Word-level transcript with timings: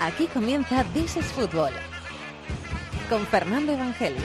Aquí 0.00 0.26
comienza 0.28 0.82
This 0.94 1.18
is 1.18 1.26
Fútbol. 1.26 1.72
Con 3.10 3.26
Fernando 3.26 3.72
Evangelio. 3.72 4.22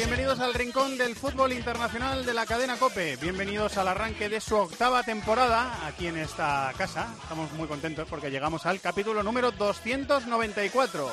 Bienvenidos 0.00 0.40
al 0.40 0.54
rincón 0.54 0.96
del 0.96 1.14
fútbol 1.14 1.52
internacional 1.52 2.24
de 2.24 2.32
la 2.32 2.46
cadena 2.46 2.78
Cope. 2.78 3.16
Bienvenidos 3.16 3.76
al 3.76 3.86
arranque 3.86 4.30
de 4.30 4.40
su 4.40 4.56
octava 4.56 5.02
temporada 5.02 5.86
aquí 5.86 6.06
en 6.06 6.16
esta 6.16 6.72
casa. 6.78 7.14
Estamos 7.22 7.52
muy 7.52 7.68
contentos 7.68 8.08
porque 8.08 8.30
llegamos 8.30 8.64
al 8.64 8.80
capítulo 8.80 9.22
número 9.22 9.50
294. 9.50 11.06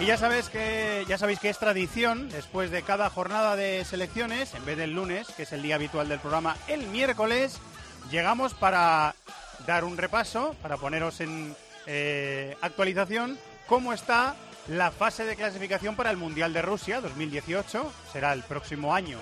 Y 0.00 0.04
ya 0.04 0.18
sabéis 0.18 0.50
que 0.50 1.06
ya 1.08 1.16
sabéis 1.16 1.38
que 1.40 1.48
es 1.48 1.58
tradición 1.58 2.28
después 2.28 2.70
de 2.70 2.82
cada 2.82 3.08
jornada 3.08 3.56
de 3.56 3.86
selecciones, 3.86 4.52
en 4.52 4.66
vez 4.66 4.76
del 4.76 4.92
lunes, 4.92 5.28
que 5.34 5.44
es 5.44 5.52
el 5.52 5.62
día 5.62 5.76
habitual 5.76 6.10
del 6.10 6.20
programa, 6.20 6.58
el 6.68 6.86
miércoles 6.88 7.56
llegamos 8.10 8.52
para 8.52 9.14
dar 9.66 9.84
un 9.84 9.96
repaso, 9.96 10.54
para 10.60 10.76
poneros 10.76 11.22
en 11.22 11.56
eh, 11.86 12.54
actualización 12.60 13.38
cómo 13.66 13.94
está 13.94 14.36
la 14.68 14.90
fase 14.90 15.24
de 15.24 15.36
clasificación 15.36 15.96
para 15.96 16.10
el 16.10 16.16
Mundial 16.16 16.52
de 16.52 16.62
Rusia 16.62 17.00
2018. 17.00 17.92
Será 18.12 18.32
el 18.32 18.42
próximo 18.42 18.94
año, 18.94 19.18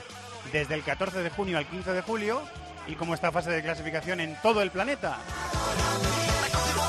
desde 0.53 0.75
el 0.75 0.83
14 0.83 1.21
de 1.21 1.31
junio 1.31 1.59
al 1.59 1.67
15 1.67 1.93
de 1.93 2.03
julio, 2.03 2.43
y 2.87 2.95
cómo 2.95 3.15
está 3.15 3.29
la 3.29 3.33
fase 3.33 3.51
de 3.51 3.63
clasificación 3.63 4.21
en 4.21 4.37
todo 4.43 4.63
el 4.63 4.71
planeta. 4.71 5.19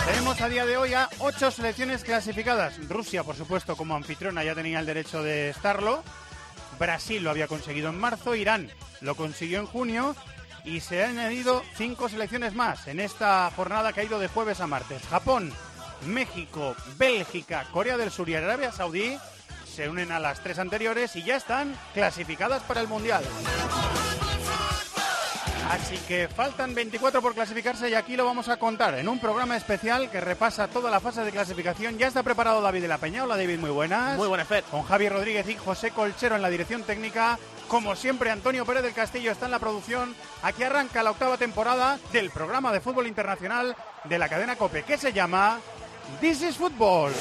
Tenemos 0.06 0.40
a 0.42 0.50
día 0.50 0.66
de 0.66 0.78
hoy 0.78 0.94
a 0.94 1.10
ocho 1.20 1.52
selecciones 1.52 2.04
clasificadas. 2.04 2.88
Rusia, 2.88 3.24
por 3.24 3.36
supuesto, 3.36 3.76
como 3.76 3.96
anfitriona 3.96 4.44
ya 4.44 4.56
tenía 4.56 4.80
el 4.80 4.86
derecho 4.86 5.22
de 5.22 5.50
estarlo. 5.50 6.04
Brasil 6.80 7.24
lo 7.24 7.30
había 7.30 7.48
conseguido 7.48 7.90
en 7.90 8.00
marzo, 8.00 8.36
Irán 8.36 8.70
lo 9.02 9.16
consiguió 9.16 9.60
en 9.60 9.66
junio 9.66 10.16
y 10.64 10.80
se 10.80 11.04
han 11.04 11.18
añadido 11.18 11.64
cinco 11.76 12.10
selecciones 12.10 12.54
más 12.54 12.88
en 12.88 13.00
esta 13.00 13.52
jornada 13.56 13.94
que 13.94 14.02
ha 14.02 14.06
ido 14.06 14.20
de 14.20 14.28
jueves 14.28 14.60
a 14.62 14.68
martes. 14.68 15.02
Japón, 15.10 15.52
México, 16.06 16.76
Bélgica, 16.98 17.66
Corea 17.72 17.98
del 17.98 18.12
Sur 18.12 18.30
y 18.30 18.36
Arabia 18.36 18.72
Saudí 18.72 19.18
se 19.66 19.90
unen 19.90 20.12
a 20.12 20.20
las 20.20 20.42
tres 20.42 20.58
anteriores 20.58 21.16
y 21.16 21.24
ya 21.24 21.36
están 21.36 21.78
clasificadas 21.94 22.64
para 22.64 22.82
el 22.82 22.88
Mundial. 22.88 23.24
Así 25.70 25.98
que 26.08 26.30
faltan 26.30 26.74
24 26.74 27.22
por 27.22 27.34
clasificarse 27.34 27.90
y 27.90 27.94
aquí 27.94 28.16
lo 28.16 28.26
vamos 28.26 28.48
a 28.48 28.58
contar 28.58 28.98
en 28.98 29.10
un 29.10 29.20
programa 29.20 29.58
especial 29.58 30.10
que 30.10 30.22
repasa 30.22 30.70
toda 30.70 30.90
la 30.90 31.02
fase 31.02 31.22
de 31.22 31.32
clasificación. 31.32 31.98
Ya 31.98 32.08
está 32.08 32.24
preparado 32.24 32.62
David 32.62 32.82
de 32.82 32.88
la 32.88 32.98
Peña. 32.98 33.26
Hola 33.26 33.36
David, 33.36 33.60
muy 33.60 33.70
buenas. 33.70 34.18
Muy 34.18 34.30
buenas, 34.30 34.48
Fer. 34.48 34.64
Con 34.64 34.84
Javier 34.84 35.12
Rodríguez 35.12 35.48
y 35.50 35.56
José 35.56 35.92
Colchero 35.92 36.38
en 36.38 36.42
la 36.42 36.50
dirección 36.50 36.84
técnica. 36.84 37.38
Como 37.68 37.98
siempre, 37.98 38.32
Antonio 38.32 38.66
Pérez 38.66 38.82
del 38.82 38.94
Castillo 38.94 39.30
está 39.32 39.46
en 39.46 39.52
la 39.52 39.60
producción. 39.60 40.16
Aquí 40.42 40.64
arranca 40.64 41.04
la 41.04 41.12
octava 41.12 41.38
temporada 41.38 42.00
del 42.14 42.32
programa 42.32 42.72
de 42.72 42.80
fútbol 42.80 43.06
internacional 43.06 43.76
de 44.06 44.18
la 44.18 44.30
cadena 44.30 44.56
COPE 44.56 44.84
que 44.84 44.98
se 44.98 45.12
llama 45.12 45.60
This 46.22 46.42
is 46.42 46.56
Football. 46.56 47.12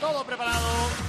Todo 0.00 0.24
preparado. 0.24 0.58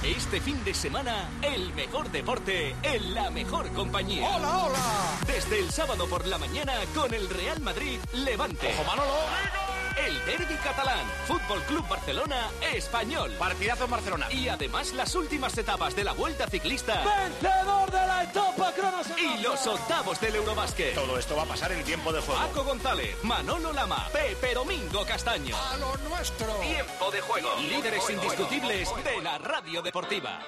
Este 0.02 0.40
fin 0.40 0.62
de 0.64 0.74
semana, 0.74 1.30
el 1.40 1.72
mejor 1.72 2.10
deporte 2.10 2.76
en 2.82 3.14
la 3.14 3.30
mejor 3.30 3.72
compañía. 3.72 4.28
¡Hola, 4.28 4.66
hola! 4.66 5.18
Desde 5.26 5.60
el 5.60 5.70
sábado 5.70 6.06
por 6.06 6.26
la 6.26 6.36
mañana 6.36 6.74
con 6.94 7.14
el 7.14 7.30
Real 7.30 7.60
Madrid 7.60 7.98
Levante. 8.12 8.68
¡Ojo, 8.74 8.84
Manolo! 8.84 9.81
El 9.96 10.24
derbi 10.24 10.54
catalán, 10.56 11.04
Fútbol 11.26 11.60
Club 11.62 11.86
Barcelona, 11.88 12.48
Español. 12.74 13.32
Partidazo 13.38 13.84
en 13.84 13.90
Barcelona. 13.90 14.26
Y 14.32 14.48
además 14.48 14.92
las 14.94 15.14
últimas 15.14 15.56
etapas 15.58 15.94
de 15.94 16.04
la 16.04 16.12
Vuelta 16.12 16.46
Ciclista 16.46 17.02
¡Vencedor 17.04 17.90
de 17.90 18.06
la 18.06 18.24
etapa 18.24 18.72
cronos! 18.72 19.06
y 19.18 19.42
los 19.42 19.66
octavos 19.66 20.20
del 20.20 20.36
Eurobásquet. 20.36 20.94
Todo 20.94 21.18
esto 21.18 21.36
va 21.36 21.42
a 21.42 21.46
pasar 21.46 21.72
en 21.72 21.84
tiempo 21.84 22.12
de 22.12 22.20
juego. 22.20 22.40
Paco 22.40 22.64
González, 22.64 23.16
Manolo 23.22 23.72
Lama, 23.72 24.08
Pepe 24.12 24.54
Domingo 24.54 25.04
Castaño. 25.04 25.56
¡A 25.56 25.76
lo 25.76 25.96
nuestro! 26.08 26.46
Tiempo 26.56 27.10
de 27.10 27.20
juego. 27.20 27.48
Líderes 27.60 28.08
indiscutibles 28.10 28.88
de 29.04 29.22
la 29.22 29.38
radio 29.38 29.82
deportiva. 29.82 30.40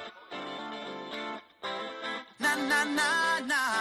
na 2.38 2.56
na 2.56 2.84
na 2.84 3.40
na 3.40 3.73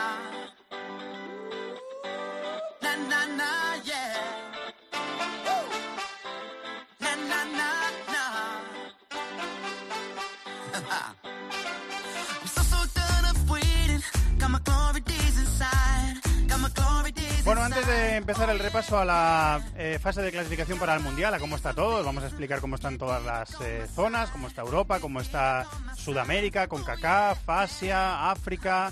antes 17.75 17.87
de 17.87 18.17
empezar 18.17 18.51
el 18.51 18.59
repaso 18.59 18.99
a 18.99 19.03
la 19.03 19.59
eh, 19.75 19.97
fase 19.99 20.21
de 20.21 20.31
clasificación 20.31 20.77
para 20.77 20.93
el 20.93 21.01
Mundial, 21.01 21.33
a 21.33 21.39
cómo 21.39 21.55
está 21.55 21.73
todo, 21.73 21.95
os 21.95 22.05
vamos 22.05 22.23
a 22.23 22.27
explicar 22.27 22.61
cómo 22.61 22.75
están 22.75 22.99
todas 22.99 23.23
las 23.25 23.59
eh, 23.61 23.87
zonas, 23.95 24.29
cómo 24.29 24.47
está 24.47 24.61
Europa, 24.61 24.99
cómo 24.99 25.19
está 25.19 25.65
Sudamérica, 25.95 26.67
con 26.67 26.83
CACAF, 26.83 27.49
Asia, 27.49 28.29
África, 28.29 28.91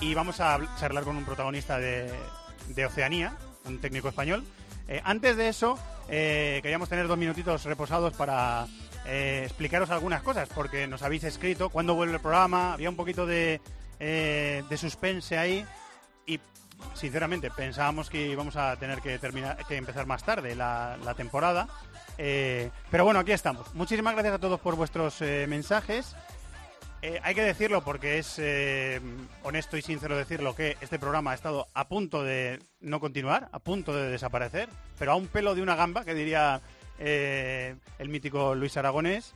y 0.00 0.14
vamos 0.14 0.38
a 0.38 0.60
charlar 0.78 1.02
con 1.02 1.16
un 1.16 1.24
protagonista 1.24 1.78
de, 1.80 2.08
de 2.68 2.86
Oceanía, 2.86 3.36
un 3.64 3.80
técnico 3.80 4.08
español. 4.08 4.44
Eh, 4.86 5.00
antes 5.02 5.36
de 5.36 5.48
eso, 5.48 5.76
queríamos 6.08 6.88
tener 6.88 7.08
dos 7.08 7.18
minutitos 7.18 7.64
reposados 7.64 8.14
para 8.14 8.68
explicaros 9.06 9.90
algunas 9.90 10.22
cosas, 10.22 10.48
porque 10.54 10.86
nos 10.86 11.02
habéis 11.02 11.24
escrito 11.24 11.68
cuándo 11.68 11.96
vuelve 11.96 12.14
el 12.14 12.20
programa, 12.20 12.74
había 12.74 12.90
un 12.90 12.96
poquito 12.96 13.26
de 13.26 13.60
suspense 14.76 15.36
ahí, 15.36 15.66
y 16.26 16.38
sinceramente 16.94 17.50
pensábamos 17.50 18.10
que 18.10 18.26
íbamos 18.26 18.56
a 18.56 18.76
tener 18.76 19.00
que 19.00 19.18
terminar 19.18 19.56
que 19.66 19.76
empezar 19.76 20.06
más 20.06 20.24
tarde 20.24 20.54
la, 20.54 20.96
temporada 21.16 21.68
Eh, 22.18 22.70
pero 22.90 23.04
bueno 23.04 23.20
aquí 23.20 23.32
estamos 23.32 23.74
muchísimas 23.74 24.12
gracias 24.12 24.34
a 24.34 24.38
todos 24.38 24.60
por 24.60 24.76
vuestros 24.76 25.22
eh, 25.22 25.46
mensajes 25.48 26.14
Eh, 27.02 27.18
hay 27.22 27.34
que 27.34 27.42
decirlo 27.42 27.82
porque 27.82 28.18
es 28.18 28.38
honesto 29.42 29.78
y 29.78 29.82
sincero 29.82 30.18
decirlo 30.18 30.54
que 30.54 30.76
este 30.82 30.98
programa 30.98 31.30
ha 31.30 31.34
estado 31.34 31.66
a 31.72 31.88
punto 31.88 32.22
de 32.22 32.58
no 32.80 33.00
continuar, 33.00 33.48
a 33.52 33.58
punto 33.58 33.96
de 33.96 34.10
desaparecer, 34.10 34.68
pero 34.98 35.12
a 35.12 35.14
un 35.14 35.26
pelo 35.26 35.54
de 35.54 35.62
una 35.62 35.76
gamba, 35.76 36.04
que 36.04 36.12
diría 36.12 36.60
el 36.98 38.08
mítico 38.10 38.54
Luis 38.54 38.76
Aragonés. 38.76 39.32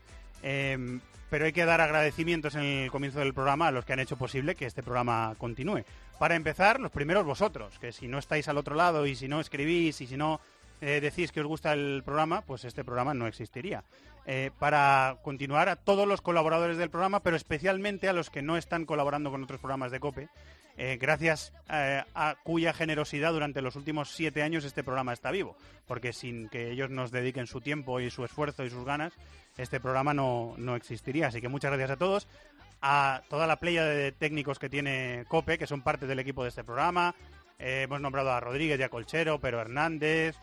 Pero 1.34 1.46
hay 1.46 1.52
que 1.52 1.64
dar 1.64 1.80
agradecimientos 1.80 2.54
en 2.54 2.62
el 2.62 2.92
comienzo 2.92 3.18
del 3.18 3.34
programa 3.34 3.66
a 3.66 3.72
los 3.72 3.84
que 3.84 3.92
han 3.92 3.98
hecho 3.98 4.16
posible 4.16 4.54
que 4.54 4.66
este 4.66 4.84
programa 4.84 5.34
continúe. 5.36 5.82
Para 6.20 6.36
empezar, 6.36 6.78
los 6.78 6.92
primeros 6.92 7.26
vosotros, 7.26 7.76
que 7.80 7.90
si 7.90 8.06
no 8.06 8.20
estáis 8.20 8.46
al 8.46 8.56
otro 8.56 8.76
lado 8.76 9.04
y 9.04 9.16
si 9.16 9.26
no 9.26 9.40
escribís 9.40 10.00
y 10.00 10.06
si 10.06 10.16
no 10.16 10.40
eh, 10.80 11.00
decís 11.00 11.32
que 11.32 11.40
os 11.40 11.46
gusta 11.48 11.72
el 11.72 12.04
programa, 12.04 12.42
pues 12.42 12.64
este 12.64 12.84
programa 12.84 13.14
no 13.14 13.26
existiría. 13.26 13.82
Eh, 14.26 14.52
para 14.60 15.16
continuar 15.24 15.68
a 15.68 15.74
todos 15.74 16.06
los 16.06 16.20
colaboradores 16.20 16.76
del 16.76 16.88
programa, 16.88 17.18
pero 17.18 17.34
especialmente 17.34 18.08
a 18.08 18.12
los 18.12 18.30
que 18.30 18.42
no 18.42 18.56
están 18.56 18.84
colaborando 18.84 19.32
con 19.32 19.42
otros 19.42 19.58
programas 19.58 19.90
de 19.90 19.98
COPE, 19.98 20.28
eh, 20.76 20.98
gracias 21.00 21.52
eh, 21.70 22.02
a 22.14 22.34
cuya 22.42 22.72
generosidad 22.72 23.32
durante 23.32 23.62
los 23.62 23.76
últimos 23.76 24.10
siete 24.10 24.42
años 24.42 24.64
este 24.64 24.82
programa 24.82 25.12
está 25.12 25.30
vivo, 25.30 25.56
porque 25.86 26.12
sin 26.12 26.48
que 26.48 26.72
ellos 26.72 26.90
nos 26.90 27.10
dediquen 27.10 27.46
su 27.46 27.60
tiempo 27.60 28.00
y 28.00 28.10
su 28.10 28.24
esfuerzo 28.24 28.64
y 28.64 28.70
sus 28.70 28.84
ganas, 28.84 29.12
este 29.56 29.78
programa 29.80 30.14
no, 30.14 30.54
no 30.58 30.74
existiría. 30.74 31.28
Así 31.28 31.40
que 31.40 31.48
muchas 31.48 31.70
gracias 31.70 31.92
a 31.92 31.96
todos, 31.96 32.26
a 32.82 33.22
toda 33.28 33.46
la 33.46 33.56
playa 33.56 33.84
de 33.84 34.12
técnicos 34.12 34.58
que 34.58 34.68
tiene 34.68 35.24
COPE, 35.28 35.58
que 35.58 35.66
son 35.66 35.82
parte 35.82 36.06
del 36.06 36.18
equipo 36.18 36.42
de 36.42 36.48
este 36.48 36.64
programa. 36.64 37.14
Eh, 37.58 37.82
hemos 37.82 38.00
nombrado 38.00 38.32
a 38.32 38.40
Rodríguez 38.40 38.80
y 38.80 38.82
a 38.82 38.88
Colchero, 38.88 39.38
Pero 39.38 39.60
Hernández, 39.60 40.36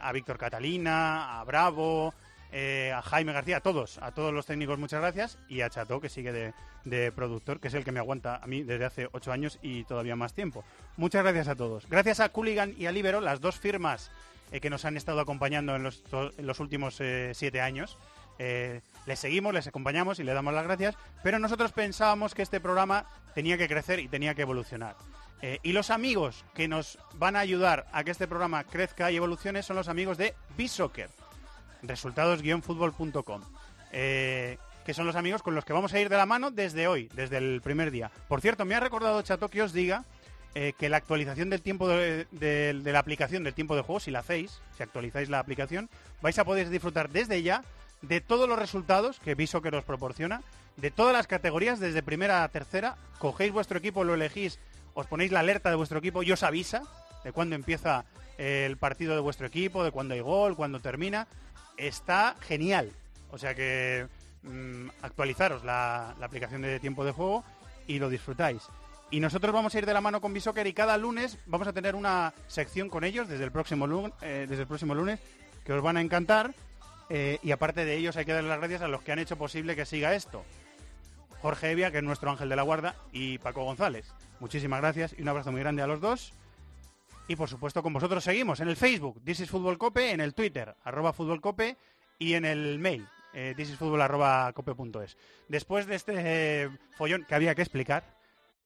a 0.00 0.12
Víctor 0.12 0.38
Catalina, 0.38 1.40
a 1.40 1.44
Bravo, 1.44 2.14
eh, 2.56 2.92
a 2.92 3.02
Jaime 3.02 3.32
García, 3.32 3.56
a 3.56 3.60
todos, 3.60 3.98
a 3.98 4.12
todos 4.12 4.32
los 4.32 4.46
técnicos 4.46 4.78
muchas 4.78 5.00
gracias 5.00 5.38
y 5.48 5.62
a 5.62 5.70
Chato 5.70 6.00
que 6.00 6.08
sigue 6.08 6.54
de, 6.84 7.10
productor, 7.10 7.58
que 7.58 7.66
es 7.66 7.74
el 7.74 7.82
que 7.82 7.90
me 7.90 7.98
aguanta 7.98 8.36
a 8.36 8.46
mí 8.46 8.62
desde 8.62 8.84
hace 8.84 9.08
ocho 9.10 9.32
años 9.32 9.58
y 9.60 9.82
todavía 9.82 10.14
más 10.14 10.34
tiempo. 10.34 10.62
Muchas 10.96 11.24
gracias 11.24 11.48
a 11.48 11.56
todos. 11.56 11.88
Gracias 11.88 12.20
a 12.20 12.28
Cooligan 12.28 12.72
y 12.78 12.86
a 12.86 12.92
Libero, 12.92 13.20
las 13.20 13.40
dos 13.40 13.58
firmas 13.58 14.12
eh, 14.52 14.60
que 14.60 14.70
nos 14.70 14.84
han 14.84 14.96
estado 14.96 15.18
acompañando 15.18 15.74
en 15.74 15.82
los, 15.82 16.60
últimos 16.60 17.00
eh, 17.00 17.32
siete 17.34 17.60
años. 17.60 17.98
Les 18.38 19.18
seguimos, 19.18 19.52
les 19.52 19.66
acompañamos 19.66 20.20
y 20.20 20.22
le 20.22 20.32
damos 20.32 20.54
las 20.54 20.64
gracias, 20.64 20.96
pero 21.24 21.40
nosotros 21.40 21.72
pensábamos 21.72 22.36
que 22.36 22.42
este 22.42 22.60
programa 22.60 23.06
tenía 23.34 23.58
que 23.58 23.66
crecer 23.66 23.98
y 23.98 24.06
tenía 24.06 24.36
que 24.36 24.42
evolucionar. 24.42 24.94
Y 25.62 25.72
los 25.72 25.90
amigos 25.90 26.44
que 26.54 26.68
nos 26.68 27.00
van 27.16 27.34
a 27.34 27.40
ayudar 27.40 27.86
a 27.92 28.04
que 28.04 28.12
este 28.12 28.28
programa 28.28 28.62
crezca 28.62 29.10
y 29.10 29.16
evolucione 29.16 29.64
son 29.64 29.76
los 29.76 29.88
amigos 29.88 30.18
de 30.18 30.34
Bisoccer, 30.56 31.10
resultados-fútbol.com, 31.86 33.42
eh, 33.92 34.58
que 34.84 34.94
son 34.94 35.06
los 35.06 35.16
amigos 35.16 35.42
con 35.42 35.54
los 35.54 35.64
que 35.64 35.72
vamos 35.72 35.92
a 35.94 36.00
ir 36.00 36.08
de 36.08 36.16
la 36.16 36.26
mano 36.26 36.50
desde 36.50 36.86
hoy, 36.88 37.08
desde 37.14 37.38
el 37.38 37.60
primer 37.62 37.90
día. 37.90 38.10
Por 38.28 38.40
cierto, 38.40 38.64
me 38.64 38.74
ha 38.74 38.80
recordado 38.80 39.22
Chato 39.22 39.48
que 39.48 39.62
os 39.62 39.72
diga 39.72 40.04
eh, 40.54 40.72
que 40.78 40.88
la 40.88 40.98
actualización 40.98 41.50
del 41.50 41.62
tiempo 41.62 41.88
de, 41.88 42.26
de- 42.30 42.72
la 42.92 42.98
aplicación 42.98 43.42
del 43.44 43.54
tiempo 43.54 43.74
de 43.76 43.82
juego, 43.82 44.00
si 44.00 44.10
la 44.10 44.20
hacéis, 44.20 44.60
si 44.76 44.82
actualizáis 44.82 45.28
la 45.28 45.38
aplicación, 45.38 45.88
vais 46.22 46.38
a 46.38 46.44
poder 46.44 46.68
disfrutar 46.70 47.08
desde 47.10 47.42
ya 47.42 47.62
de 48.02 48.20
todos 48.20 48.48
los 48.48 48.58
resultados 48.58 49.18
que 49.20 49.34
Bisoccer 49.34 49.74
os 49.74 49.84
proporciona, 49.84 50.42
de 50.76 50.90
todas 50.90 51.12
las 51.14 51.26
categorías, 51.26 51.80
desde 51.80 52.02
primera 52.02 52.44
a 52.44 52.48
tercera. 52.48 52.96
Cogéis 53.18 53.52
vuestro 53.52 53.78
equipo, 53.78 54.04
lo 54.04 54.14
elegís, 54.14 54.58
os 54.94 55.06
ponéis 55.06 55.32
la 55.32 55.40
alerta 55.40 55.70
de 55.70 55.76
vuestro 55.76 55.98
equipo 55.98 56.22
y 56.22 56.30
os 56.30 56.42
avisa 56.42 56.82
de 57.24 57.32
cuándo 57.32 57.56
empieza 57.56 58.04
el 58.36 58.76
partido 58.76 59.14
de 59.14 59.20
vuestro 59.20 59.46
equipo, 59.46 59.82
de 59.82 59.90
cuándo 59.92 60.12
hay 60.14 60.20
gol, 60.20 60.54
cuándo 60.56 60.80
termina. 60.80 61.26
Está 61.76 62.36
genial. 62.40 62.90
O 63.30 63.38
sea 63.38 63.54
que 63.54 64.06
mm, 64.42 64.88
actualizaros 65.02 65.64
la, 65.64 66.10
aplicación 66.20 66.62
de 66.62 66.78
tiempo 66.80 67.04
de 67.04 67.12
juego 67.12 67.44
y 67.86 67.98
lo 67.98 68.08
disfrutáis. 68.08 68.62
Y 69.10 69.20
nosotros 69.20 69.52
vamos 69.52 69.74
a 69.74 69.78
ir 69.78 69.86
de 69.86 69.94
la 69.94 70.00
mano 70.00 70.20
con 70.20 70.32
Bisoccer 70.32 70.66
y 70.66 70.72
cada 70.72 70.96
lunes 70.98 71.38
vamos 71.46 71.68
a 71.68 71.72
tener 71.72 71.94
una 71.94 72.32
sección 72.48 72.88
con 72.88 73.04
ellos 73.04 73.28
desde 73.28 73.44
el 73.44 73.52
próximo, 73.52 73.86
lu- 73.86 74.12
eh, 74.22 74.46
desde 74.48 74.62
el 74.62 74.68
próximo 74.68 74.94
lunes 74.94 75.20
que 75.64 75.72
os 75.72 75.82
van 75.82 75.96
a 75.96 76.00
encantar. 76.00 76.54
Eh, 77.10 77.38
y 77.42 77.50
aparte 77.52 77.84
de 77.84 77.96
ellos 77.96 78.16
hay 78.16 78.24
que 78.24 78.32
darle 78.32 78.48
las 78.48 78.58
gracias 78.58 78.82
a 78.82 78.88
los 78.88 79.02
que 79.02 79.12
han 79.12 79.18
hecho 79.18 79.36
posible 79.36 79.76
que 79.76 79.84
siga 79.84 80.14
esto. 80.14 80.42
Jorge 81.42 81.72
Evia, 81.72 81.90
que 81.90 81.98
es 81.98 82.02
nuestro 82.04 82.30
ángel 82.30 82.48
de 82.48 82.56
la 82.56 82.62
guarda, 82.62 82.94
y 83.12 83.36
Paco 83.38 83.62
González. 83.64 84.06
Muchísimas 84.40 84.80
gracias 84.80 85.14
y 85.18 85.22
un 85.22 85.28
abrazo 85.28 85.52
muy 85.52 85.60
grande 85.60 85.82
a 85.82 85.86
los 85.86 86.00
dos. 86.00 86.32
Y 87.26 87.36
por 87.36 87.48
supuesto 87.48 87.82
con 87.82 87.92
vosotros 87.92 88.22
seguimos 88.22 88.60
en 88.60 88.68
el 88.68 88.76
Facebook, 88.76 89.22
This 89.24 89.40
is 89.40 89.50
Fútbol 89.50 89.78
Cope, 89.78 90.10
en 90.10 90.20
el 90.20 90.34
Twitter, 90.34 90.74
arroba 90.84 91.12
Fútbol 91.12 91.40
Cope, 91.40 91.76
y 92.18 92.34
en 92.34 92.44
el 92.44 92.78
mail, 92.78 93.08
eh. 93.32 93.54
Después 95.48 95.86
de 95.86 95.94
este 95.94 96.12
eh, 96.16 96.70
follón 96.96 97.24
que 97.24 97.34
había 97.34 97.54
que 97.54 97.62
explicar, 97.62 98.04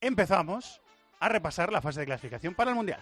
empezamos 0.01 0.81
a 1.21 1.29
repasar 1.29 1.73
la 1.73 1.81
fase 1.81 2.01
de 2.01 2.07
clasificación 2.07 2.55
para 2.55 2.71
el 2.71 2.77
Mundial. 2.77 3.01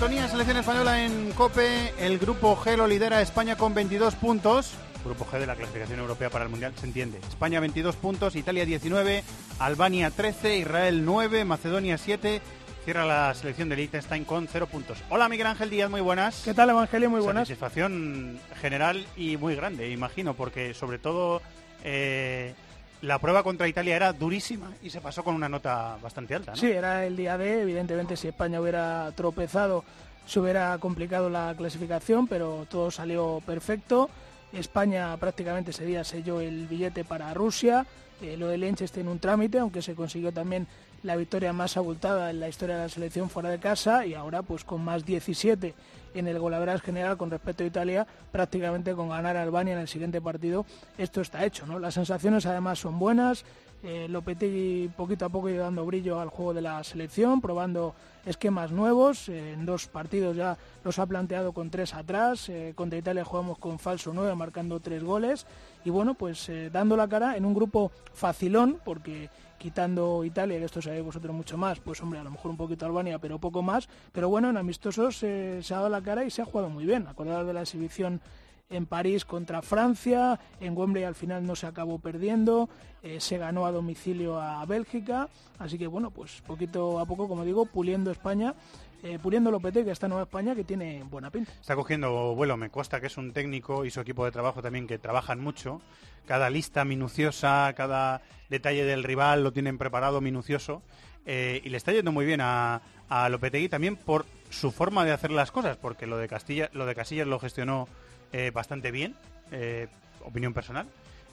Sintonía 0.00 0.28
Selección 0.28 0.56
Española 0.56 1.04
en 1.04 1.30
COPE. 1.32 1.92
El 1.98 2.18
grupo 2.18 2.56
G 2.56 2.74
lo 2.74 2.86
lidera 2.86 3.20
España 3.20 3.56
con 3.56 3.74
22 3.74 4.14
puntos. 4.14 4.72
Grupo 5.04 5.26
G 5.26 5.38
de 5.38 5.46
la 5.46 5.54
clasificación 5.54 6.00
europea 6.00 6.30
para 6.30 6.44
el 6.44 6.50
Mundial, 6.50 6.72
se 6.74 6.86
entiende. 6.86 7.18
España 7.28 7.60
22 7.60 7.96
puntos, 7.96 8.34
Italia 8.34 8.64
19, 8.64 9.22
Albania 9.58 10.10
13, 10.10 10.56
Israel 10.56 11.04
9, 11.04 11.44
Macedonia 11.44 11.98
7. 11.98 12.40
Cierra 12.86 13.04
la 13.04 13.34
selección 13.34 13.68
de 13.68 13.76
Liechtenstein 13.76 14.24
con 14.24 14.48
0 14.50 14.68
puntos. 14.68 14.96
Hola 15.10 15.28
Miguel 15.28 15.48
Ángel 15.48 15.68
Díaz, 15.68 15.90
muy 15.90 16.00
buenas. 16.00 16.44
¿Qué 16.46 16.54
tal, 16.54 16.70
Evangelio? 16.70 17.10
Muy 17.10 17.20
buenas. 17.20 17.46
Satisfacción 17.46 18.40
general 18.58 19.04
y 19.18 19.36
muy 19.36 19.54
grande, 19.54 19.90
imagino, 19.90 20.32
porque 20.32 20.72
sobre 20.72 20.98
todo 20.98 21.42
eh, 21.84 22.54
la 23.02 23.18
prueba 23.18 23.42
contra 23.42 23.68
Italia 23.68 23.96
era 23.96 24.12
durísima 24.12 24.70
y 24.82 24.90
se 24.90 25.00
pasó 25.00 25.24
con 25.24 25.34
una 25.34 25.48
nota 25.48 25.96
bastante 26.02 26.34
alta. 26.34 26.54
Sí, 26.56 26.70
era 26.70 27.06
el 27.06 27.16
día 27.16 27.38
D. 27.38 27.62
Evidentemente, 27.62 28.16
si 28.16 28.28
España 28.28 28.60
hubiera 28.60 29.10
tropezado, 29.12 29.84
se 30.26 30.40
hubiera 30.40 30.76
complicado 30.78 31.30
la 31.30 31.54
clasificación, 31.56 32.26
pero 32.26 32.66
todo 32.68 32.90
salió 32.90 33.42
perfecto. 33.46 34.10
España 34.52 35.16
prácticamente 35.16 35.70
ese 35.70 35.84
día 35.84 36.04
selló 36.04 36.40
el 36.40 36.66
billete 36.66 37.04
para 37.04 37.32
Rusia. 37.32 37.86
Eh, 38.20 38.36
lo 38.36 38.48
de 38.48 38.58
Liechtenstein 38.58 39.08
un 39.08 39.18
trámite, 39.18 39.58
aunque 39.58 39.80
se 39.80 39.94
consiguió 39.94 40.32
también 40.32 40.66
la 41.02 41.16
victoria 41.16 41.54
más 41.54 41.78
abultada 41.78 42.30
en 42.30 42.40
la 42.40 42.48
historia 42.48 42.76
de 42.76 42.82
la 42.82 42.88
selección 42.90 43.30
fuera 43.30 43.48
de 43.48 43.58
casa 43.58 44.04
y 44.04 44.12
ahora 44.12 44.42
pues 44.42 44.64
con 44.64 44.84
más 44.84 45.06
17 45.06 45.74
en 46.14 46.28
el 46.28 46.38
golaveras 46.38 46.82
general 46.82 47.16
con 47.16 47.30
respecto 47.30 47.62
a 47.62 47.66
Italia, 47.66 48.06
prácticamente 48.32 48.94
con 48.94 49.08
ganar 49.08 49.36
a 49.36 49.42
Albania 49.42 49.74
en 49.74 49.80
el 49.80 49.88
siguiente 49.88 50.20
partido, 50.20 50.66
esto 50.98 51.20
está 51.20 51.44
hecho. 51.44 51.66
¿no? 51.66 51.78
Las 51.78 51.94
sensaciones 51.94 52.46
además 52.46 52.78
son 52.78 52.98
buenas, 52.98 53.44
eh, 53.82 54.06
Lopetegui 54.08 54.90
poquito 54.94 55.24
a 55.24 55.28
poco 55.30 55.48
iba 55.48 55.64
dando 55.64 55.86
brillo 55.86 56.20
al 56.20 56.28
juego 56.28 56.52
de 56.52 56.60
la 56.60 56.84
selección, 56.84 57.40
probando 57.40 57.94
esquemas 58.26 58.70
nuevos. 58.70 59.28
eh, 59.28 59.52
en 59.54 59.64
dos 59.64 59.86
partidos 59.86 60.36
ya 60.36 60.56
los 60.84 60.98
ha 60.98 61.06
planteado 61.06 61.52
con 61.52 61.70
tres 61.70 61.94
atrás. 61.94 62.48
eh, 62.48 62.72
contra 62.74 62.98
Italia 62.98 63.24
jugamos 63.24 63.58
con 63.58 63.78
falso 63.78 64.12
9, 64.12 64.34
marcando 64.34 64.80
tres 64.80 65.02
goles. 65.02 65.46
Y 65.84 65.90
bueno, 65.90 66.14
pues 66.14 66.48
eh, 66.48 66.70
dando 66.70 66.96
la 66.96 67.08
cara 67.08 67.36
en 67.36 67.44
un 67.44 67.54
grupo 67.54 67.90
facilón, 68.12 68.78
porque 68.84 69.30
quitando 69.60 70.24
Italia, 70.24 70.58
que 70.58 70.64
esto 70.64 70.80
sabéis 70.80 71.04
vosotros 71.04 71.36
mucho 71.36 71.58
más, 71.58 71.80
pues 71.80 72.02
hombre, 72.02 72.18
a 72.18 72.24
lo 72.24 72.30
mejor 72.30 72.50
un 72.50 72.56
poquito 72.56 72.86
Albania, 72.86 73.18
pero 73.18 73.38
poco 73.38 73.60
más. 73.60 73.88
Pero 74.10 74.30
bueno, 74.30 74.48
en 74.48 74.56
amistosos 74.56 75.22
eh, 75.22 75.60
se 75.62 75.74
ha 75.74 75.76
dado 75.76 75.90
la 75.90 76.00
cara 76.00 76.24
y 76.24 76.30
se 76.30 76.40
ha 76.40 76.46
jugado 76.46 76.70
muy 76.70 76.86
bien. 76.86 77.06
Acordaros 77.06 77.46
de 77.46 77.52
la 77.52 77.60
exhibición 77.60 78.22
en 78.70 78.86
París 78.86 79.26
contra 79.26 79.60
Francia, 79.60 80.40
en 80.60 80.76
Wembley 80.76 81.04
al 81.04 81.14
final 81.14 81.44
no 81.44 81.56
se 81.56 81.66
acabó 81.66 81.98
perdiendo, 81.98 82.70
eh, 83.02 83.20
se 83.20 83.36
ganó 83.36 83.66
a 83.66 83.72
domicilio 83.72 84.40
a 84.40 84.64
Bélgica, 84.64 85.28
así 85.58 85.76
que 85.76 85.88
bueno, 85.88 86.10
pues 86.10 86.40
poquito 86.46 86.98
a 86.98 87.04
poco, 87.04 87.28
como 87.28 87.44
digo, 87.44 87.66
puliendo 87.66 88.10
España, 88.10 88.54
eh, 89.02 89.18
puliendo 89.22 89.50
Lopetegui, 89.50 89.90
esta 89.90 90.08
nueva 90.08 90.24
España 90.24 90.54
que 90.54 90.64
tiene 90.64 91.02
buena 91.04 91.30
pinta. 91.30 91.52
Está 91.60 91.74
cogiendo 91.74 92.34
vuelo, 92.34 92.56
me 92.56 92.70
consta 92.70 93.00
que 93.00 93.06
es 93.08 93.16
un 93.16 93.32
técnico 93.32 93.84
y 93.84 93.90
su 93.90 94.00
equipo 94.00 94.24
de 94.24 94.30
trabajo 94.30 94.62
también 94.62 94.86
que 94.86 94.98
trabajan 94.98 95.40
mucho. 95.40 95.80
Cada 96.26 96.50
lista 96.50 96.84
minuciosa, 96.84 97.72
cada 97.76 98.22
detalle 98.48 98.84
del 98.84 99.02
rival 99.04 99.42
lo 99.42 99.52
tienen 99.52 99.78
preparado 99.78 100.20
minucioso. 100.20 100.82
eh, 101.26 101.60
y 101.64 101.68
le 101.68 101.76
está 101.76 101.92
yendo 101.92 102.12
muy 102.12 102.24
bien 102.26 102.40
a, 102.40 102.82
a 103.08 103.28
Lopetegui 103.28 103.68
también 103.68 103.96
por 103.96 104.24
su 104.48 104.70
forma 104.70 105.04
de 105.04 105.12
hacer 105.12 105.30
las 105.30 105.52
cosas, 105.52 105.76
porque 105.76 106.06
lo 106.06 106.16
de 106.16 106.28
Castilla, 106.28 106.70
lo 106.72 106.86
de 106.86 106.94
Casillas 106.94 107.26
lo 107.26 107.38
gestionó 107.38 107.88
eh, 108.32 108.50
bastante 108.52 108.90
bien, 108.90 109.14
eh, 109.52 109.88
opinión 110.24 110.54
personal. 110.54 110.86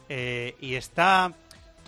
Y 0.10 0.76
está 0.76 1.34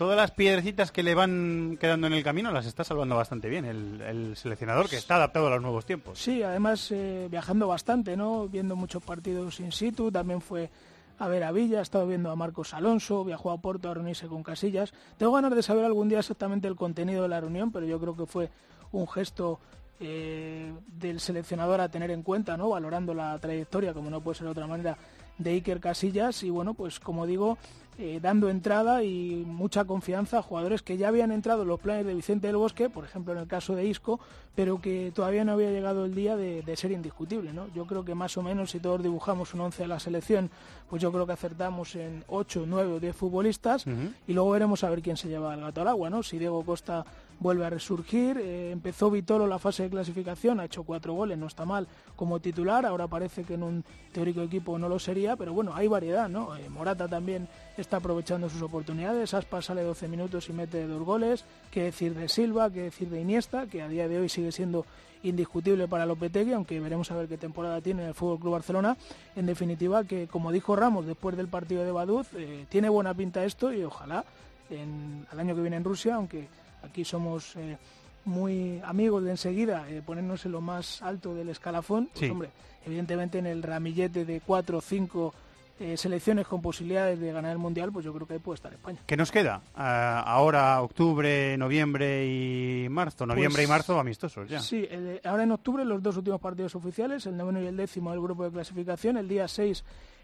todas 0.00 0.16
las 0.16 0.30
piedrecitas 0.30 0.92
que 0.92 1.02
le 1.02 1.14
van 1.14 1.76
quedando 1.78 2.06
en 2.06 2.14
el 2.14 2.24
camino 2.24 2.50
las 2.50 2.64
está 2.64 2.84
salvando 2.84 3.16
bastante 3.16 3.50
bien 3.50 3.66
el, 3.66 4.00
el 4.00 4.34
seleccionador 4.34 4.88
que 4.88 4.96
está 4.96 5.16
adaptado 5.16 5.48
a 5.48 5.50
los 5.50 5.60
nuevos 5.60 5.84
tiempos. 5.84 6.18
Sí, 6.18 6.42
además 6.42 6.90
eh, 6.90 7.28
viajando 7.30 7.68
bastante, 7.68 8.16
¿no? 8.16 8.48
Viendo 8.48 8.76
muchos 8.76 9.02
partidos 9.02 9.60
in 9.60 9.72
situ, 9.72 10.10
también 10.10 10.40
fue 10.40 10.70
a 11.18 11.28
ver 11.28 11.44
a 11.44 11.52
Villa, 11.52 11.80
ha 11.80 11.82
estado 11.82 12.06
viendo 12.06 12.30
a 12.30 12.34
Marcos 12.34 12.72
Alonso, 12.72 13.26
viajó 13.26 13.50
a 13.50 13.58
Porto 13.58 13.90
a 13.90 13.94
reunirse 13.94 14.26
con 14.26 14.42
Casillas. 14.42 14.94
Tengo 15.18 15.32
ganas 15.32 15.54
de 15.54 15.62
saber 15.62 15.84
algún 15.84 16.08
día 16.08 16.20
exactamente 16.20 16.66
el 16.66 16.76
contenido 16.76 17.24
de 17.24 17.28
la 17.28 17.42
reunión, 17.42 17.70
pero 17.70 17.84
yo 17.84 18.00
creo 18.00 18.16
que 18.16 18.24
fue 18.24 18.48
un 18.92 19.06
gesto 19.06 19.60
eh, 20.00 20.72
del 20.86 21.20
seleccionador 21.20 21.78
a 21.82 21.90
tener 21.90 22.10
en 22.10 22.22
cuenta, 22.22 22.56
¿no? 22.56 22.70
Valorando 22.70 23.12
la 23.12 23.38
trayectoria, 23.38 23.92
como 23.92 24.08
no 24.08 24.22
puede 24.22 24.38
ser 24.38 24.46
de 24.46 24.52
otra 24.52 24.66
manera, 24.66 24.96
de 25.36 25.50
Iker 25.50 25.78
Casillas 25.78 26.42
y 26.42 26.48
bueno, 26.48 26.72
pues 26.72 27.00
como 27.00 27.26
digo, 27.26 27.58
eh, 27.98 28.18
dando 28.22 28.48
entrada 28.48 29.02
y 29.02 29.44
mucha 29.46 29.84
confianza 29.84 30.38
a 30.38 30.42
jugadores 30.42 30.82
que 30.82 30.96
ya 30.96 31.08
habían 31.08 31.32
entrado 31.32 31.62
en 31.62 31.68
los 31.68 31.80
planes 31.80 32.06
de 32.06 32.14
Vicente 32.14 32.46
del 32.46 32.56
Bosque, 32.56 32.88
por 32.88 33.04
ejemplo 33.04 33.32
en 33.32 33.40
el 33.40 33.46
caso 33.46 33.74
de 33.74 33.84
Isco, 33.84 34.20
pero 34.54 34.80
que 34.80 35.12
todavía 35.14 35.44
no 35.44 35.52
había 35.52 35.70
llegado 35.70 36.04
el 36.04 36.14
día 36.14 36.36
de, 36.36 36.62
de 36.62 36.76
ser 36.76 36.92
indiscutible. 36.92 37.52
¿no? 37.52 37.68
Yo 37.74 37.86
creo 37.86 38.04
que 38.04 38.14
más 38.14 38.36
o 38.36 38.42
menos 38.42 38.70
si 38.70 38.80
todos 38.80 39.02
dibujamos 39.02 39.54
un 39.54 39.60
11 39.60 39.82
de 39.82 39.88
la 39.88 40.00
selección, 40.00 40.50
pues 40.88 41.02
yo 41.02 41.12
creo 41.12 41.26
que 41.26 41.32
acertamos 41.32 41.94
en 41.94 42.24
8, 42.28 42.64
9 42.66 42.92
o 42.94 43.00
10 43.00 43.14
futbolistas 43.16 43.84
y 44.26 44.32
luego 44.32 44.50
veremos 44.50 44.82
a 44.82 44.90
ver 44.90 45.02
quién 45.02 45.16
se 45.16 45.28
lleva 45.28 45.54
el 45.54 45.60
gato 45.60 45.80
al 45.82 45.88
agua. 45.88 46.10
¿no? 46.10 46.22
Si 46.22 46.38
Diego 46.38 46.64
Costa 46.64 47.04
vuelve 47.38 47.64
a 47.64 47.70
resurgir, 47.70 48.36
eh, 48.38 48.70
empezó 48.70 49.10
Vitolo 49.10 49.46
la 49.46 49.58
fase 49.58 49.84
de 49.84 49.90
clasificación, 49.90 50.60
ha 50.60 50.66
hecho 50.66 50.82
cuatro 50.82 51.14
goles, 51.14 51.38
no 51.38 51.46
está 51.46 51.64
mal 51.64 51.88
como 52.14 52.38
titular, 52.38 52.84
ahora 52.84 53.06
parece 53.08 53.44
que 53.44 53.54
en 53.54 53.62
un 53.62 53.84
teórico 54.12 54.42
equipo 54.42 54.78
no 54.78 54.88
lo 54.88 54.98
sería, 54.98 55.36
pero 55.36 55.54
bueno, 55.54 55.74
hay 55.74 55.88
variedad, 55.88 56.28
¿no? 56.28 56.54
Eh, 56.56 56.68
Morata 56.68 57.08
también 57.08 57.48
está 57.76 57.96
aprovechando 57.98 58.48
sus 58.48 58.62
oportunidades, 58.62 59.32
Aspas 59.34 59.66
sale 59.66 59.82
12 59.82 60.08
minutos 60.08 60.48
y 60.48 60.52
mete 60.52 60.86
dos 60.86 61.02
goles, 61.02 61.44
qué 61.70 61.84
decir 61.84 62.14
de 62.14 62.28
Silva, 62.28 62.70
qué 62.70 62.82
decir 62.82 63.08
de 63.08 63.20
Iniesta, 63.20 63.66
que 63.66 63.82
a 63.82 63.88
día 63.88 64.06
de 64.08 64.18
hoy 64.18 64.28
sigue 64.28 64.52
siendo 64.52 64.84
indiscutible 65.22 65.86
para 65.88 66.06
Lopetegui, 66.06 66.52
aunque 66.52 66.80
veremos 66.80 67.10
a 67.10 67.16
ver 67.16 67.28
qué 67.28 67.36
temporada 67.38 67.80
tiene 67.80 68.02
en 68.02 68.08
el 68.08 68.14
Fútbol 68.14 68.38
Club 68.40 68.52
Barcelona. 68.52 68.96
En 69.36 69.46
definitiva, 69.46 70.04
que 70.04 70.26
como 70.28 70.50
dijo 70.52 70.76
Ramos 70.76 71.06
después 71.06 71.36
del 71.36 71.48
partido 71.48 71.84
de 71.84 71.92
Baduz, 71.92 72.28
eh, 72.34 72.64
tiene 72.68 72.88
buena 72.88 73.12
pinta 73.14 73.44
esto 73.44 73.72
y 73.72 73.82
ojalá 73.84 74.24
en, 74.70 75.26
al 75.30 75.40
año 75.40 75.54
que 75.54 75.60
viene 75.60 75.76
en 75.76 75.84
Rusia, 75.84 76.14
aunque 76.14 76.48
aquí 76.82 77.04
somos 77.04 77.54
eh, 77.56 77.76
muy 78.24 78.80
amigos 78.84 79.22
de 79.24 79.30
enseguida 79.32 79.88
eh, 79.90 80.02
ponernos 80.04 80.44
en 80.46 80.52
lo 80.52 80.60
más 80.60 81.02
alto 81.02 81.34
del 81.34 81.48
escalafón, 81.50 82.06
pues 82.12 82.20
Sí. 82.26 82.30
hombre, 82.30 82.50
evidentemente 82.86 83.38
en 83.38 83.46
el 83.46 83.62
ramillete 83.62 84.24
de 84.24 84.40
cuatro 84.40 84.78
o 84.78 84.80
cinco 84.80 85.34
eh, 85.80 85.96
selecciones 85.96 86.46
con 86.46 86.60
posibilidades 86.62 87.18
de 87.18 87.32
ganar 87.32 87.50
el 87.52 87.58
Mundial, 87.58 87.90
pues 87.90 88.04
yo 88.04 88.12
creo 88.12 88.26
que 88.26 88.34
ahí 88.34 88.38
puede 88.38 88.56
estar 88.56 88.70
España. 88.72 88.98
¿Qué 89.06 89.16
nos 89.16 89.32
queda? 89.32 89.62
Ah, 89.74 90.22
ahora, 90.26 90.80
octubre, 90.82 91.56
noviembre 91.56 92.26
y 92.26 92.88
marzo. 92.90 93.24
Noviembre 93.26 93.62
Pues- 93.62 93.66
y 93.66 93.70
marzo 93.70 93.98
amistosos 93.98 94.48
ya. 94.48 94.60
Sí, 94.60 94.86
el- 94.90 95.20
ahora 95.24 95.42
en 95.44 95.52
octubre 95.52 95.84
los 95.84 96.02
dos 96.02 96.16
últimos 96.18 96.40
partidos 96.40 96.74
oficiales, 96.74 97.24
el 97.26 97.36
noveno 97.36 97.60
y 97.62 97.66
el 97.66 97.76
décimo 97.76 98.10
del 98.10 98.20
grupo 98.20 98.44
de 98.44 98.50
clasificación, 98.50 99.16
el 99.16 99.26
día 99.26 99.48
6 99.48 99.82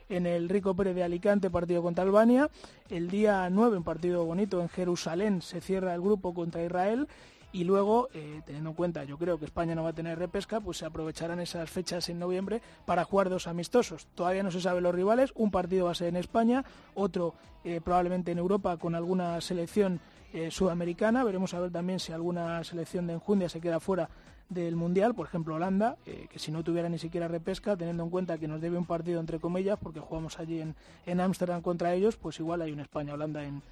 en 0.09 0.27
el 0.27 0.49
Rico 0.49 0.75
Pérez 0.77 0.95
de 0.95 1.03
Alicante, 1.03 1.51
partido 1.51 1.83
contra 1.83 2.05
Albania, 2.05 2.49
el 2.91 3.09
día 3.11 3.49
9 3.51 3.79
un 3.79 3.83
partido 3.83 4.25
bonito 4.25 4.61
en 4.61 4.69
Jerusalén, 4.69 5.43
se 5.43 5.61
cierra 5.61 5.95
el 5.95 6.01
grupo 6.01 6.33
contra 6.35 6.63
Israel 6.63 7.09
y 7.57 7.65
luego, 7.65 8.11
eh, 8.13 8.43
teniendo 8.45 8.69
en 8.69 8.77
cuenta, 8.77 9.05
yo 9.05 9.17
creo 9.17 9.39
que 9.39 9.47
España 9.47 9.75
no 9.75 9.83
va 9.83 9.89
a 9.89 9.93
tener 9.95 10.19
repesca, 10.19 10.61
pues 10.61 10.77
se 10.77 10.85
aprovecharán 10.85 11.41
esas 11.41 11.71
fechas 11.71 12.07
en 12.11 12.19
noviembre 12.19 12.61
para 12.85 13.03
jugar 13.03 13.31
dos 13.31 13.47
amistosos. 13.47 14.09
Todavía 14.15 14.43
no 14.43 14.51
se 14.51 14.61
sabe 14.61 14.83
los 14.83 14.95
rivales, 14.95 15.33
un 15.35 15.51
partido 15.51 15.87
va 15.87 15.93
a 15.93 15.95
ser 15.95 16.09
en 16.09 16.17
España, 16.17 16.67
otro 16.95 17.33
eh, 17.65 17.81
probablemente 17.83 18.31
en 18.31 18.37
Europa 18.37 18.77
con 18.77 18.95
alguna 18.95 19.41
selección 19.41 20.01
eh, 20.35 20.51
sudamericana. 20.51 21.25
Veremos 21.25 21.55
a 21.55 21.61
ver 21.61 21.71
también 21.71 21.99
si 21.99 22.13
alguna 22.13 22.63
selección 22.63 23.07
de 23.07 23.15
enjundia 23.15 23.49
se 23.49 23.63
queda 23.63 23.81
fuera 23.81 24.11
del 24.51 24.77
Mundial, 24.77 25.15
por 25.15 25.27
ejemplo 25.27 25.55
Holanda, 25.55 25.97
que 26.05 26.39
si 26.39 26.53
no 26.53 26.63
tuviera 26.63 26.89
ni 26.89 26.99
siquiera 26.99 27.27
repesca, 27.27 27.75
teniendo 27.75 28.05
en 28.05 28.11
cuenta 28.11 28.39
que 28.39 28.47
nos 28.47 28.61
debe 28.61 28.77
un 28.79 28.85
partido 28.85 29.19
entre 29.19 29.41
comillas, 29.41 29.77
porque 29.83 29.99
jugamos 29.99 30.39
allí 30.39 30.61
en 30.61 30.77
en 31.07 31.21
Ámsterdam 31.21 31.63
contra 31.63 31.95
ellos, 31.95 32.17
pues 32.17 32.39
igual 32.39 32.63
hay 32.63 32.71
un 32.71 32.79
España-Holanda 32.79 33.43
en, 33.43 33.63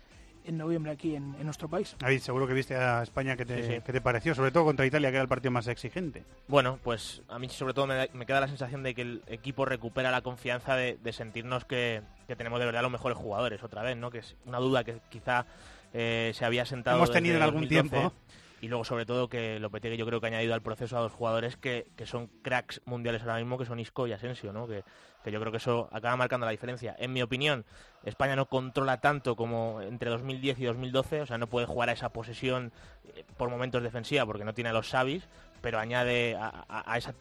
en 0.44 0.58
noviembre 0.58 0.92
aquí 0.92 1.16
en, 1.16 1.34
en 1.38 1.44
nuestro 1.44 1.68
país. 1.68 1.96
David, 1.98 2.20
seguro 2.20 2.46
que 2.46 2.52
viste 2.54 2.76
a 2.76 3.02
España 3.02 3.36
que 3.36 3.44
te, 3.46 3.62
Sí, 3.62 3.72
sí. 3.74 3.80
que 3.84 3.92
te 3.92 4.00
pareció, 4.00 4.34
sobre 4.34 4.50
todo 4.50 4.64
contra 4.64 4.84
Italia, 4.86 5.10
que 5.10 5.16
era 5.16 5.22
el 5.22 5.28
partido 5.28 5.50
más 5.50 5.66
exigente. 5.68 6.24
Bueno, 6.48 6.78
pues 6.82 7.22
a 7.28 7.38
mí 7.38 7.48
sobre 7.48 7.74
todo 7.74 7.86
me, 7.86 7.94
da- 7.94 8.08
me 8.12 8.26
queda 8.26 8.40
la 8.40 8.48
sensación 8.48 8.82
de 8.82 8.94
que 8.94 9.02
el 9.02 9.22
equipo 9.26 9.64
recupera 9.64 10.10
la 10.10 10.20
confianza 10.22 10.76
de, 10.76 10.98
de 11.02 11.12
sentirnos 11.12 11.64
que, 11.64 12.02
que 12.26 12.36
tenemos 12.36 12.60
de 12.60 12.66
verdad 12.66 12.82
los 12.82 12.92
mejores 12.92 13.16
jugadores 13.18 13.62
otra 13.62 13.82
vez, 13.82 13.96
¿no? 13.96 14.10
Que 14.10 14.18
es 14.18 14.36
una 14.46 14.58
duda 14.58 14.84
que 14.84 14.98
quizá 15.08 15.46
eh, 15.92 16.32
se 16.34 16.44
había 16.44 16.64
sentado 16.66 16.96
Hemos 16.98 17.08
desde 17.08 17.20
tenido 17.20 17.36
en 17.36 17.42
algún 17.42 17.62
2012. 17.62 17.88
tiempo. 17.90 18.12
Y 18.64 18.68
luego 18.68 18.82
sobre 18.84 19.04
todo 19.04 19.28
que 19.28 19.58
Lopetegui 19.60 19.98
yo 19.98 20.06
creo 20.06 20.20
que 20.20 20.26
ha 20.26 20.30
añadido 20.30 20.54
al 20.54 20.62
proceso 20.62 20.96
a 20.96 21.00
dos 21.00 21.12
jugadores 21.12 21.58
que, 21.58 21.86
que 21.96 22.06
son 22.06 22.28
cracks 22.40 22.80
mundiales 22.86 23.20
ahora 23.20 23.36
mismo, 23.36 23.58
que 23.58 23.66
son 23.66 23.78
Isco 23.78 24.06
y 24.06 24.12
Asensio, 24.12 24.54
¿no? 24.54 24.66
Que, 24.66 24.82
que 25.22 25.30
yo 25.30 25.38
creo 25.38 25.52
que 25.52 25.58
eso 25.58 25.90
acaba 25.92 26.16
marcando 26.16 26.46
la 26.46 26.52
diferencia. 26.52 26.96
En 26.98 27.12
mi 27.12 27.20
opinión, 27.20 27.66
España 28.04 28.36
no 28.36 28.46
controla 28.46 29.02
tanto 29.02 29.36
como 29.36 29.82
entre 29.82 30.08
2010 30.08 30.58
y 30.60 30.64
2012, 30.64 31.20
o 31.20 31.26
sea, 31.26 31.36
no 31.36 31.46
puede 31.46 31.66
jugar 31.66 31.90
a 31.90 31.92
esa 31.92 32.08
posesión 32.08 32.72
eh, 33.14 33.24
por 33.36 33.50
momentos 33.50 33.82
defensiva 33.82 34.24
porque 34.24 34.44
no 34.46 34.54
tiene 34.54 34.70
a 34.70 34.72
los 34.72 34.88
Xavis, 34.88 35.28
pero 35.60 35.78
añade 35.78 36.34
a, 36.34 36.64
a- 36.66 36.90
a 36.90 36.96
esa 36.96 37.12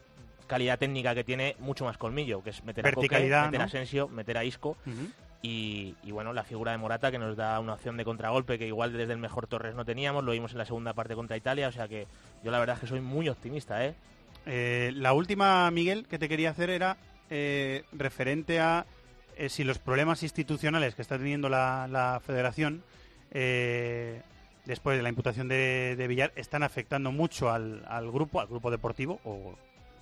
calidad 0.46 0.78
técnica 0.78 1.14
que 1.14 1.24
tiene 1.24 1.56
mucho 1.58 1.84
más 1.84 1.98
colmillo, 1.98 2.42
que 2.42 2.50
es 2.50 2.64
meter 2.64 2.86
a 2.86 2.88
Coque, 2.94 3.08
meter 3.46 3.60
a. 3.60 3.64
Asensio, 3.64 4.08
meter 4.08 4.38
a 4.38 4.44
Isco. 4.44 4.78
Y, 5.44 5.94
y, 6.02 6.10
bueno, 6.10 6.32
la 6.32 6.42
figura 6.42 6.72
de 6.72 6.78
Morata 6.78 7.10
que 7.10 7.18
nos 7.18 7.36
da 7.36 7.60
una 7.60 7.74
opción 7.74 7.98
de 7.98 8.04
contragolpe 8.04 8.58
que 8.58 8.66
igual 8.66 8.94
desde 8.94 9.12
el 9.12 9.18
mejor 9.18 9.46
Torres 9.46 9.74
no 9.74 9.84
teníamos, 9.84 10.24
lo 10.24 10.32
vimos 10.32 10.52
en 10.52 10.58
la 10.58 10.64
segunda 10.64 10.94
parte 10.94 11.14
contra 11.14 11.36
Italia, 11.36 11.68
o 11.68 11.72
sea 11.72 11.86
que 11.86 12.06
yo 12.42 12.50
la 12.50 12.58
verdad 12.58 12.76
es 12.76 12.80
que 12.80 12.86
soy 12.86 13.02
muy 13.02 13.28
optimista, 13.28 13.84
¿eh? 13.84 13.94
Eh, 14.46 14.92
la 14.94 15.12
última, 15.12 15.70
Miguel, 15.70 16.06
que 16.08 16.18
te 16.18 16.30
quería 16.30 16.48
hacer 16.48 16.70
era 16.70 16.96
eh, 17.28 17.84
referente 17.92 18.58
a 18.58 18.86
eh, 19.36 19.50
si 19.50 19.64
los 19.64 19.78
problemas 19.78 20.22
institucionales 20.22 20.94
que 20.94 21.02
está 21.02 21.18
teniendo 21.18 21.50
la, 21.50 21.88
la 21.90 22.22
federación 22.24 22.82
eh, 23.30 24.22
después 24.64 24.96
de 24.96 25.02
la 25.02 25.10
imputación 25.10 25.48
de, 25.48 25.94
de 25.96 26.08
Villar 26.08 26.32
están 26.36 26.62
afectando 26.62 27.12
mucho 27.12 27.50
al, 27.50 27.84
al 27.86 28.10
grupo, 28.10 28.40
al 28.40 28.46
grupo 28.46 28.70
deportivo 28.70 29.20
o, 29.24 29.54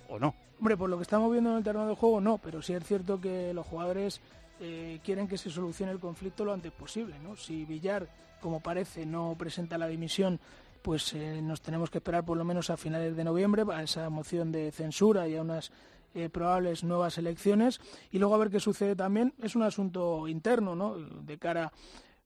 o 0.07 0.19
no. 0.19 0.35
Hombre, 0.59 0.77
por 0.77 0.89
lo 0.89 0.95
que 0.97 1.03
estamos 1.03 1.29
viendo 1.31 1.51
en 1.51 1.57
el 1.57 1.63
terreno 1.65 1.87
de 1.87 1.95
juego, 1.95 2.21
no, 2.21 2.37
pero 2.37 2.61
sí 2.61 2.73
es 2.73 2.85
cierto 2.85 3.19
que 3.19 3.53
los 3.53 3.65
jugadores 3.65 4.21
eh, 4.59 4.99
quieren 5.03 5.27
que 5.27 5.37
se 5.37 5.49
solucione 5.49 5.91
el 5.91 5.99
conflicto 5.99 6.45
lo 6.45 6.53
antes 6.53 6.71
posible, 6.71 7.17
¿no? 7.19 7.35
Si 7.35 7.65
Villar, 7.65 8.07
como 8.41 8.59
parece, 8.59 9.05
no 9.05 9.35
presenta 9.37 9.77
la 9.77 9.87
dimisión, 9.87 10.39
pues 10.81 11.13
eh, 11.13 11.41
nos 11.41 11.61
tenemos 11.61 11.89
que 11.89 11.99
esperar 11.99 12.25
por 12.25 12.37
lo 12.37 12.43
menos 12.43 12.69
a 12.69 12.77
finales 12.77 13.15
de 13.15 13.23
noviembre 13.23 13.63
a 13.73 13.83
esa 13.83 14.09
moción 14.09 14.51
de 14.51 14.71
censura 14.71 15.27
y 15.27 15.35
a 15.35 15.41
unas 15.41 15.71
eh, 16.13 16.29
probables 16.29 16.83
nuevas 16.83 17.17
elecciones 17.17 17.79
y 18.11 18.19
luego 18.19 18.35
a 18.35 18.37
ver 18.37 18.49
qué 18.49 18.59
sucede 18.59 18.95
también. 18.95 19.33
Es 19.41 19.55
un 19.55 19.63
asunto 19.63 20.27
interno, 20.27 20.75
¿no? 20.75 20.95
De 20.97 21.37
cara 21.39 21.71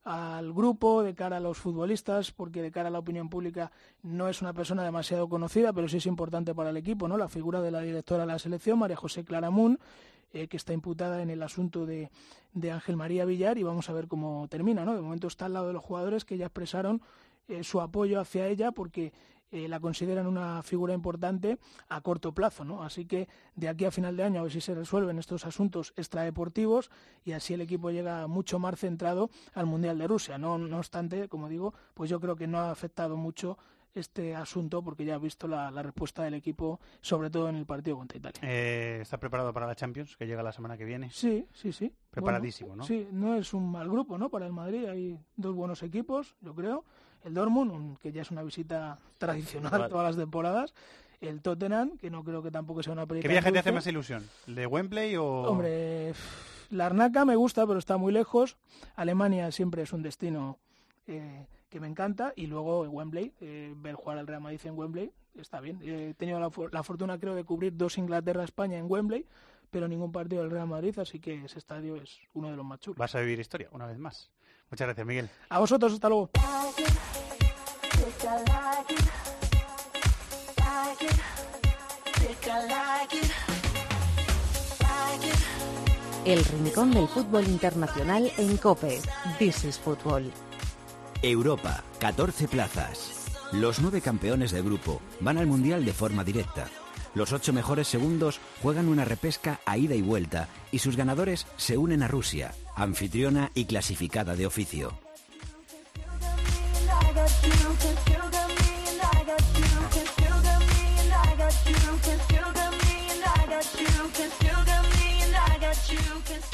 al 0.03 0.53
grupo, 0.53 1.03
de 1.03 1.13
cara 1.13 1.37
a 1.37 1.39
los 1.39 1.57
futbolistas, 1.57 2.31
porque 2.31 2.61
de 2.61 2.71
cara 2.71 2.87
a 2.87 2.91
la 2.91 2.99
opinión 2.99 3.29
pública 3.29 3.71
no 4.03 4.29
es 4.29 4.41
una 4.41 4.53
persona 4.53 4.83
demasiado 4.83 5.27
conocida, 5.27 5.73
pero 5.73 5.87
sí 5.87 5.97
es 5.97 6.05
importante 6.05 6.55
para 6.55 6.69
el 6.69 6.77
equipo, 6.77 7.07
¿no? 7.07 7.17
La 7.17 7.27
figura 7.27 7.61
de 7.61 7.71
la 7.71 7.81
directora 7.81 8.21
de 8.21 8.27
la 8.27 8.39
selección, 8.39 8.79
María 8.79 8.95
José 8.95 9.25
Claramun, 9.25 9.77
eh, 10.33 10.47
que 10.47 10.57
está 10.57 10.73
imputada 10.73 11.21
en 11.21 11.29
el 11.29 11.41
asunto 11.43 11.85
de, 11.85 12.09
de 12.53 12.71
Ángel 12.71 12.97
María 12.97 13.25
Villar 13.25 13.57
y 13.57 13.63
vamos 13.63 13.89
a 13.89 13.93
ver 13.93 14.07
cómo 14.07 14.47
termina, 14.49 14.83
¿no? 14.85 14.95
De 14.95 15.01
momento 15.01 15.27
está 15.27 15.45
al 15.45 15.53
lado 15.53 15.67
de 15.67 15.73
los 15.73 15.83
jugadores 15.83 16.25
que 16.25 16.37
ya 16.37 16.47
expresaron 16.47 17.01
eh, 17.47 17.63
su 17.63 17.79
apoyo 17.79 18.19
hacia 18.19 18.47
ella 18.47 18.71
porque 18.71 19.13
eh, 19.49 19.69
la 19.69 19.79
consideran 19.79 20.27
una 20.27 20.61
figura 20.61 20.93
importante 20.93 21.57
a 21.87 22.01
corto 22.01 22.33
plazo, 22.33 22.65
¿no? 22.65 22.83
Así 22.83 23.05
que 23.05 23.29
de 23.55 23.69
aquí 23.69 23.85
a 23.85 23.91
final 23.91 24.17
de 24.17 24.23
año 24.23 24.39
a 24.41 24.43
ver 24.43 24.51
si 24.51 24.59
se 24.59 24.75
resuelven 24.75 25.19
estos 25.19 25.45
asuntos 25.45 25.93
extradeportivos 25.95 26.91
y 27.23 27.31
así 27.31 27.53
el 27.53 27.61
equipo 27.61 27.89
llega 27.89 28.27
mucho 28.27 28.59
más 28.59 28.77
centrado 28.77 29.29
al 29.53 29.65
Mundial 29.65 29.97
de 29.97 30.07
Rusia. 30.07 30.37
No, 30.37 30.57
no 30.57 30.77
obstante, 30.77 31.29
como 31.29 31.47
digo, 31.47 31.73
pues 31.93 32.09
yo 32.09 32.19
creo 32.19 32.35
que 32.35 32.47
no 32.47 32.59
ha 32.59 32.71
afectado 32.71 33.15
mucho 33.15 33.57
este 33.97 34.35
asunto 34.35 34.81
porque 34.83 35.05
ya 35.05 35.15
he 35.15 35.19
visto 35.19 35.47
la, 35.47 35.69
la 35.71 35.83
respuesta 35.83 36.23
del 36.23 36.33
equipo, 36.35 36.79
sobre 37.01 37.29
todo 37.29 37.49
en 37.49 37.55
el 37.55 37.65
partido 37.65 37.97
contra 37.97 38.17
Italia. 38.17 38.39
Eh, 38.43 38.99
¿Está 39.01 39.17
preparado 39.19 39.53
para 39.53 39.67
la 39.67 39.75
Champions, 39.75 40.15
que 40.17 40.25
llega 40.27 40.43
la 40.43 40.51
semana 40.51 40.77
que 40.77 40.85
viene? 40.85 41.09
Sí, 41.11 41.45
sí, 41.53 41.71
sí. 41.73 41.91
Preparadísimo, 42.11 42.69
Bueno, 42.69 42.83
¿no? 42.83 42.87
Sí, 42.87 43.07
no 43.11 43.35
es 43.35 43.53
un 43.53 43.71
mal 43.71 43.89
grupo, 43.89 44.17
¿no? 44.17 44.29
Para 44.29 44.45
el 44.45 44.53
Madrid 44.53 44.85
hay 44.85 45.19
dos 45.35 45.55
buenos 45.55 45.83
equipos, 45.83 46.35
yo 46.41 46.53
creo. 46.55 46.83
El 47.23 47.33
Dortmund, 47.33 47.71
un- 47.71 47.97
que 47.97 48.11
ya 48.11 48.21
es 48.21 48.31
una 48.31 48.43
visita 48.43 48.99
tradicional 49.17 49.71
Vale. 49.71 49.89
todas 49.89 50.05
las 50.07 50.15
temporadas. 50.15 50.73
El 51.19 51.41
Tottenham, 51.41 51.97
que 51.97 52.11
no 52.11 52.23
creo 52.23 52.43
que 52.43 52.51
tampoco 52.51 52.83
sea 52.83 52.93
una 52.93 53.07
perita 53.07 53.23
¿Qué 53.23 53.27
viaje 53.33 53.51
te 53.51 53.57
hace 53.59 53.71
más 53.71 53.87
ilusión? 53.87 54.23
¿El 54.45 54.53
de 54.53 54.67
Wembley 54.67 55.15
o...? 55.15 55.25
Hombre, 55.25 56.13
la 56.69 56.85
Arnaca 56.85 57.25
me 57.25 57.35
gusta, 57.35 57.65
pero 57.65 57.79
está 57.79 57.97
muy 57.97 58.13
lejos. 58.13 58.55
Alemania 58.95 59.51
siempre 59.51 59.81
es 59.81 59.93
un 59.93 60.03
destino 60.03 60.59
eh, 61.07 61.47
que 61.69 61.79
me 61.79 61.87
encanta. 61.87 62.33
Y 62.35 62.47
luego 62.47 62.85
en 62.85 62.93
Wembley, 62.93 63.33
eh, 63.41 63.73
ver 63.77 63.95
jugar 63.95 64.17
al 64.17 64.27
Real 64.27 64.41
Madrid 64.41 64.61
en 64.65 64.77
Wembley, 64.77 65.11
está 65.35 65.59
bien. 65.59 65.79
He 65.83 66.13
tenido 66.13 66.39
la, 66.39 66.51
la 66.71 66.83
fortuna, 66.83 67.19
creo, 67.19 67.35
de 67.35 67.43
cubrir 67.43 67.75
dos 67.75 67.97
Inglaterra-España 67.97 68.77
en 68.77 68.85
Wembley, 68.89 69.25
pero 69.69 69.87
ningún 69.87 70.11
partido 70.11 70.41
del 70.41 70.51
Real 70.51 70.67
Madrid, 70.67 70.97
así 70.99 71.19
que 71.19 71.45
ese 71.45 71.59
estadio 71.59 71.95
es 71.97 72.19
uno 72.33 72.49
de 72.49 72.57
los 72.57 72.65
más 72.65 72.79
chulos. 72.79 72.97
Vas 72.97 73.15
a 73.15 73.19
vivir 73.19 73.39
historia, 73.39 73.69
una 73.71 73.85
vez 73.85 73.97
más. 73.97 74.31
Muchas 74.69 74.87
gracias, 74.87 75.07
Miguel. 75.07 75.29
A 75.49 75.59
vosotros, 75.59 75.93
hasta 75.93 76.09
luego. 76.09 76.29
El 86.25 86.43
rincón 86.43 86.91
del 86.91 87.07
fútbol 87.07 87.45
internacional 87.45 88.29
en 88.37 88.57
COPE. 88.57 88.99
This 89.39 89.63
is 89.63 89.79
Football. 89.79 90.31
Europa, 91.23 91.83
14 91.99 92.47
plazas. 92.47 93.25
Los 93.51 93.79
nueve 93.79 94.01
campeones 94.01 94.51
de 94.51 94.61
grupo 94.61 95.01
van 95.19 95.37
al 95.37 95.47
Mundial 95.47 95.83
de 95.83 95.93
forma 95.93 96.23
directa. 96.23 96.67
Los 97.15 97.33
ocho 97.33 97.53
mejores 97.53 97.87
segundos 97.87 98.39
juegan 98.61 98.87
una 98.87 99.03
repesca 99.03 99.59
a 99.65 99.77
ida 99.77 99.95
y 99.95 100.01
vuelta 100.01 100.47
y 100.71 100.79
sus 100.79 100.95
ganadores 100.95 101.47
se 101.57 101.77
unen 101.77 102.03
a 102.03 102.07
Rusia, 102.07 102.53
anfitriona 102.75 103.51
y 103.55 103.65
clasificada 103.65 104.35
de 104.35 104.45
oficio. 104.45 104.93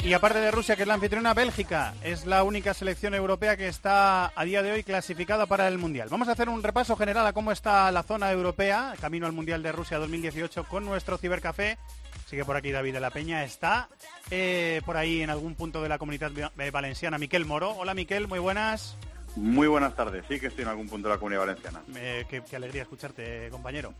Y 0.02 0.12
aparte 0.12 0.38
de 0.38 0.50
Rusia, 0.50 0.76
que 0.76 0.82
es 0.82 0.88
la 0.88 0.94
anfitriona, 0.94 1.32
Bélgica 1.32 1.94
es 2.02 2.26
la 2.26 2.42
única 2.42 2.74
selección 2.74 3.14
europea 3.14 3.56
que 3.56 3.68
está 3.68 4.32
a 4.34 4.44
día 4.44 4.62
de 4.62 4.72
hoy 4.72 4.82
clasificada 4.82 5.46
para 5.46 5.66
el 5.66 5.78
Mundial. 5.78 6.08
Vamos 6.10 6.28
a 6.28 6.32
hacer 6.32 6.50
un 6.50 6.62
repaso 6.62 6.94
general 6.94 7.26
a 7.26 7.32
cómo 7.32 7.52
está 7.52 7.90
la 7.90 8.02
zona 8.02 8.30
europea, 8.30 8.94
camino 9.00 9.26
al 9.26 9.32
Mundial 9.32 9.62
de 9.62 9.72
Rusia 9.72 9.98
2018 9.98 10.64
con 10.64 10.84
nuestro 10.84 11.16
cibercafé. 11.16 11.78
Sigue 12.26 12.44
por 12.44 12.56
aquí 12.56 12.70
David 12.70 12.92
de 12.92 13.00
la 13.00 13.10
Peña. 13.10 13.44
Está 13.44 13.88
eh, 14.30 14.82
por 14.84 14.96
ahí 14.96 15.22
en 15.22 15.30
algún 15.30 15.54
punto 15.54 15.82
de 15.82 15.88
la 15.88 15.98
comunidad 15.98 16.32
eh, 16.58 16.70
valenciana 16.70 17.16
Miquel 17.16 17.46
Moro. 17.46 17.70
Hola 17.70 17.94
Miquel, 17.94 18.28
muy 18.28 18.38
buenas. 18.38 18.96
Muy 19.36 19.66
buenas 19.66 19.96
tardes, 19.96 20.24
sí 20.28 20.38
que 20.38 20.46
estoy 20.46 20.62
en 20.62 20.68
algún 20.68 20.88
punto 20.88 21.08
de 21.08 21.14
la 21.14 21.18
comunidad 21.18 21.40
valenciana. 21.40 21.82
Eh, 21.96 22.24
qué, 22.28 22.42
qué 22.48 22.56
alegría 22.56 22.82
escucharte, 22.82 23.48
compañero. 23.50 23.92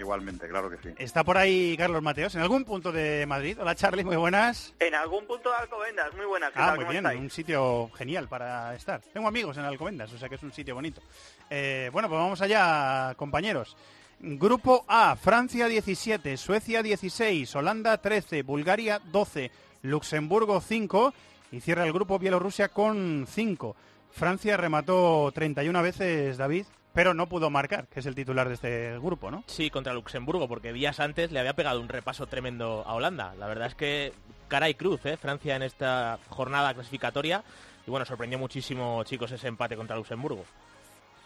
Igualmente, 0.00 0.48
claro 0.48 0.70
que 0.70 0.78
sí. 0.78 0.94
Está 0.98 1.22
por 1.24 1.36
ahí 1.36 1.76
Carlos 1.76 2.02
Mateos, 2.02 2.34
en 2.34 2.40
algún 2.40 2.64
punto 2.64 2.90
de 2.90 3.26
Madrid. 3.26 3.58
Hola 3.60 3.74
Charlie, 3.74 4.02
muy 4.02 4.16
buenas. 4.16 4.74
En 4.78 4.94
algún 4.94 5.26
punto 5.26 5.50
de 5.50 5.56
Alcobendas, 5.56 6.14
muy 6.14 6.24
buenas. 6.24 6.50
¿qué 6.52 6.58
Ah, 6.58 6.66
tal? 6.68 6.76
muy 6.76 6.84
¿Cómo 6.86 6.92
bien, 6.92 7.04
estáis? 7.04 7.20
un 7.20 7.30
sitio 7.30 7.90
genial 7.94 8.26
para 8.26 8.74
estar. 8.74 9.02
Tengo 9.12 9.28
amigos 9.28 9.58
en 9.58 9.64
Alcobendas, 9.64 10.10
o 10.12 10.18
sea 10.18 10.28
que 10.30 10.36
es 10.36 10.42
un 10.42 10.52
sitio 10.52 10.74
bonito. 10.74 11.02
Eh, 11.50 11.90
bueno, 11.92 12.08
pues 12.08 12.18
vamos 12.18 12.40
allá, 12.40 13.14
compañeros. 13.16 13.76
Grupo 14.20 14.84
A, 14.88 15.16
Francia 15.16 15.66
17, 15.66 16.36
Suecia 16.38 16.82
16, 16.82 17.54
Holanda 17.56 17.98
13, 17.98 18.42
Bulgaria 18.42 19.00
12, 19.04 19.50
Luxemburgo 19.82 20.60
5 20.60 21.12
y 21.52 21.60
cierra 21.60 21.84
el 21.84 21.92
grupo 21.92 22.18
Bielorrusia 22.18 22.68
con 22.68 23.26
5. 23.28 23.76
Francia 24.12 24.56
remató 24.56 25.30
31 25.34 25.82
veces, 25.82 26.36
David, 26.38 26.64
pero 26.92 27.14
no 27.14 27.28
pudo 27.28 27.50
marcar, 27.50 27.86
que 27.88 28.00
es 28.00 28.06
el 28.06 28.14
titular 28.14 28.48
de 28.48 28.54
este 28.54 28.98
grupo, 28.98 29.30
¿no? 29.30 29.44
Sí, 29.46 29.70
contra 29.70 29.94
Luxemburgo, 29.94 30.48
porque 30.48 30.72
días 30.72 31.00
antes 31.00 31.30
le 31.30 31.40
había 31.40 31.54
pegado 31.54 31.80
un 31.80 31.88
repaso 31.88 32.26
tremendo 32.26 32.82
a 32.86 32.94
Holanda. 32.94 33.34
La 33.38 33.46
verdad 33.46 33.68
es 33.68 33.74
que 33.74 34.12
cara 34.48 34.68
y 34.68 34.74
cruz, 34.74 35.04
¿eh? 35.06 35.16
Francia 35.16 35.56
en 35.56 35.62
esta 35.62 36.18
jornada 36.28 36.74
clasificatoria. 36.74 37.44
Y 37.86 37.90
bueno, 37.90 38.04
sorprendió 38.04 38.38
muchísimo, 38.38 39.02
chicos, 39.04 39.32
ese 39.32 39.48
empate 39.48 39.76
contra 39.76 39.96
Luxemburgo. 39.96 40.44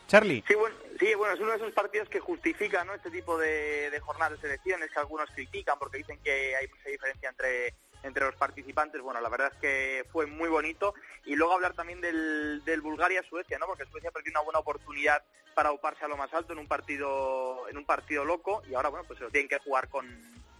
Charlie. 0.07 0.45
Sí, 0.47 0.55
bueno, 0.55 0.77
sí, 0.99 1.15
bueno, 1.15 1.35
es 1.35 1.41
uno 1.41 1.51
de 1.51 1.57
esos 1.57 1.73
partidos 1.73 2.09
que 2.09 2.21
justifican 2.21 2.87
¿no? 2.87 2.95
este 2.95 3.11
tipo 3.11 3.39
de, 3.39 3.89
de 3.91 4.01
jornadas 4.01 4.33
de 4.33 4.49
selecciones 4.49 4.91
que 4.91 4.99
algunos 4.99 5.31
critican 5.31 5.79
porque 5.79 5.99
dicen 5.99 6.19
que 6.23 6.55
hay 6.55 6.69
mucha 6.69 6.91
diferencia 6.91 7.31
entre 7.31 7.75
entre 8.05 8.25
los 8.27 8.37
participantes. 8.37 9.01
Bueno, 9.03 9.21
la 9.21 9.29
verdad 9.29 9.51
es 9.53 9.59
que 9.61 10.07
fue 10.13 10.27
muy 10.27 10.49
bonito. 10.49 10.95
Y 11.25 11.35
luego 11.35 11.55
hablar 11.55 11.73
también 11.75 12.01
del, 12.01 12.63
del 12.65 12.81
Bulgaria-Suecia, 12.81 13.59
¿no? 13.59 13.67
Porque 13.67 13.85
Suecia 13.87 14.11
perdió 14.13 14.31
una 14.31 14.41
buena 14.43 14.61
oportunidad 14.61 15.23
para 15.55 15.73
uparse 15.73 16.05
a 16.05 16.09
lo 16.09 16.17
más 16.17 16.33
alto 16.35 16.53
en 16.53 16.59
un 16.59 16.67
partido 16.67 17.69
en 17.69 17.77
un 17.77 17.85
partido 17.85 18.25
loco 18.25 18.63
y 18.69 18.75
ahora, 18.75 18.89
bueno, 18.91 19.05
pues 19.07 19.19
se 19.19 19.25
lo 19.25 19.31
tienen 19.31 19.49
que 19.49 19.59
jugar 19.59 19.89
con, 19.89 20.07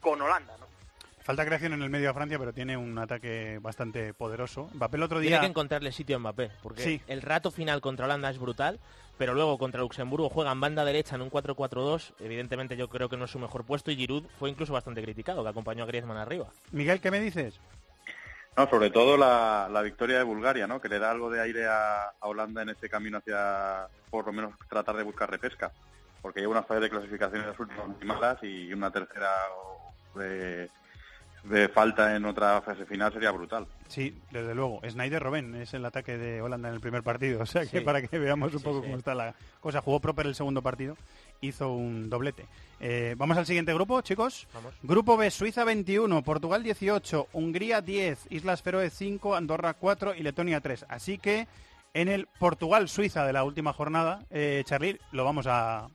con 0.01 0.21
Holanda, 0.23 0.57
¿no? 0.59 0.67
Falta 1.25 1.45
creación 1.47 1.73
en 1.73 1.83
el 1.83 1.89
medio 1.89 2.11
a 2.11 2.15
Francia, 2.15 2.39
pero 2.39 2.53
tiene 2.53 2.77
un 2.77 2.99
ataque 2.99 3.59
bastante 3.61 4.13
poderoso. 4.13 4.69
Mbappé 4.75 4.97
el 4.99 5.03
otro 5.05 5.21
Tiene 5.21 5.37
día... 5.37 5.41
que 5.41 5.47
encontrarle 5.47 5.91
sitio 5.91 6.17
a 6.17 6.19
Mbappé, 6.19 6.51
porque 6.63 6.83
Sí. 6.83 7.01
el 7.09 7.23
rato 7.23 7.51
final 7.51 7.81
contra 7.81 8.05
Holanda 8.05 8.29
es 8.29 8.39
brutal, 8.39 8.79
pero 9.19 9.35
luego 9.35 9.59
contra 9.59 9.81
Luxemburgo 9.81 10.29
juega 10.29 10.53
en 10.53 10.61
banda 10.61 10.85
derecha 10.85 11.17
en 11.17 11.23
un 11.23 11.31
4-4-2. 11.31 12.15
Evidentemente 12.21 12.77
yo 12.77 12.89
creo 12.89 13.09
que 13.09 13.17
no 13.17 13.25
es 13.27 13.31
su 13.31 13.39
mejor 13.39 13.65
puesto 13.65 13.91
y 13.91 13.97
Giroud 13.97 14.25
fue 14.39 14.51
incluso 14.51 14.73
bastante 14.73 15.03
criticado, 15.03 15.43
que 15.43 15.51
acompañó 15.51 15.85
a 15.85 15.87
Griezmann 15.87 16.17
arriba. 16.17 16.47
Miguel, 16.73 17.01
¿qué 17.01 17.11
me 17.11 17.21
dices? 17.21 17.61
No, 18.57 18.69
sobre 18.69 18.91
todo 18.91 19.17
la, 19.17 19.69
la 19.71 19.83
victoria 19.83 20.19
de 20.19 20.25
Bulgaria, 20.25 20.67
¿no? 20.67 20.81
Que 20.81 20.89
le 20.89 21.01
da 21.01 21.11
algo 21.11 21.29
de 21.29 21.41
aire 21.41 21.67
a, 21.67 22.05
a 22.21 22.29
Holanda 22.29 22.63
en 22.63 22.69
ese 22.69 22.89
camino 22.89 23.19
hacia, 23.19 23.89
por 24.11 24.27
lo 24.27 24.33
menos, 24.33 24.55
tratar 24.69 24.97
de 24.97 25.03
buscar 25.03 25.29
repesca. 25.29 25.73
Porque 26.23 26.41
lleva 26.41 26.53
unas 26.53 26.67
fallas 26.67 26.85
de 26.85 26.91
clasificación 26.91 27.43
en 27.43 27.49
las 27.49 27.59
últimas 27.59 27.89
muy 27.89 28.07
malas 28.07 28.39
y 28.43 28.73
una 28.73 28.91
tercera 28.91 29.31
de, 30.15 30.71
de 31.45 31.69
falta 31.69 32.17
en 32.17 32.25
otra 32.25 32.61
fase 32.63 32.87
final 32.87 33.13
sería 33.13 33.31
brutal. 33.31 33.67
Sí, 33.89 34.17
desde 34.31 34.55
luego. 34.55 34.81
Snyder 34.89 35.23
Robben 35.23 35.55
es 35.57 35.75
el 35.75 35.85
ataque 35.85 36.17
de 36.17 36.41
Holanda 36.41 36.69
en 36.69 36.75
el 36.75 36.81
primer 36.81 37.03
partido. 37.03 37.43
O 37.43 37.47
sea 37.47 37.63
que 37.67 37.79
Sí. 37.81 37.85
para 37.85 38.01
que 38.03 38.19
veamos 38.19 38.53
un 38.55 38.59
Sí, 38.61 38.65
poco 38.65 38.79
sí. 38.79 38.85
cómo 38.87 38.97
está 38.97 39.15
la 39.15 39.35
cosa. 39.61 39.81
Jugó 39.83 40.01
Proper 40.01 40.27
el 40.27 40.35
segundo 40.35 40.63
partido, 40.63 40.97
hizo 41.43 41.73
un 41.73 42.09
doblete. 42.09 42.47
Eh, 42.81 43.15
Vamos 43.19 43.37
al 43.37 43.47
siguiente 43.47 43.75
grupo, 43.75 44.01
chicos. 44.01 44.49
Vamos. 44.55 44.73
Grupo 44.83 45.17
B, 45.17 45.31
Suiza 45.31 45.65
21, 45.65 46.23
Portugal 46.23 46.63
18, 46.63 47.29
Hungría 47.35 47.81
10, 47.83 48.27
Islas 48.31 48.63
Feroe 48.63 48.89
5, 48.91 49.37
Andorra 49.37 49.75
4 49.75 50.15
y 50.15 50.23
Letonia 50.23 50.61
3. 50.61 50.87
Así 50.89 51.19
que 51.19 51.47
en 51.93 52.09
el 52.09 52.27
Portugal-Suiza 52.39 53.25
de 53.27 53.33
la 53.35 53.45
última 53.45 53.73
jornada, 53.73 54.25
eh, 54.31 54.63
Charly, 54.67 54.99
lo 55.13 55.25
vamos 55.25 55.47
a 55.47 55.89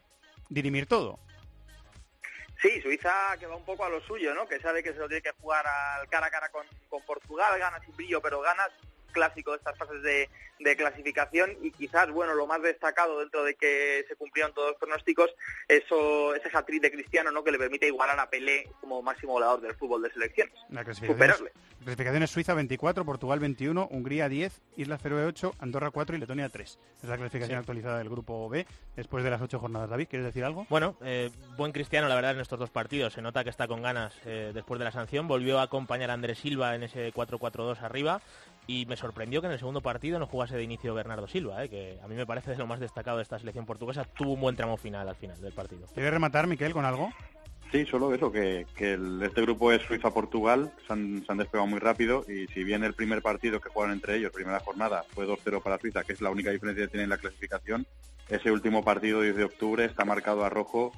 dirimir 0.49 0.85
todo. 0.85 1.19
Sí, 2.61 2.81
Suiza 2.81 3.37
que 3.39 3.47
va 3.47 3.55
un 3.55 3.63
poco 3.63 3.85
a 3.85 3.89
lo 3.89 4.01
suyo, 4.01 4.33
¿no? 4.35 4.47
Que 4.47 4.59
sabe 4.59 4.83
que 4.83 4.91
se 4.91 4.99
lo 4.99 5.07
tiene 5.07 5.21
que 5.21 5.31
jugar 5.31 5.65
al 5.65 6.09
cara 6.09 6.27
a 6.27 6.31
cara 6.31 6.49
con, 6.49 6.65
con 6.89 7.01
Portugal, 7.03 7.57
ganas 7.57 7.81
sin 7.85 7.95
brillo, 7.95 8.21
pero 8.21 8.41
ganas 8.41 8.69
clásico 9.09 9.51
de 9.51 9.57
estas 9.57 9.77
fases 9.77 10.01
de, 10.01 10.29
de 10.59 10.75
clasificación 10.75 11.51
y 11.61 11.71
quizás, 11.71 12.09
bueno, 12.11 12.33
lo 12.33 12.47
más 12.47 12.61
destacado 12.61 13.19
dentro 13.19 13.43
de 13.43 13.55
que 13.55 14.05
se 14.07 14.15
cumplieron 14.15 14.53
todos 14.53 14.69
los 14.71 14.77
pronósticos, 14.79 15.29
eso, 15.67 16.35
ese 16.35 16.49
hat-trick 16.51 16.81
de 16.81 16.91
Cristiano, 16.91 17.31
¿no? 17.31 17.43
Que 17.43 17.51
le 17.51 17.57
permite 17.57 17.87
igualar 17.87 18.19
a 18.19 18.29
Pelé 18.29 18.67
como 18.81 19.01
máximo 19.01 19.33
goleador 19.33 19.61
del 19.61 19.75
fútbol 19.75 20.01
de 20.01 20.11
selecciones. 20.11 20.53
La 20.69 20.83
clasificación 20.83 21.17
Superarle. 21.17 21.51
es, 21.55 21.83
clasificación 21.83 22.23
es 22.23 22.31
Suiza 22.31 22.53
24, 22.53 23.05
Portugal 23.05 23.39
21, 23.39 23.87
Hungría 23.91 24.29
10, 24.29 24.61
Islas 24.77 25.01
Feroe 25.01 25.25
8, 25.25 25.55
Andorra 25.59 25.91
4 25.91 26.15
y 26.15 26.19
Letonia 26.19 26.49
3. 26.49 26.79
Es 27.03 27.09
la 27.09 27.17
clasificación 27.17 27.57
Sí. 27.57 27.59
actualizada 27.59 27.97
del 27.99 28.09
grupo 28.09 28.49
B 28.49 28.65
después 28.95 29.23
de 29.23 29.29
las 29.29 29.41
ocho 29.41 29.59
jornadas. 29.59 29.89
David, 29.89 30.07
¿quieres 30.09 30.25
decir 30.25 30.43
algo? 30.43 30.65
Bueno, 30.69 30.95
eh, 31.01 31.29
buen 31.57 31.71
cristiano 31.71 32.07
la 32.07 32.15
verdad 32.15 32.31
en 32.31 32.39
estos 32.41 32.59
dos 32.59 32.69
partidos. 32.69 33.13
Se 33.13 33.21
nota 33.21 33.43
que 33.43 33.49
está 33.49 33.67
con 33.67 33.81
ganas 33.81 34.13
eh, 34.25 34.51
después 34.53 34.77
de 34.79 34.85
la 34.85 34.91
sanción. 34.91 35.27
Volvió 35.27 35.59
a 35.59 35.63
acompañar 35.63 36.09
a 36.09 36.13
Andrés 36.13 36.39
Silva 36.39 36.75
en 36.75 36.83
ese 36.83 37.13
4-4-2 37.13 37.81
arriba 37.81 38.21
y 38.69 38.85
me 38.85 38.95
sorprendió 38.95 39.41
que 39.41 39.47
en 39.47 39.53
el 39.53 39.57
segundo 39.57 39.81
partido 39.81 40.19
no 40.19 40.27
jugase 40.27 40.55
de 40.55 40.61
inicio 40.61 40.93
Bernardo 40.93 41.27
Silva, 41.27 41.63
eh, 41.63 41.69
que 41.69 41.97
a 42.03 42.07
mí 42.07 42.13
me 42.13 42.27
parece 42.27 42.51
de 42.51 42.57
lo 42.57 42.67
más 42.67 42.79
destacado 42.79 43.17
de 43.17 43.23
esta 43.23 43.39
selección 43.39 43.65
portuguesa. 43.65 44.03
Tuvo 44.03 44.33
un 44.33 44.41
buen 44.41 44.55
tramo 44.55 44.77
final 44.77 45.09
al 45.09 45.15
final 45.15 45.41
del 45.41 45.53
partido. 45.53 45.87
¿Quieres 45.91 46.13
rematar, 46.13 46.45
Miquel, 46.45 46.71
con 46.71 46.85
algo? 46.85 47.09
Sí, 47.71 47.83
solo 47.87 48.13
eso, 48.13 48.31
que, 48.31 48.67
que 48.75 48.93
el- 48.93 49.23
este 49.23 49.41
grupo 49.41 49.71
es 49.71 49.81
Suiza-Portugal, 49.81 50.71
se 50.85 50.93
han, 50.93 51.23
se 51.25 51.31
han 51.31 51.39
despegado 51.39 51.65
muy 51.65 51.79
rápido 51.79 52.23
y 52.27 52.45
si 52.53 52.63
bien 52.63 52.83
el 52.83 52.93
primer 52.93 53.23
partido 53.23 53.59
que 53.59 53.69
jugaron 53.69 53.95
entre 53.95 54.17
ellos, 54.17 54.31
primera 54.31 54.59
jornada, 54.59 55.03
fue 55.15 55.25
2-0 55.25 55.63
para 55.63 55.79
Suiza, 55.79 56.03
que 56.03 56.13
es 56.13 56.21
la 56.21 56.29
única 56.29 56.51
diferencia 56.51 56.85
que 56.85 56.91
tiene 56.91 57.05
en 57.05 57.09
la 57.09 57.17
clasificación, 57.17 57.87
ese 58.29 58.51
último 58.51 58.83
partido 58.83 59.21
10 59.21 59.35
de 59.35 59.43
octubre 59.45 59.85
está 59.85 60.05
marcado 60.05 60.45
a 60.45 60.49
rojo, 60.49 60.91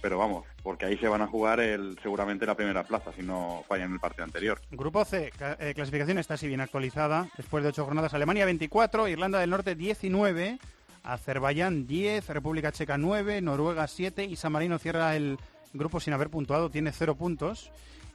pero 0.00 0.18
vamos, 0.18 0.44
porque 0.62 0.86
ahí 0.86 0.96
se 0.98 1.08
van 1.08 1.22
a 1.22 1.26
jugar 1.26 1.60
el, 1.60 1.98
seguramente 2.02 2.46
la 2.46 2.54
primera 2.54 2.84
plaza, 2.84 3.12
si 3.12 3.22
no 3.22 3.64
fallan 3.66 3.92
el 3.92 4.00
partido 4.00 4.24
anterior. 4.24 4.60
Grupo 4.70 5.04
C, 5.04 5.32
eh, 5.58 5.72
clasificación 5.74 6.18
está 6.18 6.34
así 6.34 6.46
bien 6.46 6.60
actualizada. 6.60 7.28
Después 7.36 7.62
de 7.62 7.70
ocho 7.70 7.84
jornadas, 7.84 8.14
Alemania 8.14 8.44
24, 8.44 9.08
Irlanda 9.08 9.38
del 9.40 9.50
Norte 9.50 9.74
19, 9.74 10.58
Azerbaiyán 11.04 11.86
10, 11.86 12.28
República 12.28 12.72
Checa 12.72 12.98
9, 12.98 13.40
Noruega 13.40 13.86
7 13.86 14.24
y 14.24 14.36
San 14.36 14.52
Marino 14.52 14.78
cierra 14.78 15.16
el 15.16 15.38
grupo 15.72 16.00
sin 16.00 16.12
haber 16.12 16.30
puntuado, 16.30 16.70
tiene 16.70 16.92
0 16.92 17.14
puntos. 17.14 17.70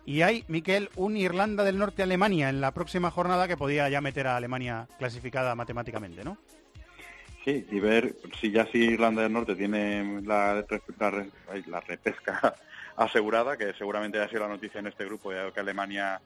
Y 0.06 0.22
hay, 0.22 0.44
Miquel, 0.50 0.90
un 0.96 1.16
Irlanda 1.16 1.64
del 1.64 1.78
Norte-Alemania 1.78 2.50
en 2.50 2.60
la 2.60 2.72
próxima 2.72 3.10
jornada 3.10 3.48
que 3.48 3.56
podía 3.56 3.88
ya 3.88 4.02
meter 4.02 4.28
a 4.28 4.36
Alemania 4.36 4.88
clasificada 5.00 5.56
matemáticamente, 5.56 6.26
¿no? 6.26 6.38
Sí, 7.44 7.66
y 7.72 7.80
ver 7.80 8.16
si 8.40 8.52
ya 8.52 8.66
si 8.68 8.78
Irlanda 8.78 9.22
del 9.24 9.34
Norte 9.34 9.56
tiene 9.56 10.22
la, 10.22 10.64
la, 10.98 11.24
la 11.68 11.80
repesca 11.82 12.56
asegurada, 12.96 13.58
que 13.58 13.74
seguramente 13.74 14.22
ha 14.22 14.30
sido 14.30 14.42
la 14.44 14.48
noticia 14.48 14.80
en 14.80 14.88
este 14.88 15.04
grupo, 15.06 15.34
ya 15.34 15.52
que 15.52 15.60
Alemania 15.60 16.22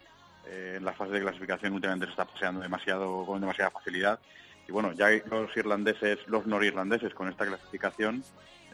eh, 0.48 0.76
en 0.78 0.86
la 0.86 0.94
fase 0.94 1.14
de 1.14 1.22
clasificación 1.22 1.74
últimamente 1.74 2.06
se 2.06 2.12
está 2.12 2.26
paseando 2.26 2.62
demasiado 2.62 3.26
con 3.26 3.42
demasiada 3.42 3.72
facilidad. 3.72 4.20
Y 4.68 4.72
bueno, 4.72 4.92
ya 4.94 5.10
los 5.32 5.56
irlandeses, 5.58 6.20
los 6.28 6.46
norirlandeses 6.46 7.14
con 7.14 7.30
esta 7.30 7.46
clasificación, 7.46 8.24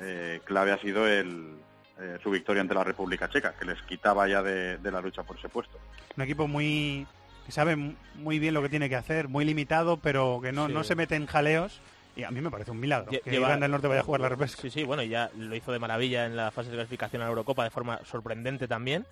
eh, 0.02 0.42
clave 0.44 0.72
ha 0.72 0.80
sido 0.80 1.08
el, 1.08 1.54
eh, 2.02 2.18
su 2.24 2.32
victoria 2.32 2.62
ante 2.62 2.74
la 2.74 2.84
República 2.84 3.30
Checa, 3.30 3.54
que 3.58 3.64
les 3.66 3.82
quitaba 3.84 4.28
ya 4.28 4.42
de, 4.42 4.78
de 4.80 4.92
la 4.92 5.00
lucha 5.02 5.24
por 5.24 5.38
ese 5.38 5.50
puesto. 5.50 5.78
Un 6.18 6.24
equipo 6.24 6.48
muy 6.48 7.06
que 7.46 7.52
sabe 7.52 7.76
muy 8.16 8.40
bien 8.40 8.54
lo 8.54 8.62
que 8.62 8.70
tiene 8.70 8.88
que 8.90 8.96
hacer, 8.96 9.28
muy 9.28 9.44
limitado, 9.46 9.98
pero 9.98 10.40
que 10.42 10.52
no, 10.52 10.68
Sí. 10.68 10.74
no 10.74 10.84
se 10.84 10.96
mete 10.96 11.16
en 11.16 11.26
jaleos. 11.28 11.80
Y 12.16 12.24
a 12.24 12.30
mí 12.32 12.42
me 12.42 12.52
parece 12.52 12.70
un 12.72 12.80
milagro 12.80 13.12
Lle- 13.12 13.22
que 13.24 13.32
lleva- 13.32 13.46
Irlanda 13.48 13.64
del 13.66 13.72
Norte 13.72 13.88
vaya 13.88 14.02
a 14.02 14.04
jugar 14.04 14.22
la 14.22 14.30
repesca. 14.30 14.62
Sí, 14.62 14.70
sí, 14.70 14.84
bueno, 14.84 15.02
y 15.02 15.10
ya 15.10 15.32
lo 15.36 15.56
hizo 15.56 15.72
de 15.72 15.80
maravilla 15.80 16.26
en 16.26 16.36
la 16.36 16.52
fase 16.52 16.70
de 16.70 16.76
clasificación 16.76 17.22
a 17.22 17.26
la 17.26 17.30
Eurocopa 17.30 17.64
de 17.64 17.72
forma 17.72 18.00
sorprendente 18.06 18.68
también. 18.68 19.06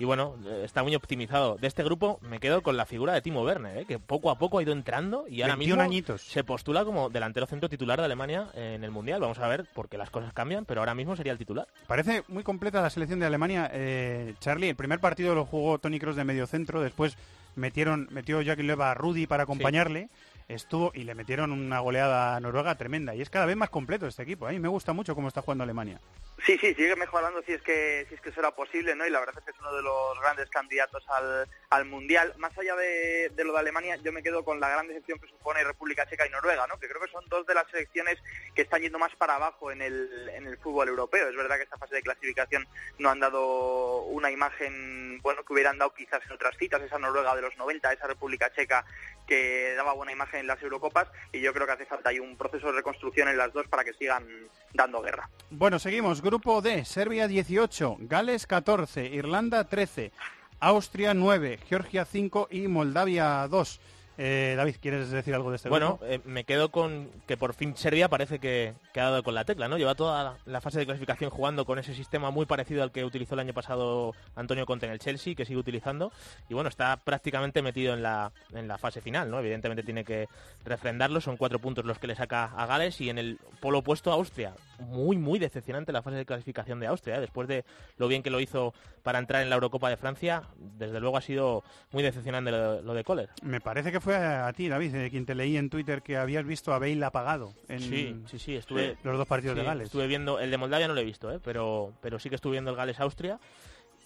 Y 0.00 0.04
bueno, 0.04 0.36
eh, 0.46 0.62
está 0.64 0.82
muy 0.82 0.94
optimizado. 0.94 1.56
De 1.56 1.66
este 1.66 1.82
grupo 1.84 2.18
me 2.22 2.38
quedo 2.40 2.62
con 2.62 2.76
la 2.76 2.86
figura 2.86 3.12
de 3.12 3.20
Timo 3.22 3.42
Werner, 3.42 3.78
eh, 3.78 3.84
que 3.84 3.98
poco 3.98 4.30
a 4.30 4.38
poco 4.38 4.58
ha 4.58 4.62
ido 4.62 4.72
entrando 4.72 5.24
y 5.28 5.42
ahora 5.42 5.54
21 5.56 5.76
mismo 5.82 5.82
añitos. 5.90 6.22
se 6.22 6.44
postula 6.44 6.84
como 6.84 7.10
delantero 7.10 7.46
centro 7.46 7.68
titular 7.68 7.98
de 7.98 8.04
Alemania 8.04 8.48
en 8.54 8.82
el 8.84 8.90
Mundial. 8.90 9.20
Vamos 9.20 9.38
a 9.40 9.48
ver, 9.48 9.66
porque 9.74 9.98
las 9.98 10.10
cosas 10.10 10.32
cambian, 10.32 10.64
pero 10.64 10.80
ahora 10.80 10.94
mismo 10.94 11.16
sería 11.16 11.32
el 11.32 11.38
titular. 11.38 11.66
Parece 11.88 12.22
muy 12.28 12.42
completa 12.44 12.80
la 12.82 12.90
selección 12.90 13.18
de 13.20 13.26
Alemania. 13.26 13.70
Eh, 13.72 14.34
Charlie, 14.40 14.68
el 14.70 14.76
primer 14.76 15.00
partido 15.00 15.34
lo 15.34 15.44
jugó 15.44 15.78
Tony 15.78 15.98
Cross 15.98 16.16
de 16.16 16.24
medio 16.24 16.46
centro, 16.46 16.80
después 16.80 17.16
metieron, 17.56 18.06
metió 18.12 18.40
Jackie 18.40 18.62
Leva 18.62 18.92
a 18.92 18.94
Rudy 18.94 19.26
para 19.26 19.42
acompañarle. 19.44 20.10
Estuvo 20.48 20.92
y 20.94 21.04
le 21.04 21.14
metieron 21.14 21.52
una 21.52 21.78
goleada 21.80 22.34
a 22.34 22.40
Noruega 22.40 22.74
tremenda. 22.76 23.14
Y 23.14 23.20
es 23.20 23.28
cada 23.28 23.44
vez 23.44 23.56
más 23.56 23.68
completo 23.68 24.06
este 24.06 24.22
equipo. 24.22 24.46
A 24.46 24.50
mí 24.50 24.58
me 24.58 24.68
gusta 24.68 24.94
mucho 24.94 25.14
cómo 25.14 25.28
está 25.28 25.42
jugando 25.42 25.64
Alemania. 25.64 26.00
Sí, 26.46 26.56
sí, 26.58 26.72
sigue 26.74 26.94
mejorando 26.94 27.42
si 27.42 27.52
es 27.52 27.62
que 27.62 28.06
si 28.08 28.14
es 28.14 28.20
que 28.20 28.32
será 28.32 28.52
posible, 28.52 28.94
¿no? 28.94 29.06
Y 29.06 29.10
la 29.10 29.18
verdad 29.18 29.34
es 29.38 29.44
que 29.44 29.50
es 29.50 29.58
uno 29.58 29.74
de 29.74 29.82
los 29.82 30.20
grandes 30.20 30.48
candidatos 30.50 31.04
al, 31.08 31.48
al 31.70 31.84
mundial. 31.84 32.32
Más 32.38 32.56
allá 32.56 32.76
de, 32.76 33.32
lo 33.36 33.52
de 33.52 33.58
Alemania, 33.58 33.96
yo 33.96 34.12
me 34.12 34.22
quedo 34.22 34.44
con 34.44 34.60
la 34.60 34.68
gran 34.68 34.86
decepción 34.86 35.18
que 35.18 35.28
supone 35.28 35.64
República 35.64 36.08
Checa 36.08 36.26
y 36.26 36.30
Noruega, 36.30 36.66
¿no? 36.66 36.78
Que 36.78 36.88
creo 36.88 37.02
que 37.02 37.10
son 37.10 37.24
dos 37.28 37.44
de 37.46 37.54
las 37.54 37.68
selecciones 37.70 38.18
que 38.54 38.62
están 38.62 38.82
yendo 38.82 38.98
más 38.98 39.14
para 39.16 39.34
abajo 39.34 39.72
en 39.72 39.82
el, 39.82 40.28
en 40.32 40.46
el 40.46 40.58
fútbol 40.58 40.88
europeo. 40.88 41.28
Es 41.28 41.36
verdad 41.36 41.56
que 41.56 41.64
esta 41.64 41.76
fase 41.76 41.96
de 41.96 42.02
clasificación 42.02 42.66
no 42.98 43.10
han 43.10 43.20
dado 43.20 44.02
una 44.04 44.30
imagen, 44.30 45.20
bueno, 45.22 45.44
que 45.44 45.52
hubieran 45.52 45.78
dado 45.78 45.92
quizás 45.92 46.24
en 46.24 46.32
otras 46.32 46.56
citas, 46.56 46.80
esa 46.82 46.98
Noruega 46.98 47.34
de 47.34 47.42
los 47.42 47.56
90, 47.56 47.92
esa 47.92 48.06
República 48.06 48.52
Checa 48.54 48.84
que 49.26 49.74
daba 49.76 49.92
buena 49.92 50.12
imagen 50.12 50.40
en 50.40 50.46
las 50.46 50.60
Eurocopas 50.62 51.08
y 51.32 51.40
yo 51.40 51.52
creo 51.52 51.66
que 51.66 51.72
hace 51.72 51.86
falta 51.86 52.10
ahí 52.10 52.18
un 52.18 52.36
proceso 52.36 52.68
de 52.68 52.72
reconstrucción 52.72 53.28
en 53.28 53.36
las 53.36 53.52
dos 53.52 53.68
para 53.68 53.84
que 53.84 53.92
sigan 53.92 54.26
dando 54.72 55.02
guerra. 55.02 55.28
Bueno, 55.50 55.78
seguimos. 55.78 56.22
Grupo 56.28 56.60
D, 56.60 56.84
Serbia 56.84 57.26
18, 57.26 57.96
Gales 58.00 58.46
14, 58.46 59.06
Irlanda 59.14 59.64
13, 59.64 60.12
Austria 60.60 61.14
9, 61.14 61.58
Georgia 61.70 62.04
5 62.04 62.48
y 62.50 62.68
Moldavia 62.68 63.48
2. 63.48 63.80
Eh, 64.20 64.54
David, 64.56 64.74
¿quieres 64.80 65.10
decir 65.12 65.32
algo 65.32 65.50
de 65.50 65.56
este 65.56 65.68
Bueno, 65.68 66.00
eh, 66.02 66.18
me 66.24 66.42
quedo 66.42 66.72
con 66.72 67.08
que 67.28 67.36
por 67.36 67.54
fin 67.54 67.76
Serbia 67.76 68.08
parece 68.08 68.40
que, 68.40 68.74
que 68.92 69.00
ha 69.00 69.04
dado 69.04 69.22
con 69.22 69.32
la 69.32 69.44
tecla, 69.44 69.68
¿no? 69.68 69.78
Lleva 69.78 69.94
toda 69.94 70.36
la, 70.44 70.60
fase 70.60 70.80
de 70.80 70.86
clasificación 70.86 71.30
jugando 71.30 71.64
con 71.64 71.78
ese 71.78 71.94
sistema 71.94 72.32
muy 72.32 72.44
parecido 72.44 72.82
al 72.82 72.90
que 72.90 73.04
utilizó 73.04 73.34
el 73.34 73.40
año 73.40 73.54
pasado 73.54 74.16
Antonio 74.34 74.66
Conte 74.66 74.86
en 74.86 74.92
el 74.92 74.98
Chelsea, 74.98 75.36
que 75.36 75.44
sigue 75.44 75.60
utilizando, 75.60 76.10
y 76.48 76.54
bueno, 76.54 76.68
está 76.68 76.96
prácticamente 76.96 77.62
metido 77.62 77.94
en 77.94 78.02
la, 78.02 78.32
en 78.52 78.66
la 78.66 78.76
fase 78.76 79.00
final, 79.00 79.30
¿no? 79.30 79.38
Evidentemente 79.38 79.84
tiene 79.84 80.04
que 80.04 80.28
refrendarlo, 80.64 81.20
son 81.20 81.36
cuatro 81.36 81.60
puntos 81.60 81.84
los 81.84 82.00
que 82.00 82.08
le 82.08 82.16
saca 82.16 82.46
a 82.46 82.66
Gales, 82.66 83.00
y 83.00 83.10
en 83.10 83.18
el 83.18 83.38
polo 83.60 83.78
opuesto 83.78 84.10
Austria. 84.10 84.52
Muy, 84.80 85.16
muy 85.16 85.38
decepcionante 85.38 85.92
la 85.92 86.02
fase 86.02 86.16
de 86.16 86.26
clasificación 86.26 86.80
de 86.80 86.88
Austria, 86.88 87.18
¿eh? 87.18 87.20
después 87.20 87.46
de 87.46 87.64
lo 87.98 88.08
bien 88.08 88.24
que 88.24 88.30
lo 88.30 88.40
hizo 88.40 88.74
para 89.04 89.20
entrar 89.20 89.42
en 89.42 89.48
la 89.48 89.54
Eurocopa 89.54 89.90
de 89.90 89.96
Francia, 89.96 90.42
desde 90.56 90.98
luego 90.98 91.16
ha 91.16 91.20
sido 91.20 91.62
muy 91.92 92.02
decepcionante 92.02 92.50
lo, 92.50 92.82
lo 92.82 92.94
de 92.94 93.04
Kohler. 93.04 93.30
Me 93.42 93.60
parece 93.60 93.92
que 93.92 94.00
fue 94.00 94.07
a, 94.14 94.46
a 94.46 94.52
ti, 94.52 94.68
David, 94.68 94.94
eh, 94.94 95.10
quien 95.10 95.26
te 95.26 95.34
leí 95.34 95.56
en 95.56 95.70
Twitter 95.70 96.02
que 96.02 96.16
habías 96.16 96.44
visto 96.44 96.72
a 96.72 96.78
Bale 96.78 97.04
apagado 97.04 97.52
en 97.68 97.80
Sí, 97.80 98.16
sí, 98.26 98.38
sí, 98.38 98.56
estuve 98.56 98.96
los 99.02 99.18
dos 99.18 99.26
partidos 99.26 99.54
sí, 99.54 99.60
de 99.60 99.66
Gales. 99.66 99.84
Estuve 99.86 100.06
viendo 100.06 100.38
el 100.40 100.50
de 100.50 100.56
Moldavia 100.56 100.88
no 100.88 100.94
lo 100.94 101.00
he 101.00 101.04
visto, 101.04 101.32
¿eh? 101.32 101.40
pero 101.42 101.92
pero 102.00 102.18
sí 102.18 102.28
que 102.28 102.36
estuve 102.36 102.52
viendo 102.52 102.70
el 102.70 102.76
Gales 102.76 103.00
Austria 103.00 103.38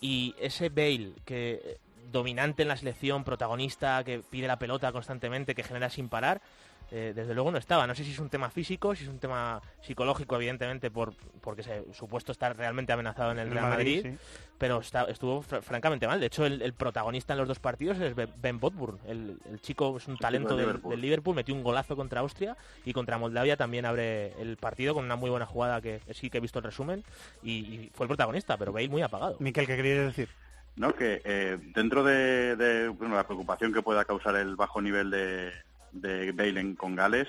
y 0.01 0.35
ese 0.41 0.69
Bale 0.69 1.13
que 1.25 1.61
eh, 1.65 1.79
dominante 2.11 2.63
en 2.63 2.69
la 2.69 2.77
selección, 2.77 3.25
protagonista, 3.25 4.05
que 4.05 4.21
pide 4.21 4.47
la 4.47 4.59
pelota 4.59 4.93
constantemente, 4.93 5.55
que 5.55 5.63
genera 5.63 5.89
sin 5.89 6.09
parar, 6.09 6.43
eh, 6.93 7.13
desde 7.17 7.33
luego 7.35 7.51
no 7.51 7.57
estaba. 7.59 7.87
No 7.87 7.95
sé 7.95 8.05
si 8.05 8.13
es 8.13 8.19
un 8.19 8.29
tema 8.29 8.51
físico, 8.51 8.95
si 8.95 9.05
es 9.05 9.11
un 9.11 9.19
tema 9.19 9.61
psicológico, 9.81 10.37
evidentemente, 10.37 10.91
por 10.91 11.15
porque 11.41 11.63
se 11.63 11.83
supuesto 11.95 12.31
estar 12.33 12.57
realmente 12.57 12.93
amenazado 12.93 13.33
en 13.33 13.39
el 13.39 13.49
En 13.49 13.55
Real 13.55 13.71
Madrid, 13.71 14.03
sí. 14.03 14.17
pero 14.59 14.79
está- 14.81 15.05
estuvo 15.05 15.43
fr- 15.43 15.63
francamente 15.63 16.07
mal. 16.07 16.21
De 16.21 16.27
hecho, 16.27 16.45
el, 16.47 16.61
el 16.63 16.75
protagonista 16.75 17.33
en 17.33 17.39
los 17.41 17.49
dos 17.49 17.59
partidos 17.59 17.99
es 17.99 18.15
Ben- 18.15 18.61
Botburn. 18.61 18.99
El, 19.07 19.39
el 19.51 19.61
chico 19.63 19.97
es 19.97 20.07
un 20.07 20.19
talento 20.19 20.51
del 20.51 20.59
del, 20.59 20.67
Liverpool. 20.67 20.91
del 20.91 21.01
Liverpool, 21.01 21.35
metió 21.37 21.55
un 21.55 21.63
golazo 21.65 21.97
contra 21.97 22.21
Austria 22.21 22.57
y 22.85 22.93
contra 22.93 23.17
Moldavia 23.19 23.57
también 23.57 23.87
abre 23.87 24.33
el 24.41 24.57
partido 24.59 24.95
con 24.95 25.05
una 25.05 25.17
muy 25.17 25.31
buena 25.31 25.47
jugada 25.47 25.81
que 25.81 26.01
sí 26.13 26.29
que 26.31 26.39
he 26.39 26.41
visto 26.43 26.59
el 26.59 26.65
resumen 26.67 27.03
y, 27.43 27.53
y 27.53 27.91
fue 27.95 28.05
el 28.05 28.09
protagonista, 28.09 28.57
pero 28.59 28.73
Bale 28.73 28.89
muy 28.89 29.03
apagado. 29.03 29.37
Miquel, 29.41 29.67
¿qué 29.67 29.77
querías 29.77 30.07
decir? 30.07 30.29
No, 30.77 30.95
que 30.95 31.21
eh, 31.25 31.59
dentro 31.75 32.03
de, 32.05 32.57
de, 32.57 32.89
bueno, 32.89 33.15
la 33.15 33.25
preocupación 33.27 33.73
que 33.73 33.83
pueda 33.83 34.05
causar 34.05 34.37
el 34.37 34.57
bajo 34.57 34.81
nivel 34.81 35.11
de, 35.11 35.53
de 35.93 36.33
Bale 36.33 36.61
en- 36.61 36.75
con 36.77 36.95
Gales, 36.97 37.29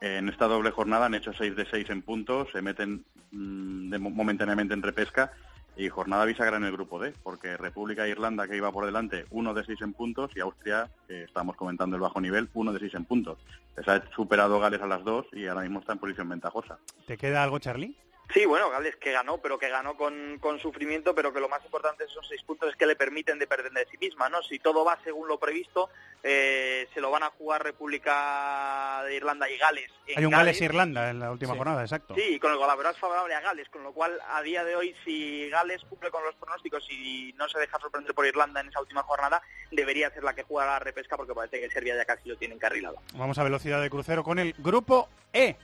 en 0.00 0.28
esta 0.28 0.46
doble 0.46 0.70
jornada 0.72 1.06
han 1.06 1.14
hecho 1.14 1.32
6 1.32 1.54
de 1.54 1.64
6 1.66 1.88
en 1.90 2.02
puntos, 2.02 2.48
se 2.52 2.60
meten 2.62 3.04
mm, 3.30 3.96
momentáneamente 3.98 4.74
en 4.74 4.82
repesca 4.82 5.32
y 5.76 5.88
jornada 5.88 6.24
bisagra 6.26 6.58
en 6.58 6.64
el 6.64 6.72
grupo 6.72 6.98
D, 6.98 7.14
porque 7.22 7.56
República 7.56 8.04
e 8.04 8.10
Irlanda, 8.10 8.46
que 8.46 8.56
iba 8.56 8.70
por 8.70 8.84
delante, 8.84 9.24
1 9.30 9.54
de 9.54 9.64
6 9.64 9.80
en 9.80 9.94
puntos 9.94 10.30
y 10.36 10.40
Austria, 10.40 10.90
que 11.08 11.22
estamos 11.24 11.56
comentando 11.56 11.96
el 11.96 12.02
bajo 12.02 12.20
nivel, 12.20 12.50
1 12.52 12.72
de 12.74 12.80
6 12.80 12.94
en 12.94 13.04
puntos. 13.06 13.38
Les 13.76 13.88
ha 13.88 14.02
superado 14.14 14.60
Gales 14.60 14.82
a 14.82 14.86
las 14.86 15.02
dos 15.02 15.24
y 15.32 15.46
ahora 15.46 15.62
mismo 15.62 15.80
está 15.80 15.92
en 15.94 15.98
posición 15.98 16.28
ventajosa. 16.28 16.78
¿Te 17.06 17.16
queda 17.16 17.42
algo, 17.42 17.58
Charlie? 17.58 17.96
Sí, 18.32 18.46
bueno, 18.46 18.70
Gales 18.70 18.96
que 18.96 19.12
ganó, 19.12 19.38
pero 19.38 19.58
que 19.58 19.68
ganó 19.68 19.96
con, 19.96 20.38
con 20.40 20.58
sufrimiento, 20.58 21.14
pero 21.14 21.32
que 21.34 21.40
lo 21.40 21.48
más 21.50 21.62
importante 21.64 22.04
de 22.04 22.10
esos 22.10 22.26
seis 22.26 22.42
puntos 22.44 22.70
es 22.70 22.76
que 22.76 22.86
le 22.86 22.96
permiten 22.96 23.38
depender 23.38 23.70
de 23.72 23.86
sí 23.90 23.98
misma, 23.98 24.28
¿no? 24.30 24.42
Si 24.42 24.58
todo 24.58 24.84
va 24.84 24.98
según 25.04 25.28
lo 25.28 25.38
previsto, 25.38 25.90
eh, 26.22 26.88
se 26.94 27.00
lo 27.02 27.10
van 27.10 27.24
a 27.24 27.30
jugar 27.30 27.62
República 27.62 29.02
de 29.04 29.16
Irlanda 29.16 29.50
y 29.50 29.58
Gales. 29.58 29.90
en 30.06 30.18
Hay 30.18 30.24
un 30.24 30.30
Gales-Irlanda 30.32 31.10
en 31.10 31.20
la 31.20 31.30
última 31.30 31.52
Sí. 31.52 31.58
jornada, 31.58 31.82
exacto. 31.82 32.14
Sí, 32.14 32.22
y 32.34 32.38
con 32.38 32.52
el 32.52 32.58
golaveras 32.58 32.96
favorable 32.98 33.34
a 33.34 33.40
Gales, 33.40 33.68
con 33.68 33.82
lo 33.82 33.92
cual 33.92 34.18
a 34.30 34.40
día 34.42 34.64
de 34.64 34.76
hoy 34.76 34.94
si 35.04 35.48
Gales 35.50 35.82
cumple 35.88 36.10
con 36.10 36.24
los 36.24 36.34
pronósticos 36.36 36.86
y 36.90 37.34
no 37.36 37.48
se 37.48 37.58
deja 37.58 37.78
sorprender 37.78 38.14
por 38.14 38.24
Irlanda 38.26 38.60
en 38.60 38.68
esa 38.68 38.80
última 38.80 39.02
jornada, 39.02 39.42
debería 39.70 40.10
ser 40.10 40.24
la 40.24 40.34
que 40.34 40.42
juega 40.44 40.66
la 40.70 40.78
repesca 40.78 41.16
porque 41.16 41.34
parece 41.34 41.60
que 41.60 41.70
Serbia 41.70 41.96
ya 41.96 42.04
casi 42.04 42.28
lo 42.28 42.36
tiene 42.36 42.54
encarrilado. 42.54 42.96
Vamos 43.14 43.36
a 43.38 43.42
velocidad 43.44 43.80
de 43.82 43.90
crucero 43.90 44.24
con 44.24 44.38
el 44.38 44.54
grupo 44.58 45.08
E. 45.32 45.56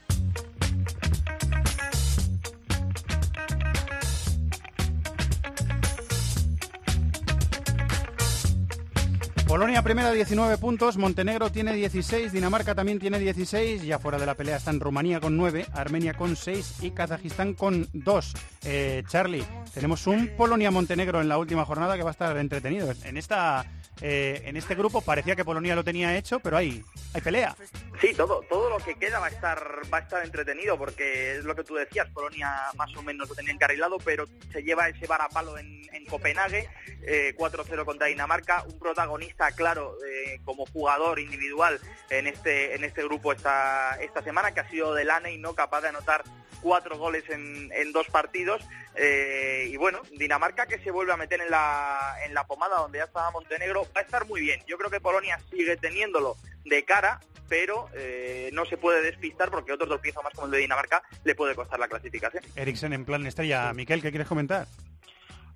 Polonia 9.49 9.81
primera 9.81 10.11
19 10.11 10.59
puntos, 10.59 10.97
Montenegro 10.97 11.51
tiene 11.51 11.73
16, 11.73 12.31
Dinamarca 12.31 12.75
también 12.75 12.99
tiene 12.99 13.17
16, 13.17 13.81
ya 13.81 13.97
fuera 13.97 14.19
de 14.19 14.27
la 14.27 14.35
pelea 14.35 14.57
están 14.57 14.79
Rumanía 14.79 15.19
con 15.19 15.37
9, 15.37 15.65
Armenia 15.73 16.13
con 16.13 16.35
6 16.35 16.83
y 16.83 16.91
Kazajistán 16.91 17.55
con 17.55 17.87
2. 17.93 18.33
Eh, 18.65 19.01
Charlie, 19.07 19.43
tenemos 19.73 20.05
un 20.05 20.27
Polonia-Montenegro 20.37 21.19
en 21.19 21.29
la 21.29 21.39
última 21.39 21.65
jornada 21.65 21.97
que 21.97 22.03
va 22.03 22.11
a 22.11 22.11
estar 22.11 22.37
entretenido. 22.37 22.93
En 23.03 23.17
esta 23.17 23.65
eh, 24.01 24.43
en 24.45 24.55
este 24.55 24.75
grupo 24.75 25.01
parecía 25.01 25.35
que 25.35 25.43
Polonia 25.43 25.75
lo 25.75 25.83
tenía 25.83 26.15
hecho, 26.15 26.39
pero 26.39 26.57
hay, 26.57 26.83
hay 27.13 27.21
pelea. 27.21 27.55
Sí, 27.99 28.13
todo, 28.13 28.41
todo 28.49 28.69
lo 28.69 28.77
que 28.77 28.95
queda 28.95 29.19
va 29.19 29.25
a 29.25 29.29
estar 29.29 29.81
va 29.93 29.97
a 29.97 30.01
estar 30.01 30.23
entretenido 30.23 30.77
porque 30.77 31.37
es 31.37 31.43
lo 31.43 31.55
que 31.55 31.63
tú 31.63 31.75
decías, 31.75 32.07
Polonia 32.11 32.49
más 32.77 32.95
o 32.95 33.01
menos 33.01 33.27
lo 33.27 33.35
tenía 33.35 33.53
encarrilado, 33.53 33.97
pero 33.97 34.25
se 34.51 34.63
lleva 34.63 34.87
ese 34.87 35.05
varapalo 35.05 35.57
en, 35.57 35.81
en 35.91 36.05
Copenhague, 36.05 36.69
eh, 37.01 37.35
4-0 37.37 37.83
contra 37.83 38.07
Dinamarca, 38.07 38.63
un 38.63 38.79
protagonista 38.79 39.38
claro 39.55 39.95
eh, 40.05 40.39
como 40.43 40.65
jugador 40.65 41.19
individual 41.19 41.79
en 42.09 42.27
este 42.27 42.75
en 42.75 42.83
este 42.83 43.03
grupo 43.03 43.31
esta 43.31 43.97
esta 44.01 44.21
semana 44.21 44.53
que 44.53 44.59
ha 44.59 44.69
sido 44.69 44.93
Delaney 44.93 45.37
no 45.37 45.55
capaz 45.55 45.81
de 45.81 45.89
anotar 45.89 46.23
cuatro 46.61 46.97
goles 46.97 47.23
en, 47.29 47.71
en 47.73 47.91
dos 47.93 48.07
partidos 48.07 48.61
eh, 48.95 49.69
y 49.71 49.77
bueno 49.77 50.01
Dinamarca 50.17 50.65
que 50.65 50.79
se 50.79 50.91
vuelve 50.91 51.13
a 51.13 51.17
meter 51.17 51.41
en 51.41 51.49
la 51.49 52.15
en 52.25 52.33
la 52.33 52.45
pomada 52.45 52.77
donde 52.79 52.99
ya 52.99 53.05
estaba 53.05 53.31
Montenegro 53.31 53.87
va 53.95 54.01
a 54.01 54.03
estar 54.03 54.27
muy 54.27 54.41
bien 54.41 54.61
yo 54.67 54.77
creo 54.77 54.89
que 54.89 54.99
Polonia 54.99 55.39
sigue 55.49 55.77
teniéndolo 55.77 56.35
de 56.65 56.83
cara 56.83 57.21
pero 57.47 57.89
eh, 57.95 58.51
no 58.53 58.65
se 58.65 58.77
puede 58.77 59.01
despistar 59.01 59.49
porque 59.49 59.71
otro 59.71 59.87
tropiezo 59.87 60.21
más 60.21 60.33
como 60.33 60.47
el 60.47 60.51
de 60.51 60.57
Dinamarca 60.59 61.01
le 61.23 61.33
puede 61.33 61.55
costar 61.55 61.79
la 61.79 61.87
clasificación 61.87 62.43
Eriksen 62.55 62.93
en 62.93 63.05
plan 63.05 63.25
estrella. 63.25 63.73
Miquel, 63.73 64.03
¿qué 64.03 64.11
quieres 64.11 64.27
comentar? 64.27 64.67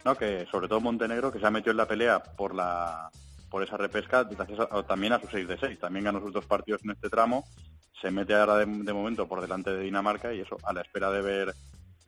No, 0.03 0.15
que 0.15 0.45
sobre 0.51 0.67
todo 0.67 0.81
Montenegro, 0.81 1.31
que 1.31 1.39
se 1.39 1.45
ha 1.45 1.51
metido 1.51 1.71
en 1.71 1.77
la 1.77 1.87
pelea 1.87 2.21
por 2.21 2.53
la 2.53 3.09
por 3.53 3.61
esa 3.61 3.77
repesca, 3.77 4.23
gracias 4.23 4.67
también 4.87 5.13
a 5.13 5.19
sus 5.19 5.29
6 5.29 5.47
de 5.47 5.59
6. 5.59 5.79
También 5.79 6.05
ganó 6.05 6.19
sus 6.19 6.33
dos 6.33 6.43
partidos 6.47 6.83
en 6.83 6.89
este 6.89 7.07
tramo. 7.07 7.45
Se 8.01 8.09
mete 8.09 8.33
ahora 8.33 8.57
de, 8.57 8.65
de 8.65 8.93
momento 8.93 9.27
por 9.27 9.41
delante 9.41 9.71
de 9.71 9.83
Dinamarca 9.83 10.33
y 10.33 10.39
eso, 10.39 10.57
a 10.63 10.73
la 10.73 10.81
espera 10.81 11.11
de 11.11 11.21
ver 11.21 11.53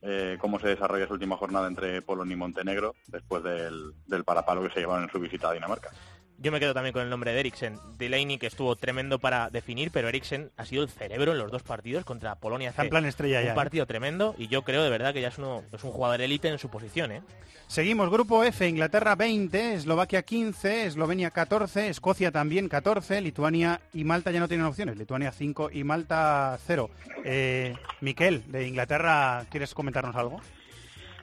eh, 0.02 0.38
cómo 0.42 0.60
se 0.60 0.70
desarrolla 0.70 1.04
esa 1.04 1.14
última 1.14 1.38
jornada 1.38 1.68
entre 1.68 2.02
Polonia 2.02 2.34
y 2.34 2.38
Montenegro 2.38 2.96
después 3.06 3.44
del, 3.44 3.94
del 4.08 4.24
parapalo 4.24 4.64
que 4.64 4.72
se 4.72 4.80
llevaron 4.80 5.04
en 5.04 5.12
su 5.12 5.20
visita 5.20 5.50
a 5.50 5.54
Dinamarca. 5.54 5.92
Yo 6.38 6.52
me 6.52 6.60
quedo 6.60 6.74
también 6.74 6.94
con 6.94 7.02
el 7.02 7.10
nombre 7.10 7.32
de 7.32 7.40
Eriksen. 7.40 7.80
Delaney, 7.98 8.38
que 8.38 8.48
estuvo 8.48 8.76
tremendo 8.76 9.20
para 9.20 9.50
definir, 9.50 9.92
pero 9.92 10.10
Eriksen 10.10 10.52
ha 10.58 10.66
sido 10.66 10.84
el 10.84 10.90
cerebro 10.90 11.32
en 11.32 11.38
los 11.38 11.50
dos 11.50 11.64
partidos 11.64 12.04
contra 12.04 12.36
Polonia. 12.36 12.70
Está 12.70 12.84
en 12.84 12.90
plan 12.90 13.06
estrella 13.06 13.40
un 13.40 13.46
ya, 13.46 13.52
¿eh? 13.54 13.56
partido 13.56 13.86
tremendo 13.86 14.36
y 14.38 14.48
yo 14.48 14.64
creo 14.64 14.84
de 14.84 14.90
verdad 14.90 15.14
que 15.14 15.22
ya 15.22 15.30
es, 15.30 15.38
uno, 15.38 15.64
es 15.72 15.84
un 15.84 15.92
jugador 15.92 16.22
élite 16.22 16.50
en 16.50 16.60
su 16.60 16.70
posición. 16.70 17.12
¿eh? 17.14 17.22
Seguimos, 17.68 18.10
grupo 18.12 18.44
F, 18.44 18.68
Inglaterra 18.68 19.16
20, 19.16 19.76
Eslovaquia 19.76 20.24
15, 20.24 20.86
Eslovenia 20.86 21.32
14, 21.32 21.88
Escocia 21.88 22.32
también 22.32 22.68
14, 22.68 23.22
Lituania 23.22 23.80
y 23.94 24.04
Malta 24.04 24.32
ya 24.32 24.40
no 24.40 24.48
tienen 24.48 24.66
opciones, 24.66 24.98
Lituania 24.98 25.32
5 25.32 25.70
y 25.72 25.84
Malta 25.84 26.60
0. 26.68 26.90
Eh, 27.24 27.76
Miquel, 28.02 28.44
de 28.52 28.68
Inglaterra, 28.68 29.46
¿quieres 29.50 29.74
comentarnos 29.74 30.16
algo? 30.16 30.42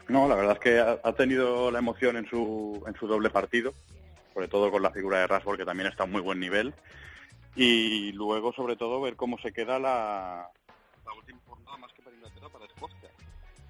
No, 0.08 0.26
la 0.26 0.34
verdad 0.34 0.54
es 0.54 0.58
que 0.58 0.80
ha, 0.80 0.98
ha 1.04 1.12
tenido 1.12 1.70
la 1.70 1.78
emoción 1.78 2.16
en 2.16 2.26
su, 2.26 2.82
en 2.86 2.94
su 2.96 3.06
doble 3.06 3.30
partido, 3.30 3.72
sobre 4.32 4.48
todo 4.48 4.70
con 4.70 4.82
la 4.82 4.90
figura 4.90 5.20
de 5.20 5.26
Rashford, 5.26 5.58
que 5.58 5.64
también 5.64 5.88
está 5.88 6.04
a 6.04 6.06
muy 6.06 6.20
buen 6.20 6.40
nivel. 6.40 6.74
Y 7.54 8.12
luego, 8.12 8.52
sobre 8.52 8.76
todo, 8.76 9.00
ver 9.00 9.16
cómo 9.16 9.38
se 9.38 9.52
queda 9.52 9.78
la, 9.78 10.48
la 11.04 11.12
última 11.14 11.38
jornada 11.46 11.76
más 11.76 11.92
que 11.92 12.02
para 12.02 12.16
Inglaterra, 12.16 12.48
para 12.48 12.64
Escocia, 12.64 13.10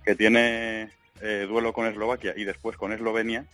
que 0.05 0.15
tiene 0.15 0.91
eh, 1.21 1.47
duelo 1.49 1.73
con 1.73 1.87
Eslovaquia 1.87 2.35
y 2.37 2.45
después 2.45 2.77
con 2.77 2.93
Eslovenia, 2.93 3.45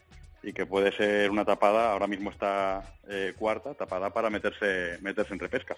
y 0.43 0.53
que 0.53 0.67
puede 0.67 0.93
ser 0.93 1.31
una 1.31 1.45
tapada, 1.45 1.93
ahora 1.93 2.07
mismo 2.07 2.31
está 2.31 2.95
eh, 3.09 3.35
cuarta, 3.37 3.75
tapada 3.75 4.11
para 4.11 4.31
meterse, 4.31 4.99
meterse 5.01 5.33
en 5.33 5.41
repesca. 5.41 5.77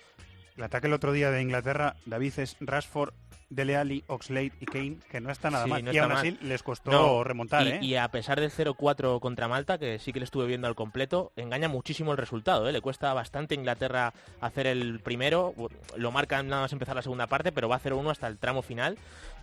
El 0.57 0.65
ataque 0.65 0.87
el 0.89 0.93
otro 0.93 1.13
día 1.13 1.31
de 1.31 1.41
Inglaterra, 1.43 1.97
David, 2.07 2.39
es 2.39 2.57
Rashford, 2.61 3.13
Dele 3.49 3.77
Alli, 3.77 4.05
Oxlade 4.07 4.53
y 4.61 4.67
Kane, 4.67 4.99
que 5.11 5.21
no 5.21 5.31
está 5.33 5.51
nada 5.51 5.65
Sí, 5.65 5.71
mal. 5.71 5.85
no 5.85 5.93
y 5.93 5.99
aún 5.99 6.11
mal. 6.11 6.19
así 6.19 6.39
les 6.43 6.63
costó 6.63 6.91
No, 6.93 7.25
remontar, 7.25 7.67
y, 7.67 7.71
¿eh? 7.71 7.79
y 7.83 7.95
a 7.97 8.07
pesar 8.09 8.39
del 8.41 8.53
0-4 8.53 9.19
contra 9.19 9.49
Malta, 9.49 9.77
que 9.79 9.99
sí 9.99 10.13
que 10.13 10.21
le 10.21 10.25
estuve 10.25 10.47
viendo 10.47 10.69
al 10.69 10.77
completo, 10.77 11.33
engaña 11.35 11.69
muchísimo 11.69 12.13
el 12.13 12.19
resultado. 12.19 12.69
¿eh? 12.69 12.73
Le 12.73 12.81
cuesta 12.81 13.13
bastante 13.13 13.55
a 13.55 13.59
Inglaterra 13.59 14.13
hacer 14.41 14.69
el 14.69 15.01
primero. 15.01 15.53
Lo 15.97 16.13
marcan 16.13 16.47
nada 16.49 16.63
más 16.63 16.73
empezar 16.73 16.95
la 16.95 17.03
segunda 17.03 17.27
parte, 17.27 17.51
pero 17.51 17.69
va 17.69 17.81
0-1 17.81 18.11
hasta 18.13 18.29
el 18.29 18.39
tramo 18.39 18.63
final. 18.63 18.97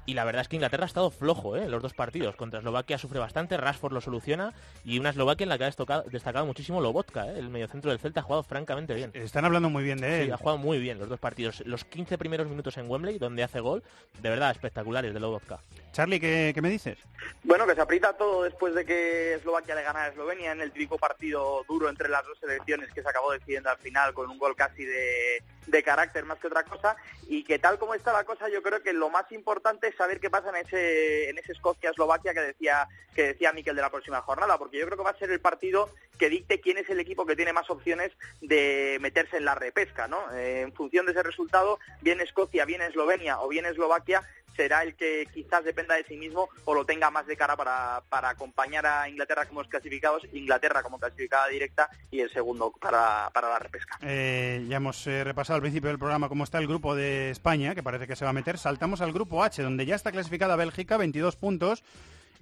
Y 0.07 0.13
la 0.13 0.23
verdad 0.23 0.41
es 0.41 0.47
que 0.47 0.55
Inglaterra 0.55 0.85
ha 0.85 0.87
estado 0.87 1.11
flojo 1.11 1.57
¿eh? 1.57 1.65
en 1.65 1.71
los 1.71 1.83
dos 1.83 1.93
partidos. 1.93 2.35
Contra 2.37 2.59
Eslovaquia 2.59 2.97
sufre 2.97 3.19
bastante, 3.19 3.57
Rashford 3.57 3.91
lo 3.91 3.99
soluciona. 3.99 4.53
Y 4.85 4.99
una 4.99 5.09
Eslovaquia 5.09 5.43
en 5.43 5.49
la 5.49 5.57
que 5.57 5.65
ha 5.65 5.67
destocado- 5.69 6.05
destacado 6.05 6.45
muchísimo 6.45 6.79
Lobotka. 6.79 7.27
¿eh? 7.27 7.37
El 7.37 7.49
mediocentro 7.49 7.91
del 7.91 7.99
Celta 7.99 8.21
ha 8.21 8.23
jugado 8.23 8.41
francamente 8.43 8.93
bien. 8.93 9.11
Están 9.13 9.43
hablando 9.43 9.69
muy 9.69 9.83
bien 9.83 9.99
de 9.99 10.21
él. 10.21 10.25
Sí, 10.27 10.31
ha 10.31 10.37
jugado 10.37 10.57
muy 10.57 10.79
bien 10.79 10.97
los 10.97 11.09
dos 11.09 11.19
partidos. 11.19 11.61
Los 11.65 11.83
15 11.83 12.17
primeros 12.17 12.47
minutos 12.47 12.77
en 12.77 12.89
Wembley, 12.89 13.19
donde 13.19 13.43
hace 13.43 13.59
gol, 13.59 13.83
de 14.21 14.29
verdad 14.29 14.51
espectaculares 14.51 15.13
de 15.13 15.19
Lobotka. 15.19 15.59
Charlie, 15.91 16.21
¿qué, 16.21 16.51
qué 16.55 16.61
me 16.61 16.69
dices? 16.69 16.97
Bueno, 17.43 17.67
que 17.67 17.75
se 17.75 17.81
aprieta 17.81 18.13
todo 18.13 18.43
después 18.43 18.73
de 18.75 18.85
que 18.85 19.33
Eslovaquia 19.33 19.75
le 19.75 19.83
gana 19.83 20.03
a 20.03 20.07
Eslovenia 20.07 20.53
en 20.53 20.61
el 20.61 20.71
típico 20.71 20.97
partido 20.97 21.65
duro 21.67 21.89
entre 21.89 22.07
las 22.07 22.25
dos 22.25 22.37
selecciones 22.39 22.93
que 22.93 23.01
se 23.01 23.09
acabó 23.09 23.33
decidiendo 23.33 23.69
al 23.69 23.77
final 23.79 24.13
con 24.13 24.29
un 24.29 24.37
gol 24.37 24.55
casi 24.55 24.85
de, 24.85 25.43
de 25.65 25.83
carácter 25.83 26.23
más 26.23 26.37
que 26.39 26.47
otra 26.47 26.63
cosa 26.63 26.95
y 27.27 27.43
que 27.43 27.59
tal 27.59 27.77
como 27.77 27.93
está 27.95 28.13
la 28.13 28.23
cosa 28.23 28.47
yo 28.47 28.61
creo 28.61 28.81
que 28.83 28.93
lo 28.93 29.09
más 29.09 29.29
importante 29.31 29.87
es 29.87 29.96
saber 29.97 30.19
qué 30.19 30.29
pasa 30.29 30.49
en 30.49 30.57
ese 30.57 31.29
en 31.29 31.37
ese 31.37 31.53
Escocia-Eslovaquia 31.53 32.33
que 32.33 32.41
decía 32.41 32.87
que 33.15 33.27
decía 33.27 33.51
Miquel 33.51 33.75
de 33.75 33.81
la 33.81 33.89
próxima 33.89 34.21
jornada 34.21 34.57
porque 34.57 34.77
yo 34.77 34.85
creo 34.85 34.97
que 34.97 35.03
va 35.03 35.09
a 35.11 35.17
ser 35.17 35.31
el 35.31 35.41
partido 35.41 35.89
que 36.17 36.29
dicte 36.29 36.61
quién 36.61 36.77
es 36.77 36.89
el 36.89 36.99
equipo 36.99 37.25
que 37.25 37.35
tiene 37.35 37.53
más 37.53 37.69
opciones 37.69 38.11
de 38.41 38.97
meterse 39.01 39.37
en 39.37 39.45
la 39.45 39.55
repesca, 39.55 40.07
¿no? 40.07 40.31
Eh, 40.33 40.61
en 40.61 40.73
función 40.73 41.05
de 41.05 41.11
ese 41.11 41.23
resultado, 41.23 41.79
bien 42.01 42.21
Escocia, 42.21 42.65
bien 42.65 42.81
Eslovenia 42.81 43.39
o 43.41 43.47
bien 43.47 43.65
Eslovaquia 43.65 44.23
será 44.57 44.83
el 44.83 44.95
que 44.95 45.27
quizás 45.33 45.63
dependa 45.63 45.95
de 45.95 46.03
sí 46.03 46.17
mismo 46.17 46.49
o 46.65 46.73
lo 46.73 46.85
tenga 46.85 47.09
más 47.11 47.25
de 47.27 47.37
cara 47.37 47.55
para, 47.55 48.01
para 48.09 48.29
acompañar 48.29 48.85
a 48.85 49.07
Inglaterra 49.07 49.45
como 49.45 49.63
clasificados, 49.63 50.23
Inglaterra 50.33 50.83
como 50.83 50.99
clasificada 50.99 51.47
directa 51.47 51.89
y 52.11 52.19
el 52.19 52.31
segundo 52.31 52.71
para, 52.71 53.29
para 53.33 53.49
la 53.49 53.59
repesca. 53.59 53.97
Eh, 54.01 54.65
ya 54.67 54.77
hemos 54.77 55.05
eh, 55.07 55.23
repasado 55.23 55.55
al 55.55 55.61
principio 55.61 55.89
del 55.89 55.99
programa 55.99 56.27
cómo 56.27 56.43
está 56.43 56.57
el 56.57 56.67
grupo 56.67 56.95
de 56.95 57.29
España, 57.29 57.75
que 57.75 57.83
parece 57.83 58.07
que 58.07 58.15
se 58.15 58.25
va 58.25 58.31
a 58.31 58.33
meter. 58.33 58.57
Saltamos 58.57 58.99
al 59.01 59.13
grupo 59.13 59.43
H, 59.43 59.61
donde 59.61 59.85
ya 59.85 59.95
está 59.95 60.11
clasificada 60.11 60.55
Bélgica, 60.55 60.97
22 60.97 61.35
puntos. 61.35 61.83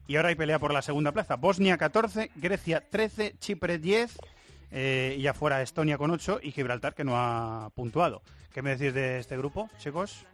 Y 0.07 0.15
ahora 0.15 0.29
hay 0.29 0.35
pelea 0.35 0.59
por 0.59 0.73
la 0.73 0.81
segunda 0.81 1.11
plaza. 1.11 1.35
Bosnia 1.35 1.77
14, 1.77 2.31
Grecia 2.35 2.81
13, 2.89 3.35
Chipre 3.39 3.79
10 3.79 4.17
eh, 4.71 5.15
y 5.17 5.27
afuera 5.27 5.61
Estonia 5.61 5.97
con 5.97 6.11
8 6.11 6.39
y 6.43 6.51
Gibraltar 6.51 6.93
que 6.93 7.03
no 7.03 7.17
ha 7.17 7.71
puntuado. 7.75 8.21
¿Qué 8.53 8.61
me 8.61 8.75
decís 8.75 8.93
de 8.93 9.19
este 9.19 9.35
grupo, 9.35 9.69
chicos? 9.79 10.25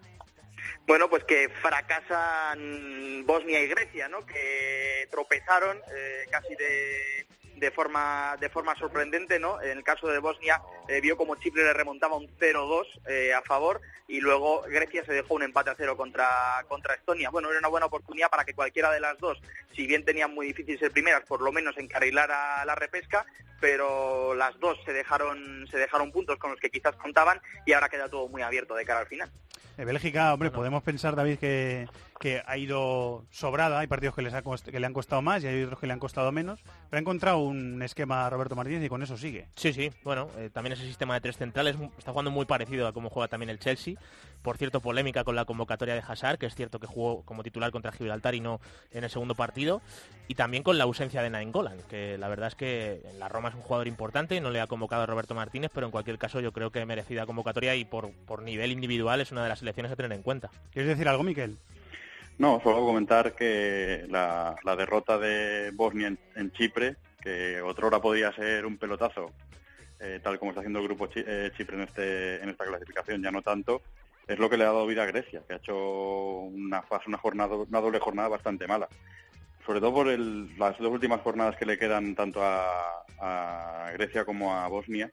Bueno, 0.85 1.09
pues 1.09 1.23
que 1.23 1.49
fracasan 1.61 3.25
Bosnia 3.25 3.61
y 3.61 3.67
Grecia, 3.67 4.07
¿no? 4.07 4.25
Que 4.25 5.07
tropezaron 5.11 5.77
eh, 5.95 6.25
casi 6.29 6.55
de, 6.55 7.71
forma 7.71 8.35
de 8.39 8.49
forma 8.49 8.75
sorprendente, 8.75 9.39
¿no? 9.39 9.61
En 9.61 9.77
el 9.77 9.83
caso 9.83 10.07
de 10.07 10.19
Bosnia 10.19 10.61
eh, 10.87 10.99
vio 10.99 11.15
como 11.15 11.35
Chipre 11.35 11.63
le 11.63 11.73
remontaba 11.73 12.17
un 12.17 12.27
0-2 12.37 12.87
eh, 13.07 13.33
a 13.33 13.41
favor 13.43 13.81
y 14.07 14.19
luego 14.19 14.63
Grecia 14.63 15.05
se 15.05 15.13
dejó 15.13 15.35
un 15.35 15.43
empate 15.43 15.69
a 15.69 15.75
cero 15.77 15.95
contra 15.95 16.65
contra 16.67 16.95
Estonia. 16.95 17.29
Bueno, 17.29 17.49
era 17.49 17.59
una 17.59 17.67
buena 17.67 17.85
oportunidad 17.85 18.29
para 18.29 18.43
que 18.43 18.55
cualquiera 18.55 18.91
de 18.91 18.99
las 18.99 19.17
dos, 19.19 19.39
si 19.75 19.85
bien 19.85 20.03
tenían 20.03 20.33
muy 20.33 20.47
difícil 20.47 20.79
ser 20.79 20.91
primeras, 20.91 21.21
por 21.25 21.41
lo 21.41 21.51
menos 21.51 21.77
encarrilar 21.77 22.29
la 22.65 22.75
repesca, 22.75 23.25
pero 23.61 24.33
las 24.33 24.59
dos 24.59 24.77
se 24.83 24.91
dejaron 24.91 25.67
se 25.69 25.77
dejaron 25.77 26.11
puntos 26.11 26.37
con 26.39 26.51
los 26.51 26.59
que 26.59 26.71
quizás 26.71 26.95
contaban 26.95 27.39
y 27.65 27.73
ahora 27.73 27.87
queda 27.87 28.09
todo 28.09 28.27
muy 28.27 28.41
abierto 28.41 28.75
de 28.75 28.83
cara 28.83 29.01
al 29.01 29.07
final. 29.07 29.31
Bélgica, 29.77 30.33
hombre, 30.33 30.51
podemos 30.51 30.83
pensar, 30.83 31.15
David, 31.15 31.39
que, 31.39 31.87
que 32.21 32.43
ha 32.45 32.55
ido 32.55 33.25
sobrada. 33.31 33.79
Hay 33.79 33.87
partidos 33.87 34.13
que, 34.13 34.21
les 34.21 34.33
ha 34.35 34.43
que 34.43 34.79
le 34.79 34.85
han 34.85 34.93
costado 34.93 35.23
más 35.23 35.43
y 35.43 35.47
hay 35.47 35.63
otros 35.63 35.79
que 35.79 35.87
le 35.87 35.93
han 35.93 35.99
costado 35.99 36.31
menos. 36.31 36.61
Pero 36.63 36.97
ha 36.97 36.99
encontrado 36.99 37.39
un 37.39 37.81
esquema 37.81 38.27
a 38.27 38.29
Roberto 38.29 38.55
Martínez 38.55 38.83
y 38.83 38.89
con 38.89 39.01
eso 39.01 39.17
sigue. 39.17 39.47
Sí, 39.55 39.73
sí, 39.73 39.91
bueno, 40.03 40.29
eh, 40.37 40.51
también 40.53 40.73
ese 40.73 40.85
sistema 40.85 41.15
de 41.15 41.21
tres 41.21 41.37
centrales 41.37 41.75
está 41.97 42.11
jugando 42.11 42.29
muy 42.29 42.45
parecido 42.45 42.87
a 42.87 42.93
cómo 42.93 43.09
juega 43.09 43.27
también 43.27 43.49
el 43.49 43.57
Chelsea. 43.57 43.95
Por 44.43 44.57
cierto, 44.57 44.81
polémica 44.81 45.23
con 45.23 45.35
la 45.35 45.45
convocatoria 45.45 45.95
de 45.95 46.03
Hazard, 46.07 46.37
que 46.37 46.45
es 46.45 46.53
cierto 46.53 46.79
que 46.79 46.85
jugó 46.85 47.23
como 47.23 47.41
titular 47.41 47.71
contra 47.71 47.91
Gibraltar 47.91 48.35
y 48.35 48.39
no 48.39 48.61
en 48.91 49.03
el 49.03 49.09
segundo 49.09 49.33
partido. 49.33 49.81
Y 50.27 50.35
también 50.35 50.61
con 50.61 50.77
la 50.77 50.83
ausencia 50.83 51.23
de 51.23 51.31
Nainggolan, 51.31 51.79
que 51.89 52.19
la 52.19 52.27
verdad 52.27 52.49
es 52.49 52.55
que 52.55 53.01
en 53.03 53.19
la 53.19 53.29
Roma 53.29 53.49
es 53.49 53.55
un 53.55 53.61
jugador 53.61 53.87
importante, 53.87 54.39
no 54.41 54.51
le 54.51 54.61
ha 54.61 54.67
convocado 54.67 55.01
a 55.01 55.05
Roberto 55.07 55.33
Martínez, 55.33 55.71
pero 55.73 55.87
en 55.87 55.91
cualquier 55.91 56.19
caso 56.19 56.39
yo 56.39 56.51
creo 56.51 56.71
que 56.71 56.85
merecida 56.85 57.25
convocatoria 57.25 57.75
y 57.75 57.83
por, 57.83 58.11
por 58.27 58.43
nivel 58.43 58.71
individual 58.71 59.21
es 59.21 59.31
una 59.31 59.41
de 59.41 59.49
las 59.49 59.59
selecciones 59.59 59.91
a 59.91 59.95
tener 59.95 60.11
en 60.13 60.21
cuenta. 60.21 60.51
¿Quieres 60.71 60.89
decir 60.89 61.07
algo, 61.07 61.23
Miquel? 61.23 61.57
No, 62.41 62.59
solo 62.63 62.83
comentar 62.83 63.35
que 63.35 64.07
la, 64.09 64.55
derrota 64.75 65.19
de 65.19 65.69
Bosnia 65.75 66.11
en, 66.33 66.51
Chipre, 66.51 66.95
que 67.21 67.61
otrora 67.61 68.01
podría 68.01 68.33
ser 68.33 68.65
un 68.65 68.79
pelotazo, 68.79 69.31
eh, 69.99 70.19
tal 70.23 70.39
como 70.39 70.49
está 70.49 70.61
haciendo 70.61 70.79
el 70.79 70.87
grupo 70.87 71.05
Chi- 71.05 71.23
eh, 71.23 71.51
Chipre 71.55 71.75
en, 71.75 71.83
este, 71.83 72.41
en 72.41 72.49
esta 72.49 72.65
clasificación, 72.65 73.21
ya 73.21 73.29
no 73.29 73.43
tanto, 73.43 73.83
es 74.27 74.39
lo 74.39 74.49
que 74.49 74.57
le 74.57 74.63
ha 74.63 74.73
dado 74.73 74.87
vida 74.87 75.03
a 75.03 75.05
Grecia, 75.05 75.43
que 75.47 75.53
ha 75.53 75.57
hecho 75.57 75.77
una 75.77 76.81
fase, 76.81 77.09
una 77.09 77.19
jornada, 77.19 77.55
una 77.55 77.79
doble 77.79 77.99
jornada 77.99 78.29
bastante 78.29 78.65
mala. 78.65 78.87
Sobre 79.63 79.79
todo 79.79 79.93
por 79.93 80.07
las 80.07 80.79
dos 80.79 80.91
últimas 80.91 81.21
jornadas 81.21 81.55
que 81.57 81.67
le 81.67 81.77
quedan 81.77 82.15
tanto 82.15 82.41
a 82.41 83.91
Grecia 83.93 84.25
como 84.25 84.51
a 84.51 84.67
Bosnia, 84.67 85.11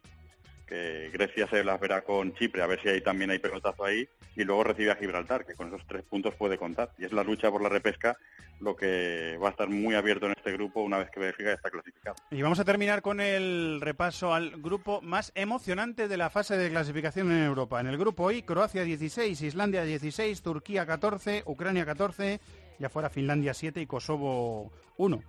que 0.68 1.11
Grecia 1.12 1.48
se 1.48 1.64
las 1.64 1.81
verá 1.81 2.02
con 2.02 2.35
Chipre, 2.35 2.62
a 2.62 2.66
ver 2.66 2.81
si 2.83 2.88
ahí 2.88 3.00
también 3.00 3.31
hay 3.31 3.38
pelotazo 3.38 3.85
ahí, 3.85 4.09
y 4.37 4.44
luego 4.44 4.64
recibe 4.64 4.90
a 4.90 4.96
Gibraltar, 4.96 5.46
que 5.46 5.54
con 5.54 5.68
esos 5.68 5.87
tres 5.87 6.04
puntos 6.04 6.35
puede 6.35 6.59
contar. 6.59 6.90
Y 6.98 7.04
es 7.04 7.12
la 7.12 7.24
lucha 7.24 7.50
por 7.50 7.62
la 7.62 7.68
repesca 7.68 8.16
lo 8.61 8.74
que 8.76 9.38
va 9.42 9.48
a 9.48 9.50
estar 9.50 9.68
muy 9.68 9.94
abierto 9.94 10.26
en 10.26 10.33
este 10.37 10.52
grupo 10.52 10.81
una 10.81 10.98
vez 10.98 11.11
que 11.11 11.20
Bélgica 11.20 11.52
está 11.52 11.70
clasificado. 11.70 12.16
Y 12.31 12.42
vamos 12.42 12.59
a 12.59 12.64
terminar 12.64 13.02
con 13.02 13.20
el 13.20 13.81
repaso 13.81 14.35
al 14.35 14.61
grupo 14.61 15.00
más 15.00 15.33
emocionante 15.35 16.09
de 16.09 16.16
la 16.16 16.31
fase 16.31 16.57
de 16.57 16.70
clasificación 16.70 17.31
en 17.31 17.44
Europa. 17.44 17.81
En 17.81 17.87
el 17.87 17.98
grupo 17.98 18.31
I, 18.31 18.42
Croacia 18.42 18.83
16, 18.83 19.40
Islandia 19.42 19.85
16, 19.85 20.42
Turquía 20.42 20.87
14, 20.87 21.44
Ucrania 21.46 21.85
14, 21.85 22.40
y 22.78 22.85
afuera 22.85 23.11
Finlandia 23.11 23.54
7 23.54 23.81
y 23.81 23.87
Kosovo 23.87 24.72
1. 24.96 25.22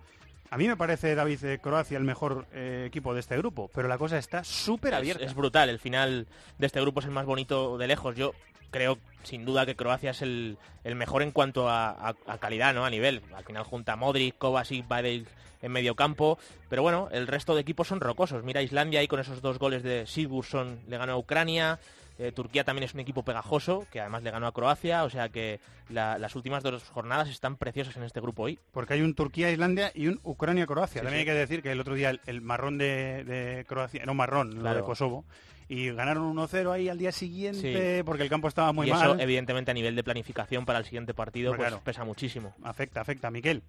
A 0.50 0.56
mí 0.58 0.66
me 0.66 0.76
parece, 0.76 1.14
David, 1.14 1.44
eh, 1.44 1.58
Croacia 1.62 1.96
el 1.96 2.02
mejor 2.04 2.46
eh, 2.52 2.84
equipo 2.88 3.14
de 3.14 3.20
este 3.20 3.36
grupo, 3.36 3.70
pero 3.72 3.86
la 3.86 3.98
cosa 3.98 4.18
está 4.18 4.42
súper 4.42 4.94
abierta. 4.94 5.24
es 5.24 5.34
brutal, 5.34 5.68
el 5.68 5.78
final 5.78 6.26
de 6.58 6.66
este 6.66 6.80
grupo 6.80 6.98
es 7.00 7.06
el 7.06 7.12
más 7.12 7.24
bonito 7.24 7.78
de 7.78 7.86
lejos. 7.86 8.16
Yo 8.16 8.34
creo 8.72 8.98
sin 9.22 9.44
duda 9.44 9.64
que 9.64 9.76
Croacia 9.76 10.10
es 10.10 10.22
el, 10.22 10.58
el 10.82 10.96
mejor 10.96 11.22
en 11.22 11.30
cuanto 11.30 11.68
a, 11.68 11.90
a- 11.90 12.14
a 12.26 12.38
calidad, 12.38 12.74
¿no? 12.74 12.84
A 12.84 12.90
nivel. 12.90 13.22
Al 13.36 13.44
final 13.44 13.62
junta 13.62 13.92
a 13.92 13.96
Modric, 13.96 14.36
Kovacic, 14.38 14.88
Badek 14.88 15.24
en 15.62 15.70
medio 15.72 15.94
campo. 15.94 16.36
Pero 16.68 16.82
bueno, 16.82 17.08
el 17.12 17.28
resto 17.28 17.54
de 17.54 17.60
equipos 17.60 17.86
son 17.86 18.00
rocosos. 18.00 18.42
Mira 18.42 18.60
Islandia 18.62 19.00
ahí 19.00 19.06
con 19.08 19.20
esos 19.20 19.40
dos 19.42 19.58
goles 19.60 19.84
de 19.84 20.06
Sigurdsson 20.06 20.80
le 20.88 20.98
ganó 20.98 21.12
a 21.12 21.16
Ucrania. 21.18 21.78
Eh, 22.20 22.32
Turquía 22.32 22.64
también 22.64 22.84
es 22.84 22.92
un 22.92 23.00
equipo 23.00 23.22
pegajoso, 23.24 23.86
que 23.90 23.98
además 24.00 24.22
le 24.22 24.30
ganó 24.30 24.46
a 24.46 24.52
Croacia. 24.52 25.04
O 25.04 25.10
sea 25.10 25.30
que 25.30 25.58
la- 25.88 26.18
las 26.18 26.36
últimas 26.36 26.62
dos 26.62 26.84
jornadas 26.84 27.28
están 27.30 27.56
preciosas 27.56 27.96
en 27.96 28.02
este 28.02 28.20
grupo 28.20 28.42
hoy. 28.42 28.58
Porque 28.72 28.92
hay 28.94 29.00
un 29.02 29.14
Turquía-Islandia 29.14 29.90
y 29.94 30.06
un 30.08 30.20
Ucrania-Croacia. 30.22 31.00
Sí, 31.00 31.04
También 31.04 31.24
sí. 31.24 31.30
hay 31.30 31.34
que 31.34 31.40
decir 31.40 31.62
que 31.62 31.72
el 31.72 31.80
otro 31.80 31.94
día 31.94 32.10
el, 32.10 32.20
el 32.26 32.42
marrón 32.42 32.76
de, 32.78 33.24
de 33.24 33.64
Croacia, 33.66 34.04
no 34.04 34.12
marrón, 34.14 34.54
lo 34.56 34.60
Claro. 34.60 34.76
de 34.80 34.84
Kosovo, 34.84 35.24
y 35.68 35.90
ganaron 35.92 36.24
1-0 36.36 36.72
ahí 36.72 36.88
al 36.88 36.98
día 36.98 37.12
siguiente 37.12 37.98
Sí. 37.98 38.02
porque 38.02 38.22
el 38.24 38.28
campo 38.28 38.48
estaba 38.48 38.72
muy 38.72 38.88
y 38.88 38.90
eso, 38.90 38.98
mal. 38.98 39.20
evidentemente, 39.20 39.70
a 39.70 39.74
nivel 39.74 39.96
de 39.96 40.02
planificación 40.04 40.66
para 40.66 40.78
el 40.80 40.84
siguiente 40.84 41.14
partido, 41.14 41.52
pues 41.54 41.68
claro. 41.68 41.80
pesa 41.84 42.04
muchísimo. 42.04 42.54
Afecta, 42.64 43.00
afecta. 43.00 43.30
Miquel. 43.30 43.62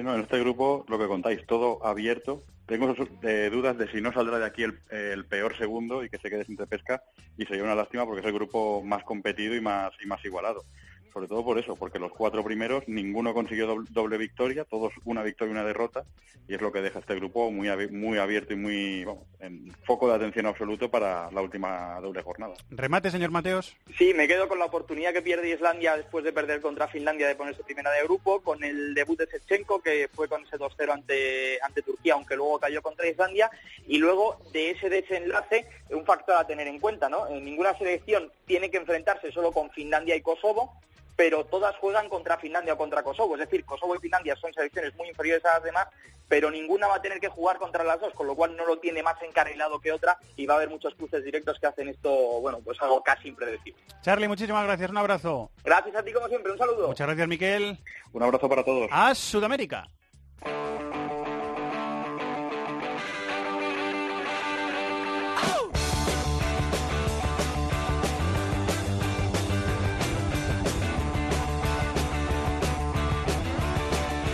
Sí, 0.00 0.06
en 0.06 0.20
este 0.20 0.40
grupo, 0.40 0.86
lo 0.88 0.98
que 0.98 1.06
contáis, 1.06 1.46
todo 1.46 1.84
abierto. 1.84 2.42
Tengo 2.64 2.94
eh, 3.22 3.50
dudas 3.52 3.76
de 3.76 3.86
si 3.90 4.00
no 4.00 4.14
saldrá 4.14 4.38
de 4.38 4.46
aquí 4.46 4.62
el, 4.62 4.78
el 4.90 5.26
peor 5.26 5.54
segundo 5.58 6.02
y 6.02 6.08
que 6.08 6.16
se 6.16 6.30
quede 6.30 6.46
sin 6.46 6.56
pesca 6.56 7.02
y 7.36 7.44
sería 7.44 7.64
una 7.64 7.74
lástima 7.74 8.06
porque 8.06 8.22
es 8.22 8.26
el 8.26 8.32
grupo 8.32 8.82
más 8.82 9.04
competido 9.04 9.54
y 9.54 9.60
más 9.60 9.92
y 10.02 10.06
más 10.06 10.24
igualado. 10.24 10.64
Sobre 11.12 11.26
todo 11.26 11.44
por 11.44 11.58
eso, 11.58 11.74
porque 11.76 11.98
los 11.98 12.12
cuatro 12.12 12.44
primeros 12.44 12.86
ninguno 12.86 13.34
consiguió 13.34 13.66
doble, 13.66 13.88
doble 13.90 14.16
victoria, 14.18 14.64
todos 14.64 14.92
una 15.04 15.22
victoria 15.22 15.50
y 15.50 15.54
una 15.54 15.64
derrota 15.64 16.04
y 16.48 16.54
es 16.54 16.60
lo 16.60 16.70
que 16.72 16.80
deja 16.82 16.98
este 17.00 17.14
grupo 17.16 17.50
muy 17.50 17.68
abi- 17.68 17.90
muy 17.90 18.18
abierto 18.18 18.52
y 18.52 18.56
muy 18.56 19.04
vamos, 19.04 19.24
en 19.40 19.72
foco 19.84 20.08
de 20.08 20.14
atención 20.14 20.46
absoluto 20.46 20.90
para 20.90 21.30
la 21.32 21.40
última 21.42 22.00
doble 22.00 22.22
jornada. 22.22 22.54
Remate, 22.70 23.10
señor 23.10 23.30
Mateos. 23.30 23.76
Sí, 23.98 24.14
me 24.14 24.26
quedo 24.28 24.48
con 24.48 24.58
la 24.58 24.64
oportunidad 24.66 25.12
que 25.12 25.22
pierde 25.22 25.50
Islandia 25.50 25.96
después 25.96 26.24
de 26.24 26.32
perder 26.32 26.60
contra 26.60 26.88
Finlandia 26.88 27.26
de 27.28 27.34
ponerse 27.34 27.62
primera 27.64 27.90
de 27.90 28.02
grupo, 28.04 28.40
con 28.40 28.62
el 28.64 28.94
debut 28.94 29.18
de 29.18 29.26
Sechenko, 29.26 29.80
que 29.82 30.08
fue 30.14 30.28
con 30.28 30.42
ese 30.44 30.56
2-0 30.58 30.92
ante, 30.92 31.58
ante 31.62 31.82
Turquía, 31.82 32.14
aunque 32.14 32.36
luego 32.36 32.58
cayó 32.58 32.82
contra 32.82 33.08
Islandia, 33.08 33.50
y 33.86 33.98
luego 33.98 34.38
de 34.52 34.70
ese 34.70 34.88
desenlace, 34.88 35.66
un 35.90 36.04
factor 36.04 36.36
a 36.36 36.46
tener 36.46 36.66
en 36.68 36.78
cuenta, 36.78 37.08
¿no? 37.08 37.26
Eh, 37.28 37.40
ninguna 37.40 37.76
selección 37.78 38.30
tiene 38.46 38.70
que 38.70 38.76
enfrentarse 38.78 39.30
solo 39.32 39.52
con 39.52 39.70
Finlandia 39.70 40.14
y 40.16 40.20
Kosovo, 40.20 40.72
pero 41.20 41.44
todas 41.44 41.76
juegan 41.76 42.08
contra 42.08 42.38
Finlandia 42.38 42.72
o 42.72 42.78
contra 42.78 43.02
Kosovo. 43.02 43.34
Es 43.34 43.40
decir, 43.40 43.62
Kosovo 43.66 43.94
y 43.94 43.98
Finlandia 43.98 44.34
son 44.36 44.54
selecciones 44.54 44.94
muy 44.96 45.06
inferiores 45.06 45.44
a 45.44 45.52
las 45.52 45.62
demás, 45.62 45.86
pero 46.26 46.50
ninguna 46.50 46.86
va 46.86 46.94
a 46.94 47.02
tener 47.02 47.20
que 47.20 47.28
jugar 47.28 47.58
contra 47.58 47.84
las 47.84 48.00
dos, 48.00 48.14
con 48.14 48.26
lo 48.26 48.34
cual 48.34 48.56
no 48.56 48.64
lo 48.64 48.78
tiene 48.78 49.02
más 49.02 49.20
encarrilado 49.20 49.78
que 49.80 49.92
otra 49.92 50.16
y 50.36 50.46
va 50.46 50.54
a 50.54 50.56
haber 50.56 50.70
muchos 50.70 50.94
cruces 50.94 51.22
directos 51.22 51.58
que 51.60 51.66
hacen 51.66 51.90
esto, 51.90 52.10
bueno, 52.40 52.60
pues 52.64 52.80
algo 52.80 53.02
casi 53.02 53.28
impredecible. 53.28 53.78
Charlie, 54.00 54.28
muchísimas 54.28 54.64
gracias. 54.64 54.88
Un 54.88 54.96
abrazo. 54.96 55.50
Gracias 55.62 55.94
a 55.94 56.02
ti 56.02 56.10
como 56.10 56.26
siempre, 56.28 56.52
un 56.52 56.58
saludo. 56.58 56.88
Muchas 56.88 57.06
gracias, 57.06 57.28
Miquel. 57.28 57.78
Un 58.14 58.22
abrazo 58.22 58.48
para 58.48 58.64
todos. 58.64 58.88
A 58.90 59.14
Sudamérica. 59.14 59.90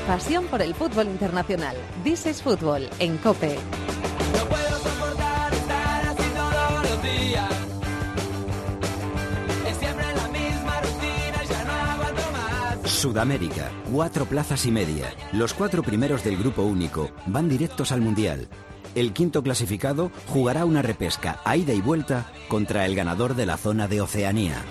Pasión 0.07 0.45
por 0.47 0.62
el 0.62 0.73
fútbol 0.73 1.09
internacional. 1.09 1.77
This 2.05 2.27
is 2.27 2.40
Fútbol 2.40 2.88
en 3.01 3.19
COPE. 3.19 3.59
No 4.38 4.49
puedo 4.49 4.79
soportar 4.79 5.53
estar 5.53 6.07
así 6.07 6.23
todos 6.33 6.90
los 6.90 7.03
días. 7.03 7.51
Es 9.69 9.77
siempre 9.77 10.07
la 10.14 10.29
misma 10.29 10.81
rutina 10.81 11.42
y 11.42 11.47
ya 11.49 11.64
no 11.64 11.73
aguanto 11.73 12.23
más. 12.33 12.88
Sudamérica, 12.88 13.71
cuatro 13.92 14.27
plazas 14.27 14.64
y 14.66 14.71
media. 14.71 15.12
Los 15.33 15.55
cuatro 15.55 15.83
primeros 15.83 16.23
del 16.23 16.37
grupo 16.37 16.62
único 16.62 17.11
van 17.27 17.49
directos 17.49 17.90
al 17.90 18.01
Mundial. 18.01 18.47
El 18.95 19.12
quinto 19.12 19.42
clasificado 19.42 20.12
jugará 20.29 20.64
una 20.66 20.83
repesca 20.83 21.40
a 21.45 21.57
ida 21.57 21.73
y 21.73 21.81
vuelta 21.81 22.31
contra 22.47 22.87
el 22.87 22.95
ganador 22.95 23.35
de 23.35 23.47
la 23.47 23.57
zona 23.57 23.88
de 23.88 24.03
Oceanía. 24.03 24.62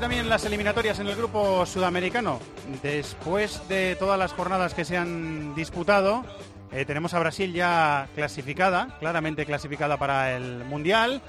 También 0.00 0.28
las 0.28 0.44
eliminatorias 0.44 0.98
en 0.98 1.06
el 1.06 1.14
grupo 1.16 1.64
sudamericano. 1.64 2.40
Después 2.82 3.66
de 3.68 3.94
todas 3.96 4.18
las 4.18 4.32
jornadas 4.32 4.74
que 4.74 4.84
se 4.84 4.96
han 4.96 5.54
disputado, 5.54 6.24
eh, 6.72 6.84
tenemos 6.84 7.14
a 7.14 7.20
Brasil 7.20 7.52
ya 7.52 8.08
clasificada, 8.14 8.96
claramente 8.98 9.46
clasificada 9.46 9.96
para 9.96 10.34
el 10.36 10.64
Mundial. 10.64 11.22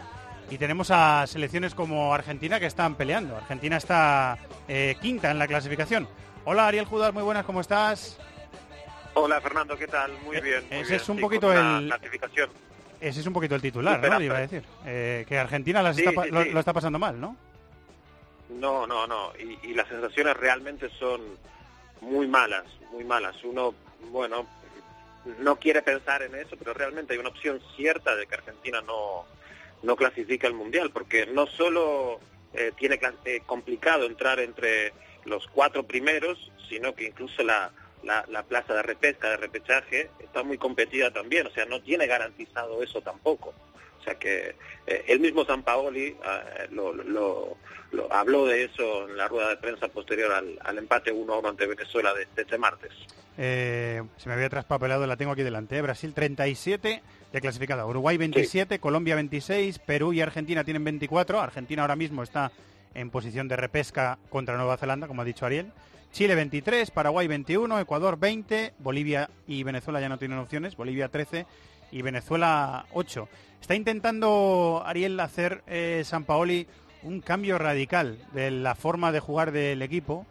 Y 0.49 0.57
tenemos 0.57 0.89
a 0.91 1.25
selecciones 1.27 1.75
como 1.75 2.13
Argentina 2.13 2.59
que 2.59 2.65
están 2.65 2.95
peleando. 2.95 3.37
Argentina 3.37 3.77
está 3.77 4.37
eh, 4.67 4.95
quinta 5.01 5.29
en 5.31 5.39
la 5.39 5.47
clasificación. 5.47 6.07
Hola 6.45 6.67
Ariel 6.67 6.85
Judar, 6.85 7.13
muy 7.13 7.23
buenas, 7.23 7.45
¿cómo 7.45 7.61
estás? 7.61 8.17
Hola 9.13 9.39
Fernando, 9.39 9.77
¿qué 9.77 9.87
tal? 9.87 10.11
Muy 10.25 10.37
Eh, 10.37 10.41
bien. 10.41 10.63
muy 10.71 10.79
ese 10.79 10.89
bien, 10.89 11.01
es 11.01 11.09
un 11.09 11.15
sí, 11.17 11.21
poquito 11.21 11.53
el- 11.53 11.87
clasificación. 11.87 12.49
Ese 12.99 13.19
es 13.19 13.27
un 13.27 13.33
poquito 13.33 13.55
el 13.55 13.61
titular. 13.61 13.99
Iba 14.21 14.37
a 14.37 14.41
decir. 14.41 14.63
Eh, 14.85 15.25
que 15.27 15.37
Argentina 15.37 15.81
las 15.83 15.95
Sí, 15.95 16.01
está 16.03 16.13
pa- 16.13 16.23
sí, 16.23 16.31
lo, 16.31 16.43
sí. 16.43 16.49
lo 16.49 16.59
está 16.59 16.73
pasando 16.73 16.97
mal, 16.99 17.19
¿no? 17.19 17.35
No, 18.59 18.87
no, 18.87 19.07
no. 19.07 19.33
Y, 19.37 19.69
y 19.69 19.73
las 19.73 19.87
sensaciones 19.87 20.35
realmente 20.37 20.89
son 20.99 21.21
muy 22.01 22.27
malas, 22.27 22.65
muy 22.91 23.03
malas. 23.03 23.35
Uno, 23.43 23.73
bueno, 24.11 24.47
no 25.39 25.55
quiere 25.57 25.81
pensar 25.81 26.21
en 26.23 26.35
eso, 26.35 26.55
pero 26.57 26.73
realmente 26.73 27.13
hay 27.13 27.19
una 27.19 27.29
opción 27.29 27.61
cierta 27.75 28.15
de 28.15 28.27
que 28.27 28.35
Argentina 28.35 28.81
no, 28.81 29.25
no 29.81 29.95
clasifique 29.95 30.47
al 30.47 30.53
Mundial, 30.53 30.91
porque 30.91 31.25
no 31.25 31.47
solo 31.47 32.19
eh, 32.53 32.71
tiene 32.77 32.99
eh, 33.25 33.41
complicado 33.45 34.05
entrar 34.05 34.39
entre 34.39 34.93
los 35.25 35.47
cuatro 35.47 35.83
primeros, 35.83 36.51
sino 36.67 36.93
que 36.93 37.05
incluso 37.05 37.43
la, 37.43 37.71
la, 38.03 38.25
la 38.29 38.43
plaza 38.43 38.73
de 38.73 38.81
repesca, 38.83 39.29
de 39.29 39.37
repechaje, 39.37 40.09
está 40.19 40.43
muy 40.43 40.57
competida 40.57 41.11
también, 41.11 41.47
o 41.47 41.51
sea, 41.51 41.65
no 41.65 41.81
tiene 41.81 42.07
garantizado 42.07 42.83
eso 42.83 43.01
tampoco. 43.01 43.53
O 44.03 44.05
sea 44.05 44.15
que 44.15 44.55
eh, 44.85 45.05
el 45.07 45.21
mismo 45.21 45.45
San 45.45 45.63
Paoli 45.63 46.07
eh, 46.07 46.17
lo, 46.71 46.93
lo- 46.93 47.57
lo- 47.91 48.11
habló 48.11 48.45
de 48.47 48.65
eso 48.65 49.07
en 49.07 49.15
la 49.15 49.27
rueda 49.29 49.49
de 49.49 49.57
prensa 49.57 49.87
posterior 49.87 50.31
al, 50.33 50.59
al 50.61 50.77
empate 50.77 51.13
1-1 51.13 51.47
ante 51.47 51.65
Venezuela 51.67 52.13
de, 52.13 52.27
de 52.35 52.41
este 52.41 52.57
martes. 52.57 52.91
Eh, 53.37 54.01
se 54.17 54.27
me 54.29 54.35
había 54.35 54.49
traspapelado, 54.49 55.07
la 55.07 55.15
tengo 55.15 55.31
aquí 55.31 55.43
delante. 55.43 55.81
Brasil 55.81 56.13
37 56.13 57.01
de 57.31 57.41
clasificada, 57.41 57.85
Uruguay 57.85 58.17
27, 58.17 58.79
Colombia 58.79 59.15
26, 59.15 59.79
Perú 59.79 60.11
y 60.11 60.21
Argentina 60.21 60.63
tienen 60.63 60.83
24. 60.83 61.39
Argentina 61.39 61.81
ahora 61.83 61.95
mismo 61.95 62.21
está 62.23 62.51
en 62.93 63.09
posición 63.09 63.47
de 63.47 63.55
repesca 63.55 64.17
contra 64.29 64.57
Nueva 64.57 64.77
Zelanda, 64.77 65.07
como 65.07 65.21
ha 65.21 65.25
dicho 65.25 65.45
Ariel. 65.45 65.71
Chile 66.11 66.35
23, 66.35 66.91
Paraguay 66.91 67.27
21, 67.27 67.79
Ecuador 67.79 68.19
20, 68.19 68.73
Bolivia 68.79 69.29
y 69.47 69.63
Venezuela 69.63 69.99
ya 69.99 70.09
no 70.09 70.19
tienen 70.19 70.37
opciones, 70.37 70.75
Bolivia 70.75 71.09
13 71.09 71.47
y 71.93 72.01
Venezuela 72.01 72.85
8. 72.91 73.29
Está 73.61 73.75
intentando 73.75 74.81
Ariel 74.85 75.19
hacer 75.19 75.61
eh, 75.67 76.01
San 76.03 76.25
Paoli 76.25 76.67
un 77.03 77.21
cambio 77.21 77.57
radical 77.57 78.17
de 78.33 78.49
la 78.49 78.75
forma 78.75 79.11
de 79.11 79.19
jugar 79.19 79.51
del 79.51 79.81
equipo 79.81 80.25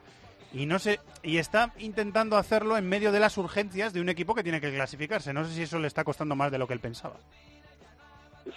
y 0.52 0.66
no 0.66 0.78
sé 0.78 0.98
y 1.22 1.38
está 1.38 1.72
intentando 1.78 2.36
hacerlo 2.36 2.76
en 2.76 2.88
medio 2.88 3.12
de 3.12 3.20
las 3.20 3.38
urgencias 3.38 3.92
de 3.92 4.00
un 4.00 4.08
equipo 4.08 4.34
que 4.34 4.42
tiene 4.42 4.60
que 4.60 4.72
clasificarse. 4.72 5.32
No 5.32 5.44
sé 5.46 5.54
si 5.54 5.62
eso 5.62 5.78
le 5.78 5.86
está 5.86 6.02
costando 6.02 6.34
más 6.34 6.50
de 6.50 6.58
lo 6.58 6.66
que 6.66 6.74
él 6.74 6.80
pensaba. 6.80 7.14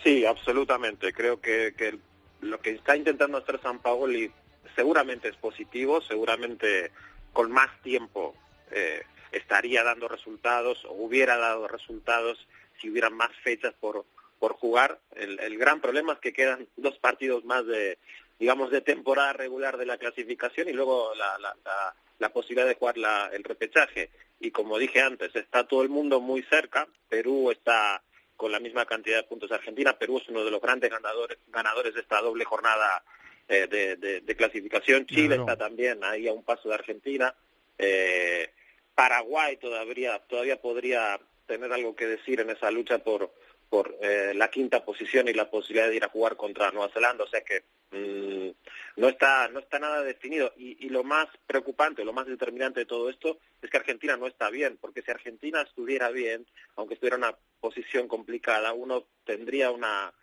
Sí, 0.03 0.25
absolutamente. 0.25 1.13
Creo 1.13 1.39
que, 1.39 1.75
que 1.77 1.99
lo 2.41 2.59
que 2.59 2.71
está 2.71 2.97
intentando 2.97 3.37
hacer 3.37 3.61
San 3.61 3.79
Paoli 3.79 4.31
seguramente 4.75 5.29
es 5.29 5.35
positivo, 5.35 6.01
seguramente 6.01 6.91
con 7.33 7.51
más 7.51 7.69
tiempo 7.83 8.33
eh, 8.71 9.03
estaría 9.31 9.83
dando 9.83 10.07
resultados 10.07 10.83
o 10.85 10.93
hubiera 10.93 11.37
dado 11.37 11.67
resultados 11.67 12.47
si 12.81 12.89
hubieran 12.89 13.13
más 13.13 13.29
fechas 13.43 13.73
por, 13.79 14.05
por 14.39 14.53
jugar. 14.53 14.99
El, 15.15 15.39
el 15.39 15.57
gran 15.57 15.81
problema 15.81 16.13
es 16.13 16.19
que 16.19 16.33
quedan 16.33 16.67
dos 16.75 16.97
partidos 16.99 17.43
más 17.45 17.65
de, 17.65 17.97
digamos, 18.39 18.71
de 18.71 18.81
temporada 18.81 19.33
regular 19.33 19.77
de 19.77 19.85
la 19.85 19.97
clasificación 19.97 20.69
y 20.69 20.73
luego 20.73 21.13
la, 21.15 21.37
la, 21.39 21.55
la, 21.63 21.95
la 22.19 22.29
posibilidad 22.29 22.67
de 22.67 22.75
jugar 22.75 22.97
la, 22.97 23.29
el 23.33 23.43
repechaje. 23.43 24.09
Y 24.39 24.51
como 24.51 24.77
dije 24.77 25.01
antes, 25.01 25.35
está 25.35 25.65
todo 25.67 25.81
el 25.83 25.89
mundo 25.89 26.19
muy 26.19 26.43
cerca. 26.43 26.87
Perú 27.09 27.51
está 27.51 28.01
con 28.35 28.51
la 28.51 28.59
misma 28.59 28.85
cantidad 28.85 29.17
de 29.17 29.23
puntos 29.27 29.49
de 29.49 29.55
Argentina. 29.55 29.97
Perú 29.97 30.17
es 30.17 30.27
uno 30.27 30.43
de 30.43 30.51
los 30.51 30.61
grandes 30.61 30.91
ganadores, 30.91 31.37
ganadores 31.47 31.93
de 31.93 32.01
esta 32.01 32.19
doble 32.21 32.43
jornada 32.43 33.03
eh, 33.47 33.67
de, 33.67 33.95
de- 33.95 34.21
de 34.21 34.35
clasificación. 34.35 35.05
Chile 35.05 35.35
está 35.37 35.55
también 35.55 36.03
ahí 36.03 36.27
a 36.27 36.33
un 36.33 36.43
paso 36.43 36.67
de 36.67 36.75
Argentina. 36.75 37.33
Eh, 37.77 38.49
Paraguay 38.93 39.57
todavía, 39.57 40.19
todavía 40.27 40.59
podría 40.61 41.19
tener 41.45 41.71
algo 41.71 41.95
que 41.95 42.07
decir 42.07 42.39
en 42.39 42.49
esa 42.49 42.71
lucha 42.71 42.99
por, 42.99 43.33
por 43.69 43.97
eh, 44.01 44.33
la 44.35 44.49
quinta 44.49 44.83
posición 44.83 45.27
y 45.27 45.33
la 45.33 45.49
posibilidad 45.49 45.89
de 45.89 45.95
ir 45.95 46.03
a 46.03 46.09
jugar 46.09 46.35
contra 46.35 46.71
Nueva 46.71 46.91
Zelanda. 46.93 47.23
O 47.23 47.27
sea 47.27 47.41
que 47.41 47.63
mm, 47.91 48.51
no 48.97 49.09
está 49.09 49.47
no 49.49 49.59
está 49.59 49.79
nada 49.79 50.03
definido 50.03 50.53
y, 50.57 50.85
y 50.85 50.89
lo 50.89 51.03
más 51.03 51.27
preocupante, 51.47 52.05
lo 52.05 52.13
más 52.13 52.27
determinante 52.27 52.81
de 52.81 52.85
todo 52.85 53.09
esto 53.09 53.39
es 53.61 53.69
que 53.69 53.77
Argentina 53.77 54.17
no 54.17 54.27
está 54.27 54.49
bien, 54.49 54.77
porque 54.79 55.01
si 55.01 55.11
Argentina 55.11 55.61
estuviera 55.61 56.09
bien, 56.09 56.45
aunque 56.75 56.95
estuviera 56.95 57.17
en 57.17 57.23
una 57.23 57.37
posición 57.59 58.07
complicada, 58.07 58.73
uno 58.73 59.05
tendría 59.23 59.71
una 59.71 60.13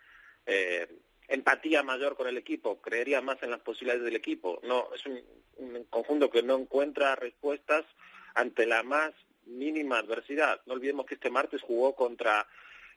eh, 0.45 0.87
empatía 1.27 1.83
mayor 1.83 2.15
con 2.15 2.27
el 2.27 2.37
equipo, 2.37 2.81
creería 2.81 3.21
más 3.21 3.41
en 3.43 3.51
las 3.51 3.61
posibilidades 3.61 4.03
del 4.03 4.15
equipo. 4.15 4.59
No 4.63 4.89
es 4.93 5.05
un, 5.05 5.21
un 5.57 5.83
conjunto 5.85 6.29
que 6.29 6.43
no 6.43 6.57
encuentra 6.57 7.15
respuestas 7.15 7.85
ante 8.35 8.65
la 8.65 8.83
más 8.83 9.13
mínima 9.45 9.99
adversidad. 9.99 10.61
No 10.65 10.73
olvidemos 10.73 11.05
que 11.05 11.15
este 11.15 11.29
martes 11.29 11.61
jugó 11.61 11.95
contra 11.95 12.45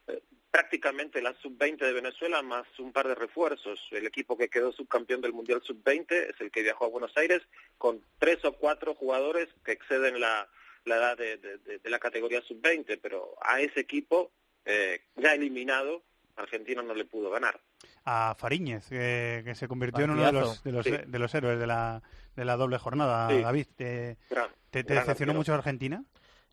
eh, 0.07 0.23
prácticamente 0.51 1.21
la 1.21 1.35
sub-20 1.35 1.79
de 1.79 1.93
Venezuela 1.93 2.43
más 2.43 2.67
un 2.79 2.93
par 2.93 3.09
de 3.09 3.15
refuerzos. 3.15 3.79
El 3.91 4.07
equipo 4.07 4.37
que 4.39 4.49
quedó 4.49 4.73
subcampeón 4.73 5.21
del 5.21 5.33
Mundial 5.33 5.61
sub-20 5.63 6.07
es 6.11 6.41
el 6.41 6.51
que 6.51 6.63
viajó 6.63 6.87
a 6.87 6.89
Buenos 6.91 7.17
Aires 7.17 7.43
con 7.79 8.01
tres 8.19 8.45
o 8.45 8.53
cuatro 8.53 8.95
jugadores 8.95 9.49
que 9.65 9.73
exceden 9.73 10.21
la, 10.21 10.49
la 10.85 10.97
edad 10.97 11.17
de, 11.19 11.37
de- 11.37 11.59
de- 11.59 11.79
de 11.79 11.91
la 11.91 11.99
categoría 11.99 12.41
sub-20, 12.43 12.99
pero 13.03 13.35
a 13.43 13.61
ese 13.61 13.81
equipo 13.81 14.31
eh, 14.65 15.01
ya 15.17 15.35
eliminado, 15.35 16.03
Argentina 16.37 16.83
no 16.83 16.95
le 16.95 17.05
pudo 17.05 17.31
ganar. 17.31 17.61
A 18.05 18.35
Fariñez, 18.39 18.89
que, 18.89 19.43
que 19.45 19.55
se 19.55 19.67
convirtió 19.69 20.05
en 20.05 20.11
uno 20.13 20.25
de 20.25 20.33
los, 20.33 20.63
de 20.63 20.73
los, 20.73 20.85
Sí. 20.85 20.93
de 21.07 21.19
los 21.19 21.35
héroes 21.35 21.59
de 21.59 21.67
la, 21.67 22.03
de 22.37 22.45
la 22.45 22.57
doble 22.57 22.79
jornada. 22.79 23.29
Sí. 23.31 23.41
David, 23.43 23.67
¿te, 23.77 24.17
Gran- 24.31 24.51
te- 24.71 24.85
te 24.85 24.95
gran 24.95 25.05
decepcionó 25.05 25.33
arquero. 25.33 25.39
mucho 25.41 25.55
Argentina? 25.55 26.05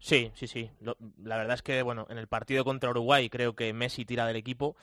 Sí, 0.03 0.33
sí, 0.35 0.47
sí. 0.47 0.69
La 1.23 1.37
verdad 1.37 1.55
es 1.55 1.61
que, 1.61 1.81
bueno, 1.81 2.07
en 2.09 2.17
el 2.17 2.27
partido 2.27 2.65
contra 2.65 2.89
Uruguay 2.89 3.29
creo 3.29 3.55
que 3.55 3.71
Messi 3.71 4.03
tira 4.03 4.27
del 4.27 4.35
equipo 4.35 4.75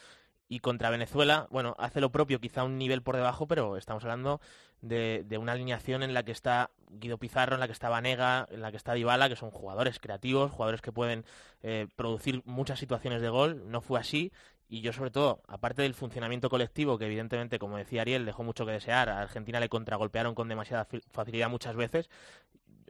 y 0.49 0.61
contra 0.61 0.89
Venezuela, 0.89 1.47
bueno, 1.51 1.77
hace 1.79 2.01
lo 2.01 2.11
propio, 2.11 2.41
quizá 2.41 2.65
un 2.65 2.79
nivel 2.79 3.03
por 3.03 3.17
debajo, 3.17 3.47
pero 3.47 3.77
estamos 3.77 4.03
hablando 4.05 4.41
de, 4.81 5.27
una 5.39 5.53
alineación 5.53 6.03
en 6.03 6.15
la 6.15 6.23
que 6.23 6.33
está 6.33 6.71
Guido 6.89 7.19
Pizarro, 7.19 7.53
en 7.55 7.61
la 7.61 7.67
que 7.67 7.75
está 7.75 7.91
Vanega, 7.91 8.49
en 8.51 8.63
la 8.63 8.71
que 8.71 8.79
está 8.79 8.95
Dybala, 8.95 9.29
que 9.29 9.37
son 9.37 9.51
jugadores 9.51 10.01
creativos, 10.01 10.53
jugadores 10.53 10.81
que 10.81 10.91
pueden 10.91 11.27
eh, 11.63 11.87
producir 11.97 12.41
muchas 12.47 12.79
situaciones 12.79 13.21
de 13.21 13.29
gol. 13.29 13.71
No 13.71 13.83
fue 13.83 14.01
así 14.01 14.33
y 14.71 14.83
yo 14.83 14.93
sobre 14.93 15.11
todo, 15.11 15.43
aparte 15.49 15.83
del 15.83 15.95
funcionamiento 15.95 16.49
colectivo, 16.49 16.97
que 16.97 17.07
evidentemente, 17.07 17.59
como 17.59 17.77
decía 17.77 18.03
Ariel, 18.03 18.25
dejó 18.25 18.45
mucho 18.45 18.65
que 18.65 18.71
desear, 18.71 19.09
a 19.09 19.21
Argentina 19.21 19.59
le 19.59 19.69
contragolpearon 19.69 20.37
con 20.37 20.49
demasiada 20.49 20.87
facilidad 21.11 21.51
muchas 21.51 21.75
veces, 21.75 22.09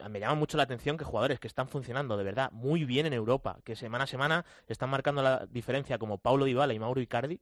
me 0.09 0.21
llama 0.21 0.35
mucho 0.35 0.57
la 0.57 0.63
atención 0.63 0.97
que 0.97 1.05
jugadores 1.05 1.41
que 1.41 1.47
están 1.49 1.69
funcionando 1.69 2.17
de 2.17 2.25
verdad 2.25 2.51
muy 2.53 2.85
bien 2.85 3.07
en 3.07 3.13
Europa, 3.13 3.59
que 3.65 3.77
semana 3.77 4.05
a 4.05 4.07
semana 4.07 4.45
están 4.69 4.91
marcando 4.91 5.23
la 5.23 5.47
diferencia 5.47 5.99
como 5.99 6.19
Paulo 6.19 6.45
Dybala 6.45 6.73
y 6.75 6.79
Mauro 6.79 7.01
Icardi, 7.01 7.41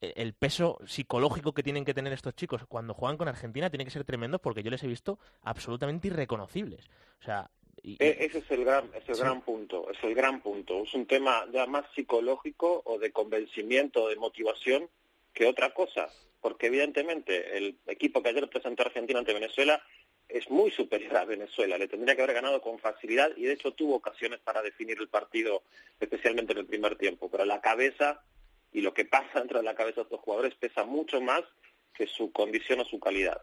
e- 0.00 0.12
el 0.16 0.32
peso 0.34 0.78
psicológico 0.86 1.52
que 1.52 1.62
tienen 1.62 1.84
que 1.84 1.94
tener 1.94 2.12
estos 2.12 2.34
chicos 2.34 2.64
cuando 2.66 2.94
juegan 2.94 3.16
con 3.18 3.28
Argentina 3.28 3.68
tiene 3.70 3.84
que 3.84 3.90
ser 3.90 4.04
tremendo 4.04 4.38
porque 4.38 4.62
yo 4.62 4.70
les 4.70 4.82
he 4.82 4.86
visto 4.86 5.18
absolutamente 5.42 6.08
irreconocibles. 6.08 6.86
O 7.20 7.24
sea, 7.24 7.50
y- 7.82 7.96
E- 7.98 8.24
Ese 8.26 8.38
es 8.38 8.50
el 8.50 8.64
gran, 8.64 8.90
es 8.94 9.08
el 9.08 9.14
Sí. 9.14 9.20
gran 9.22 9.42
punto, 9.42 9.90
es 9.90 9.98
el 10.02 10.14
gran 10.14 10.40
punto. 10.42 10.82
Es 10.82 10.94
un 10.94 11.06
tema 11.06 11.44
ya 11.52 11.66
más 11.66 11.84
psicológico 11.94 12.82
o 12.84 12.98
de 12.98 13.10
convencimiento, 13.12 14.08
de 14.08 14.16
motivación 14.16 14.88
que 15.32 15.46
otra 15.46 15.72
cosa, 15.74 16.08
porque 16.40 16.66
evidentemente 16.68 17.56
el 17.58 17.78
equipo 17.86 18.22
que 18.22 18.30
ayer 18.30 18.48
presentó 18.50 18.82
Argentina 18.82 19.18
ante 19.18 19.32
Venezuela 19.34 19.82
es 20.32 20.50
muy 20.50 20.70
superior 20.70 21.16
a 21.16 21.24
Venezuela, 21.24 21.78
le 21.78 21.88
tendría 21.88 22.16
que 22.16 22.22
haber 22.22 22.34
ganado 22.34 22.60
con 22.60 22.78
facilidad 22.78 23.30
y 23.36 23.44
de 23.44 23.52
hecho 23.52 23.72
tuvo 23.72 23.96
ocasiones 23.96 24.40
para 24.40 24.62
definir 24.62 24.98
el 25.00 25.08
partido, 25.08 25.62
especialmente 25.98 26.52
en 26.52 26.58
el 26.58 26.66
primer 26.66 26.96
tiempo, 26.96 27.30
pero 27.30 27.44
la 27.44 27.60
cabeza 27.60 28.22
y 28.72 28.80
lo 28.80 28.94
que 28.94 29.04
pasa 29.04 29.40
dentro 29.40 29.58
de 29.58 29.64
la 29.64 29.74
cabeza 29.74 29.96
de 29.96 30.02
estos 30.02 30.20
jugadores 30.20 30.54
pesa 30.54 30.84
mucho 30.84 31.20
más 31.20 31.42
que 31.94 32.06
su 32.06 32.32
condición 32.32 32.80
o 32.80 32.84
su 32.84 33.00
calidad. 33.00 33.42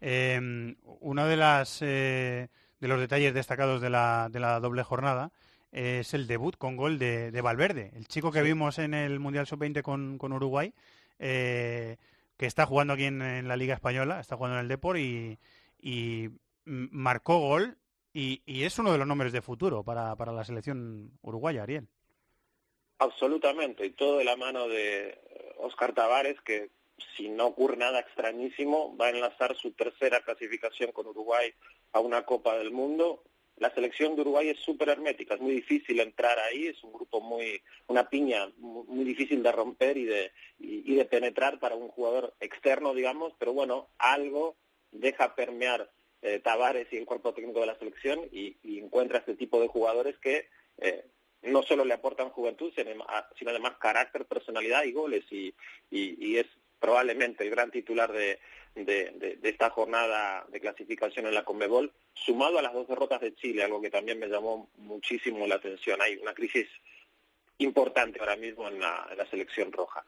Eh, 0.00 0.74
uno 1.00 1.26
de, 1.26 1.36
las, 1.36 1.80
eh, 1.82 2.48
de 2.78 2.88
los 2.88 3.00
detalles 3.00 3.34
destacados 3.34 3.80
de 3.80 3.90
la, 3.90 4.28
de 4.30 4.40
la 4.40 4.60
doble 4.60 4.82
jornada 4.82 5.32
es 5.72 6.14
el 6.14 6.26
debut 6.26 6.56
con 6.56 6.76
gol 6.76 6.98
de, 6.98 7.30
de 7.30 7.40
Valverde, 7.40 7.92
el 7.94 8.06
chico 8.08 8.32
que 8.32 8.42
vimos 8.42 8.78
en 8.78 8.92
el 8.92 9.20
Mundial 9.20 9.46
Sub-20 9.46 9.82
con, 9.82 10.18
con 10.18 10.32
Uruguay, 10.32 10.72
eh, 11.18 11.96
que 12.36 12.46
está 12.46 12.66
jugando 12.66 12.94
aquí 12.94 13.04
en, 13.04 13.22
en 13.22 13.46
la 13.46 13.56
Liga 13.56 13.74
Española, 13.74 14.18
está 14.20 14.36
jugando 14.36 14.56
en 14.56 14.62
el 14.62 14.68
Depor 14.68 14.98
y, 14.98 15.38
y 15.82 16.28
marcó 16.64 17.38
gol 17.38 17.78
y, 18.12 18.42
y 18.44 18.64
es 18.64 18.78
uno 18.78 18.92
de 18.92 18.98
los 18.98 19.06
nombres 19.06 19.32
de 19.32 19.42
futuro 19.42 19.84
para, 19.84 20.16
para 20.16 20.32
la 20.32 20.44
selección 20.44 21.12
uruguaya, 21.22 21.62
Ariel. 21.62 21.88
Absolutamente, 22.98 23.86
y 23.86 23.90
todo 23.90 24.18
de 24.18 24.24
la 24.24 24.36
mano 24.36 24.68
de 24.68 25.18
Oscar 25.58 25.94
Tavares, 25.94 26.40
que 26.42 26.70
si 27.16 27.28
no 27.28 27.46
ocurre 27.46 27.76
nada 27.76 28.00
extrañísimo, 28.00 28.94
va 28.96 29.06
a 29.06 29.10
enlazar 29.10 29.56
su 29.56 29.72
tercera 29.72 30.20
clasificación 30.20 30.92
con 30.92 31.06
Uruguay 31.06 31.52
a 31.92 32.00
una 32.00 32.26
Copa 32.26 32.58
del 32.58 32.72
Mundo. 32.72 33.22
La 33.56 33.72
selección 33.74 34.16
de 34.16 34.22
Uruguay 34.22 34.48
es 34.50 34.58
súper 34.58 34.90
hermética, 34.90 35.34
es 35.34 35.40
muy 35.40 35.52
difícil 35.52 36.00
entrar 36.00 36.38
ahí, 36.38 36.66
es 36.66 36.82
un 36.82 36.92
grupo 36.92 37.20
muy, 37.20 37.62
una 37.86 38.08
piña 38.08 38.50
muy, 38.58 39.04
difícil 39.04 39.42
de 39.42 39.52
romper 39.52 39.96
y 39.96 40.04
de, 40.04 40.32
y 40.58 40.94
de 40.94 41.04
penetrar 41.04 41.58
para 41.58 41.76
un 41.76 41.88
jugador 41.88 42.34
externo, 42.40 42.94
digamos, 42.94 43.34
pero 43.38 43.52
bueno, 43.52 43.88
algo 43.98 44.56
deja 44.92 45.34
permear 45.34 45.90
eh, 46.22 46.38
Tavares 46.40 46.88
y 46.92 46.96
el 46.96 47.06
cuerpo 47.06 47.32
técnico 47.32 47.60
de 47.60 47.66
la 47.66 47.78
selección 47.78 48.20
y, 48.32 48.56
y 48.62 48.78
encuentra 48.78 49.18
este 49.18 49.34
tipo 49.34 49.60
de 49.60 49.68
jugadores 49.68 50.18
que 50.18 50.48
eh, 50.78 51.04
no 51.42 51.62
solo 51.62 51.84
le 51.84 51.94
aportan 51.94 52.30
juventud, 52.30 52.72
sino, 52.74 53.06
sino 53.38 53.50
además 53.50 53.76
carácter, 53.80 54.26
personalidad 54.26 54.84
y 54.84 54.92
goles. 54.92 55.24
Y, 55.30 55.54
y, 55.90 56.24
y 56.24 56.38
es 56.38 56.46
probablemente 56.78 57.44
el 57.44 57.50
gran 57.50 57.70
titular 57.70 58.12
de, 58.12 58.38
de, 58.74 59.10
de, 59.12 59.36
de, 59.36 59.48
esta 59.48 59.70
jornada 59.70 60.44
de 60.48 60.60
clasificación 60.60 61.26
en 61.26 61.34
la 61.34 61.44
Conmebol, 61.44 61.92
sumado 62.14 62.58
a 62.58 62.62
las 62.62 62.72
dos 62.72 62.88
derrotas 62.88 63.20
de 63.20 63.34
Chile, 63.34 63.62
algo 63.62 63.80
que 63.80 63.90
también 63.90 64.18
me 64.18 64.28
llamó 64.28 64.70
muchísimo 64.76 65.46
la 65.46 65.56
atención. 65.56 66.00
Hay 66.02 66.16
una 66.16 66.34
crisis 66.34 66.68
importante 67.58 68.20
ahora 68.20 68.36
mismo 68.36 68.68
en 68.68 68.80
la, 68.80 69.08
en 69.10 69.18
la 69.18 69.26
selección 69.26 69.72
roja. 69.72 70.04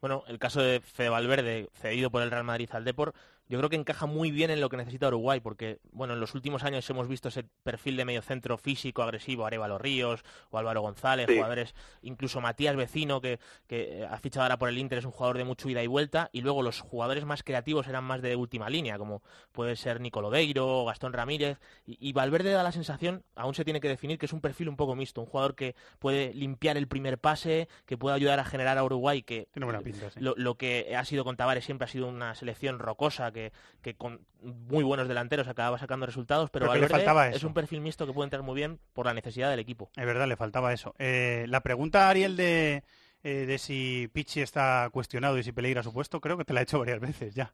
Bueno, 0.00 0.24
el 0.28 0.38
caso 0.38 0.62
de 0.62 0.80
Fede 0.80 1.10
Valverde, 1.10 1.68
cedido 1.74 2.10
por 2.10 2.22
el 2.22 2.30
Real 2.30 2.44
Madrid 2.44 2.70
al 2.72 2.84
Depor, 2.84 3.14
yo 3.50 3.58
creo 3.58 3.68
que 3.68 3.74
encaja 3.74 4.06
muy 4.06 4.30
bien 4.30 4.52
en 4.52 4.60
lo 4.60 4.68
que 4.68 4.76
necesita 4.76 5.08
Uruguay, 5.08 5.40
porque 5.40 5.80
bueno, 5.90 6.14
en 6.14 6.20
los 6.20 6.36
últimos 6.36 6.62
años 6.62 6.88
hemos 6.88 7.08
visto 7.08 7.30
ese 7.30 7.42
perfil 7.64 7.96
de 7.96 8.04
mediocentro 8.04 8.56
físico, 8.56 9.02
agresivo, 9.02 9.44
Arevalo 9.44 9.76
Ríos 9.76 10.22
o 10.50 10.58
Álvaro 10.58 10.82
González, 10.82 11.26
sí. 11.28 11.34
jugadores, 11.34 11.74
incluso 12.02 12.40
Matías 12.40 12.76
Vecino, 12.76 13.20
que, 13.20 13.40
que, 13.66 14.06
ha 14.08 14.16
fichado 14.18 14.44
ahora 14.44 14.56
por 14.56 14.68
el 14.68 14.78
Inter, 14.78 14.98
es 14.98 15.04
un 15.04 15.10
jugador 15.10 15.36
de 15.36 15.42
mucho 15.42 15.68
ida 15.68 15.82
y 15.82 15.88
vuelta, 15.88 16.30
y 16.32 16.42
luego 16.42 16.62
los 16.62 16.80
jugadores 16.80 17.24
más 17.24 17.42
creativos 17.42 17.88
eran 17.88 18.04
más 18.04 18.22
de 18.22 18.36
última 18.36 18.70
línea, 18.70 18.98
como 18.98 19.20
puede 19.50 19.74
ser 19.74 20.00
Nicolodeiro, 20.00 20.84
Gastón 20.84 21.12
Ramírez, 21.12 21.58
y, 21.84 21.98
y, 22.08 22.12
Valverde 22.12 22.52
da 22.52 22.62
la 22.62 22.70
sensación, 22.70 23.24
aún 23.34 23.54
se 23.54 23.64
tiene 23.64 23.80
que 23.80 23.88
definir, 23.88 24.20
que 24.20 24.26
es 24.26 24.32
un 24.32 24.40
perfil 24.40 24.68
un 24.68 24.76
poco 24.76 24.94
mixto, 24.94 25.22
un 25.22 25.26
jugador 25.26 25.56
que 25.56 25.74
puede 25.98 26.32
limpiar 26.34 26.76
el 26.76 26.86
primer 26.86 27.18
pase, 27.18 27.68
que 27.84 27.98
puede 27.98 28.14
ayudar 28.14 28.38
a 28.38 28.44
generar 28.44 28.78
a 28.78 28.84
Uruguay, 28.84 29.22
que 29.22 29.48
pinta, 29.82 30.08
sí. 30.12 30.20
lo, 30.20 30.34
lo, 30.36 30.54
que 30.54 30.94
ha 30.96 31.04
sido 31.04 31.24
con 31.24 31.36
Tavares 31.36 31.64
siempre 31.64 31.86
ha 31.86 31.88
sido 31.88 32.06
una 32.06 32.36
selección 32.36 32.78
rocosa, 32.78 33.32
que, 33.32 33.39
que 33.82 33.94
con 33.94 34.20
muy 34.42 34.84
buenos 34.84 35.08
delanteros 35.08 35.48
acababa 35.48 35.78
sacando 35.78 36.06
resultados, 36.06 36.50
pero, 36.50 36.66
pero 36.72 36.88
Valverde 36.88 37.36
es 37.36 37.44
un 37.44 37.54
perfil 37.54 37.80
mixto 37.80 38.06
que 38.06 38.12
puede 38.12 38.26
entrar 38.26 38.42
muy 38.42 38.54
bien 38.54 38.78
por 38.92 39.06
la 39.06 39.14
necesidad 39.14 39.50
del 39.50 39.60
equipo. 39.60 39.90
Es 39.96 40.06
verdad, 40.06 40.28
le 40.28 40.36
faltaba 40.36 40.72
eso. 40.72 40.94
Eh, 40.98 41.46
la 41.48 41.60
pregunta, 41.60 42.08
Ariel, 42.08 42.36
de, 42.36 42.82
eh, 43.22 43.46
de 43.46 43.58
si 43.58 44.08
Pichi 44.12 44.40
está 44.40 44.88
cuestionado 44.92 45.38
y 45.38 45.42
si 45.42 45.52
peligra 45.52 45.82
su 45.82 45.92
puesto, 45.92 46.20
creo 46.20 46.36
que 46.36 46.44
te 46.44 46.52
la 46.52 46.60
he 46.60 46.62
hecho 46.64 46.78
varias 46.78 47.00
veces 47.00 47.34
ya. 47.34 47.52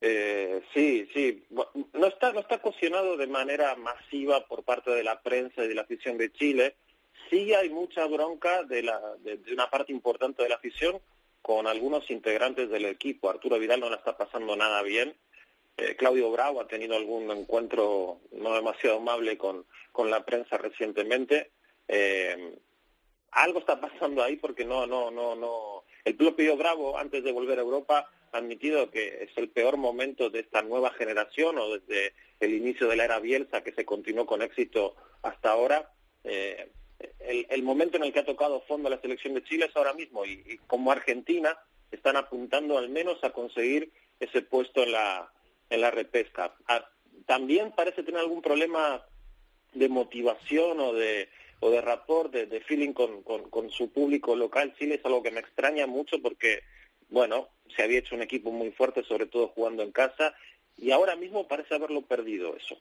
Eh, 0.00 0.62
sí, 0.74 1.08
sí. 1.12 1.46
No 1.94 2.06
está, 2.06 2.32
no 2.32 2.40
está 2.40 2.58
cuestionado 2.58 3.16
de 3.16 3.26
manera 3.26 3.74
masiva 3.76 4.46
por 4.46 4.62
parte 4.62 4.90
de 4.90 5.02
la 5.02 5.20
prensa 5.22 5.64
y 5.64 5.68
de 5.68 5.74
la 5.74 5.82
afición 5.82 6.18
de 6.18 6.30
Chile. 6.32 6.76
Sí 7.30 7.52
hay 7.54 7.70
mucha 7.70 8.06
bronca 8.06 8.62
de, 8.62 8.82
la, 8.82 9.00
de, 9.20 9.38
de 9.38 9.52
una 9.52 9.68
parte 9.68 9.92
importante 9.92 10.42
de 10.42 10.48
la 10.48 10.56
afición 10.56 11.00
con 11.46 11.68
algunos 11.68 12.10
integrantes 12.10 12.68
del 12.70 12.86
equipo. 12.86 13.30
Arturo 13.30 13.56
Vidal 13.60 13.78
no 13.78 13.88
la 13.88 13.98
está 13.98 14.16
pasando 14.16 14.56
nada 14.56 14.82
bien. 14.82 15.14
Eh, 15.76 15.94
Claudio 15.94 16.28
Bravo 16.32 16.60
ha 16.60 16.66
tenido 16.66 16.96
algún 16.96 17.30
encuentro 17.30 18.18
no 18.32 18.52
demasiado 18.52 18.96
amable 18.96 19.38
con, 19.38 19.64
con 19.92 20.10
la 20.10 20.24
prensa 20.24 20.58
recientemente. 20.58 21.52
Eh, 21.86 22.58
algo 23.30 23.60
está 23.60 23.80
pasando 23.80 24.24
ahí 24.24 24.34
porque 24.34 24.64
no, 24.64 24.88
no, 24.88 25.12
no, 25.12 25.36
no. 25.36 25.84
El 26.04 26.16
propio 26.16 26.56
Bravo, 26.56 26.98
antes 26.98 27.22
de 27.22 27.30
volver 27.30 27.60
a 27.60 27.62
Europa, 27.62 28.10
ha 28.32 28.38
admitido 28.38 28.90
que 28.90 29.22
es 29.22 29.30
el 29.36 29.48
peor 29.48 29.76
momento 29.76 30.30
de 30.30 30.40
esta 30.40 30.62
nueva 30.62 30.90
generación 30.94 31.58
o 31.58 31.78
desde 31.78 32.12
el 32.40 32.54
inicio 32.54 32.88
de 32.88 32.96
la 32.96 33.04
era 33.04 33.20
Bielsa, 33.20 33.62
que 33.62 33.70
se 33.70 33.84
continuó 33.84 34.26
con 34.26 34.42
éxito 34.42 34.96
hasta 35.22 35.52
ahora. 35.52 35.92
Eh, 36.24 36.72
el, 36.98 37.62
momento 37.62 37.96
en 37.96 38.04
el 38.04 38.12
que 38.12 38.20
ha 38.20 38.24
tocado 38.24 38.60
fondo 38.62 38.88
la 38.88 39.00
selección 39.00 39.34
de 39.34 39.44
Chile 39.44 39.66
es 39.66 39.76
ahora 39.76 39.92
mismo 39.92 40.24
y, 40.24 40.58
como 40.66 40.92
Argentina 40.92 41.58
están 41.90 42.16
apuntando 42.16 42.78
al 42.78 42.88
menos 42.88 43.22
a 43.22 43.30
conseguir 43.30 43.92
ese 44.20 44.42
puesto 44.42 44.82
en 44.82 44.92
la, 44.92 45.32
en 45.70 45.80
la 45.80 45.90
repesca. 45.90 46.54
Ah, 46.66 46.88
también 47.26 47.72
parece 47.72 48.02
tener 48.02 48.20
algún 48.20 48.42
problema 48.42 49.04
de 49.74 49.88
motivación 49.88 50.80
o 50.80 50.92
de, 50.92 51.28
o 51.60 51.70
de 51.70 51.80
rapport, 51.80 52.32
de, 52.32 52.60
feeling 52.60 52.92
con, 52.92 53.22
con, 53.22 53.70
su 53.70 53.90
público 53.90 54.34
local. 54.36 54.74
Chile 54.78 54.96
es 54.96 55.04
algo 55.04 55.22
que 55.22 55.30
me 55.30 55.40
extraña 55.40 55.86
mucho 55.86 56.20
porque, 56.22 56.62
bueno, 57.08 57.48
se 57.74 57.82
había 57.82 57.98
hecho 57.98 58.14
un 58.14 58.22
equipo 58.22 58.50
muy 58.50 58.70
fuerte, 58.70 59.04
sobre 59.04 59.26
todo 59.26 59.48
jugando 59.48 59.82
en 59.82 59.92
casa, 59.92 60.34
y 60.76 60.90
ahora 60.90 61.16
mismo 61.16 61.46
parece 61.46 61.74
haberlo 61.74 62.02
perdido 62.02 62.56
eso. 62.56 62.78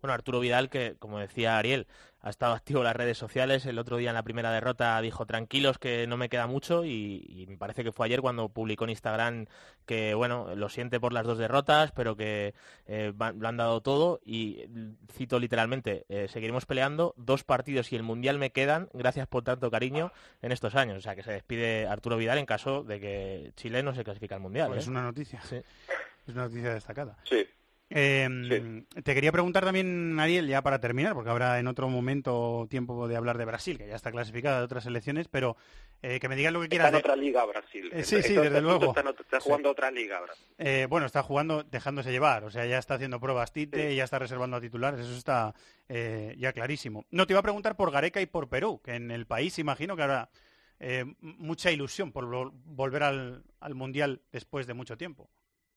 Bueno, 0.00 0.14
Arturo 0.14 0.40
Vidal, 0.40 0.70
que 0.70 0.96
como 0.98 1.18
decía 1.18 1.58
Ariel, 1.58 1.86
ha 2.22 2.30
estado 2.30 2.54
activo 2.54 2.80
en 2.80 2.84
las 2.84 2.96
redes 2.96 3.16
sociales. 3.16 3.64
El 3.66 3.78
otro 3.78 3.96
día 3.96 4.10
en 4.10 4.14
la 4.14 4.22
primera 4.22 4.52
derrota 4.52 5.00
dijo 5.00 5.26
tranquilos 5.26 5.78
que 5.78 6.06
no 6.06 6.16
me 6.16 6.28
queda 6.28 6.46
mucho 6.46 6.84
y, 6.84 7.24
y, 7.28 7.46
me 7.46 7.56
parece 7.56 7.82
que 7.82 7.92
fue 7.92 8.06
ayer 8.06 8.20
cuando 8.20 8.48
publicó 8.50 8.84
en 8.84 8.90
Instagram 8.90 9.46
que, 9.86 10.14
bueno, 10.14 10.54
lo 10.54 10.68
siente 10.68 11.00
por 11.00 11.12
las 11.12 11.26
dos 11.26 11.38
derrotas, 11.38 11.92
pero 11.92 12.16
que 12.16 12.54
eh, 12.86 13.12
lo 13.16 13.48
han 13.48 13.56
dado 13.56 13.80
todo 13.80 14.20
y 14.24 14.66
cito 15.12 15.38
literalmente, 15.38 16.04
eh, 16.08 16.28
seguiremos 16.28 16.66
peleando, 16.66 17.14
dos 17.16 17.44
partidos 17.44 17.92
y 17.92 17.96
el 17.96 18.02
Mundial 18.02 18.38
me 18.38 18.50
quedan, 18.50 18.88
gracias 18.92 19.26
por 19.26 19.42
tanto 19.42 19.70
cariño 19.70 20.12
en 20.42 20.52
estos 20.52 20.74
años. 20.74 20.98
O 20.98 21.00
sea, 21.00 21.16
que 21.16 21.22
se 21.22 21.32
despide 21.32 21.86
Arturo 21.86 22.16
Vidal 22.16 22.38
en 22.38 22.46
caso 22.46 22.84
de 22.84 23.00
que 23.00 23.52
Chile 23.56 23.82
no 23.82 23.94
se 23.94 24.04
clasifique 24.04 24.34
al 24.34 24.40
Mundial. 24.40 24.68
Pues 24.68 24.78
¿eh? 24.78 24.82
Es 24.82 24.88
una 24.88 25.02
noticia. 25.02 25.40
Sí. 25.42 25.56
Es 25.56 26.34
una 26.34 26.44
noticia 26.44 26.74
destacada. 26.74 27.16
Sí. 27.24 27.46
Eh, 27.90 28.86
sí. 28.92 29.02
Te 29.02 29.14
quería 29.14 29.32
preguntar 29.32 29.64
también, 29.64 30.18
Ariel, 30.20 30.46
ya 30.46 30.62
para 30.62 30.78
terminar, 30.80 31.14
porque 31.14 31.30
habrá 31.30 31.58
en 31.58 31.66
otro 31.66 31.88
momento 31.88 32.66
tiempo 32.70 33.08
de 33.08 33.16
hablar 33.16 33.36
de 33.36 33.44
Brasil, 33.44 33.78
que 33.78 33.88
ya 33.88 33.96
está 33.96 34.12
clasificada 34.12 34.58
de 34.58 34.64
otras 34.64 34.86
elecciones, 34.86 35.26
pero 35.26 35.56
eh, 36.00 36.20
que 36.20 36.28
me 36.28 36.36
digas 36.36 36.52
lo 36.52 36.60
que 36.60 36.68
quieras. 36.68 36.86
Está 36.86 36.98
en 36.98 37.02
de... 37.02 37.10
otra 37.10 37.16
liga 37.16 37.44
Brasil. 37.44 37.90
Eh, 37.92 38.04
sí, 38.04 38.22
sí, 38.22 38.34
desde 38.34 38.60
luego. 38.60 38.94
Está, 38.96 39.10
está 39.10 39.40
jugando 39.40 39.68
sí. 39.68 39.72
otra 39.72 39.90
liga 39.90 40.20
Brasil. 40.20 40.46
Eh, 40.58 40.86
bueno, 40.88 41.06
está 41.06 41.24
jugando 41.24 41.64
dejándose 41.64 42.12
llevar, 42.12 42.44
o 42.44 42.50
sea, 42.50 42.64
ya 42.64 42.78
está 42.78 42.94
haciendo 42.94 43.18
pruebas 43.18 43.52
Tite, 43.52 43.90
sí. 43.90 43.96
ya 43.96 44.04
está 44.04 44.20
reservando 44.20 44.56
a 44.56 44.60
titulares, 44.60 45.00
eso 45.00 45.16
está 45.16 45.52
eh, 45.88 46.36
ya 46.38 46.52
clarísimo. 46.52 47.06
No, 47.10 47.26
te 47.26 47.32
iba 47.32 47.40
a 47.40 47.42
preguntar 47.44 47.76
por 47.76 47.90
Gareca 47.90 48.20
y 48.20 48.26
por 48.26 48.48
Perú, 48.48 48.80
que 48.84 48.94
en 48.94 49.10
el 49.10 49.26
país 49.26 49.58
imagino 49.58 49.96
que 49.96 50.02
habrá 50.02 50.30
eh, 50.78 51.04
mucha 51.20 51.72
ilusión 51.72 52.12
por 52.12 52.52
volver 52.52 53.02
al, 53.02 53.42
al 53.58 53.74
Mundial 53.74 54.20
después 54.30 54.68
de 54.68 54.74
mucho 54.74 54.96
tiempo 54.96 55.28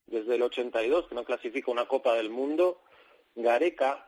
desde 0.08 0.36
el 0.36 0.42
82, 0.42 1.08
que 1.08 1.16
no 1.16 1.24
clasifica 1.24 1.72
una 1.72 1.88
Copa 1.88 2.16
del 2.16 2.30
Mundo, 2.30 2.82
Gareca 3.36 4.08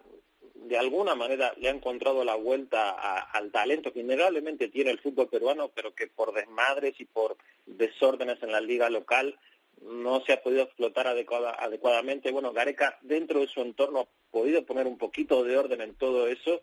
de 0.55 0.77
alguna 0.77 1.15
manera 1.15 1.53
le 1.57 1.67
ha 1.67 1.71
encontrado 1.71 2.23
la 2.23 2.35
vuelta 2.35 2.89
a, 2.89 3.19
al 3.19 3.51
talento 3.51 3.93
que 3.93 3.99
innegablemente 3.99 4.69
tiene 4.69 4.91
el 4.91 4.99
fútbol 4.99 5.27
peruano, 5.27 5.69
pero 5.73 5.93
que 5.93 6.07
por 6.07 6.33
desmadres 6.33 6.99
y 6.99 7.05
por 7.05 7.37
desórdenes 7.65 8.41
en 8.41 8.51
la 8.51 8.61
liga 8.61 8.89
local 8.89 9.37
no 9.81 10.23
se 10.25 10.33
ha 10.33 10.41
podido 10.41 10.63
explotar 10.63 11.07
adecuada, 11.07 11.51
adecuadamente. 11.51 12.31
Bueno, 12.31 12.53
Gareca 12.53 12.97
dentro 13.01 13.41
de 13.41 13.47
su 13.47 13.61
entorno 13.61 13.99
ha 13.99 14.07
podido 14.31 14.65
poner 14.65 14.87
un 14.87 14.97
poquito 14.97 15.43
de 15.43 15.57
orden 15.57 15.81
en 15.81 15.95
todo 15.95 16.27
eso 16.27 16.61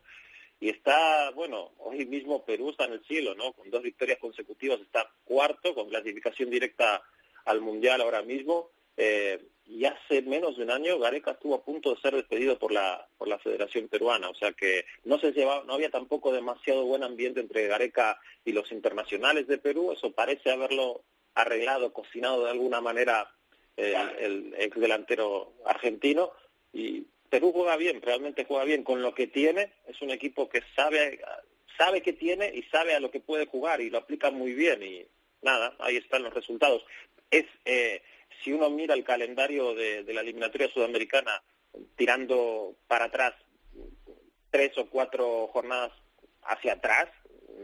y 0.59 0.69
está, 0.69 1.31
bueno, 1.33 1.73
hoy 1.79 2.07
mismo 2.07 2.45
Perú 2.45 2.71
está 2.71 2.87
en 2.87 2.95
el 2.95 3.05
cielo, 3.05 3.35
¿no? 3.35 3.53
Con 3.53 3.71
dos 3.71 3.83
victorias 3.83 4.19
consecutivas 4.19 4.81
está 4.81 5.09
cuarto, 5.25 5.75
con 5.75 5.89
clasificación 5.89 6.51
directa 6.51 7.03
al 7.45 7.61
Mundial 7.61 8.01
ahora 8.01 8.23
mismo 8.23 8.71
eh, 8.97 9.43
y 9.65 9.85
hace 9.85 10.23
menos 10.23 10.57
de 10.57 10.65
un 10.65 10.71
año 10.71 10.99
Gareca 10.99 11.33
estuvo 11.33 11.55
a 11.55 11.65
punto 11.65 11.95
de 11.95 12.01
ser 12.01 12.15
despedido 12.15 12.59
por 12.59 12.73
la 12.73 13.07
por 13.17 13.29
la 13.29 13.39
Federación 13.39 13.89
Peruana, 13.89 14.29
o 14.29 14.35
sea 14.35 14.53
que 14.53 14.85
no 15.05 15.19
se 15.19 15.33
llevaba, 15.33 15.65
no 15.65 15.75
había 15.75 15.91
tampoco 15.91 16.33
demasiado 16.33 16.85
buen 16.85 17.03
ambiente 17.03 17.41
entre 17.41 17.69
Gareca 17.69 18.21
y 18.45 18.53
los 18.53 18.71
internacionales 18.73 19.47
de 19.47 19.59
Perú, 19.59 19.93
eso 19.93 20.13
parece 20.13 20.51
haberlo 20.51 21.03
arreglado, 21.35 21.93
cocinado 21.93 22.45
de 22.45 22.51
alguna 22.51 22.81
manera 22.81 23.33
eh, 23.77 23.95
el 24.21 24.55
ex 24.59 24.79
delantero 24.79 25.55
argentino. 25.65 26.33
Y 26.75 27.07
Perú 27.31 27.53
juega 27.55 27.77
bien, 27.77 28.03
realmente 28.03 28.45
juega 28.45 28.65
bien 28.65 28.85
con 28.85 29.01
lo 29.01 29.15
que 29.15 29.27
tiene, 29.27 29.73
es 29.87 30.03
un 30.03 30.11
equipo 30.11 30.49
que 30.51 30.63
sabe 30.77 31.21
sabe 31.77 32.03
qué 32.03 32.13
tiene 32.13 32.53
y 32.55 32.63
sabe 32.65 32.95
a 32.95 33.01
lo 33.01 33.11
que 33.11 33.21
puede 33.21 33.47
jugar 33.47 33.81
y 33.81 33.91
lo 33.91 33.99
aplica 33.99 34.31
muy 34.31 34.55
bien. 34.55 34.83
Y 34.83 35.07
nada, 35.43 35.75
ahí 35.79 35.97
están 35.97 36.23
los 36.23 36.35
resultados. 36.35 36.85
Es 37.31 37.47
eh, 37.65 38.03
si 38.43 38.53
uno 38.53 38.71
mira 38.71 38.95
el 38.95 39.05
calendario 39.05 39.75
de, 39.75 40.05
de, 40.05 40.13
la 40.15 40.21
eliminatoria 40.23 40.69
sudamericana 40.73 41.43
tirando 41.97 42.75
para 42.87 43.07
atrás 43.07 43.35
tres 44.51 44.77
o 44.79 44.87
cuatro 44.89 45.49
jornadas 45.49 45.93
hacia 46.43 46.75
atrás, 46.75 47.09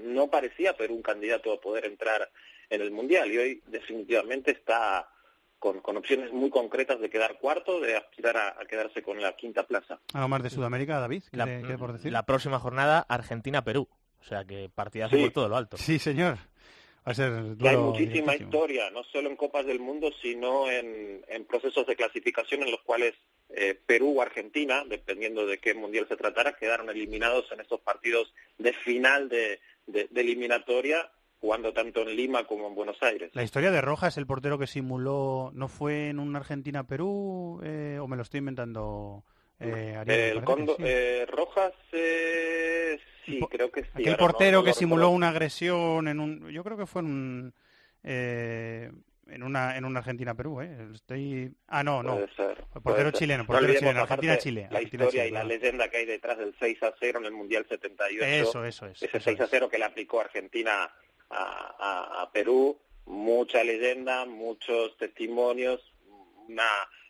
no 0.04 0.28
parecía 0.28 0.76
Perú 0.76 0.94
un 0.96 1.02
candidato 1.02 1.52
a 1.52 1.60
poder 1.60 1.84
entrar 1.84 2.30
en 2.70 2.80
el 2.82 2.90
Mundial 2.90 3.30
y 3.30 3.38
hoy 3.38 3.62
definitivamente 3.66 4.52
está 4.52 5.08
con, 5.58 5.80
con 5.80 5.96
opciones 5.96 6.32
muy 6.32 6.50
concretas 6.50 7.00
de 7.00 7.10
quedar 7.10 7.38
cuarto, 7.38 7.80
de 7.80 7.96
aspirar 7.96 8.36
a, 8.36 8.48
a 8.60 8.64
quedarse 8.66 9.02
con 9.02 9.20
la 9.20 9.34
quinta 9.34 9.64
plaza. 9.66 9.98
Algo 10.14 10.28
más 10.28 10.42
de 10.42 10.50
Sudamérica, 10.50 11.00
David. 11.00 11.24
¿Qué 11.30 11.36
La, 11.36 11.44
te- 11.46 11.62
qué 11.66 11.76
por 11.76 11.92
decir? 11.92 12.12
la 12.12 12.24
próxima 12.24 12.58
jornada, 12.60 13.04
Argentina-Perú. 13.08 13.88
O 14.20 14.24
sea 14.24 14.44
que 14.44 14.70
partidazo 14.74 15.16
Sí. 15.16 15.22
por 15.24 15.32
todo 15.32 15.48
lo 15.48 15.56
alto. 15.56 15.76
Sí, 15.76 15.98
señor. 15.98 16.36
A 17.10 17.14
ser 17.14 17.32
hay 17.60 17.76
muchísima 17.76 18.36
historia, 18.36 18.90
no 18.90 19.02
solo 19.04 19.30
en 19.30 19.36
Copas 19.36 19.64
del 19.66 19.80
Mundo, 19.80 20.10
sino 20.20 20.70
en, 20.70 21.24
en 21.28 21.44
procesos 21.46 21.86
de 21.86 21.96
clasificación 21.96 22.62
en 22.62 22.70
los 22.70 22.82
cuales 22.82 23.14
eh, 23.50 23.74
Perú 23.86 24.18
o 24.18 24.22
Argentina, 24.22 24.84
dependiendo 24.86 25.46
de 25.46 25.58
qué 25.58 25.72
mundial 25.74 26.06
se 26.08 26.16
tratara, 26.16 26.52
quedaron 26.56 26.90
eliminados 26.90 27.50
en 27.50 27.60
estos 27.60 27.80
partidos 27.80 28.32
de 28.58 28.72
final 28.72 29.28
de, 29.30 29.58
de- 29.86 30.08
de 30.10 30.20
eliminatoria, 30.20 31.10
jugando 31.40 31.72
tanto 31.72 32.02
en 32.02 32.14
Lima 32.14 32.44
como 32.46 32.66
en 32.68 32.74
Buenos 32.74 33.02
Aires. 33.02 33.30
La 33.32 33.42
historia 33.44 33.70
de 33.70 33.80
Rojas, 33.80 34.18
el 34.18 34.26
portero 34.26 34.58
que 34.58 34.66
simuló, 34.66 35.50
¿no 35.54 35.68
fue 35.68 36.08
en 36.10 36.18
un 36.18 36.36
Argentina-Perú 36.36 37.60
eh, 37.64 37.98
o 38.00 38.06
me 38.06 38.16
lo 38.16 38.22
estoy 38.22 38.38
inventando? 38.38 39.24
Eh, 39.60 39.94
Ariel? 39.96 40.36
El 40.38 40.44
Condo- 40.44 40.76
sí. 40.76 40.82
eh, 40.84 41.26
Rojas, 41.28 41.72
sí, 43.28 43.40
creo 43.50 43.70
que 43.70 43.82
sí. 43.82 43.88
Aquel 43.94 44.08
ahora 44.08 44.18
portero 44.18 44.58
no 44.58 44.64
que 44.64 44.72
simuló 44.72 45.10
una 45.10 45.28
agresión 45.28 46.08
en 46.08 46.20
un, 46.20 46.48
yo 46.50 46.62
creo 46.64 46.76
que 46.76 46.86
fue 46.86 47.02
en 47.02 47.06
un, 47.06 47.54
eh, 48.04 48.90
en 49.26 49.42
una, 49.42 49.76
en 49.76 49.84
una 49.84 49.98
Argentina-Perú, 50.00 50.62
¿eh? 50.62 50.88
Estoy, 50.94 51.52
ah 51.66 51.84
no, 51.84 52.02
no, 52.02 52.14
Puede 52.14 52.34
ser, 52.34 52.56
Fue 52.56 52.66
puede 52.66 52.82
portero 52.82 53.10
chileno, 53.10 53.42
No 53.42 53.46
portero 53.46 53.74
chileno, 53.74 54.00
Argentina-Chile, 54.00 54.68
La 54.70 54.82
historia 54.82 55.26
y 55.26 55.30
la 55.30 55.44
leyenda 55.44 55.88
que 55.90 55.98
hay 55.98 56.06
detrás 56.06 56.38
del 56.38 56.54
6 56.58 56.82
a 56.82 56.94
0 56.98 57.18
en 57.20 57.24
el 57.26 57.32
Mundial 57.32 57.66
78. 57.68 58.24
Eso, 58.24 58.64
eso 58.64 58.86
es, 58.86 59.02
Ese 59.02 59.16
eso 59.18 59.24
6 59.24 59.40
a 59.40 59.44
es. 59.44 59.50
0 59.50 59.68
que 59.68 59.78
le 59.78 59.84
aplicó 59.84 60.20
Argentina 60.20 60.90
a, 61.30 61.36
a- 61.38 62.22
a 62.22 62.32
Perú. 62.32 62.78
Mucha 63.04 63.62
leyenda, 63.64 64.24
muchos 64.26 64.96
testimonios. 64.96 65.80
Una, 66.48 66.64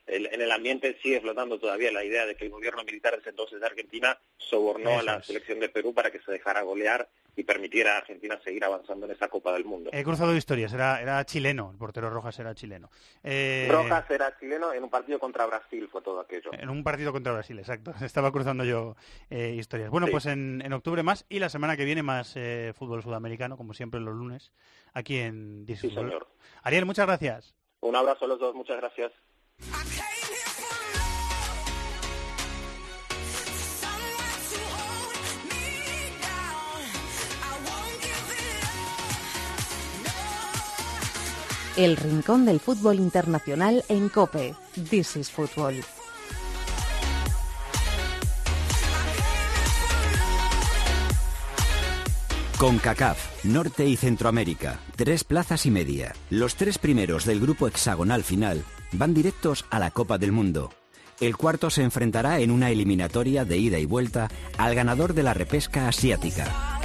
el- 0.08 0.26
en 0.32 0.40
el 0.40 0.50
ambiente 0.52 0.98
sigue 1.02 1.20
flotando 1.20 1.58
todavía 1.58 1.92
la 1.92 2.04
idea 2.04 2.26
de 2.26 2.34
que 2.36 2.44
el 2.46 2.50
gobierno 2.50 2.82
militar 2.84 3.12
de 3.14 3.20
ese 3.20 3.30
entonces 3.30 3.60
de 3.60 3.66
Argentina 3.66 4.18
sobornó 4.36 4.90
Eso 4.90 4.98
a 5.00 5.02
la 5.02 5.16
es. 5.16 5.26
selección 5.26 5.60
de 5.60 5.68
Perú 5.68 5.94
para 5.94 6.10
que 6.10 6.20
se 6.20 6.32
dejara 6.32 6.62
golear 6.62 7.08
y 7.36 7.44
permitiera 7.44 7.94
a 7.94 7.98
Argentina 7.98 8.40
seguir 8.42 8.64
avanzando 8.64 9.06
en 9.06 9.12
esa 9.12 9.28
Copa 9.28 9.52
del 9.52 9.64
Mundo. 9.64 9.90
He 9.92 10.02
cruzado 10.02 10.34
historias, 10.36 10.72
era, 10.72 11.00
era 11.00 11.24
chileno, 11.24 11.70
el 11.70 11.78
portero 11.78 12.10
Rojas 12.10 12.36
era 12.40 12.52
chileno. 12.54 12.90
Eh, 13.22 13.68
Rojas 13.70 14.10
era 14.10 14.36
chileno 14.40 14.72
en 14.72 14.82
un 14.82 14.90
partido 14.90 15.20
contra 15.20 15.46
Brasil, 15.46 15.88
fue 15.92 16.02
todo 16.02 16.18
aquello. 16.20 16.50
En 16.52 16.68
un 16.68 16.82
partido 16.82 17.12
contra 17.12 17.32
Brasil, 17.32 17.56
exacto. 17.58 17.92
Estaba 18.02 18.32
cruzando 18.32 18.64
yo 18.64 18.96
eh, 19.30 19.54
historias. 19.56 19.90
Bueno, 19.90 20.06
Sí. 20.08 20.12
pues 20.12 20.26
en, 20.26 20.62
en 20.64 20.72
octubre 20.72 21.02
más 21.04 21.26
y 21.28 21.38
la 21.38 21.48
semana 21.48 21.76
que 21.76 21.84
viene 21.84 22.02
más 22.02 22.32
eh, 22.36 22.72
fútbol 22.76 23.02
sudamericano, 23.04 23.56
como 23.56 23.72
siempre 23.72 24.00
los 24.00 24.14
lunes, 24.14 24.50
aquí 24.92 25.18
en 25.18 25.64
This 25.66 25.80
Sí, 25.80 25.90
señor. 25.90 26.26
Ariel, 26.64 26.86
muchas 26.86 27.06
gracias. 27.06 27.54
Un 27.80 27.94
abrazo 27.94 28.24
a 28.24 28.28
los 28.28 28.40
dos, 28.40 28.54
muchas 28.56 28.78
gracias. 28.78 29.12
El 41.78 41.96
rincón 41.96 42.44
del 42.44 42.58
fútbol 42.58 42.96
internacional 42.96 43.84
en 43.88 44.08
Cope. 44.08 44.56
This 44.90 45.14
is 45.14 45.30
Football. 45.30 45.84
Con 52.58 52.78
CACAF, 52.78 53.44
Norte 53.44 53.86
y 53.86 53.96
Centroamérica, 53.96 54.80
tres 54.96 55.22
plazas 55.22 55.66
y 55.66 55.70
media. 55.70 56.16
Los 56.30 56.56
tres 56.56 56.78
primeros 56.78 57.24
del 57.24 57.38
grupo 57.38 57.68
hexagonal 57.68 58.24
final 58.24 58.64
van 58.92 59.14
directos 59.14 59.64
a 59.70 59.78
la 59.78 59.90
Copa 59.90 60.18
del 60.18 60.32
Mundo. 60.32 60.70
El 61.20 61.36
cuarto 61.36 61.68
se 61.70 61.82
enfrentará 61.82 62.38
en 62.38 62.50
una 62.50 62.70
eliminatoria 62.70 63.44
de 63.44 63.58
ida 63.58 63.78
y 63.78 63.86
vuelta 63.86 64.28
al 64.56 64.74
ganador 64.74 65.14
de 65.14 65.24
la 65.24 65.34
repesca 65.34 65.88
asiática. 65.88 66.78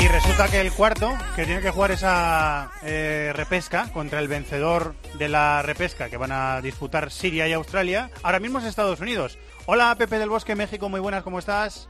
Y 0.00 0.08
resulta 0.08 0.48
que 0.48 0.60
el 0.60 0.72
cuarto, 0.72 1.12
que 1.36 1.44
tiene 1.44 1.60
que 1.60 1.70
jugar 1.70 1.90
esa 1.90 2.70
eh, 2.82 3.32
repesca 3.34 3.92
contra 3.92 4.20
el 4.20 4.28
vencedor 4.28 4.94
de 5.18 5.28
la 5.28 5.60
repesca 5.60 6.08
que 6.08 6.16
van 6.16 6.32
a 6.32 6.62
disputar 6.62 7.10
Siria 7.10 7.48
y 7.48 7.52
Australia, 7.52 8.10
ahora 8.22 8.40
mismo 8.40 8.60
es 8.60 8.64
Estados 8.64 9.00
Unidos. 9.00 9.38
Hola 9.66 9.94
Pepe 9.98 10.18
del 10.18 10.30
Bosque, 10.30 10.54
México, 10.54 10.88
muy 10.88 11.00
buenas, 11.00 11.22
¿cómo 11.22 11.38
estás? 11.38 11.88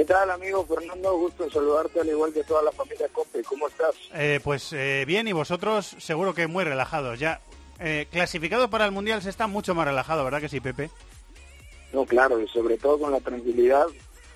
¿Qué 0.00 0.06
tal, 0.06 0.30
amigo 0.30 0.64
Fernando? 0.64 1.14
Gusto 1.18 1.44
en 1.44 1.50
saludarte 1.50 2.00
al 2.00 2.08
igual 2.08 2.32
que 2.32 2.42
toda 2.42 2.62
la 2.62 2.72
familia 2.72 3.06
Cope. 3.12 3.42
¿Cómo 3.42 3.68
estás? 3.68 3.94
Eh, 4.14 4.40
pues 4.42 4.72
eh, 4.72 5.04
bien, 5.06 5.28
y 5.28 5.32
vosotros 5.32 5.94
seguro 5.98 6.32
que 6.32 6.46
muy 6.46 6.64
relajados. 6.64 7.18
Ya 7.18 7.42
eh, 7.78 8.06
clasificado 8.10 8.70
para 8.70 8.86
el 8.86 8.92
Mundial 8.92 9.20
se 9.20 9.28
está 9.28 9.46
mucho 9.46 9.74
más 9.74 9.86
relajado, 9.86 10.24
¿verdad 10.24 10.40
que 10.40 10.48
sí, 10.48 10.58
Pepe? 10.58 10.88
No, 11.92 12.06
claro, 12.06 12.40
y 12.40 12.48
sobre 12.48 12.78
todo 12.78 12.98
con 12.98 13.12
la 13.12 13.20
tranquilidad 13.20 13.84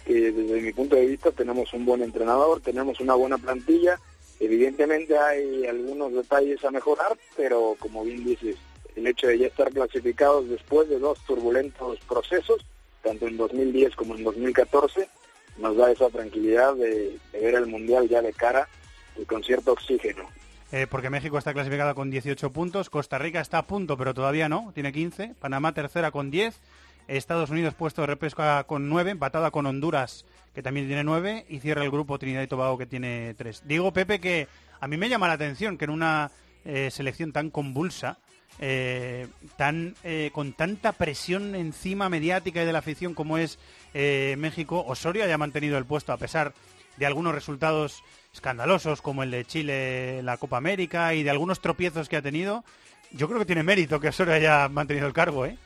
que 0.05 0.33
desde 0.33 0.61
mi 0.61 0.71
punto 0.75 0.97
de 0.97 1.07
vista 1.07 1.31
tenemos 1.31 1.73
un 1.73 1.87
buen 1.87 2.03
entrenador, 2.03 2.61
tenemos 2.61 3.01
una 3.01 3.15
buena 3.15 3.39
plantilla. 3.39 3.99
Evidentemente 4.41 5.17
hay 5.17 5.65
algunos 5.65 6.13
detalles 6.13 6.63
a 6.63 6.71
mejorar, 6.73 7.17
pero 7.39 7.75
como 7.79 8.05
bien 8.05 8.23
dices, 8.23 8.57
el 8.97 9.07
hecho 9.07 9.29
de 9.29 9.39
ya 9.39 9.47
estar 9.47 9.71
clasificados 9.71 10.47
después 10.47 10.91
de 10.91 10.99
dos 10.99 11.19
turbulentos 11.27 12.01
procesos, 12.01 12.63
tanto 13.03 13.27
en 13.27 13.39
2010 13.39 13.97
como 13.97 14.15
en 14.15 14.25
2014, 14.25 15.09
nos 15.57 15.77
da 15.77 15.91
esa 15.91 16.11
tranquilidad 16.11 16.75
de, 16.75 17.19
ver 17.33 17.55
el 17.55 17.67
Mundial 17.67 18.09
ya 18.09 18.23
de 18.23 18.33
cara 18.33 18.69
y 19.17 19.25
con 19.25 19.43
cierto 19.43 19.73
oxígeno. 19.73 20.25
Eh, 20.73 20.87
porque 20.91 21.11
México 21.11 21.39
está 21.39 21.53
clasificado 21.53 21.95
con 21.95 22.11
18 22.11 22.51
puntos, 22.51 22.91
Costa 22.91 23.19
Rica 23.19 23.41
está 23.41 23.59
a 23.59 23.67
punto, 23.67 23.97
pero 23.97 24.15
todavía 24.15 24.49
no, 24.49 24.73
tiene 24.75 24.93
15, 24.93 25.35
Panamá 25.39 25.73
tercera 25.73 26.11
con 26.11 26.31
10, 26.31 26.61
Estados 27.07 27.51
Unidos 27.51 27.75
puesto 27.75 28.01
de 28.01 28.09
repesca 28.09 28.65
con 28.65 28.89
9, 28.89 29.13
empatada 29.13 29.51
con 29.51 29.67
Honduras, 29.67 30.25
que 30.53 30.63
también 30.63 30.87
tiene 30.87 31.05
9, 31.05 31.47
y 31.49 31.61
cierra 31.61 31.85
el 31.85 31.91
grupo 31.91 32.19
Trinidad 32.19 32.43
y 32.43 32.49
Tobago, 32.49 32.79
que 32.79 32.87
tiene 32.87 33.35
3. 33.35 33.63
Digo, 33.67 33.93
Pepe, 33.93 34.21
que 34.21 34.49
a 34.81 34.89
mí 34.89 34.97
me 34.97 35.09
llama 35.09 35.29
la 35.29 35.35
atención 35.35 35.79
que 35.79 35.85
en 35.85 35.91
una 35.91 36.33
eh, 36.65 36.91
selección 36.91 37.31
tan 37.31 37.51
convulsa, 37.51 38.19
eh, 38.59 39.27
tan 39.57 39.95
con 40.33 40.53
tanta 40.53 40.93
presión 40.93 41.55
encima 41.55 42.09
mediática 42.09 42.63
y 42.63 42.67
de 42.67 42.73
la 42.73 42.79
afición 42.79 43.13
como 43.13 43.37
es 43.37 43.59
eh, 43.95 44.35
México, 44.39 44.85
Osorio 44.87 45.25
haya 45.25 45.39
mantenido 45.39 45.79
el 45.79 45.87
puesto 45.87 46.13
a 46.13 46.17
pesar 46.17 46.53
de 46.97 47.07
algunos 47.07 47.35
resultados 47.35 48.03
escandalosos 48.33 49.01
como 49.01 49.23
el 49.23 49.31
de 49.31 49.45
Chile 49.45 50.19
en 50.19 50.27
la 50.27 50.37
Copa 50.37 50.57
América 50.57 51.15
y 51.15 51.23
de 51.23 51.31
algunos 51.31 51.61
tropiezos 51.61 52.09
que 52.09 52.17
ha 52.17 52.23
tenido. 52.23 52.65
Yo 53.13 53.29
creo 53.29 53.39
que 53.39 53.47
tiene 53.47 53.63
mérito 53.63 54.01
que 54.01 54.09
Osorio 54.09 54.35
haya 54.35 54.69
mantenido 54.69 55.07
el 55.07 55.13
cargo, 55.13 55.47
¿eh? 55.47 55.57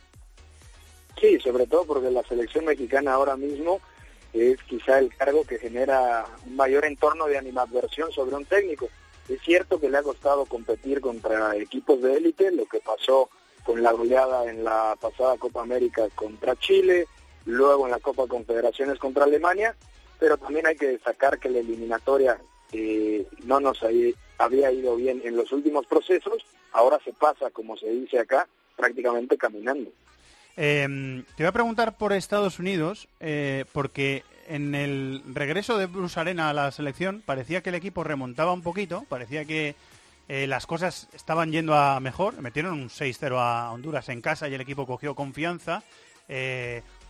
Sí, 1.21 1.39
sobre 1.41 1.67
todo 1.67 1.85
porque 1.85 2.11
la 2.11 2.23
selección 2.23 2.67
mexicana 2.67 3.15
ahora 3.15 3.37
mismo 3.37 3.81
es 4.33 4.63
quizá 4.65 4.99
el 4.99 5.15
cargo 5.17 5.45
que 5.45 5.59
genera 5.59 6.27
un 6.47 6.57
mayor 6.57 6.85
entorno 6.85 7.27
de 7.27 7.39
animadversión 7.39 8.13
sobre 8.13 8.37
un 8.37 8.45
técnico. 8.45 8.89
Es 9.29 9.41
cierto 9.43 9.81
que 9.81 9.91
le 9.91 9.99
ha 9.99 10.03
costado 10.03 10.47
competir 10.47 11.01
contra 11.01 11.57
equipos 11.57 12.01
de 12.01 12.17
élite, 12.17 12.51
lo 12.53 12.67
que 12.67 12.81
pasó 12.81 13.31
con 13.65 13.83
la 13.83 13.93
goleada 13.93 14.49
en 14.49 14.65
la 14.65 14.97
pasada 15.01 15.37
Copa 15.37 15.63
América 15.63 16.09
contra 16.15 16.57
Chile, 16.57 17.07
luego 17.49 17.87
en 17.87 17.93
la 17.93 17.99
Copa 17.99 18.27
Confederaciones 18.27 18.99
contra 18.99 19.25
Alemania, 19.25 19.75
pero 20.19 20.37
también 20.37 20.67
hay 20.67 20.77
que 20.77 20.89
destacar 20.89 21.39
que 21.39 21.51
la 21.51 21.59
eliminatoria 21.59 22.39
eh, 22.73 23.27
no 23.45 23.61
nos 23.61 23.81
había 24.39 24.73
ido 24.73 24.97
bien 24.97 25.23
en 25.25 25.37
los 25.37 25.51
últimos 25.53 25.87
procesos, 25.87 26.45
ahora 26.73 26.99
se 27.05 27.13
pasa, 27.13 27.51
como 27.51 27.77
se 27.77 27.89
dice 27.89 28.19
acá, 28.19 28.47
prácticamente 28.77 29.37
caminando. 29.37 29.91
Eh, 30.57 31.25
te 31.37 31.43
voy 31.43 31.49
a 31.49 31.53
preguntar 31.53 31.97
por 31.97 32.13
Estados 32.13 32.59
Unidos, 32.59 33.09
eh, 33.21 33.65
porque 33.73 34.25
en 34.49 34.75
el 34.75 35.23
regreso 35.33 35.79
de 35.79 35.87
Bruce 35.87 36.19
a 36.19 36.53
la 36.53 36.71
selección 36.73 37.23
parecía 37.25 37.63
que 37.63 37.69
el 37.69 37.77
equipo 37.77 38.03
remontaba 38.03 38.53
un 38.53 38.63
poquito, 38.63 39.05
parecía 39.09 39.45
que 39.45 39.77
eh, 40.29 40.47
las 40.47 40.67
cosas 40.67 41.09
estaban 41.15 41.53
yendo 41.53 41.75
a 41.75 42.01
mejor. 42.01 42.41
Metieron 42.43 42.73
un 42.73 42.89
6-0 42.89 43.39
a 43.39 43.71
Honduras 43.73 44.09
en 44.09 44.21
casa 44.21 44.49
y 44.49 44.55
el 44.55 44.61
equipo 44.61 44.87
cogió 44.87 45.15
confianza. 45.15 45.83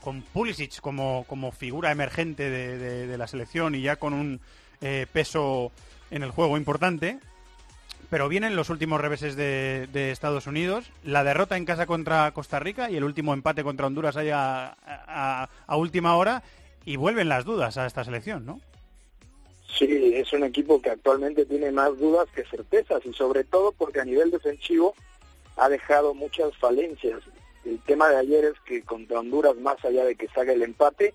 Con 0.03 0.23
Pulisic 0.23 0.81
como, 0.81 1.25
como 1.29 1.53
figura 1.53 1.91
emergente 1.91 2.49
de, 2.51 3.07
de- 3.07 3.19
la 3.19 3.27
selección 3.27 3.75
y 3.75 3.83
ya 3.83 3.97
con 3.97 4.13
un 4.15 4.41
eh, 4.81 5.07
peso 5.13 5.73
en 6.11 6.23
el 6.23 6.31
juego 6.31 6.57
importante. 6.57 7.19
Pero 8.11 8.29
vienen 8.29 8.57
los 8.57 8.71
últimos 8.71 9.01
reveses 9.01 9.37
de, 9.37 9.87
de 9.93 10.11
Estados 10.13 10.47
Unidos, 10.47 10.91
la 11.05 11.25
derrota 11.25 11.59
en 11.59 11.67
casa 11.67 11.85
contra 11.87 12.31
Costa 12.31 12.59
Rica 12.59 12.91
y 12.91 12.97
el 12.97 13.05
último 13.05 13.35
empate 13.35 13.63
contra 13.63 13.87
Honduras 13.87 14.17
ahí 14.17 14.31
a, 14.31 14.77
a- 14.87 15.49
a 15.67 15.77
última 15.77 16.17
hora 16.17 16.43
y 16.87 16.97
vuelven 16.97 17.29
las 17.29 17.45
dudas 17.45 17.77
a 17.77 17.85
esta 17.87 18.05
selección, 18.05 18.47
¿no? 18.47 18.61
Sí, 19.77 20.13
es 20.15 20.33
un 20.33 20.43
equipo 20.45 20.81
que 20.81 20.91
actualmente 20.91 21.45
tiene 21.45 21.71
más 21.71 21.97
dudas 21.99 22.27
que 22.35 22.45
certezas 22.45 23.05
y 23.05 23.13
sobre 23.13 23.45
todo 23.45 23.73
porque 23.73 24.01
a 24.01 24.05
nivel 24.05 24.31
defensivo 24.31 24.95
ha 25.59 25.69
dejado 25.69 26.15
muchas 26.15 26.57
falencias. 26.57 27.21
El 27.69 27.81
tema 27.81 28.09
de 28.09 28.17
ayer 28.17 28.47
es 28.47 28.59
que 28.65 28.83
contra 28.83 29.21
Honduras, 29.21 29.55
más 29.57 29.85
allá 29.85 30.03
de 30.07 30.17
que 30.17 30.29
salga 30.29 30.55
el 30.55 30.63
empate, 30.63 31.13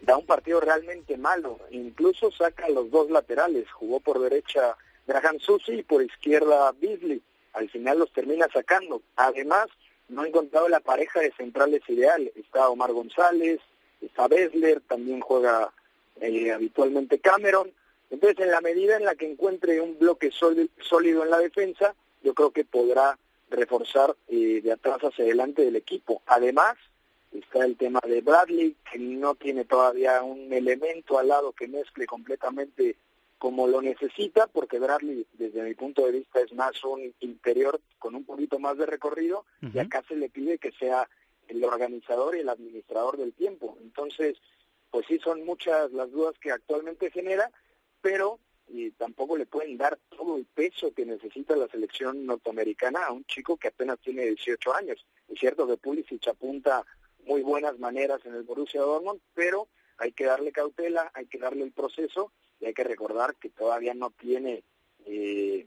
da 0.00 0.16
un 0.16 0.26
partido 0.26 0.58
realmente 0.60 1.16
malo. 1.16 1.60
Incluso 1.70 2.32
saca 2.32 2.68
los 2.68 2.90
dos 2.90 3.08
laterales. 3.08 3.70
Jugó 3.70 4.00
por 4.00 4.18
derecha 4.18 4.76
Graham 5.06 5.38
Susi 5.38 5.74
y 5.74 5.82
por 5.84 6.02
izquierda 6.02 6.72
Beasley. 6.72 7.22
Al 7.52 7.70
final 7.70 8.00
los 8.00 8.12
termina 8.12 8.48
sacando. 8.52 9.00
Además, 9.14 9.68
no 10.08 10.22
ha 10.22 10.26
encontrado 10.26 10.68
la 10.68 10.80
pareja 10.80 11.20
de 11.20 11.32
centrales 11.36 11.82
ideal. 11.86 12.32
Está 12.34 12.68
Omar 12.68 12.92
González, 12.92 13.60
está 14.00 14.26
Bessler, 14.26 14.80
también 14.80 15.20
juega 15.20 15.72
eh, 16.20 16.50
habitualmente 16.50 17.20
Cameron. 17.20 17.72
Entonces, 18.10 18.40
en 18.40 18.50
la 18.50 18.60
medida 18.60 18.96
en 18.96 19.04
la 19.04 19.14
que 19.14 19.30
encuentre 19.30 19.80
un 19.80 19.96
bloque 20.00 20.32
sólido 20.32 21.22
en 21.22 21.30
la 21.30 21.38
defensa, 21.38 21.94
yo 22.24 22.34
creo 22.34 22.50
que 22.50 22.64
podrá 22.64 23.16
reforzar 23.52 24.16
eh, 24.28 24.60
de 24.62 24.72
atrás 24.72 24.98
hacia 25.00 25.24
adelante 25.24 25.64
del 25.64 25.76
equipo. 25.76 26.22
Además, 26.26 26.76
está 27.32 27.64
el 27.64 27.76
tema 27.76 28.00
de 28.06 28.20
Bradley, 28.20 28.76
que 28.90 28.98
no 28.98 29.34
tiene 29.34 29.64
todavía 29.64 30.22
un 30.22 30.52
elemento 30.52 31.18
al 31.18 31.28
lado 31.28 31.52
que 31.52 31.68
mezcle 31.68 32.06
completamente 32.06 32.96
como 33.38 33.66
lo 33.66 33.82
necesita, 33.82 34.46
porque 34.46 34.78
Bradley, 34.78 35.26
desde 35.32 35.62
mi 35.64 35.74
punto 35.74 36.06
de 36.06 36.12
vista, 36.12 36.40
es 36.40 36.52
más 36.52 36.84
un 36.84 37.12
interior 37.20 37.80
con 37.98 38.14
un 38.14 38.24
poquito 38.24 38.60
más 38.60 38.78
de 38.78 38.86
recorrido, 38.86 39.44
y 39.60 39.80
acá 39.80 40.04
se 40.06 40.14
le 40.14 40.28
pide 40.28 40.58
que 40.58 40.70
sea 40.70 41.08
el 41.48 41.64
organizador 41.64 42.36
y 42.36 42.40
el 42.40 42.48
administrador 42.48 43.16
del 43.16 43.32
tiempo. 43.32 43.76
Entonces, 43.82 44.36
pues 44.92 45.06
sí 45.08 45.18
son 45.18 45.44
muchas 45.44 45.90
las 45.90 46.12
dudas 46.12 46.38
que 46.38 46.52
actualmente 46.52 47.10
genera, 47.10 47.50
pero 48.00 48.38
y 48.72 48.90
tampoco 48.92 49.36
le 49.36 49.44
pueden 49.44 49.76
dar 49.76 49.98
todo 50.08 50.36
el 50.38 50.46
peso 50.46 50.92
que 50.94 51.04
necesita 51.04 51.54
la 51.54 51.68
selección 51.68 52.24
norteamericana 52.24 53.04
a 53.04 53.12
un 53.12 53.24
chico 53.26 53.58
que 53.58 53.68
apenas 53.68 53.98
tiene 54.00 54.24
18 54.24 54.74
años. 54.74 55.04
Es 55.28 55.38
cierto 55.38 55.66
que 55.66 55.76
Pulisic 55.76 56.26
apunta 56.28 56.82
muy 57.26 57.42
buenas 57.42 57.78
maneras 57.78 58.24
en 58.24 58.34
el 58.34 58.44
Borussia 58.44 58.80
Dortmund, 58.80 59.20
pero 59.34 59.68
hay 59.98 60.12
que 60.12 60.24
darle 60.24 60.52
cautela, 60.52 61.10
hay 61.12 61.26
que 61.26 61.38
darle 61.38 61.64
el 61.64 61.72
proceso 61.72 62.32
y 62.60 62.64
hay 62.64 62.72
que 62.72 62.82
recordar 62.82 63.36
que 63.36 63.50
todavía 63.50 63.92
no 63.92 64.10
tiene 64.10 64.64
eh, 65.04 65.66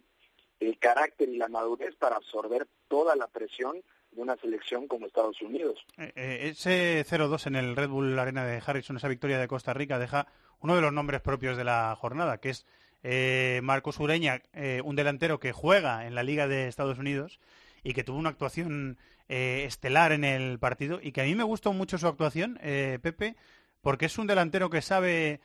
el 0.59 0.79
carácter 0.79 1.29
y 1.29 1.37
la 1.37 1.47
madurez 1.47 1.95
para 1.95 2.15
absorber 2.15 2.67
toda 2.87 3.15
la 3.15 3.27
presión 3.27 3.83
de 4.11 4.21
una 4.21 4.35
selección 4.37 4.87
como 4.87 5.05
Estados 5.05 5.39
Unidos. 5.43 5.85
Eh, 5.97 6.11
eh, 6.15 6.37
ese 6.49 7.05
0-2 7.05 7.45
en 7.47 7.55
el 7.55 7.75
Red 7.75 7.89
Bull 7.89 8.17
Arena 8.17 8.45
de 8.45 8.63
Harrison, 8.65 8.97
esa 8.97 9.09
victoria 9.09 9.37
de 9.37 9.47
Costa 9.47 9.73
Rica, 9.73 9.99
deja 9.99 10.27
uno 10.59 10.75
de 10.75 10.81
los 10.81 10.93
nombres 10.93 11.21
propios 11.21 11.55
de 11.55 11.65
la 11.65 11.95
jornada, 11.95 12.39
que 12.39 12.49
es 12.49 12.65
eh, 13.07 13.59
Marcos 13.61 13.99
Ureña, 13.99 14.41
eh, 14.53 14.81
un 14.83 14.95
delantero 14.95 15.39
que 15.39 15.51
juega 15.51 16.07
en 16.07 16.15
la 16.15 16.23
Liga 16.23 16.47
de 16.47 16.67
Estados 16.67 16.97
Unidos 16.97 17.39
y 17.83 17.93
que 17.93 18.03
tuvo 18.03 18.17
una 18.17 18.29
actuación 18.29 18.97
eh, 19.29 19.63
estelar 19.67 20.11
en 20.11 20.23
el 20.23 20.57
partido 20.57 20.99
y 20.99 21.11
que 21.11 21.21
a 21.21 21.25
mí 21.25 21.35
me 21.35 21.43
gustó 21.43 21.71
mucho 21.71 21.99
su 21.99 22.07
actuación, 22.07 22.55
Pepe, 22.55 23.35
porque 23.81 24.07
es 24.07 24.17
un 24.17 24.25
delantero 24.25 24.71
que 24.71 24.81
sabe 24.81 25.39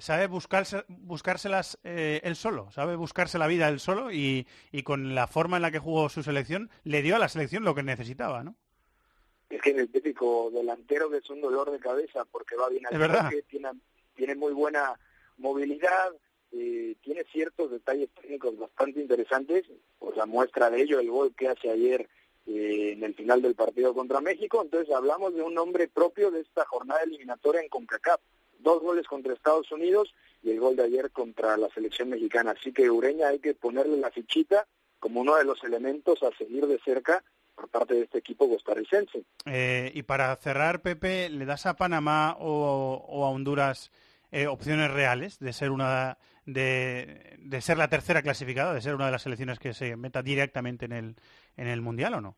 sabe 0.00 0.26
buscarse, 0.26 0.84
buscárselas 0.88 1.78
él 1.82 2.36
solo, 2.36 2.70
sabe 2.72 2.96
buscarse 2.96 3.38
la 3.38 3.46
vida 3.46 3.68
él 3.68 3.80
solo 3.80 4.12
y, 4.12 4.46
con 4.84 5.14
la 5.14 5.28
forma 5.28 5.56
en 5.56 5.62
la 5.62 5.70
que 5.70 5.78
jugó 5.78 6.10
su 6.10 6.22
selección 6.22 6.68
le 6.84 7.00
dio 7.00 7.16
a 7.16 7.18
la 7.18 7.30
selección 7.30 7.64
lo 7.64 7.74
que 7.74 7.82
necesitaba, 7.82 8.44
¿no? 8.44 8.54
Es 9.48 9.62
que 9.62 9.70
es 9.70 9.78
el 9.78 9.90
típico 9.90 10.50
delantero 10.52 11.08
que 11.08 11.18
es 11.18 11.30
un 11.30 11.40
dolor 11.40 11.70
de 11.70 11.78
cabeza 11.78 12.26
porque 12.30 12.54
va 12.54 12.68
bien 12.68 12.84
al 12.86 13.44
tiene, 13.48 13.70
tiene 14.14 14.34
muy 14.34 14.52
buena 14.52 14.98
movilidad, 15.38 16.12
eh, 16.54 16.96
tiene 17.00 17.24
ciertos 17.32 17.70
detalles 17.70 18.10
técnicos 18.10 18.58
bastante 18.58 19.00
interesantes, 19.00 19.64
pues 19.98 20.16
la 20.18 20.26
muestra 20.26 20.68
de 20.68 20.82
ello 20.82 21.00
el 21.00 21.10
gol 21.10 21.34
que 21.34 21.48
hace 21.48 21.70
ayer 21.70 22.06
eh, 22.46 22.92
en 22.92 23.02
el 23.04 23.14
final 23.14 23.40
del 23.40 23.54
partido 23.54 23.94
contra 23.94 24.20
México, 24.20 24.60
entonces 24.62 24.94
hablamos 24.94 25.34
de 25.34 25.42
un 25.42 25.54
nombre 25.54 25.88
propio 25.88 26.30
de 26.30 26.40
esta 26.40 26.66
jornada 26.66 27.00
eliminatoria 27.04 27.62
en 27.62 27.70
CONCACAF, 27.70 28.20
dos 28.58 28.82
goles 28.82 29.06
contra 29.06 29.32
Estados 29.32 29.72
Unidos 29.72 30.14
y 30.42 30.50
el 30.50 30.60
gol 30.60 30.76
de 30.76 30.84
ayer 30.84 31.10
contra 31.10 31.56
la 31.56 31.70
selección 31.70 32.10
mexicana, 32.10 32.50
así 32.50 32.70
que 32.70 32.90
Ureña 32.90 33.28
hay 33.28 33.38
que 33.38 33.54
ponerle 33.54 33.96
la 33.96 34.10
fichita 34.10 34.66
como 34.98 35.22
uno 35.22 35.36
de 35.36 35.44
los 35.44 35.64
elementos 35.64 36.22
a 36.22 36.36
seguir 36.36 36.66
de 36.66 36.78
cerca 36.84 37.24
por 37.54 37.68
parte 37.68 37.94
de 37.94 38.02
este 38.02 38.18
equipo 38.18 38.46
costarricense. 38.46 39.24
Eh, 39.46 39.90
y 39.94 40.02
para 40.02 40.36
cerrar, 40.36 40.82
Pepe, 40.82 41.30
¿le 41.30 41.46
das 41.46 41.64
a 41.64 41.76
Panamá 41.76 42.36
o, 42.38 43.24
a 43.24 43.30
Honduras 43.30 43.90
opciones 44.48 44.90
reales 44.90 45.38
de 45.40 45.52
ser 45.52 45.70
una 45.70 46.16
de, 46.46 47.36
de, 47.38 47.60
ser 47.60 47.78
la 47.78 47.88
tercera 47.88 48.22
clasificada, 48.22 48.74
de 48.74 48.80
ser 48.80 48.94
una 48.94 49.06
de 49.06 49.12
las 49.12 49.22
selecciones 49.22 49.58
que 49.58 49.74
se 49.74 49.96
meta 49.96 50.22
directamente 50.22 50.84
en 50.86 50.92
el, 50.92 51.16
en 51.56 51.66
el 51.68 51.80
Mundial 51.80 52.14
o 52.14 52.20
no? 52.20 52.36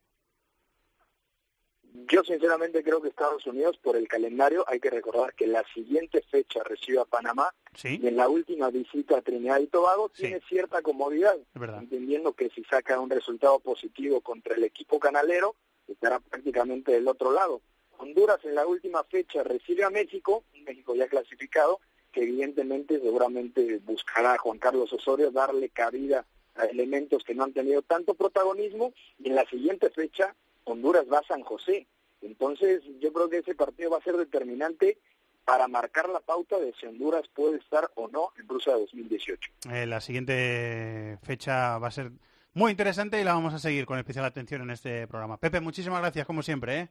Yo 2.08 2.24
sinceramente 2.24 2.82
creo 2.82 3.00
que 3.00 3.08
Estados 3.08 3.46
Unidos, 3.46 3.78
por 3.78 3.96
el 3.96 4.08
calendario, 4.08 4.64
hay 4.66 4.80
que 4.80 4.90
recordar 4.90 5.32
que 5.34 5.46
la 5.46 5.64
siguiente 5.72 6.22
fecha 6.28 6.62
recibe 6.64 6.98
a 6.98 7.04
Panamá 7.04 7.54
y 7.84 8.06
en 8.06 8.16
la 8.16 8.28
última 8.28 8.68
visita 8.70 9.18
a 9.18 9.22
Trinidad 9.22 9.60
y 9.60 9.68
Tobago 9.68 10.08
tiene 10.08 10.40
cierta 10.48 10.82
comodidad, 10.82 11.36
entendiendo 11.54 12.32
que 12.32 12.50
si 12.50 12.64
saca 12.64 12.98
un 12.98 13.10
resultado 13.10 13.60
positivo 13.60 14.20
contra 14.20 14.56
el 14.56 14.64
equipo 14.64 14.98
canalero, 14.98 15.54
estará 15.86 16.18
prácticamente 16.18 16.90
del 16.90 17.06
otro 17.06 17.30
lado. 17.32 17.62
Honduras 17.98 18.40
en 18.44 18.56
la 18.56 18.66
última 18.66 19.04
fecha 19.04 19.44
recibe 19.44 19.84
a 19.84 19.90
México, 19.90 20.42
México 20.66 20.96
ya 20.96 21.06
clasificado, 21.06 21.78
que 22.14 22.22
evidentemente 22.22 23.00
seguramente 23.00 23.80
buscará 23.84 24.38
Juan 24.38 24.58
Carlos 24.58 24.92
Osorio 24.92 25.32
darle 25.32 25.68
cabida 25.68 26.24
a 26.54 26.64
elementos 26.66 27.24
que 27.24 27.34
no 27.34 27.42
han 27.42 27.52
tenido 27.52 27.82
tanto 27.82 28.14
protagonismo 28.14 28.92
y 29.18 29.28
en 29.28 29.34
la 29.34 29.44
siguiente 29.46 29.90
fecha 29.90 30.34
Honduras 30.62 31.04
va 31.12 31.18
a 31.18 31.26
San 31.26 31.42
José. 31.42 31.88
Entonces 32.22 32.82
yo 33.00 33.12
creo 33.12 33.28
que 33.28 33.38
ese 33.38 33.56
partido 33.56 33.90
va 33.90 33.98
a 33.98 34.02
ser 34.02 34.16
determinante 34.16 34.96
para 35.44 35.66
marcar 35.66 36.08
la 36.08 36.20
pauta 36.20 36.58
de 36.58 36.72
si 36.80 36.86
Honduras 36.86 37.28
puede 37.34 37.58
estar 37.58 37.90
o 37.96 38.06
no 38.06 38.30
en 38.38 38.48
Rusia 38.48 38.74
2018. 38.74 39.50
Eh, 39.72 39.86
la 39.86 40.00
siguiente 40.00 41.18
fecha 41.22 41.76
va 41.78 41.88
a 41.88 41.90
ser 41.90 42.12
muy 42.54 42.70
interesante 42.70 43.20
y 43.20 43.24
la 43.24 43.34
vamos 43.34 43.52
a 43.52 43.58
seguir 43.58 43.84
con 43.86 43.98
especial 43.98 44.24
atención 44.24 44.62
en 44.62 44.70
este 44.70 45.08
programa. 45.08 45.38
Pepe, 45.38 45.60
muchísimas 45.60 46.00
gracias 46.00 46.24
como 46.24 46.42
siempre. 46.42 46.78
¿eh? 46.78 46.88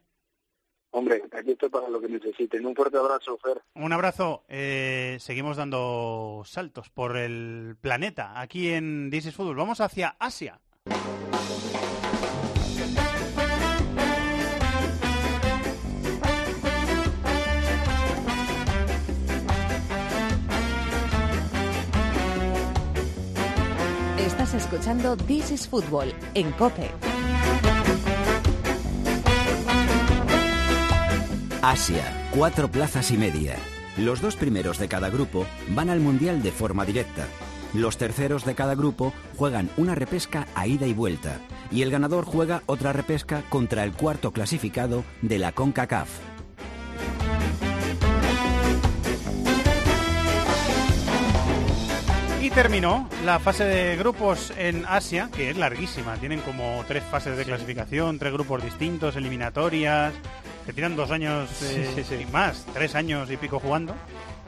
Hombre, 0.95 1.23
aquí 1.31 1.51
estoy 1.51 1.69
para 1.69 1.89
lo 1.89 1.99
que 1.99 2.07
necesiten. 2.07 2.63
Un 2.67 2.75
fuerte 2.75 2.97
abrazo, 2.97 3.35
Fer. 3.39 3.59
Un 3.73 3.91
abrazo. 3.93 4.43
Eh, 4.47 5.17
seguimos 5.19 5.57
dando 5.57 6.43
saltos 6.45 6.89
por 6.91 7.17
el 7.17 7.75
planeta 7.81 8.39
aquí 8.39 8.69
en 8.69 9.09
This 9.09 9.25
is 9.25 9.35
Football. 9.35 9.55
Vamos 9.55 9.81
hacia 9.81 10.15
Asia. 10.19 10.59
Estás 24.19 24.53
escuchando 24.53 25.17
This 25.17 25.49
is 25.49 25.67
Football 25.67 26.13
en 26.35 26.51
COPE. 26.51 26.91
Asia, 31.65 32.29
cuatro 32.35 32.69
plazas 32.69 33.09
y 33.11 33.17
media. 33.17 33.55
Los 33.95 34.19
dos 34.19 34.35
primeros 34.35 34.79
de 34.79 34.89
cada 34.89 35.09
grupo 35.09 35.47
van 35.69 35.89
al 35.89 36.01
Mundial 36.01 36.43
de 36.43 36.51
forma 36.51 36.83
directa. 36.83 37.25
Los 37.73 37.95
terceros 37.95 38.43
de 38.43 38.53
cada 38.53 38.75
grupo 38.75 39.13
juegan 39.37 39.69
una 39.77 39.95
repesca 39.95 40.45
a 40.55 40.67
ida 40.67 40.87
y 40.87 40.93
vuelta. 40.93 41.37
Y 41.71 41.81
el 41.81 41.89
ganador 41.89 42.25
juega 42.25 42.63
otra 42.65 42.91
repesca 42.91 43.43
contra 43.47 43.85
el 43.85 43.93
cuarto 43.93 44.33
clasificado 44.33 45.05
de 45.21 45.39
la 45.39 45.53
CONCACAF. 45.53 46.09
Y 52.41 52.49
terminó 52.49 53.07
la 53.23 53.39
fase 53.39 53.63
de 53.63 53.95
grupos 53.95 54.51
en 54.57 54.83
Asia, 54.85 55.29
que 55.33 55.49
es 55.49 55.55
larguísima. 55.55 56.17
Tienen 56.17 56.41
como 56.41 56.83
tres 56.89 57.05
fases 57.09 57.37
de 57.37 57.45
clasificación, 57.45 58.19
tres 58.19 58.33
grupos 58.33 58.61
distintos, 58.61 59.15
eliminatorias, 59.15 60.13
que 60.65 60.73
tienen 60.73 60.95
dos 60.95 61.11
años 61.11 61.49
eh, 61.63 62.21
y 62.21 62.31
más, 62.31 62.65
tres 62.73 62.95
años 62.95 63.29
y 63.29 63.37
pico 63.37 63.59
jugando, 63.59 63.95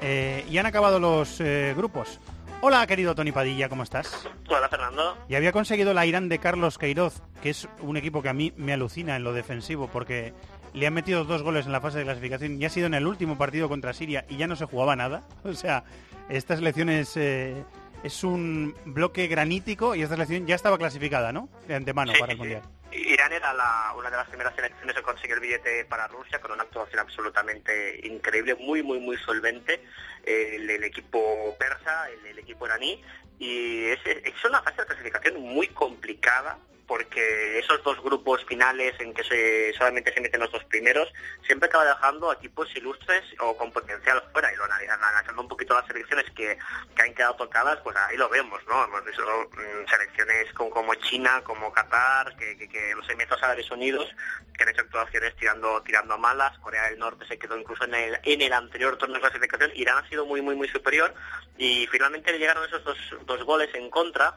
eh, 0.01 0.45
y 0.49 0.57
han 0.57 0.65
acabado 0.65 0.99
los 0.99 1.39
eh, 1.41 1.73
grupos. 1.75 2.19
Hola, 2.61 2.85
querido 2.87 3.13
Tony 3.15 3.31
Padilla, 3.31 3.69
¿cómo 3.69 3.83
estás? 3.83 4.27
Hola, 4.49 4.69
Fernando. 4.69 5.17
Y 5.27 5.35
había 5.35 5.51
conseguido 5.51 5.93
la 5.93 6.05
Irán 6.05 6.29
de 6.29 6.39
Carlos 6.39 6.77
Queiroz, 6.77 7.21
que 7.41 7.49
es 7.49 7.67
un 7.81 7.97
equipo 7.97 8.21
que 8.21 8.29
a 8.29 8.33
mí 8.33 8.53
me 8.57 8.73
alucina 8.73 9.15
en 9.15 9.23
lo 9.23 9.33
defensivo, 9.33 9.87
porque 9.91 10.33
le 10.73 10.87
han 10.87 10.93
metido 10.93 11.25
dos 11.25 11.43
goles 11.43 11.65
en 11.65 11.73
la 11.73 11.81
fase 11.81 11.99
de 11.99 12.05
clasificación 12.05 12.61
y 12.61 12.65
ha 12.65 12.69
sido 12.69 12.87
en 12.87 12.93
el 12.93 13.05
último 13.05 13.37
partido 13.37 13.69
contra 13.69 13.93
Siria 13.93 14.25
y 14.29 14.37
ya 14.37 14.47
no 14.47 14.55
se 14.55 14.65
jugaba 14.65 14.95
nada. 14.95 15.23
O 15.43 15.53
sea, 15.53 15.83
esta 16.29 16.55
selección 16.55 16.89
es, 16.89 17.17
es 17.17 18.23
un 18.23 18.73
bloque 18.85 19.27
granítico 19.27 19.93
y 19.93 20.01
esta 20.01 20.15
selección 20.15 20.47
ya 20.47 20.55
estaba 20.55 20.77
clasificada, 20.77 21.31
¿no? 21.31 21.49
De 21.67 21.75
antemano 21.75 22.13
para 22.19 22.31
el 22.31 22.37
Mundial. 22.37 22.61
Irán 22.91 23.33
era 23.33 23.53
la, 23.53 23.93
una 23.97 24.09
de 24.09 24.17
las 24.17 24.27
primeras 24.27 24.55
selecciones 24.55 24.95
que 24.95 25.01
consiguió 25.01 25.35
el 25.35 25.41
billete 25.41 25.85
para 25.85 26.07
Rusia 26.07 26.39
con 26.39 26.51
una 26.51 26.63
actuación 26.63 26.99
absolutamente 26.99 27.99
increíble, 28.07 28.55
muy, 28.55 28.83
muy, 28.83 28.99
muy 28.99 29.17
solvente. 29.17 29.83
El, 30.23 30.83
equipo 30.83 31.55
persa, 31.57 32.09
el, 32.09 32.39
equipo 32.39 32.65
iraní. 32.65 33.03
Y 33.37 33.85
es, 33.85 33.99
es 34.05 34.45
una 34.45 34.61
fase 34.61 34.81
de 34.81 34.87
clasificación 34.87 35.41
muy 35.41 35.67
complicada 35.67 36.57
porque 36.87 37.59
esos 37.59 37.83
dos 37.83 38.01
grupos 38.01 38.43
finales 38.45 38.93
en 38.99 39.13
que 39.13 39.23
se, 39.23 39.73
solamente 39.73 40.13
se 40.13 40.21
meten 40.21 40.39
los 40.39 40.51
dos 40.51 40.63
primeros, 40.65 41.11
siempre 41.45 41.67
acaba 41.67 41.85
dejando 41.85 42.29
a 42.29 42.35
equipos 42.35 42.73
ilustres 42.75 43.23
o 43.39 43.57
con 43.57 43.71
potencial 43.71 44.23
fuera. 44.31 44.51
Y 44.53 44.55
lo 44.55 44.63
analizando 44.65 45.41
un 45.41 45.47
poquito 45.47 45.73
las 45.73 45.85
selecciones 45.87 46.25
que, 46.35 46.57
que 46.95 47.01
han 47.01 47.13
quedado 47.13 47.35
tocadas, 47.35 47.79
pues 47.81 47.95
ahí 47.95 48.17
lo 48.17 48.29
vemos, 48.29 48.61
¿no? 48.67 48.83
Hemos 48.85 49.05
visto 49.05 49.23
mm, 49.23 49.89
selecciones 49.89 50.53
como, 50.53 50.69
como 50.69 50.95
China, 50.95 51.41
como 51.43 51.71
Qatar, 51.71 52.35
que, 52.35 52.93
los 52.95 53.09
Emiratos 53.09 53.41
Árabes 53.43 53.69
Unidos, 53.71 54.07
que 54.55 54.63
han 54.63 54.69
hecho 54.69 54.81
actuaciones 54.81 55.35
tirando 55.35 55.81
tirando 55.83 56.17
malas. 56.17 56.57
Corea 56.59 56.89
del 56.89 56.99
Norte 56.99 57.25
se 57.27 57.37
quedó 57.37 57.57
incluso 57.57 57.85
en 57.85 57.95
el, 57.95 58.19
en 58.23 58.41
el 58.41 58.53
anterior 58.53 58.97
torneo 58.97 59.15
de 59.15 59.21
clasificación. 59.21 59.71
Irán 59.75 60.03
ha 60.03 60.09
sido 60.09 60.25
muy, 60.25 60.41
muy, 60.41 60.55
muy 60.55 60.67
superior. 60.69 61.13
Y 61.57 61.87
finalmente 61.87 62.31
le 62.31 62.39
llegaron 62.39 62.65
esos 62.65 62.83
dos, 62.83 62.97
dos 63.25 63.43
goles 63.43 63.73
en 63.73 63.89
contra 63.89 64.35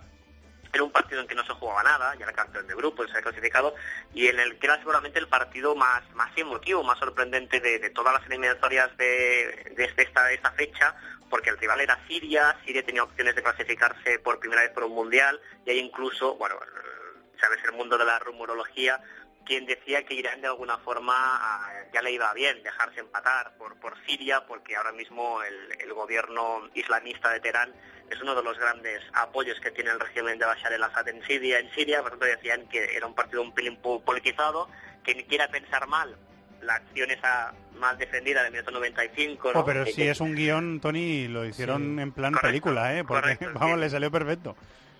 era 0.72 0.84
un 0.84 0.90
partido 0.90 1.20
en 1.20 1.26
que 1.26 1.34
no 1.34 1.44
se 1.44 1.52
jugaba 1.52 1.82
nada, 1.82 2.14
ya 2.16 2.24
era 2.24 2.32
campeón 2.32 2.66
de 2.66 2.74
grupo, 2.74 3.06
se 3.06 3.18
ha 3.18 3.22
clasificado, 3.22 3.74
y 4.14 4.26
en 4.26 4.38
el 4.38 4.58
que 4.58 4.66
era 4.66 4.78
seguramente 4.78 5.18
el 5.18 5.28
partido 5.28 5.74
más, 5.74 6.02
más 6.14 6.30
emotivo, 6.36 6.82
más 6.82 6.98
sorprendente 6.98 7.60
de, 7.60 7.90
todas 7.90 8.14
las 8.14 8.26
eliminatorias 8.26 8.96
de, 8.96 9.74
de 9.76 10.02
esta, 10.02 10.30
esta 10.30 10.52
fecha, 10.52 10.94
porque 11.30 11.50
el 11.50 11.58
rival 11.58 11.80
era 11.80 11.98
Siria, 12.06 12.56
Siria 12.64 12.84
tenía 12.84 13.02
opciones 13.02 13.34
de 13.34 13.42
clasificarse 13.42 14.18
por 14.18 14.38
primera 14.38 14.62
vez 14.62 14.70
por 14.72 14.84
un 14.84 14.94
mundial, 14.94 15.40
y 15.64 15.70
hay 15.70 15.78
incluso, 15.78 16.36
bueno, 16.36 16.56
sabes, 17.40 17.58
el 17.64 17.72
mundo 17.72 17.96
de 17.98 18.04
la 18.04 18.18
rumorología, 18.18 19.00
quien 19.48 19.64
decía 19.66 20.04
que 20.04 20.12
Irán 20.14 20.42
de 20.42 20.46
alguna 20.48 20.76
forma 20.78 21.14
ah, 21.16 21.70
ya 21.92 22.02
le 22.02 22.12
iba 22.12 22.32
bien 22.34 22.62
dejarse 22.62 23.00
empatar 23.00 23.56
por, 23.56 23.74
por 23.80 23.94
Siria, 24.06 24.46
porque 24.46 24.76
ahora 24.76 24.92
mismo 24.92 25.42
el, 25.42 25.80
el 25.80 25.92
gobierno 25.94 26.68
islamista 26.74 27.30
de 27.32 27.40
Teherán 27.40 27.72
es 28.10 28.20
uno 28.20 28.34
de 28.34 28.42
los 28.42 28.58
grandes 28.58 29.02
apoyos 29.14 29.58
que 29.60 29.70
tiene 29.70 29.90
el 29.90 29.98
régimen 29.98 30.38
de 30.38 30.44
Bashar 30.44 30.72
el-Assad 30.72 31.08
en 31.08 31.24
Siria, 31.26 31.58
en 31.58 31.70
Siria, 31.72 32.02
por 32.02 32.10
tanto 32.10 32.26
decían 32.26 32.68
que 32.68 32.94
era 32.94 33.06
un 33.06 33.14
partido 33.14 33.40
un 33.42 33.54
pelín 33.54 33.78
politizado, 33.80 34.68
que 35.02 35.14
ni 35.14 35.24
quiera 35.24 35.48
pensar 35.48 35.86
mal 35.88 36.14
la 36.60 36.74
acción 36.74 37.10
esa 37.10 37.54
más 37.76 37.96
defendida 37.98 38.42
de 38.42 38.50
1995. 38.50 39.52
¿no? 39.54 39.60
Oh, 39.60 39.64
pero 39.64 39.84
Que- 39.84 39.92
si 39.92 40.02
es 40.08 40.20
un 40.20 40.34
guion, 40.34 40.80
Tony, 40.80 41.26
lo 41.28 41.44
hicieron 41.46 41.98
en 41.98 42.12
plan 42.12 42.34
película, 42.34 42.96
¿eh? 42.98 43.04
Porque, 43.04 43.36
correcto, 43.38 43.50
vamos, 43.54 43.76
sí. 43.76 43.80
le 43.80 43.90
salió 43.90 44.10
perfecto. 44.10 44.56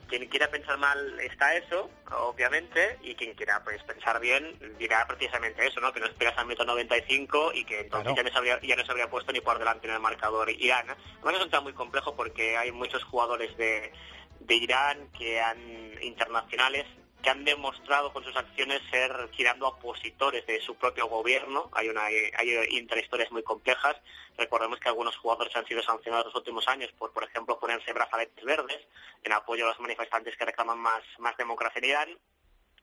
Quien 0.09 0.27
quiera 0.29 0.51
pensar 0.51 0.79
mal 0.79 1.21
está 1.21 1.55
eso, 1.55 1.91
obviamente, 2.11 2.99
y 3.03 3.15
quien 3.15 3.35
quiera 3.35 3.63
pues 3.63 3.83
pensar 3.85 4.19
bien 4.21 4.59
dirá 4.79 5.07
precisamente 5.07 5.67
eso, 5.67 5.81
¿no? 5.81 5.93
Que 5.93 6.01
no 6.01 6.07
esperas 6.07 6.37
al 6.39 6.47
metro 6.47 6.65
95 6.65 7.53
y 7.55 7.65
que 7.65 7.81
entonces 7.81 8.13
Claro. 8.13 8.17
ya, 8.17 8.23
no 8.23 8.31
se 8.31 8.39
habría, 8.39 8.61
ya 8.63 8.77
no 8.77 8.85
se 8.85 8.91
habría 8.91 9.11
puesto 9.11 9.33
ni 9.33 9.41
por 9.41 9.59
delante 9.59 9.87
en 9.87 9.95
el 9.95 10.01
marcador 10.01 10.51
Irán. 10.51 10.87
Además 10.89 11.35
es 11.37 11.43
un 11.45 11.51
tema 11.51 11.63
muy 11.63 11.75
complejo 11.75 12.17
porque 12.17 12.57
hay 12.57 12.73
muchos 12.73 13.05
jugadores 13.05 13.57
de, 13.57 13.93
de 14.41 14.55
Irán 14.55 15.09
que 15.17 15.41
han 15.41 15.59
internacionales 16.03 16.87
que 17.23 17.31
han 17.31 17.45
demostrado 17.45 18.13
con 18.13 18.23
sus 18.25 18.37
acciones 18.37 18.81
ser 18.91 19.31
tirando 19.37 19.69
opositores 19.69 20.47
de 20.47 20.61
su 20.61 20.77
propio 20.77 21.07
gobierno. 21.09 21.69
Hay 21.73 21.89
una 21.89 22.05
hay 22.05 22.67
intrahistorias 22.71 23.31
muy 23.33 23.43
complejas. 23.43 23.97
Recordemos 24.37 24.79
que 24.79 24.89
algunos 24.89 25.17
jugadores 25.17 25.55
han 25.57 25.67
sido 25.67 25.83
sancionados 25.83 26.27
los 26.27 26.37
últimos 26.37 26.69
años 26.69 26.91
por, 26.99 27.13
por 27.13 27.25
ejemplo, 27.25 27.59
ponerse 27.59 27.93
brazaletes 27.93 28.45
verdes 28.45 28.87
en 29.25 29.33
apoyo 29.33 29.65
a 29.65 29.69
los 29.69 29.81
manifestantes 29.81 30.37
que 30.37 30.45
reclaman 30.45 30.79
más, 30.79 31.03
más 31.19 31.37
democracia 31.37 31.81
en 31.81 31.85
Irán 31.85 32.19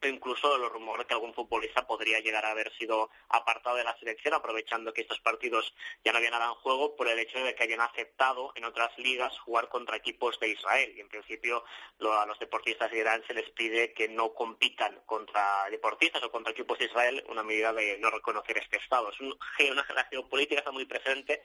incluso 0.03 0.57
los 0.57 0.71
rumores 0.71 0.99
de 0.99 1.07
que 1.07 1.13
algún 1.13 1.33
futbolista 1.33 1.87
podría 1.87 2.19
llegar 2.19 2.45
a 2.45 2.51
haber 2.51 2.71
sido 2.77 3.09
apartado 3.29 3.75
de 3.77 3.83
la 3.83 3.97
selección 3.97 4.33
aprovechando 4.33 4.93
que 4.93 5.01
estos 5.01 5.19
partidos 5.19 5.73
ya 6.03 6.11
no 6.11 6.17
había 6.17 6.31
nada 6.31 6.45
en 6.45 6.55
juego 6.55 6.95
por 6.95 7.07
el 7.07 7.19
hecho 7.19 7.39
de 7.39 7.55
que 7.55 7.63
hayan 7.63 7.81
aceptado 7.81 8.51
en 8.55 8.65
otras 8.65 8.97
ligas 8.97 9.37
jugar 9.39 9.69
contra 9.69 9.97
equipos 9.97 10.39
de 10.39 10.49
Israel. 10.49 10.93
Y 10.95 11.01
en 11.01 11.09
principio 11.09 11.63
a 12.01 12.25
los 12.25 12.39
deportistas 12.39 12.91
de 12.91 12.99
Irán 12.99 13.23
se 13.27 13.33
les 13.33 13.49
pide 13.51 13.93
que 13.93 14.07
no 14.07 14.33
compitan 14.33 15.01
contra 15.05 15.69
deportistas 15.69 16.23
o 16.23 16.31
contra 16.31 16.51
equipos 16.51 16.77
de 16.79 16.85
Israel 16.85 17.23
una 17.29 17.43
medida 17.43 17.73
de 17.73 17.97
no 17.99 18.09
reconocer 18.09 18.57
este 18.57 18.77
estado. 18.77 19.11
Es 19.11 19.19
un, 19.19 19.37
una, 19.71 19.85
la 19.93 20.05
geopolítica 20.05 20.59
está 20.59 20.71
muy 20.71 20.85
presente 20.85 21.41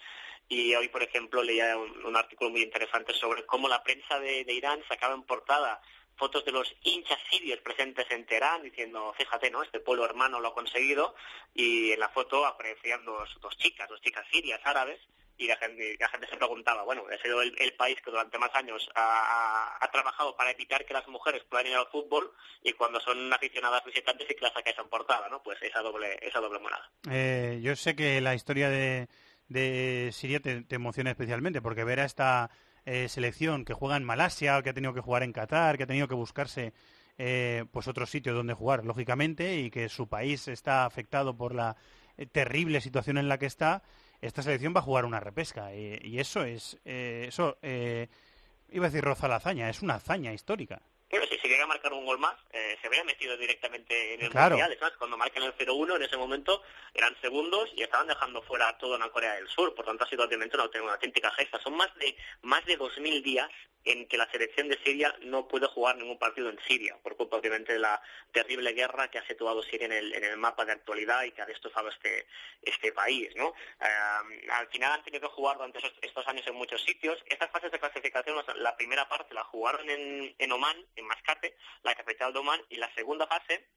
y 0.48 0.74
hoy 0.74 0.88
por 0.88 1.02
ejemplo 1.02 1.42
leía 1.42 1.76
un, 1.76 2.04
un 2.04 2.16
artículo 2.16 2.50
muy 2.50 2.62
interesante 2.62 3.14
sobre 3.14 3.46
cómo 3.46 3.68
la 3.68 3.82
prensa 3.82 4.18
de, 4.18 4.44
de 4.44 4.52
Irán 4.52 4.82
sacaba 4.88 5.14
en 5.14 5.22
portada 5.22 5.80
fotos 6.20 6.44
de 6.44 6.52
los 6.52 6.70
hinchas 6.82 7.18
sirios 7.30 7.58
presentes 7.60 8.06
en 8.10 8.26
Teherán 8.26 8.62
diciendo, 8.62 9.14
fíjate, 9.16 9.50
¿no? 9.50 9.62
Este 9.62 9.80
pueblo 9.80 10.04
hermano 10.04 10.38
lo 10.38 10.48
ha 10.48 10.54
conseguido 10.54 11.14
y 11.54 11.92
en 11.92 11.98
la 11.98 12.10
foto 12.10 12.44
aparecían 12.44 13.04
dos, 13.06 13.30
dos 13.40 13.56
chicas, 13.56 13.88
dos 13.88 14.02
chicas 14.02 14.26
sirias 14.30 14.60
árabes 14.64 15.00
y 15.38 15.46
la 15.46 15.56
gente, 15.56 15.96
la 15.98 16.08
gente 16.10 16.26
se 16.28 16.36
preguntaba, 16.36 16.82
bueno, 16.82 17.04
ha 17.10 17.22
sido 17.22 17.40
el, 17.40 17.72
país 17.78 17.98
que 18.04 18.10
durante 18.10 18.38
más 18.38 18.54
años 18.54 18.86
ha, 18.94 19.88
trabajado 19.90 20.36
para 20.36 20.50
evitar 20.50 20.84
que 20.84 20.92
las 20.92 21.08
mujeres 21.08 21.42
puedan 21.48 21.66
ir 21.66 21.74
al 21.74 21.88
fútbol 21.88 22.30
y 22.62 22.74
cuando 22.74 23.00
son 23.00 23.32
aficionadas 23.32 23.82
visitantes 23.84 24.28
sí 24.28 24.34
que 24.34 24.44
las 24.44 24.52
sacáis 24.52 24.78
en 24.78 24.90
portada, 24.90 25.30
¿no? 25.30 25.42
Pues 25.42 25.60
esa 25.62 25.80
doble, 25.80 26.18
esa 26.20 26.40
doble 26.40 26.60
monada. 26.60 26.90
Eh, 27.10 27.58
yo 27.62 27.74
sé 27.74 27.96
que 27.96 28.20
la 28.20 28.34
historia 28.34 28.68
de, 28.68 29.08
de 29.48 30.10
Siria 30.12 30.40
te 30.40 30.74
emociona 30.74 31.10
especialmente, 31.10 31.62
porque 31.62 31.84
ver 31.84 32.00
a 32.00 32.04
esta 32.04 32.50
eh, 32.92 33.08
selección 33.08 33.64
que 33.64 33.72
juega 33.72 33.96
en 33.96 34.02
Malasia, 34.02 34.60
que 34.62 34.70
ha 34.70 34.74
tenido 34.74 34.92
que 34.92 35.00
jugar 35.00 35.22
en 35.22 35.32
Qatar, 35.32 35.76
que 35.76 35.84
ha 35.84 35.86
tenido 35.86 36.08
que 36.08 36.16
buscarse 36.16 36.72
eh, 37.18 37.64
pues 37.70 37.86
otros 37.86 38.10
sitios 38.10 38.34
donde 38.34 38.52
jugar, 38.52 38.84
lógicamente, 38.84 39.60
y 39.60 39.70
que 39.70 39.88
su 39.88 40.08
país 40.08 40.48
está 40.48 40.86
afectado 40.86 41.36
por 41.36 41.54
la 41.54 41.76
eh, 42.16 42.26
terrible 42.26 42.80
situación 42.80 43.16
en 43.16 43.28
la 43.28 43.38
que 43.38 43.46
está, 43.46 43.84
esta 44.20 44.42
selección 44.42 44.74
va 44.74 44.80
a 44.80 44.82
jugar 44.82 45.04
una 45.04 45.20
repesca. 45.20 45.72
Y, 45.72 46.18
eso 46.18 46.42
es, 46.42 46.80
eso, 46.84 47.58
iba 47.62 48.86
a 48.86 48.90
decir 48.90 49.04
roza 49.04 49.28
la 49.28 49.36
hazaña, 49.36 49.70
es 49.70 49.82
una 49.82 49.94
hazaña 49.94 50.32
histórica. 50.32 50.82
Bueno, 51.10 51.26
si 51.26 51.38
se 51.38 51.48
llega 51.48 51.64
a 51.64 51.66
marcar 51.66 51.92
un 51.92 52.06
gol 52.06 52.18
más, 52.18 52.36
eh, 52.52 52.78
se 52.80 52.86
habría 52.86 53.02
metido 53.02 53.36
directamente 53.36 54.14
en 54.14 54.22
el 54.22 54.30
Claro. 54.30 54.50
Mundial. 54.56 54.72
Es 54.72 54.80
más, 54.80 54.92
cuando 54.92 55.16
marcan 55.16 55.42
el 55.42 55.52
0-1 55.56 55.96
en 55.96 56.02
ese 56.02 56.16
momento 56.16 56.62
eran 56.94 57.16
segundos 57.20 57.68
y 57.76 57.82
estaban 57.82 58.06
dejando 58.06 58.42
fuera 58.42 58.68
a 58.68 58.78
toda 58.78 58.96
una 58.96 59.10
Corea 59.10 59.34
del 59.34 59.48
Sur. 59.48 59.74
Por 59.74 59.84
tanto, 59.84 60.04
ha 60.04 60.08
sido 60.08 60.24
obviamente 60.24 60.56
una, 60.56 60.70
una 60.82 60.92
auténtica 60.92 61.30
gesta. 61.32 61.58
Son 61.60 61.76
más 61.76 61.92
de 61.96 62.16
más 62.42 62.64
de 62.64 62.78
2.000 62.78 63.22
días 63.22 63.50
en 63.84 64.06
que 64.08 64.18
la 64.18 64.30
selección 64.30 64.68
de 64.68 64.78
Siria 64.84 65.16
no 65.22 65.48
puede 65.48 65.66
jugar 65.66 65.96
ningún 65.96 66.18
partido 66.18 66.50
en 66.50 66.60
Siria, 66.68 66.98
por 67.02 67.16
culpa 67.16 67.38
obviamente 67.38 67.72
de 67.72 67.78
la 67.78 68.00
terrible 68.30 68.74
guerra 68.74 69.08
que 69.10 69.18
ha 69.18 69.26
situado 69.26 69.62
Siria 69.62 69.86
en 69.86 69.92
el, 69.92 70.14
en 70.14 70.22
el 70.22 70.36
mapa 70.36 70.66
de 70.66 70.72
actualidad 70.72 71.22
y 71.24 71.30
que 71.32 71.40
ha 71.40 71.46
destrozado 71.46 71.88
este, 71.88 72.26
este 72.60 72.92
país. 72.92 73.34
¿no? 73.36 73.54
Eh, 73.80 74.48
al 74.50 74.66
final 74.68 74.92
han 74.92 75.02
tenido 75.02 75.22
que 75.30 75.34
jugar 75.34 75.56
durante 75.56 75.78
esos- 75.78 75.94
estos 76.02 76.28
años 76.28 76.46
en 76.46 76.56
muchos 76.56 76.82
sitios. 76.84 77.18
Estas 77.24 77.50
fases 77.50 77.72
de 77.72 77.78
clasificación, 77.80 78.36
las- 78.36 78.54
la 78.58 78.76
primera 78.76 79.08
parte 79.08 79.32
la 79.32 79.44
jugaron 79.44 79.88
en, 79.88 80.34
en 80.38 80.52
Oman, 80.52 80.76
en 81.00 81.06
Mascate, 81.06 81.56
la 81.82 81.94
capital 81.94 82.32
de 82.32 82.38
Oman, 82.38 82.60
y 82.68 82.76
la 82.76 82.92
segunda 82.94 83.26
fase 83.26 83.68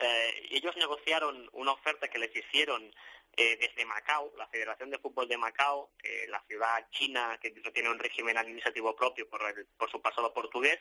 eh, 0.00 0.48
ellos 0.50 0.76
negociaron 0.76 1.48
una 1.52 1.72
oferta 1.72 2.08
que 2.08 2.18
les 2.18 2.34
hicieron 2.34 2.92
eh, 3.36 3.56
desde 3.58 3.84
Macao, 3.86 4.32
la 4.36 4.46
Federación 4.48 4.90
de 4.90 4.98
Fútbol 4.98 5.28
de 5.28 5.38
Macao, 5.38 5.92
eh, 6.02 6.26
la 6.28 6.42
ciudad 6.46 6.86
china 6.90 7.38
que 7.40 7.50
no 7.64 7.72
tiene 7.72 7.88
un 7.90 7.98
régimen 7.98 8.36
administrativo 8.36 8.94
propio 8.94 9.28
por, 9.28 9.42
el- 9.42 9.66
por 9.78 9.90
su 9.90 10.00
pasado 10.02 10.32
portugués. 10.34 10.78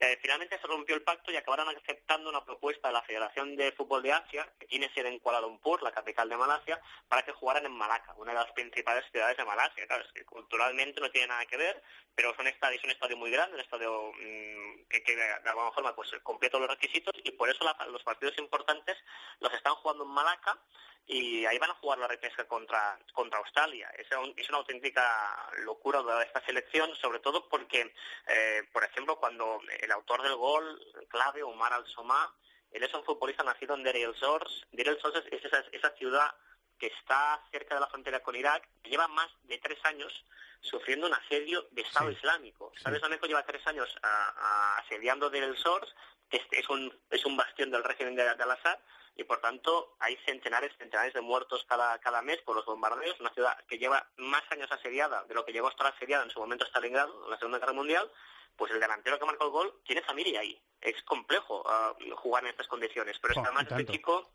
Eh, 0.00 0.18
finalmente 0.20 0.58
se 0.58 0.66
rompió 0.66 0.94
el 0.96 1.02
pacto 1.02 1.30
y 1.30 1.36
acabaron 1.36 1.68
aceptando 1.68 2.28
una 2.28 2.44
propuesta 2.44 2.88
de 2.88 2.94
la 2.94 3.02
Federación 3.02 3.54
de 3.56 3.72
Fútbol 3.72 4.02
de 4.02 4.12
Asia, 4.12 4.52
que 4.58 4.66
tiene 4.66 4.92
sede 4.92 5.08
en 5.08 5.20
Kuala 5.20 5.40
Lumpur, 5.40 5.82
la 5.82 5.92
capital 5.92 6.28
de 6.28 6.36
Malasia, 6.36 6.80
para 7.08 7.22
que 7.22 7.32
jugaran 7.32 7.64
en 7.64 7.72
Malaca, 7.72 8.12
una 8.16 8.32
de 8.32 8.38
las 8.40 8.52
principales 8.52 9.04
ciudades 9.12 9.36
de 9.36 9.44
Malasia. 9.44 9.86
Claro, 9.86 10.04
es 10.04 10.12
que 10.12 10.24
culturalmente 10.24 11.00
no 11.00 11.10
tiene 11.10 11.28
nada 11.28 11.46
que 11.46 11.56
ver, 11.56 11.80
pero 12.14 12.34
son 12.34 12.46
estadios, 12.48 12.80
es 12.80 12.84
un 12.84 12.90
estadio 12.90 13.16
muy 13.16 13.30
grande, 13.30 13.54
un 13.54 13.60
estadio 13.62 14.12
mm, 14.12 14.84
que, 14.88 15.16
de 15.16 15.48
alguna 15.48 15.70
forma 15.72 15.94
pues 15.94 16.10
cumple 16.22 16.50
todos 16.50 16.62
los 16.62 16.70
requisitos 16.70 17.14
y 17.22 17.30
por 17.30 17.48
eso 17.48 17.64
la- 17.64 17.86
los 17.86 18.02
partidos 18.02 18.36
importantes 18.38 18.96
los 19.40 19.52
están 19.54 19.74
jugando 19.76 20.04
en 20.04 20.10
Malaca 20.10 20.58
y 21.06 21.44
ahí 21.44 21.58
van 21.58 21.70
a 21.70 21.74
jugar 21.74 21.98
la 21.98 22.08
repesca 22.08 22.46
contra, 22.48 22.98
contra 23.12 23.38
Australia. 23.38 23.90
Es, 23.98 24.10
un- 24.16 24.32
es 24.36 24.48
una 24.48 24.58
auténtica 24.58 25.50
locura 25.64 26.02
de 26.02 26.24
esta 26.24 26.44
selección, 26.46 26.94
sobre 26.96 27.18
todo 27.20 27.48
porque, 27.48 27.94
eh, 28.26 28.62
por 28.72 28.84
ejemplo, 28.84 29.16
cuando 29.18 29.60
el 29.80 29.92
autor 29.92 30.22
del 30.22 30.36
gol 30.36 30.80
clave, 31.08 31.42
Omar 31.42 31.72
Al-Somá, 31.74 32.34
él 32.70 32.82
es 32.82 32.92
un 32.94 33.04
futbolista 33.04 33.44
nacido 33.44 33.74
en 33.74 33.82
Deir 33.84 33.96
el-Zor. 34.08 34.46
Deir 34.72 34.88
el-Zor 34.88 35.12
es, 35.16 35.32
es 35.32 35.44
esa, 35.44 35.60
esa 35.72 35.90
ciudad 35.90 36.34
que 36.78 36.86
está 36.88 37.40
cerca 37.52 37.74
de 37.76 37.80
la 37.82 37.86
frontera 37.86 38.20
con 38.20 38.34
Irak, 38.34 38.68
que 38.82 38.90
lleva 38.90 39.06
más 39.06 39.30
de 39.42 39.58
tres 39.58 39.78
años 39.84 40.12
sufriendo 40.60 41.06
un 41.06 41.14
asedio 41.14 41.68
de 41.70 41.82
Estado 41.82 42.10
Islámico. 42.10 42.72
¿Sabes? 42.82 43.00
México 43.10 43.26
lleva 43.26 43.44
tres 43.44 43.64
años 43.66 43.94
a- 44.02 44.08
a- 44.08 44.78
asediando 44.78 45.30
el-Zor, 45.44 45.86
que 45.86 45.92
es, 46.36 46.42
es 46.50 46.68
un, 46.68 46.92
es 47.10 47.24
un 47.24 47.36
bastión 47.36 47.70
del 47.70 47.84
régimen 47.84 48.14
de, 48.14 48.22
de 48.22 48.42
Al-Assad, 48.42 48.78
y 49.16 49.24
por 49.24 49.40
tanto 49.40 49.96
hay 50.00 50.16
centenares, 50.26 50.72
centenares 50.76 51.14
de 51.14 51.20
muertos 51.20 51.64
cada, 51.68 51.98
cada 52.00 52.22
mes 52.22 52.40
por 52.42 52.56
los 52.56 52.66
bombardeos, 52.66 53.20
una 53.20 53.32
ciudad 53.32 53.56
que 53.68 53.78
lleva 53.78 54.06
más 54.16 54.42
años 54.50 54.70
asediada 54.72 55.24
de 55.24 55.34
lo 55.34 55.44
que 55.44 55.52
llegó 55.52 55.68
a 55.68 55.70
estar 55.70 55.86
asediada 55.86 56.24
en 56.24 56.30
su 56.30 56.40
momento 56.40 56.66
Stalingrado, 56.66 57.24
en 57.24 57.30
la 57.30 57.38
Segunda 57.38 57.58
Guerra 57.58 57.72
Mundial, 57.72 58.10
pues 58.56 58.72
el 58.72 58.80
delantero 58.80 59.18
que 59.18 59.26
marcó 59.26 59.44
el 59.44 59.50
gol 59.50 59.80
tiene 59.84 60.02
familia 60.02 60.40
ahí. 60.40 60.60
Es 60.80 61.00
complejo 61.04 61.62
ah, 61.66 61.94
jugar 62.16 62.44
en 62.44 62.50
estas 62.50 62.68
condiciones, 62.68 63.16
pero 63.20 63.32
es 63.32 63.36
que 63.36 63.40
Oh, 63.40 63.44
además 63.44 63.66
y 63.70 63.80
este 63.80 63.92
chico, 63.92 64.30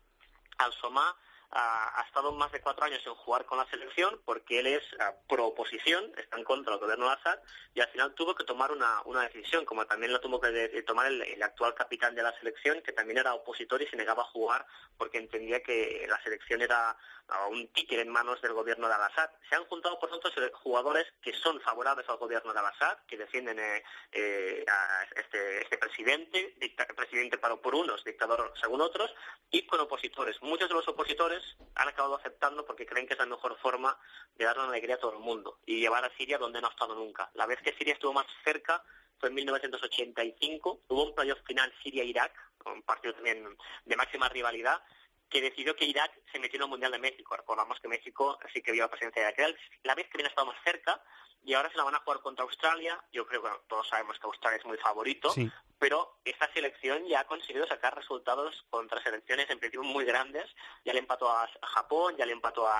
Al-Somá, 0.58 1.16
ha 1.52 2.04
estado 2.06 2.32
más 2.32 2.52
de 2.52 2.60
cuatro 2.60 2.84
años 2.84 3.00
en 3.04 3.14
jugar 3.14 3.44
con 3.44 3.58
la 3.58 3.66
selección 3.66 4.20
porque 4.24 4.60
él 4.60 4.68
es 4.68 4.82
ah, 5.00 5.14
pro 5.28 5.46
oposición, 5.46 6.12
está 6.16 6.38
en 6.38 6.44
contra 6.44 6.72
del 6.72 6.80
gobierno 6.80 7.06
de 7.06 7.12
Assad 7.12 7.38
y 7.74 7.80
al 7.80 7.88
final 7.88 8.14
tuvo 8.14 8.34
que 8.34 8.44
tomar 8.44 8.70
una, 8.70 9.02
una 9.04 9.22
decisión, 9.22 9.64
como 9.64 9.86
también 9.86 10.12
lo 10.12 10.20
tuvo 10.20 10.40
que 10.40 10.82
tomar 10.86 11.06
el 11.06 11.42
actual 11.42 11.74
capitán 11.74 12.14
de 12.14 12.22
la 12.22 12.36
selección, 12.38 12.80
que 12.82 12.92
también 12.92 13.18
era 13.18 13.34
opositor 13.34 13.82
y 13.82 13.86
se 13.88 13.96
negaba 13.96 14.22
a 14.22 14.26
jugar 14.26 14.64
porque 14.96 15.18
entendía 15.18 15.62
que 15.62 16.06
la 16.08 16.22
selección 16.22 16.62
era 16.62 16.96
ah, 17.30 17.46
un 17.48 17.68
títere 17.68 18.02
en 18.02 18.10
manos 18.10 18.40
del 18.42 18.52
gobierno 18.52 18.88
de 18.88 18.94
Al-Assad. 18.94 19.30
Se 19.48 19.54
han 19.56 19.64
juntado, 19.66 19.98
por 19.98 20.10
tanto, 20.10 20.30
jugadores 20.54 21.06
que 21.22 21.32
son 21.32 21.60
favorables 21.60 22.08
al 22.08 22.16
gobierno 22.18 22.52
de 22.52 22.58
Al-Assad, 22.58 22.98
que 23.06 23.16
defienden 23.16 23.58
eh, 23.58 23.82
eh, 24.12 24.64
a 24.68 25.04
este, 25.16 25.62
este 25.62 25.78
presidente, 25.78 26.54
dicta- 26.58 26.86
presidente 26.88 27.38
para 27.38 27.56
por 27.56 27.74
unos, 27.74 28.04
dictador 28.04 28.52
según 28.60 28.80
otros, 28.80 29.14
y 29.50 29.66
con 29.66 29.80
opositores. 29.80 30.40
Muchos 30.42 30.68
de 30.68 30.74
los 30.74 30.86
opositores 30.88 31.42
han 31.74 31.88
acabado 31.88 32.16
aceptando 32.16 32.64
porque 32.66 32.86
creen 32.86 33.06
que 33.06 33.14
es 33.14 33.18
la 33.20 33.26
mejor 33.26 33.58
forma 33.60 33.98
de 34.36 34.44
dar 34.44 34.58
una 34.58 34.68
alegría 34.68 34.96
a 34.96 34.98
todo 35.00 35.12
el 35.12 35.18
mundo 35.20 35.58
y 35.66 35.80
llevar 35.80 36.04
a 36.04 36.16
Siria 36.16 36.38
donde 36.38 36.60
no 36.60 36.68
ha 36.68 36.70
estado 36.70 36.94
nunca. 36.94 37.30
La 37.34 37.46
vez 37.46 37.60
que 37.62 37.72
Siria 37.74 37.94
estuvo 37.94 38.12
más 38.12 38.26
cerca 38.44 38.82
fue 39.18 39.28
en 39.28 39.34
1985, 39.34 40.80
hubo 40.88 41.04
un 41.04 41.14
playoff 41.14 41.40
final 41.44 41.72
Siria-Irak, 41.82 42.32
un 42.66 42.82
partido 42.82 43.14
también 43.14 43.56
de 43.84 43.96
máxima 43.96 44.28
rivalidad, 44.28 44.82
que 45.30 45.40
decidió 45.40 45.74
que 45.76 45.84
Irak 45.84 46.10
se 46.32 46.38
metió 46.38 46.56
en 46.58 46.62
el 46.64 46.68
Mundial 46.68 46.92
de 46.92 46.98
México. 46.98 47.36
Recordamos 47.36 47.78
que 47.80 47.88
México 47.88 48.38
sí 48.52 48.60
que 48.62 48.72
vio 48.72 48.82
la 48.82 48.90
presencia 48.90 49.22
de 49.22 49.32
Irak. 49.32 49.56
La 49.84 49.94
vez 49.94 50.08
que 50.08 50.18
viene 50.18 50.32
más 50.44 50.56
cerca 50.64 51.02
y 51.42 51.54
ahora 51.54 51.70
se 51.70 51.76
la 51.78 51.84
van 51.84 51.94
a 51.94 52.00
jugar 52.00 52.20
contra 52.20 52.44
Australia. 52.44 53.02
Yo 53.12 53.26
creo 53.26 53.40
que 53.40 53.48
bueno, 53.48 53.62
todos 53.68 53.88
sabemos 53.88 54.18
que 54.18 54.26
Australia 54.26 54.58
es 54.58 54.66
muy 54.66 54.76
favorito, 54.76 55.30
Sí. 55.30 55.50
pero 55.78 56.18
esta 56.26 56.52
selección 56.52 57.06
ya 57.08 57.20
ha 57.20 57.26
conseguido 57.26 57.66
sacar 57.66 57.96
resultados 57.96 58.66
contra 58.68 59.02
selecciones 59.02 59.48
en 59.48 59.58
principio 59.58 59.82
muy 59.82 60.04
grandes. 60.04 60.44
Ya 60.84 60.92
le 60.92 60.98
empató 60.98 61.30
a, 61.30 61.48
Japón, 61.62 62.14
ya 62.18 62.26
le 62.26 62.32
empató 62.32 62.66
a, 62.68 62.78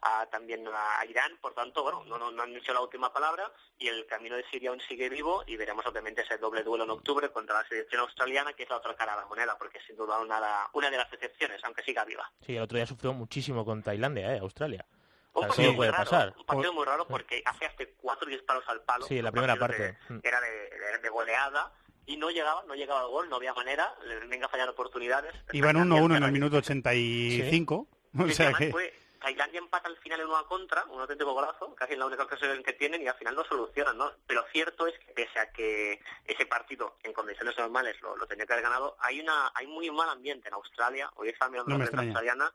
a- 0.00 0.20
a 0.22 0.26
también 0.30 0.66
a, 0.72 1.04
Irán. 1.04 1.36
Por 1.42 1.52
tanto, 1.52 1.82
bueno, 1.82 2.02
no, 2.06 2.16
no, 2.18 2.30
no 2.30 2.42
han 2.44 2.54
dicho 2.54 2.72
la 2.72 2.80
última 2.80 3.12
palabra 3.12 3.52
y 3.76 3.88
el 3.88 4.06
camino 4.06 4.36
de 4.36 4.48
Siria 4.50 4.70
aún 4.70 4.80
sigue 4.80 5.10
vivo 5.10 5.44
y 5.46 5.56
veremos 5.56 5.84
obviamente 5.84 6.22
ese 6.22 6.38
doble 6.38 6.62
duelo 6.62 6.84
en 6.84 6.90
octubre 6.90 7.30
contra 7.30 7.60
la 7.62 7.68
selección 7.68 8.00
australiana, 8.00 8.54
que 8.54 8.62
es 8.62 8.70
la 8.70 8.76
otra 8.78 8.96
cara 8.96 9.12
de 9.16 9.20
la 9.20 9.26
moneda, 9.26 9.58
porque 9.58 9.80
sin 9.86 9.96
duda 9.96 10.18
una, 10.18 10.70
una 10.72 10.90
de 10.90 10.96
las 10.96 11.12
excepciones, 11.12 11.62
aunque 11.64 11.82
siga 11.88 12.04
viva. 12.04 12.30
Sí, 12.44 12.54
el 12.56 12.62
otro 12.62 12.76
día 12.76 12.86
sufrió 12.86 13.12
muchísimo 13.14 13.64
con 13.64 13.82
Tailandia, 13.82 14.34
¿eh? 14.34 14.38
Australia. 14.40 14.84
Un 15.32 15.44
O 15.44 15.46
sea, 15.46 15.48
partido 15.48 15.76
puede 15.76 15.90
muy 15.90 15.96
raro, 15.98 16.10
pasar. 16.10 16.34
un 16.38 16.44
partido 16.46 16.72
muy 16.74 16.84
raro 16.84 17.06
porque 17.06 17.42
hace 17.46 17.64
hasta 17.66 17.84
cuatro 18.00 18.28
disparos 18.28 18.64
al 18.68 18.82
palo. 18.82 19.06
Sí, 19.06 19.18
en 19.18 19.24
la 19.24 19.32
primera 19.32 19.56
parte. 19.56 19.82
de- 19.82 20.20
era 20.22 20.40
de, 20.40 20.50
de- 20.50 20.98
de 21.02 21.08
goleada 21.08 21.72
y 22.06 22.16
no 22.16 22.30
llegaba, 22.30 22.62
no 22.66 22.74
llegaba 22.74 23.00
al 23.00 23.08
gol, 23.08 23.28
no 23.30 23.36
había 23.36 23.54
manera, 23.54 23.94
le 24.06 24.26
venga 24.26 24.46
a 24.46 24.48
fallar 24.48 24.68
oportunidades. 24.68 25.34
Iban 25.52 25.76
1-1 25.76 26.16
en 26.16 26.22
el 26.24 26.32
minuto 26.32 26.56
85. 26.58 27.86
O 28.18 28.26
Sí, 28.26 28.34
sea 28.34 28.46
además 28.46 28.58
que... 28.60 28.70
fue- 28.70 28.94
Tailandia 29.18 29.58
empata 29.58 29.88
al 29.88 29.96
final 29.98 30.20
en 30.20 30.28
una 30.28 30.42
contra, 30.44 30.84
un 30.86 31.00
auténtico 31.00 31.32
golazo, 31.32 31.74
casi 31.74 31.94
en 31.94 32.00
la 32.00 32.06
única 32.06 32.22
ocasión 32.24 32.62
que 32.62 32.72
tienen 32.72 33.02
y 33.02 33.08
al 33.08 33.16
final 33.16 33.34
lo 33.34 33.44
solucionan, 33.44 33.96
¿no? 33.96 34.12
Pero 34.26 34.44
cierto 34.52 34.86
es 34.86 34.98
que 34.98 35.12
pese 35.12 35.38
a 35.38 35.52
que 35.52 36.00
ese 36.24 36.46
partido 36.46 36.96
en 37.02 37.12
condiciones 37.12 37.56
normales 37.58 38.00
lo, 38.02 38.16
lo 38.16 38.26
tenía 38.26 38.46
que 38.46 38.52
haber 38.52 38.64
ganado, 38.64 38.96
hay 39.00 39.20
una 39.20 39.50
hay 39.54 39.66
muy 39.66 39.90
mal 39.90 40.08
ambiente 40.08 40.48
en 40.48 40.54
Australia, 40.54 41.10
hoy 41.16 41.28
está 41.28 41.48
mirando 41.48 41.72
No 41.72 41.78
la 41.78 41.84
prensa 41.84 42.04
australiana 42.04 42.52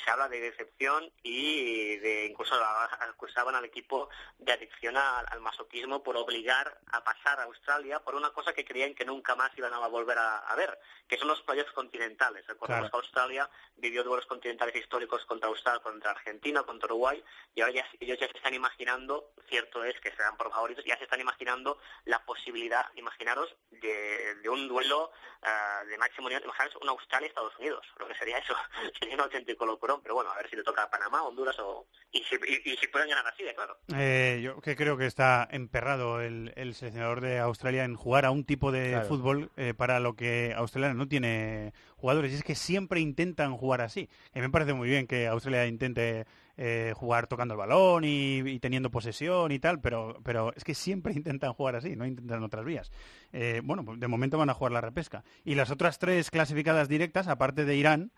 se 0.00 0.10
habla 0.10 0.28
de 0.28 0.40
decepción 0.40 1.10
y 1.22 1.96
de 1.96 2.26
incluso 2.26 2.54
acusaban 3.00 3.54
al 3.54 3.64
equipo 3.64 4.08
de 4.38 4.52
adicción 4.52 4.96
al, 4.96 5.26
al 5.28 5.40
masoquismo 5.40 6.02
por 6.02 6.16
obligar 6.16 6.80
a 6.92 7.02
pasar 7.04 7.40
a 7.40 7.44
Australia 7.44 8.00
por 8.00 8.14
una 8.14 8.30
cosa 8.30 8.52
que 8.52 8.64
creían 8.64 8.94
que 8.94 9.04
nunca 9.04 9.34
más 9.34 9.50
iban 9.56 9.72
a 9.72 9.86
volver 9.88 10.18
a, 10.18 10.38
a 10.38 10.54
ver, 10.56 10.78
que 11.08 11.16
son 11.18 11.28
los 11.28 11.42
playoffs 11.42 11.72
continentales. 11.72 12.46
Recordemos 12.46 12.66
Claro. 12.66 12.90
que 12.90 12.96
Australia 13.06 13.50
vivió 13.76 14.02
duelos 14.04 14.26
continentales 14.26 14.74
históricos 14.76 15.24
contra 15.26 15.48
Australia, 15.48 15.80
contra 15.82 16.10
Argentina, 16.10 16.62
contra 16.64 16.86
Uruguay, 16.86 17.22
y 17.54 17.60
ahora 17.60 17.72
ya, 17.74 17.86
ellos 18.00 18.18
ya 18.18 18.26
se 18.28 18.36
están 18.36 18.54
imaginando, 18.54 19.32
cierto 19.48 19.84
es 19.84 19.98
que 20.00 20.10
se 20.10 20.22
dan 20.22 20.36
por 20.36 20.50
favoritos, 20.50 20.84
ya 20.84 20.96
se 20.98 21.04
están 21.04 21.20
imaginando 21.20 21.78
la 22.04 22.24
posibilidad, 22.24 22.86
imaginaros, 22.96 23.54
de, 23.70 24.34
de 24.36 24.48
un 24.48 24.68
duelo 24.68 25.10
ah, 25.42 25.82
de 25.86 25.96
máximo 25.98 26.28
nivel, 26.28 26.44
imaginaros 26.44 26.76
un 26.82 26.88
Australia-Estados 26.88 27.56
Unidos, 27.58 27.86
lo 27.98 28.08
que 28.08 28.14
sería 28.14 28.38
eso, 28.38 28.54
sería 28.98 29.14
un 29.14 29.20
auténtico 29.20 29.64
pero 30.02 30.14
bueno, 30.14 30.30
a 30.30 30.36
ver 30.36 30.48
si 30.50 30.56
le 30.56 30.62
toca 30.62 30.82
a 30.82 30.90
Panamá, 30.90 31.22
Honduras 31.22 31.56
o... 31.60 31.86
Y 32.12 32.18
si, 32.24 32.34
y, 32.36 32.72
y 32.72 32.76
si 32.76 32.86
pueden 32.88 33.08
ganar 33.10 33.26
así, 33.26 33.42
de 33.42 33.54
claro. 33.54 33.76
Eh, 33.96 34.40
yo 34.42 34.60
que 34.60 34.74
creo 34.76 34.96
que 34.96 35.06
está 35.06 35.46
emperrado 35.50 36.20
el, 36.20 36.52
el 36.56 36.74
seleccionador 36.74 37.20
de 37.20 37.38
Australia 37.38 37.84
en 37.84 37.94
jugar 37.96 38.24
a 38.24 38.30
un 38.30 38.44
tipo 38.44 38.72
de 38.72 38.90
Claro. 38.90 39.06
fútbol 39.08 39.50
eh, 39.56 39.74
para 39.74 40.00
lo 40.00 40.14
que 40.14 40.54
Australia 40.56 40.94
no 40.94 41.08
tiene 41.08 41.72
jugadores. 41.96 42.32
Y 42.32 42.36
es 42.36 42.42
que 42.44 42.54
siempre 42.54 43.00
intentan 43.00 43.56
jugar 43.56 43.80
así. 43.82 44.08
Y 44.34 44.40
me 44.40 44.50
parece 44.50 44.72
muy 44.72 44.88
bien 44.88 45.06
que 45.06 45.26
Australia 45.26 45.66
intente 45.66 46.26
eh, 46.56 46.94
jugar 46.96 47.26
tocando 47.26 47.52
el 47.54 47.58
balón 47.58 48.04
y, 48.04 48.38
y 48.38 48.58
teniendo 48.60 48.90
posesión 48.90 49.52
y 49.52 49.58
tal, 49.58 49.80
pero, 49.82 50.18
pero 50.24 50.54
es 50.56 50.64
que 50.64 50.74
siempre 50.74 51.12
intentan 51.16 51.52
jugar 51.52 51.76
así, 51.76 51.96
no 51.96 52.06
intentan 52.06 52.42
otras 52.42 52.64
vías. 52.64 52.90
Eh, 53.32 53.60
bueno, 53.62 53.84
pues 53.84 54.00
de 54.00 54.08
momento 54.08 54.38
van 54.38 54.48
a 54.50 54.54
jugar 54.54 54.72
la 54.72 54.80
repesca. 54.80 55.22
Y 55.44 55.54
las 55.54 55.70
otras 55.70 55.98
tres 55.98 56.30
clasificadas 56.30 56.88
directas, 56.88 57.28
aparte 57.28 57.64
de 57.66 57.76
Irán, 57.76 58.10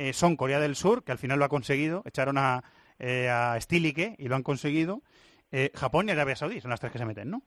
eh, 0.00 0.14
son 0.14 0.34
Corea 0.34 0.60
del 0.60 0.76
Sur, 0.76 1.04
que 1.04 1.12
al 1.12 1.18
final 1.18 1.38
lo 1.38 1.44
ha 1.44 1.50
conseguido, 1.50 2.02
echaron 2.06 2.38
a, 2.38 2.64
eh, 2.98 3.28
a 3.28 3.58
y 3.58 4.28
lo 4.28 4.34
han 4.34 4.42
conseguido, 4.42 5.02
eh, 5.52 5.70
Japón 5.74 6.08
y 6.08 6.12
Arabia 6.12 6.36
Saudí, 6.36 6.58
son 6.62 6.70
las 6.70 6.80
tres 6.80 6.90
que 6.90 6.96
se 6.96 7.04
meten, 7.04 7.28
¿no? 7.28 7.42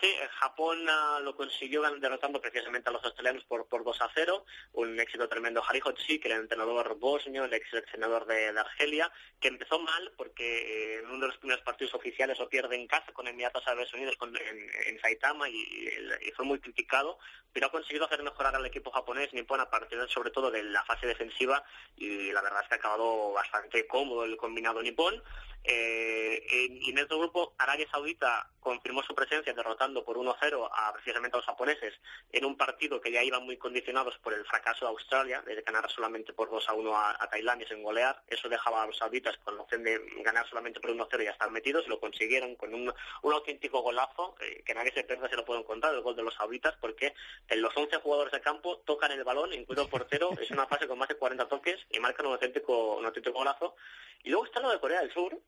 Sí, 0.00 0.14
Japón 0.38 0.86
ah, 0.88 1.18
lo 1.20 1.34
consiguió 1.34 1.82
derrotando 1.98 2.40
precisamente 2.40 2.88
a 2.88 2.92
los 2.92 3.02
australianos 3.02 3.42
por, 3.46 3.66
por 3.66 3.82
2 3.82 4.00
a 4.00 4.08
0, 4.14 4.44
un 4.74 5.00
éxito 5.00 5.28
tremendo. 5.28 5.60
Harihochi, 5.66 6.20
que 6.20 6.28
era 6.28 6.36
el 6.36 6.42
entrenador 6.42 6.96
bosnio, 7.00 7.44
el 7.44 7.52
ex 7.52 7.68
seleccionador 7.68 8.24
de, 8.26 8.48
Argelia, 8.48 9.10
que 9.40 9.48
empezó 9.48 9.80
mal 9.80 10.12
porque 10.16 10.44
eh, 10.44 10.98
en 11.00 11.06
uno 11.06 11.22
de 11.22 11.26
los 11.26 11.38
primeros 11.38 11.64
partidos 11.64 11.94
oficiales 11.94 12.38
lo 12.38 12.48
pierde 12.48 12.76
en 12.76 12.86
casa 12.86 13.10
con 13.12 13.26
Emiratos 13.26 13.66
Árabes 13.66 13.92
Unidos 13.92 14.14
con- 14.16 14.36
en, 14.36 14.70
en 14.86 15.00
Saitama 15.00 15.48
y, 15.48 15.88
fue 16.36 16.44
muy 16.44 16.60
criticado, 16.60 17.18
pero 17.52 17.66
ha 17.66 17.72
conseguido 17.72 18.04
hacer 18.04 18.22
mejorar 18.22 18.54
al 18.54 18.66
equipo 18.66 18.92
japonés 18.92 19.32
Nippon 19.32 19.58
a 19.58 19.68
partir 19.68 19.98
sobre 20.08 20.30
todo 20.30 20.52
de 20.52 20.62
la 20.62 20.84
fase 20.84 21.08
defensiva 21.08 21.64
y 21.96 22.30
la 22.30 22.42
verdad 22.42 22.62
es 22.62 22.68
que 22.68 22.74
ha 22.74 22.78
acabado 22.78 23.32
bastante 23.32 23.84
cómodo 23.88 24.24
el 24.24 24.36
combinado 24.36 24.80
nipón. 24.80 25.20
Eh, 25.64 26.76
en 26.86 26.96
este 26.96 27.14
grupo, 27.16 27.54
Arabia 27.58 27.88
Saudita 27.90 28.48
confirmó 28.60 29.02
su 29.02 29.14
presencia 29.14 29.52
derrotando 29.52 29.87
por 30.04 30.16
1-0 30.16 30.68
a 30.72 30.92
precisamente 30.92 31.36
a 31.36 31.38
los 31.38 31.46
japoneses 31.46 31.94
en 32.32 32.44
un 32.44 32.56
partido 32.56 33.00
que 33.00 33.12
ya 33.12 33.22
iban 33.22 33.44
muy 33.44 33.56
condicionados 33.56 34.18
por 34.18 34.34
el 34.34 34.44
fracaso 34.44 34.84
de 34.84 34.90
Australia, 34.90 35.42
de 35.42 35.62
ganar 35.62 35.90
solamente 35.90 36.32
por 36.32 36.50
2-1 36.50 36.92
a, 36.92 37.16
a 37.22 37.30
Tailandia 37.30 37.68
sin 37.68 37.82
golear. 37.82 38.22
Eso 38.26 38.48
dejaba 38.48 38.82
a 38.82 38.86
los 38.86 38.98
sauditas 38.98 39.36
con 39.38 39.56
la 39.56 39.62
opción 39.62 39.82
de 39.82 40.00
ganar 40.22 40.48
solamente 40.48 40.80
por 40.80 40.90
1-0 40.90 41.20
y 41.20 41.24
ya 41.24 41.30
estar 41.30 41.50
metidos. 41.50 41.88
Lo 41.88 42.00
consiguieron 42.00 42.56
con 42.56 42.74
un, 42.74 42.92
un 43.22 43.32
auténtico 43.32 43.80
golazo, 43.80 44.34
eh, 44.40 44.62
que 44.64 44.74
nadie 44.74 44.92
se 44.92 45.04
pierda, 45.04 45.28
se 45.28 45.36
lo 45.36 45.44
puedo 45.44 45.60
encontrar, 45.60 45.94
el 45.94 46.02
gol 46.02 46.16
de 46.16 46.22
los 46.22 46.34
sauditas, 46.34 46.74
porque 46.80 47.14
en 47.48 47.62
los 47.62 47.76
11 47.76 47.96
jugadores 47.98 48.32
de 48.32 48.40
campo 48.40 48.78
tocan 48.84 49.12
el 49.12 49.24
balón, 49.24 49.52
incluido 49.52 49.84
el 49.84 49.90
portero, 49.90 50.30
es 50.40 50.50
una 50.50 50.66
fase 50.66 50.86
con 50.86 50.98
más 50.98 51.08
de 51.08 51.16
40 51.16 51.48
toques 51.48 51.78
y 51.90 51.98
marcan 52.00 52.26
un 52.26 52.32
auténtico, 52.32 52.96
un 52.96 53.06
auténtico 53.06 53.38
golazo. 53.38 53.76
Y 54.22 54.30
luego 54.30 54.46
está 54.46 54.60
lo 54.60 54.70
de 54.70 54.80
Corea 54.80 55.00
del 55.00 55.12
Sur, 55.12 55.38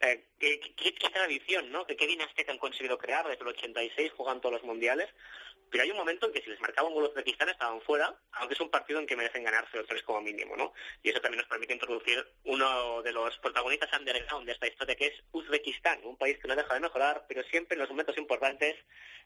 eh, 0.00 0.26
qué, 0.38 0.60
qué- 0.76 0.94
qué 0.94 1.08
tradición, 1.10 1.70
¿no? 1.72 1.86
Qué 1.86 2.06
dinastía 2.06 2.44
que 2.44 2.50
han 2.50 2.58
conseguido 2.58 2.98
crear 2.98 3.26
desde 3.28 3.42
el 3.42 3.48
86, 3.48 4.12
juegan 4.16 4.40
todos 4.40 4.54
los 4.54 4.64
mundiales. 4.64 5.08
Pero 5.70 5.84
hay 5.84 5.90
un 5.90 5.96
momento 5.96 6.26
en 6.26 6.32
que 6.32 6.42
si 6.42 6.50
les 6.50 6.60
marcaba 6.60 6.88
un 6.88 6.94
gol 6.94 7.04
Uzbekistán 7.04 7.48
estaban 7.48 7.80
fuera, 7.82 8.14
aunque 8.32 8.54
es 8.54 8.60
un 8.60 8.70
partido 8.70 8.98
en 8.98 9.06
que 9.06 9.16
merecen 9.16 9.44
ganar 9.44 9.66
0-3 9.72 10.02
como 10.04 10.20
mínimo, 10.20 10.56
¿no? 10.56 10.72
Y 11.02 11.10
eso 11.10 11.20
también 11.20 11.38
nos 11.38 11.48
permite 11.48 11.72
introducir 11.72 12.26
uno 12.44 13.02
de 13.02 13.12
los 13.12 13.36
protagonistas 13.38 13.90
underground 13.98 14.46
de 14.46 14.52
esta 14.52 14.66
historia, 14.66 14.96
que 14.96 15.06
es 15.06 15.24
Uzbekistán, 15.32 16.00
un 16.04 16.16
país 16.16 16.38
que 16.38 16.48
no 16.48 16.56
deja 16.56 16.74
de 16.74 16.80
mejorar, 16.80 17.24
pero 17.28 17.42
siempre 17.44 17.74
en 17.74 17.80
los 17.80 17.90
momentos 17.90 18.18
importantes 18.18 18.76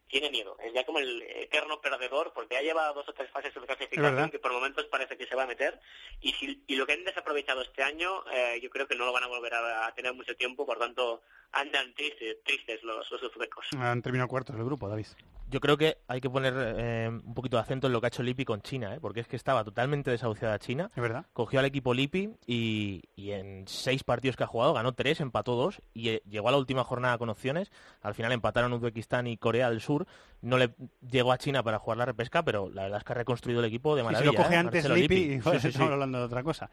tiene 0.09 0.31
miedo. 0.31 0.57
Es 0.63 0.73
ya 0.75 0.85
como 0.85 0.99
el 0.99 1.23
eterno 1.23 1.81
perdedor, 1.81 2.33
porque 2.35 2.57
ya 2.57 2.63
lleva 2.63 2.93
dos 2.93 3.09
o 3.09 3.13
tres 3.15 3.31
fases 3.31 3.55
de 3.55 3.61
clasificación 3.61 4.31
que 4.31 4.39
por 4.39 4.53
momentos 4.53 4.85
parece 4.87 5.17
que 5.17 5.27
se 5.27 5.35
va 5.35 5.45
a 5.45 5.47
meter. 5.47 5.81
Y, 6.21 6.33
si, 6.35 6.63
y 6.67 6.77
lo 6.77 6.87
que 6.87 6.93
han 6.93 7.05
desaprovechado 7.05 7.63
este 7.63 7.83
año, 7.83 8.23
eh, 8.31 8.61
yo 8.63 8.71
creo 8.71 8.87
que 8.87 8.97
no 8.97 9.07
lo 9.07 9.13
van 9.13 9.25
a 9.25 9.29
volver 9.29 9.55
a, 9.55 9.87
a 9.87 9.95
tener 9.95 10.13
mucho 10.13 10.37
tiempo, 10.37 10.67
por 10.67 10.79
tanto, 10.79 11.23
andan 11.53 11.95
tristes, 11.95 12.43
tristes 12.45 12.83
los, 12.83 13.11
los 13.11 13.23
uzbecos. 13.23 13.67
Han 13.79 14.03
terminado 14.03 14.29
cuartos 14.29 14.57
del 14.57 14.65
grupo, 14.65 14.89
David. 14.89 15.07
Yo 15.55 15.61
creo 15.61 15.77
que 15.77 15.99
hay 16.09 16.21
que 16.21 16.29
poner 16.29 16.53
eh, 16.57 17.09
un 17.09 17.33
poquito 17.33 17.57
de 17.57 17.63
acento 17.63 17.87
en 17.87 17.93
lo 17.93 18.01
que 18.01 18.07
ha 18.07 18.09
hecho 18.09 18.25
Lippi 18.25 18.45
con 18.45 18.61
China, 18.61 18.93
¿eh? 18.93 18.99
porque 19.01 19.21
es 19.21 19.29
que 19.29 19.37
estaba 19.37 19.63
totalmente 19.63 20.11
desahuciada 20.11 20.59
China. 20.59 20.91
Es 20.97 21.01
verdad. 21.01 21.27
Cogió 21.33 21.61
al 21.61 21.65
equipo 21.67 21.95
Lippi 21.95 22.31
y, 22.45 23.03
y 23.15 23.31
en 23.31 23.63
seis 23.69 24.03
partidos 24.03 24.37
que 24.37 24.43
ha 24.43 24.49
jugado 24.49 24.75
ganó 24.75 24.95
tres, 24.95 25.21
empató 25.21 25.55
dos 25.55 25.81
y 25.93 26.09
eh, 26.09 26.23
llegó 26.29 26.49
a 26.49 26.51
la 26.51 26.59
última 26.59 26.83
jornada 26.83 27.19
con 27.19 27.29
opciones. 27.29 27.71
Al 28.03 28.15
final 28.15 28.33
empataron 28.33 28.73
Uzbekistán 28.73 29.29
y 29.29 29.37
Corea 29.37 29.71
del 29.71 29.81
Sur. 29.81 30.09
No 30.43 30.59
le 30.59 30.75
llegó 31.09 31.31
a 31.31 31.39
China 31.39 31.63
para 31.63 31.79
jugar 31.79 31.99
la 31.99 32.05
repesca, 32.07 32.43
pero 32.43 32.69
la 32.69 32.83
verdad 32.83 32.99
es 32.99 33.05
que 33.05 33.13
ha 33.13 33.15
reconstruido 33.15 33.61
el 33.61 33.67
equipo 33.67 33.95
de 33.95 34.03
Si 34.03 34.07
maravilla. 34.07 34.33
se 34.33 34.37
lo 34.37 34.43
coge 34.43 34.57
antes 34.57 34.89
Lippi, 34.89 35.01
Lippi. 35.03 35.35
igual 35.37 35.55
Sí, 35.55 35.61
sí, 35.61 35.63
sí. 35.63 35.69
estamos 35.69 35.93
hablando 35.93 36.19
de 36.19 36.25
otra 36.25 36.43
cosa. 36.43 36.69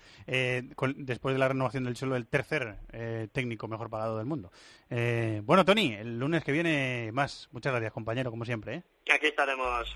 Con- 0.75 1.05
después 1.05 1.35
de 1.35 1.39
la 1.39 1.47
renovación 1.49 1.83
del 1.83 1.95
suelo, 1.95 2.15
el 2.15 2.25
tercer 2.25 2.77
técnico 3.31 3.67
mejor 3.67 3.91
pagado 3.91 4.17
del 4.17 4.25
mundo. 4.25 4.51
Bueno, 4.89 5.63
Tony, 5.65 5.93
el 5.93 6.17
lunes 6.17 6.43
que 6.43 6.51
viene 6.51 7.11
más. 7.13 7.47
Muchas 7.51 7.71
gracias, 7.71 7.93
compañero, 7.93 8.31
como 8.31 8.43
siempre. 8.43 8.70
¿Eh? 8.71 8.83
Aquí 9.13 9.27
estaremos. 9.27 9.95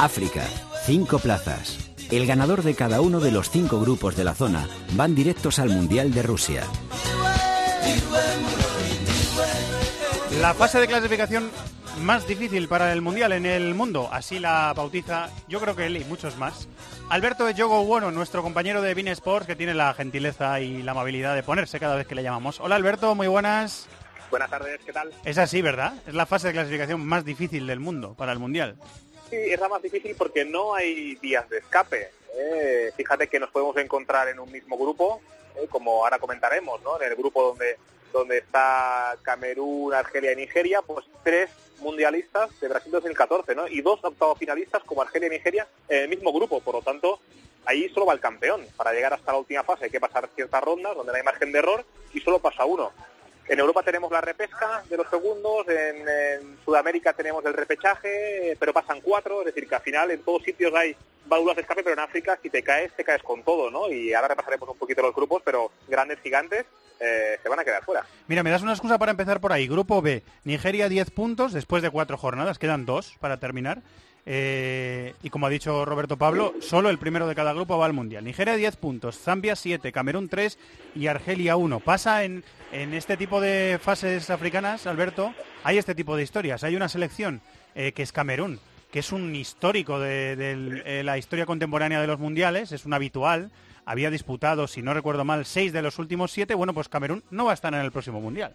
África, 0.00 0.46
cinco 0.86 1.18
plazas. 1.18 1.76
El 2.10 2.26
ganador 2.26 2.62
de 2.62 2.74
cada 2.74 3.02
uno 3.02 3.20
de 3.20 3.30
los 3.30 3.50
cinco 3.50 3.78
grupos 3.80 4.16
de 4.16 4.24
la 4.24 4.34
zona 4.34 4.66
van 4.94 5.14
directos 5.14 5.58
al 5.58 5.68
Mundial 5.68 6.14
de 6.14 6.22
Rusia. 6.22 6.64
La 10.40 10.54
fase 10.54 10.80
de 10.80 10.86
clasificación 10.86 11.50
más 11.98 12.26
difícil 12.26 12.68
para 12.68 12.92
el 12.92 13.02
Mundial 13.02 13.32
en 13.32 13.46
el 13.46 13.74
mundo, 13.74 14.08
así 14.12 14.38
la 14.38 14.72
bautiza, 14.74 15.28
yo 15.48 15.60
creo 15.60 15.76
que 15.76 15.86
él 15.86 15.96
y 15.96 16.04
muchos 16.04 16.36
más. 16.36 16.68
Alberto 17.08 17.44
de 17.44 17.54
Yogo 17.54 17.84
Bueno, 17.84 18.10
nuestro 18.10 18.42
compañero 18.42 18.80
de 18.80 18.94
Bean 18.94 19.08
Sports, 19.08 19.46
que 19.46 19.56
tiene 19.56 19.74
la 19.74 19.92
gentileza 19.94 20.60
y 20.60 20.82
la 20.82 20.92
amabilidad 20.92 21.34
de 21.34 21.42
ponerse 21.42 21.80
cada 21.80 21.96
vez 21.96 22.06
que 22.06 22.14
le 22.14 22.22
llamamos. 22.22 22.60
Hola 22.60 22.76
Alberto, 22.76 23.14
muy 23.14 23.26
buenas. 23.26 23.88
Buenas 24.30 24.50
tardes, 24.50 24.80
¿qué 24.86 24.92
tal? 24.92 25.12
Es 25.24 25.38
así, 25.38 25.60
¿verdad? 25.60 25.94
Es 26.06 26.14
la 26.14 26.26
fase 26.26 26.48
de 26.48 26.52
clasificación 26.54 27.04
más 27.04 27.24
difícil 27.24 27.66
del 27.66 27.80
mundo 27.80 28.14
para 28.16 28.32
el 28.32 28.38
Mundial. 28.38 28.76
Sí, 29.28 29.36
es 29.36 29.60
la 29.60 29.68
más 29.68 29.82
difícil 29.82 30.14
porque 30.16 30.44
no 30.44 30.74
hay 30.74 31.16
vías 31.16 31.48
de 31.50 31.58
escape. 31.58 32.10
¿eh? 32.36 32.92
Fíjate 32.96 33.28
que 33.28 33.40
nos 33.40 33.50
podemos 33.50 33.76
encontrar 33.76 34.28
en 34.28 34.38
un 34.38 34.50
mismo 34.50 34.78
grupo, 34.78 35.20
¿eh? 35.56 35.66
como 35.68 36.04
ahora 36.04 36.18
comentaremos, 36.18 36.80
¿no? 36.82 37.00
En 37.00 37.10
el 37.10 37.16
grupo 37.16 37.42
donde 37.42 37.76
donde 38.12 38.38
está 38.38 39.16
Camerún, 39.22 39.94
Argelia 39.94 40.32
y 40.32 40.36
Nigeria, 40.36 40.82
pues 40.82 41.06
tres 41.22 41.50
mundialistas 41.80 42.58
de 42.60 42.68
Brasil 42.68 42.92
2014, 42.92 43.54
¿no? 43.54 43.68
Y 43.68 43.80
dos 43.80 44.00
octavos 44.02 44.38
finalistas 44.38 44.82
como 44.84 45.02
Argelia 45.02 45.28
y 45.28 45.30
Nigeria 45.30 45.68
en 45.88 46.02
el 46.02 46.08
mismo 46.08 46.32
grupo. 46.32 46.60
Por 46.60 46.74
lo 46.74 46.82
tanto, 46.82 47.20
ahí 47.64 47.88
solo 47.90 48.06
va 48.06 48.14
el 48.14 48.20
campeón. 48.20 48.66
Para 48.76 48.92
llegar 48.92 49.12
hasta 49.12 49.32
la 49.32 49.38
última 49.38 49.62
fase 49.62 49.84
hay 49.86 49.90
que 49.90 50.00
pasar 50.00 50.28
ciertas 50.34 50.62
rondas 50.62 50.94
donde 50.94 51.12
no 51.12 51.16
hay 51.16 51.24
margen 51.24 51.52
de 51.52 51.58
error 51.58 51.84
y 52.12 52.20
solo 52.20 52.38
pasa 52.38 52.64
uno. 52.64 52.92
En 53.50 53.58
Europa 53.58 53.82
tenemos 53.82 54.12
la 54.12 54.20
repesca 54.20 54.84
de 54.88 54.96
los 54.96 55.10
segundos, 55.10 55.66
en, 55.66 56.56
Sudamérica 56.64 57.12
tenemos 57.12 57.44
el 57.44 57.52
repechaje, 57.52 58.56
pero 58.60 58.72
pasan 58.72 59.00
cuatro, 59.00 59.40
es 59.40 59.46
decir, 59.46 59.68
que 59.68 59.74
al 59.74 59.82
final 59.82 60.08
en 60.12 60.22
todos 60.22 60.44
sitios 60.44 60.72
hay 60.72 60.94
válvulas 61.26 61.56
de 61.56 61.62
escape, 61.62 61.82
pero 61.82 61.94
en 61.94 61.98
África 61.98 62.38
si 62.40 62.48
te 62.48 62.62
caes, 62.62 62.94
te 62.94 63.02
caes 63.02 63.24
con 63.24 63.42
todo, 63.42 63.68
¿no? 63.68 63.90
Y 63.90 64.14
ahora 64.14 64.28
repasaremos 64.28 64.68
un 64.68 64.78
poquito 64.78 65.02
los 65.02 65.12
grupos, 65.12 65.42
pero 65.44 65.72
grandes 65.88 66.20
gigantes 66.20 66.64
eh, 67.00 67.40
se 67.42 67.48
van 67.48 67.58
a 67.58 67.64
quedar 67.64 67.82
fuera. 67.82 68.06
Mira, 68.28 68.44
me 68.44 68.50
das 68.50 68.62
una 68.62 68.70
excusa 68.70 68.98
para 68.98 69.10
empezar 69.10 69.40
por 69.40 69.52
ahí. 69.52 69.66
Grupo 69.66 70.00
B, 70.00 70.22
Nigeria 70.44 70.88
10 70.88 71.10
puntos 71.10 71.52
después 71.52 71.82
de 71.82 71.90
cuatro 71.90 72.16
jornadas, 72.16 72.60
quedan 72.60 72.86
dos 72.86 73.16
para 73.18 73.40
terminar. 73.40 73.82
Eh, 74.26 75.14
y 75.22 75.30
como 75.30 75.46
ha 75.46 75.50
dicho 75.50 75.84
Roberto 75.84 76.16
Pablo, 76.16 76.54
solo 76.60 76.90
el 76.90 76.98
primero 76.98 77.26
de 77.26 77.34
cada 77.34 77.52
grupo 77.52 77.78
va 77.78 77.86
al 77.86 77.92
Mundial. 77.92 78.24
Nigeria 78.24 78.54
10 78.54 78.76
puntos, 78.76 79.18
Zambia 79.18 79.56
7, 79.56 79.92
Camerún 79.92 80.28
3 80.28 80.58
y 80.94 81.06
Argelia 81.06 81.56
1. 81.56 81.80
Pasa 81.80 82.24
en, 82.24 82.44
este 82.72 83.16
tipo 83.16 83.40
de 83.40 83.78
fases 83.82 84.30
africanas, 84.30 84.86
Alberto, 84.86 85.34
hay 85.64 85.78
este 85.78 85.94
tipo 85.94 86.16
de 86.16 86.22
historias. 86.22 86.64
Hay 86.64 86.76
una 86.76 86.88
selección 86.88 87.40
eh, 87.74 87.92
que 87.92 88.02
es 88.02 88.12
Camerún, 88.12 88.60
que 88.92 89.00
es 89.00 89.12
un 89.12 89.34
histórico 89.34 89.98
de, 89.98 90.36
de 90.36 90.82
eh, 90.84 91.02
la 91.02 91.18
historia 91.18 91.46
contemporánea 91.46 92.00
de 92.00 92.06
los 92.06 92.20
mundiales, 92.20 92.72
es 92.72 92.84
un 92.84 92.94
habitual. 92.94 93.50
Había 93.86 94.10
disputado, 94.10 94.68
si 94.68 94.82
no 94.82 94.94
recuerdo 94.94 95.24
mal, 95.24 95.46
seis 95.46 95.72
de 95.72 95.82
los 95.82 95.98
últimos 95.98 96.30
siete. 96.30 96.54
Bueno, 96.54 96.74
pues 96.74 96.88
Camerún 96.88 97.24
no 97.30 97.46
va 97.46 97.52
a 97.52 97.54
estar 97.54 97.74
en 97.74 97.80
el 97.80 97.90
próximo 97.90 98.20
mundial. 98.20 98.54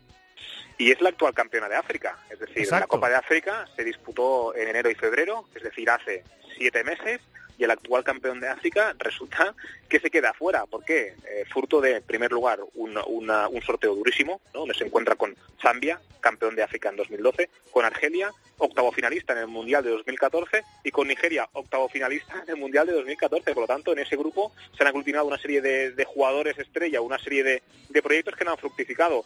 Y 0.77 0.91
es 0.91 0.99
la 1.01 1.09
actual 1.09 1.33
campeona 1.33 1.69
de 1.69 1.75
África. 1.75 2.17
Es 2.29 2.39
decir, 2.39 2.57
la. 2.81 2.87
Copa 2.87 3.09
de 3.09 3.15
África 3.15 3.67
se 3.75 3.83
disputó 3.83 4.53
en 4.55 4.67
enero 4.67 4.89
y 4.89 4.95
febrero, 4.95 5.47
es 5.55 5.63
decir, 5.63 5.89
hace 5.89 6.23
siete 6.57 6.83
meses, 6.83 7.21
y 7.57 7.63
el 7.63 7.71
actual 7.71 8.03
campeón 8.03 8.41
de 8.41 8.49
África 8.49 8.93
resulta 8.99 9.55
que 9.87 9.99
se 10.01 10.09
queda 10.11 10.33
fuera. 10.33 10.65
¿Por 10.65 10.83
qué? 10.83 11.13
Eh, 11.29 11.45
furto 11.49 11.79
de, 11.79 11.97
en 11.97 12.03
primer 12.03 12.31
lugar, 12.31 12.59
un, 12.73 12.97
una- 13.07 13.47
un 13.47 13.61
sorteo 13.61 13.95
durísimo, 13.95 14.41
¿no? 14.53 14.61
donde 14.61 14.75
se 14.75 14.83
encuentra 14.83 15.15
con 15.15 15.33
Zambia, 15.61 16.01
campeón 16.19 16.55
de 16.55 16.63
África 16.63 16.89
en 16.89 16.97
2012, 16.97 17.49
con 17.71 17.85
Argelia, 17.85 18.29
octavo 18.57 18.91
finalista 18.91 19.31
en 19.33 19.39
el 19.39 19.47
Mundial 19.47 19.83
de 19.85 19.91
2014, 19.91 20.63
y 20.83 20.91
con 20.91 21.07
Nigeria, 21.07 21.47
octavo 21.53 21.87
finalista 21.87 22.41
en 22.43 22.49
el 22.49 22.57
Mundial 22.57 22.85
de 22.87 22.93
2014. 22.93 23.53
Por 23.53 23.61
lo 23.61 23.67
tanto, 23.67 23.93
en 23.93 23.99
ese 23.99 24.17
grupo 24.17 24.53
se 24.75 24.83
han 24.83 24.87
aglutinado 24.87 25.25
una 25.25 25.37
serie 25.37 25.61
de, 25.61 25.91
de 25.91 26.03
jugadores 26.05 26.57
estrella, 26.59 26.99
una 26.99 27.19
serie 27.19 27.43
de, 27.43 27.63
de 27.89 28.01
proyectos 28.01 28.35
que 28.35 28.43
no 28.43 28.51
han 28.51 28.57
fructificado. 28.57 29.23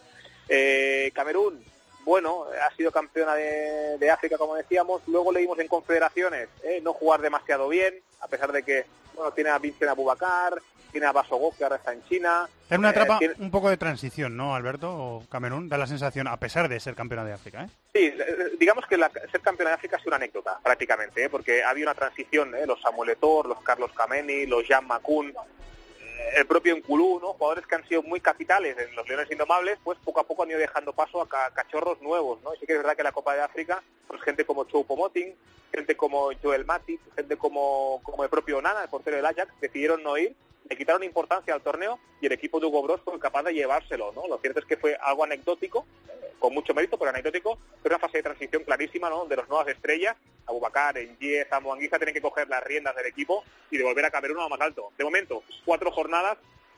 Eh, 0.50 1.12
Camerún, 1.14 1.64
bueno, 2.04 2.46
ha 2.68 2.76
sido 2.76 2.92
campeona 2.92 3.36
de, 3.36 3.98
de 4.00 4.10
África, 4.12 4.38
como 4.38 4.56
decíamos. 4.56 5.02
Luego 5.08 5.32
leímos 5.32 5.60
en 5.60 5.68
confederaciones 5.68 6.50
eh, 6.64 6.82
no 6.84 6.94
jugar 6.94 7.22
demasiado 7.22 7.68
bien, 7.70 7.94
a 8.22 8.28
pesar 8.28 8.52
de 8.52 8.64
que 8.64 8.86
bueno 9.16 9.32
tiene 9.32 9.52
a 9.52 9.60
Vincent 9.60 9.92
Abubakar, 9.92 10.60
tiene 10.92 11.06
a 11.06 11.12
Basogó, 11.12 11.56
que 11.56 11.64
ahora 11.64 11.76
está 11.76 11.94
en 11.94 12.04
China. 12.06 12.50
Es 12.68 12.78
una 12.80 12.90
Eh, 12.90 12.94
etapa 12.94 13.20
tiene- 13.20 13.36
un 13.38 13.52
poco 13.52 13.70
de 13.70 13.78
transición, 13.78 14.36
¿no, 14.36 14.56
Alberto? 14.56 14.90
O 14.92 15.24
Camerún 15.30 15.70
da 15.70 15.78
la 15.78 15.86
sensación, 15.86 16.28
a 16.28 16.38
pesar 16.38 16.68
de 16.68 16.80
ser 16.80 16.96
campeona 16.96 17.24
de 17.26 17.34
África, 17.34 17.64
¿eh? 17.66 17.70
Sí, 17.94 18.06
eh, 18.06 18.54
digamos 18.60 18.86
que 18.88 18.98
la- 18.98 19.12
ser 19.32 19.42
campeona 19.42 19.70
de 19.72 19.76
África 19.76 19.98
sido 20.00 20.10
una 20.10 20.16
anécdota, 20.16 20.60
prácticamente, 20.64 21.24
¿eh? 21.26 21.30
porque 21.30 21.64
había 21.64 21.84
una 21.86 21.94
transición, 21.94 22.56
los 22.66 22.82
Samuel 22.82 23.12
Eto'o, 23.12 23.44
los 23.44 23.62
Carlos 23.62 23.92
Kameni, 23.94 24.48
los 24.48 24.66
Jan 24.68 24.88
Makun, 24.88 25.30
eh, 25.30 25.34
el 26.36 26.46
propio 26.48 26.76
Nkulú, 26.78 27.20
¿no? 27.20 27.34
jugadores 27.34 27.66
que 27.68 27.76
han 27.76 27.88
sido 27.88 28.04
muy 28.04 28.20
capitales 28.20 28.78
en 28.78 28.96
los 28.96 29.08
Leones 29.08 29.32
Indomables, 29.32 29.78
pues 29.84 29.98
poco 30.04 30.20
a 30.20 30.24
poco 30.28 30.44
han 30.44 30.50
ido 30.50 30.60
dejando 30.60 30.94
paso 30.94 31.22
a 31.22 31.28
ca- 31.30 31.52
cachorros 31.54 32.02
nuevos, 32.02 32.42
¿no? 32.44 32.54
Y 32.54 32.58
sí 32.60 32.66
que 32.66 32.74
es 32.74 32.80
verdad 32.80 32.96
que 32.96 33.04
la 33.04 33.12
Copa 33.12 33.36
de 33.36 33.42
África, 33.42 33.82
pues 34.08 34.22
gente 34.22 34.46
como 34.46 34.66
Choupo-Moting, 34.66 35.34
gente 35.74 35.96
como 35.98 36.30
Joel 36.42 36.66
Matip, 36.66 37.00
gente 37.16 37.38
como, 37.38 38.02
como 38.04 38.24
el 38.24 38.30
propio 38.30 38.62
Nana, 38.62 38.84
el 38.84 38.90
portero 38.90 39.18
del 39.18 39.26
Ajax, 39.26 39.52
decidieron 39.62 40.02
no 40.04 40.18
ir, 40.18 40.36
le 40.68 40.78
quitaron 40.78 41.04
importancia 41.04 41.54
al 41.54 41.62
torneo 41.62 42.00
y 42.22 42.26
el 42.26 42.32
equipo 42.32 42.60
de 42.60 42.66
Hugo 42.68 42.84
Bros 42.84 43.02
fue 43.04 43.20
capaz 43.20 43.44
de 43.44 43.54
llevárselo, 43.54 44.12
¿no? 44.14 44.28
Lo 44.28 44.38
cierto 44.40 44.60
es 44.60 44.66
que 44.66 44.78
fue 44.78 44.98
algo 45.02 45.24
anecdótico, 45.24 45.86
eh, 46.08 46.34
con 46.40 46.54
mucho 46.54 46.74
mérito, 46.74 46.98
pero 46.98 47.12
anecdótico, 47.12 47.58
pero 47.82 47.96
una 47.96 48.02
fase 48.02 48.18
de 48.18 48.24
transición 48.24 48.64
clarísima, 48.64 49.10
¿no? 49.10 49.26
De 49.26 49.36
las 49.36 49.48
nuevas 49.50 49.68
estrellas, 49.68 50.16
Abubakar, 50.46 50.98
Engie, 50.98 51.46
Samu 51.50 51.76
tienen 51.78 52.14
que 52.14 52.22
coger 52.22 52.48
las 52.50 52.64
riendas 52.64 52.96
del 52.96 53.06
equipo 53.06 53.44
y 53.72 53.78
devolver 53.78 54.06
a 54.06 54.12
Camerún 54.12 54.40
a 54.40 54.48
más 54.48 54.62
alto. 54.62 54.92
De 54.98 55.04
momento, 55.04 55.44
cuatro 55.66 55.92
jornadas, 55.92 56.38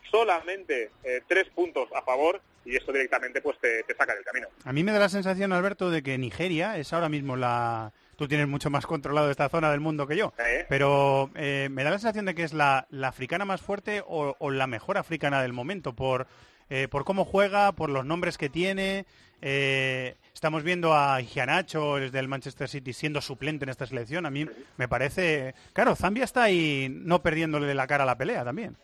solamente 0.10 0.92
eh, 1.04 1.22
tres 1.28 1.48
puntos 1.50 1.90
a 1.94 2.02
favor 2.02 2.42
y 2.66 2.76
esto 2.76 2.92
directamente 2.92 3.42
pues 3.42 3.58
te, 3.60 3.84
te 3.84 3.96
saca 3.96 4.14
del 4.14 4.24
camino. 4.24 4.48
A 4.64 4.74
mí 4.74 4.84
me 4.84 4.92
da 4.92 5.00
la 5.00 5.10
sensación, 5.10 5.52
Alberto, 5.54 5.90
de 5.90 6.04
que 6.04 6.18
Nigeria 6.18 6.78
es 6.78 6.94
ahora 6.94 7.10
mismo 7.10 7.36
la... 7.36 7.94
Tú 8.22 8.28
tienes 8.28 8.48
mucho 8.48 8.70
más 8.70 8.86
controlado 8.86 9.32
esta 9.32 9.50
zona 9.50 9.72
del 9.72 9.80
mundo 9.80 10.06
que 10.06 10.16
yo, 10.16 10.32
¿Eh? 10.38 10.68
pero 10.70 11.32
eh, 11.34 11.70
me 11.72 11.84
da 11.84 11.90
la 11.90 11.98
sensación 11.98 12.26
de 12.26 12.36
que 12.36 12.44
es 12.44 12.54
la, 12.54 12.86
la 12.92 13.08
africana 13.08 13.46
más 13.46 13.62
fuerte 13.62 14.04
o, 14.06 14.36
o 14.38 14.52
la 14.52 14.68
mejor 14.68 15.00
africana 15.00 15.42
del 15.42 15.54
momento 15.54 15.94
por, 15.94 16.28
eh, 16.70 16.88
por 16.88 17.04
cómo 17.04 17.26
juega, 17.26 17.72
por 17.72 17.90
los 17.90 18.06
nombres 18.06 18.38
que 18.38 18.48
tiene. 18.48 19.08
Eh, 19.42 20.18
estamos 20.36 20.62
viendo 20.62 20.94
a 20.94 21.20
Gianacho, 21.24 21.96
desde 21.96 22.20
el 22.20 22.28
Manchester 22.28 22.70
City, 22.70 22.94
siendo 22.94 23.22
suplente 23.22 23.66
en 23.66 23.70
esta 23.70 23.88
selección. 23.88 24.28
A 24.28 24.30
mí 24.30 24.48
me 24.78 24.88
parece... 24.88 25.56
Claro, 25.74 25.96
Zambia 25.96 26.26
está 26.26 26.44
ahí 26.44 26.90
no 26.92 27.24
perdiéndole 27.24 27.74
la 27.74 27.88
cara 27.88 28.04
a 28.04 28.06
la 28.06 28.20
pelea 28.20 28.44
también. 28.44 28.78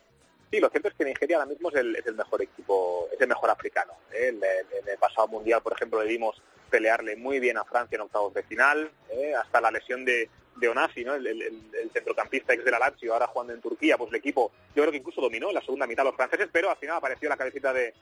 Sí, 0.49 0.59
lo 0.59 0.69
cierto 0.69 0.87
es 0.87 0.95
que 0.95 1.05
Nigeria 1.05 1.37
ahora 1.37 1.49
mismo 1.49 1.69
es 1.69 1.75
el, 1.75 1.95
es 1.95 2.07
el 2.07 2.15
mejor 2.15 2.41
equipo, 2.41 3.07
es 3.13 3.21
el 3.21 3.27
mejor 3.27 3.51
africano. 3.51 3.93
¿eh? 4.11 4.29
En, 4.29 4.41
el 4.87 4.97
pasado 4.97 5.27
mundial, 5.27 5.61
por 5.61 5.73
ejemplo, 5.73 6.01
le 6.01 6.09
vimos 6.09 6.41
pelearle 6.67 7.15
muy 7.15 7.39
bien 7.39 7.57
a 7.57 7.65
Francia 7.65 7.95
en 7.95 8.01
octavos 8.01 8.33
de 8.33 8.43
final, 8.43 8.91
¿eh? 9.09 9.33
hasta 9.35 9.61
la 9.61 9.71
lesión 9.71 10.05
de, 10.05 10.29
de 10.55 10.69
Onasi, 10.69 11.03
¿no? 11.03 11.15
el, 11.15 11.63
centrocampista 11.93 12.53
ex 12.53 12.63
de 12.63 12.71
la 12.71 12.79
Lazio, 12.79 13.13
ahora 13.13 13.27
jugando 13.27 13.53
en 13.53 13.61
Turquía, 13.61 13.97
pues 13.97 14.09
el 14.09 14.15
equipo, 14.17 14.51
yo 14.75 14.83
creo 14.83 14.91
que 14.91 14.97
incluso 14.97 15.21
dominó 15.21 15.49
en 15.49 15.55
la 15.55 15.61
segunda 15.61 15.87
mitad 15.87 16.03
los 16.03 16.15
franceses, 16.15 16.49
pero 16.51 16.69
al 16.69 16.77
final 16.77 16.97
apareció 16.97 17.29
la 17.29 17.37
cabecita 17.37 17.73
de, 17.73 17.93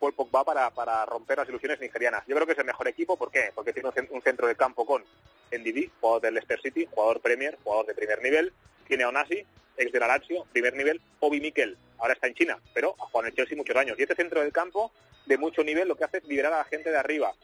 Paul 0.00 0.14
Pogba 0.14 0.44
para, 0.44 1.04
romper 1.04 1.36
las 1.36 1.48
ilusiones 1.48 1.78
nigerianas. 1.78 2.24
Yo 2.26 2.34
creo 2.34 2.46
que 2.46 2.54
es 2.54 2.58
el 2.58 2.64
mejor 2.64 2.88
equipo, 2.88 3.18
¿por 3.18 3.30
qué? 3.30 3.50
Porque 3.54 3.74
tiene 3.74 3.90
un 3.90 3.94
cen- 3.94 4.08
un 4.10 4.22
centro 4.22 4.46
de 4.46 4.54
campo 4.54 4.86
con 4.86 5.04
Ndidi, 5.52 5.90
jugador 6.00 6.22
del 6.22 6.34
Leicester 6.34 6.58
City, 6.62 6.88
jugador 6.90 7.20
Premier, 7.20 7.58
jugador 7.62 7.84
de 7.84 7.94
primer 7.94 8.22
nivel, 8.22 8.52
tiene 8.86 9.04
a 9.04 9.10
Onasi, 9.10 9.44
ex 9.76 9.92
de 9.92 10.00
la 10.00 10.06
Lazio, 10.06 10.46
primer 10.52 10.74
nivel, 10.74 11.02
Obi 11.20 11.40
Mikel, 11.40 11.76
ahora 11.98 12.14
está 12.14 12.26
en 12.26 12.34
China, 12.34 12.58
pero 12.72 12.94
ha 12.98 13.04
jugado 13.06 13.26
en 13.26 13.26
el 13.26 13.34
Chelsea 13.34 13.56
muchos 13.58 13.76
años. 13.76 13.98
Y 13.98 14.02
este 14.02 14.14
centro 14.14 14.40
del 14.40 14.52
campo, 14.52 14.90
de 15.26 15.36
mucho 15.36 15.62
nivel, 15.62 15.86
lo 15.86 15.96
que 15.96 16.04
hace 16.04 16.18
es 16.18 16.24
liberar 16.24 16.54
a 16.54 16.58
la 16.58 16.64
gente 16.64 16.90
de 16.90 16.96
arriba. 16.96 17.34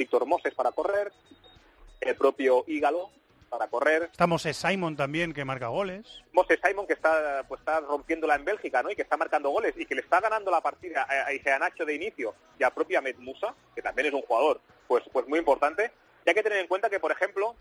Víctor 0.00 0.24
Moses 0.24 0.54
para 0.54 0.72
correr, 0.72 1.12
el 2.00 2.16
propio 2.16 2.64
Ígalo 2.66 3.10
para 3.50 3.66
correr, 3.68 4.04
Estamos 4.04 4.46
en 4.46 4.54
Simon 4.54 4.96
también, 4.96 5.34
que 5.34 5.44
marca 5.44 5.66
goles. 5.68 6.22
Moses 6.32 6.58
Simon 6.64 6.86
que 6.86 6.92
está 6.94 7.44
pues 7.48 7.60
está 7.60 7.80
rompiéndola 7.80 8.36
en 8.36 8.44
Bélgica, 8.46 8.82
¿no? 8.82 8.90
Y 8.90 8.96
que 8.96 9.02
está 9.02 9.16
marcando 9.18 9.50
goles 9.50 9.74
y 9.76 9.84
que 9.86 9.94
le 9.96 10.00
está 10.02 10.20
ganando 10.20 10.50
la 10.52 10.60
partida 10.62 11.02
a, 11.02 11.26
a 11.26 11.32
Iheanacho 11.34 11.84
de 11.84 11.94
inicio 11.96 12.34
y 12.58 12.62
a 12.64 12.70
propia 12.70 13.02
Musa, 13.18 13.54
que 13.74 13.82
también 13.82 14.06
es 14.06 14.14
un 14.14 14.22
jugador 14.22 14.60
pues 14.88 15.02
pues 15.12 15.26
muy 15.28 15.38
importante. 15.40 15.90
Y 16.24 16.28
hay 16.30 16.34
que 16.34 16.42
tener 16.44 16.58
en 16.60 16.68
cuenta 16.68 16.88
que, 16.88 17.00
por 17.00 17.10
ejemplo, 17.12 17.54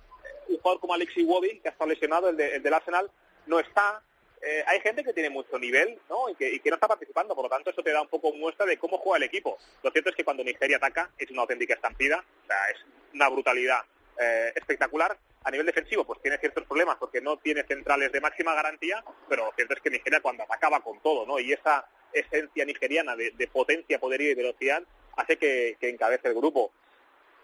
un 0.47 0.57
jugador 0.59 0.79
como 0.79 0.93
Alexi 0.93 1.23
Wobby, 1.23 1.59
que 1.59 1.69
ha 1.69 1.71
estado 1.71 1.89
lesionado, 1.89 2.29
el, 2.29 2.37
de- 2.37 2.55
el 2.55 2.61
del 2.63 2.73
Arsenal, 2.73 3.09
no 3.47 3.59
está. 3.59 4.01
Eh, 4.41 4.63
hay 4.67 4.79
gente 4.79 5.03
que 5.03 5.13
tiene 5.13 5.29
mucho 5.29 5.59
nivel 5.59 5.99
¿no? 6.09 6.29
y, 6.29 6.35
que, 6.35 6.49
y 6.49 6.59
que 6.59 6.69
no 6.69 6.75
está 6.75 6.87
participando, 6.87 7.35
por 7.35 7.43
lo 7.43 7.49
tanto 7.49 7.71
eso 7.71 7.83
te 7.83 7.91
da 7.91 8.01
un 8.01 8.07
poco 8.07 8.31
muestra 8.33 8.65
de 8.65 8.77
cómo 8.77 8.97
juega 8.97 9.17
el 9.17 9.23
equipo. 9.23 9.57
Lo 9.83 9.91
cierto 9.91 10.09
es 10.09 10.15
que 10.15 10.23
cuando 10.23 10.43
Nigeria 10.43 10.77
ataca 10.77 11.09
es 11.17 11.29
una 11.29 11.41
auténtica 11.41 11.73
estampida, 11.73 12.23
o 12.43 12.47
sea, 12.47 12.69
es 12.69 12.77
una 13.13 13.27
brutalidad 13.29 13.81
eh, 14.19 14.51
espectacular. 14.55 15.17
A 15.45 15.51
nivel 15.51 15.65
defensivo, 15.65 16.03
pues 16.03 16.21
tiene 16.21 16.37
ciertos 16.37 16.65
problemas 16.65 16.97
porque 16.97 17.21
no 17.21 17.37
tiene 17.37 17.63
centrales 17.63 18.11
de 18.11 18.19
máxima 18.19 18.53
garantía, 18.53 19.01
pero 19.29 19.45
lo 19.45 19.53
cierto 19.53 19.73
es 19.73 19.81
que 19.81 19.89
Nigeria 19.89 20.19
cuando 20.19 20.43
atacaba 20.43 20.81
con 20.81 20.99
todo, 21.01 21.25
¿no? 21.25 21.39
Y 21.39 21.53
esa 21.53 21.87
esencia 22.11 22.65
nigeriana 22.65 23.15
de, 23.15 23.49
potencia, 23.51 23.99
poderío 23.99 24.31
y 24.31 24.35
velocidad 24.35 24.83
hace 25.15 25.37
que, 25.37 25.77
encabece 25.79 26.27
el 26.27 26.33
grupo. 26.33 26.73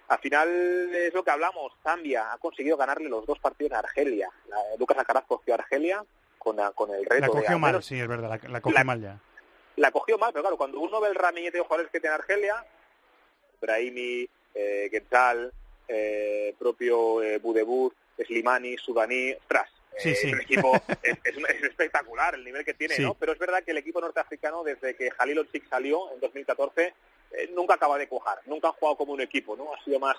Al 0.10 0.20
final 0.20 0.50
es 0.94 1.14
lo 1.14 1.24
que 1.24 1.32
hablamos, 1.32 1.72
Zambia 1.82 2.34
ha 2.34 2.38
conseguido 2.38 2.76
ganarle 2.76 3.08
los 3.08 3.26
dos 3.26 3.40
partidos 3.40 3.72
a 3.72 3.80
Argelia. 3.80 4.30
Lucas 4.78 4.98
Alcaraz 4.98 5.24
cogió 5.26 5.54
a 5.54 5.58
Argelia 5.58 6.04
con, 6.46 6.56
la- 6.58 6.72
con 6.72 6.92
el 6.92 7.04
reto 7.04 7.22
La 7.22 7.28
cogió 7.28 7.50
al 7.56 7.60
mal, 7.60 7.82
sí, 7.84 8.00
es 8.00 8.08
verdad, 8.08 8.30
la, 8.44 8.50
la 8.50 8.62
cogió 8.62 8.78
La- 8.78 8.84
mal 8.84 9.02
ya. 9.02 9.20
la 9.78 9.92
cogió 9.92 10.18
mal, 10.20 10.32
pero 10.32 10.44
claro, 10.44 10.58
cuando 10.58 10.80
uno 10.80 11.02
ve 11.02 11.10
el 11.10 11.16
ramillete 11.16 11.58
de 11.58 11.64
jugadores 11.64 11.92
que 11.92 12.00
tiene 12.00 12.14
Argelia, 12.16 12.64
Brahimi, 13.60 14.30
eh, 14.54 14.88
Quetzal, 14.92 15.52
eh, 15.88 16.54
propio 16.60 17.22
eh, 17.24 17.40
Budebur, 17.40 17.94
Slimani, 18.24 18.78
Sudaní, 18.78 19.34
ostras, 19.34 19.70
Sí, 19.98 20.10
eh, 20.10 20.16
sí. 20.16 20.28
es 20.28 20.34
un 20.34 20.42
equipo, 20.42 20.72
es, 21.04 21.18
es 21.24 21.38
es 21.38 21.64
espectacular 21.64 22.36
el 22.36 22.44
nivel 22.44 22.64
que 22.64 22.74
tiene, 22.76 22.96
Sí. 22.96 23.02
¿no? 23.02 23.16
Pero 23.16 23.32
es 23.34 23.40
verdad 23.40 23.64
que 23.64 23.72
el 23.72 23.78
equipo 23.78 24.00
norteafricano, 24.02 24.64
desde 24.64 24.96
que 24.96 25.10
Jalil 25.12 25.40
Ochik 25.40 25.68
salió 25.68 26.12
en 26.14 26.20
2014, 26.20 26.94
eh, 27.32 27.50
nunca 27.56 27.74
acaba 27.74 27.98
de 27.98 28.08
cuajar, 28.08 28.40
nunca 28.46 28.68
han 28.68 28.74
jugado 28.76 28.98
como 28.98 29.14
un 29.14 29.22
equipo, 29.22 29.56
¿no? 29.56 29.74
Ha 29.74 29.84
sido 29.84 30.00
más 30.00 30.16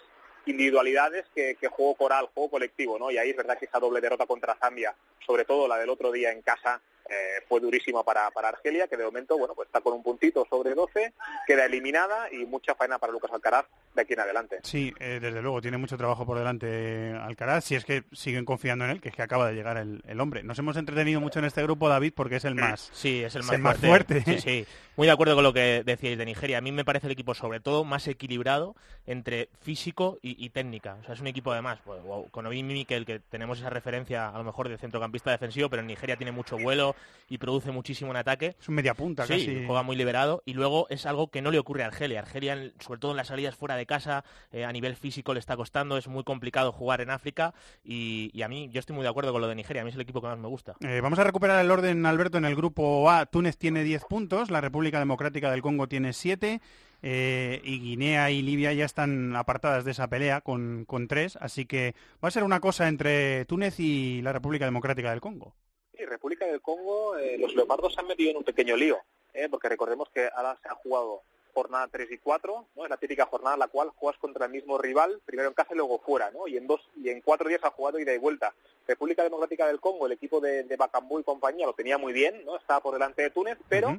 individualidades 0.47 1.27
que, 1.35 1.57
que 1.57 1.69
juego 1.69 1.95
coral, 1.95 2.29
juego 2.35 2.51
colectivo, 2.51 2.99
¿no? 2.99 3.11
Y 3.11 3.19
ahí 3.19 3.31
es 3.31 3.37
verdad 3.37 3.59
que 3.59 3.67
esa 3.67 3.79
doble 3.79 4.01
derrota 4.01 4.27
contra 4.27 4.57
Zambia, 4.57 4.95
sobre 5.25 5.45
todo 5.45 5.69
la 5.69 5.79
del 5.79 5.91
otro 5.91 6.11
día 6.13 6.33
en 6.33 6.43
casa, 6.43 6.81
eh, 7.09 7.43
fue 7.49 7.61
durísima 7.61 8.03
para, 8.03 8.31
para 8.31 8.49
Argelia, 8.49 8.89
que 8.89 8.97
de 8.97 9.05
momento, 9.05 9.39
bueno, 9.39 9.55
pues 9.55 9.67
está 9.67 9.81
con 9.81 9.93
un 9.93 10.03
puntito 10.03 10.47
sobre 10.51 10.75
12, 10.75 11.13
queda 11.47 11.65
eliminada 11.65 12.33
y 12.33 12.47
mucha 12.47 12.75
faena 12.75 12.99
para 12.99 13.13
Lucas 13.13 13.33
Alcaraz 13.33 13.67
de 13.97 14.03
aquí 14.03 14.13
en 14.13 14.21
adelante. 14.21 14.59
Sí, 14.63 14.93
eh, 15.01 15.19
desde 15.21 15.43
luego, 15.43 15.61
tiene 15.61 15.77
mucho 15.79 15.97
trabajo 15.97 16.25
por 16.25 16.39
delante 16.39 16.67
eh, 16.69 17.19
Alcaraz, 17.21 17.65
si 17.65 17.75
es 17.75 17.85
que 17.85 18.05
siguen 18.13 18.45
confiando 18.45 18.85
en 18.85 18.93
él, 18.93 19.01
que 19.01 19.09
es 19.09 19.15
que 19.15 19.23
acaba 19.23 19.49
de 19.49 19.55
llegar 19.55 19.77
el, 19.79 20.03
el 20.07 20.21
hombre. 20.21 20.43
Nos 20.43 20.59
hemos 20.59 20.77
entretenido 20.77 21.21
mucho 21.21 21.39
en 21.41 21.47
este 21.47 21.63
grupo, 21.63 21.89
David, 21.89 22.13
porque 22.15 22.37
es 22.37 22.45
el 22.45 22.55
más, 22.55 22.91
Sí, 22.93 23.25
es 23.25 23.35
el 23.35 23.41
es 23.41 23.47
más, 23.47 23.57
el 23.57 23.63
más 23.63 23.77
fuerte. 23.79 24.21
fuerte. 24.23 24.41
Sí, 24.41 24.65
sí. 24.65 24.67
Muy 24.97 25.07
de 25.07 25.13
acuerdo 25.13 25.35
con 25.35 25.45
lo 25.45 25.53
que 25.53 25.83
decíais 25.85 26.17
de 26.17 26.25
Nigeria. 26.25 26.59
A 26.59 26.61
mí 26.63 26.73
me 26.73 26.85
parece 26.85 27.07
el 27.07 27.13
equipo, 27.13 27.35
sobre 27.35 27.61
todo, 27.61 27.85
más 27.85 28.07
equilibrado 28.09 28.75
entre 29.07 29.49
físico 29.61 30.19
y, 30.23 30.43
y 30.43 30.51
técnica. 30.51 30.97
O 31.01 31.05
sea, 31.05 31.15
es 31.15 31.21
un 31.21 31.27
equipo, 31.27 31.53
además, 31.53 31.79
pues, 31.85 32.03
wow, 32.03 32.31
con 32.31 32.47
Obi 32.47 32.63
Mikel, 32.63 33.05
que 33.05 33.21
tenemos 33.21 33.59
esa 33.59 33.69
referencia, 33.71 34.29
a 34.31 34.39
lo 34.39 34.45
mejor, 34.45 34.69
de 34.69 34.79
centrocampista 34.79 35.31
defensivo, 35.31 35.69
pero 35.69 35.81
en 35.81 35.87
Nigeria 35.89 36.17
tiene 36.17 36.33
mucho 36.33 36.57
vuelo 36.59 36.97
y 37.29 37.39
produce 37.39 37.71
muchísimo 37.71 38.11
en 38.11 38.17
ataque. 38.19 38.57
Es 38.59 38.69
un 38.69 38.75
media 38.75 38.95
punta 38.95 39.27
Sí, 39.27 39.33
casi. 39.35 39.65
juega 39.67 39.83
muy 39.83 39.97
liberado. 39.97 40.43
Y 40.47 40.55
luego 40.55 40.87
es 40.89 41.05
algo 41.07 41.29
que 41.31 41.43
no 41.43 41.51
le 41.51 41.59
ocurre 41.59 41.83
a 41.85 41.87
Argelia. 41.89 42.21
Argelia, 42.21 42.73
sobre 42.81 42.99
todo 43.01 43.11
en 43.11 43.17
las 43.19 43.29
salidas 43.29 43.55
fuera 43.55 43.77
de 43.77 43.86
casa, 43.87 44.25
eh, 44.53 44.65
a 44.65 44.73
nivel 44.73 44.97
físico 44.97 45.35
le 45.35 45.41
está 45.41 45.57
costando. 45.57 45.97
Es 45.97 46.09
muy 46.09 46.25
complicado 46.25 46.73
jugar 46.73 47.01
en 47.01 47.11
África. 47.11 47.55
Y, 47.85 48.31
y 48.33 48.43
a 48.43 48.49
mí, 48.49 48.69
yo 48.73 48.81
estoy 48.81 48.95
muy 48.95 49.03
de 49.03 49.09
acuerdo 49.09 49.33
con 49.33 49.41
lo 49.41 49.49
de 49.49 49.55
Nigeria. 49.55 49.83
A 49.83 49.85
mí 49.85 49.91
es 49.91 49.95
el 49.95 50.03
equipo 50.03 50.21
que 50.21 50.29
más 50.29 50.39
me 50.39 50.49
gusta. 50.49 50.77
Eh, 50.81 51.01
vamos 51.01 51.19
a 51.19 51.25
recuperar 51.25 51.65
el 51.65 51.71
orden, 51.71 52.05
Alberto, 52.07 52.39
en 52.39 52.45
el 52.45 52.57
grupo 52.57 53.11
A. 53.11 53.27
Túnez 53.27 53.57
tiene 53.57 53.85
10 53.85 54.05
puntos, 54.05 54.51
la 54.51 54.61
República 54.61 54.99
Democrática 54.99 55.51
del 55.51 55.63
Congo 55.63 55.89
tiene 55.89 56.13
7 56.13 56.61
eh, 57.03 57.61
y 57.63 57.81
Guinea 57.81 58.31
y 58.31 58.43
Libia 58.43 58.73
ya 58.73 58.85
están 58.85 59.37
apartadas 59.37 59.85
de 59.85 59.91
esa 59.93 60.09
pelea 60.09 60.41
con, 60.41 60.85
con 60.87 61.09
3, 61.09 61.39
así 61.41 61.67
que 61.67 61.95
va 62.23 62.29
a 62.29 62.33
ser 62.33 62.43
una 62.43 62.61
cosa 62.61 62.89
entre 62.89 63.45
Túnez 63.45 63.79
y 63.79 64.23
la 64.23 64.33
República 64.33 64.65
Democrática 64.65 65.11
del 65.11 65.21
Congo. 65.21 65.55
Sí, 65.97 66.05
República 66.05 66.47
del 66.47 66.61
Congo, 66.61 67.17
eh, 67.17 67.39
los 67.39 67.55
leopardos 67.55 67.95
se 67.95 68.01
han 68.01 68.07
metido 68.07 68.31
en 68.31 68.39
un 68.39 68.45
pequeño 68.45 68.77
lío, 68.77 68.99
¿eh? 69.33 69.49
porque 69.51 69.69
recordemos 69.69 70.09
que 70.11 70.29
ahora 70.35 70.57
se 70.63 70.69
ha 70.69 70.75
jugado 70.75 71.23
jornada 71.57 71.89
3 71.91 72.11
y 72.11 72.19
4, 72.19 72.67
¿no? 72.77 72.85
Es 72.85 72.91
la 72.91 72.99
típica 72.99 73.25
jornada 73.25 73.55
en 73.55 73.61
la 73.61 73.69
cual 73.69 73.89
juegas 73.97 74.21
contra 74.21 74.45
el 74.45 74.53
mismo 74.53 74.77
rival, 74.77 75.23
primero 75.25 75.49
en 75.49 75.55
casa 75.55 75.73
y 75.73 75.77
luego 75.77 75.99
fuera, 76.01 76.31
¿no? 76.31 76.47
Y 76.47 76.59
en 76.59 76.67
dos 76.67 76.83
y 77.03 77.09
en 77.09 77.23
cuatro 77.23 77.49
días 77.49 77.65
ha 77.65 77.71
jugado 77.71 77.99
ida 77.99 78.13
y 78.13 78.19
vuelta. 78.19 78.53
República 78.87 79.23
Democrática 79.23 79.67
del 79.67 79.81
Congo, 79.81 80.05
el 80.05 80.13
equipo 80.13 80.39
de, 80.39 80.65
de 80.65 80.77
Bacambú 80.77 81.19
y 81.19 81.25
compañía 81.25 81.65
lo 81.65 81.73
tenía 81.73 81.97
muy 81.97 82.13
bien, 82.13 82.45
¿no? 82.45 82.57
Estaba 82.59 82.81
por 82.81 82.93
delante 82.93 83.23
de 83.23 83.31
Túnez, 83.31 83.57
pero 83.71 83.99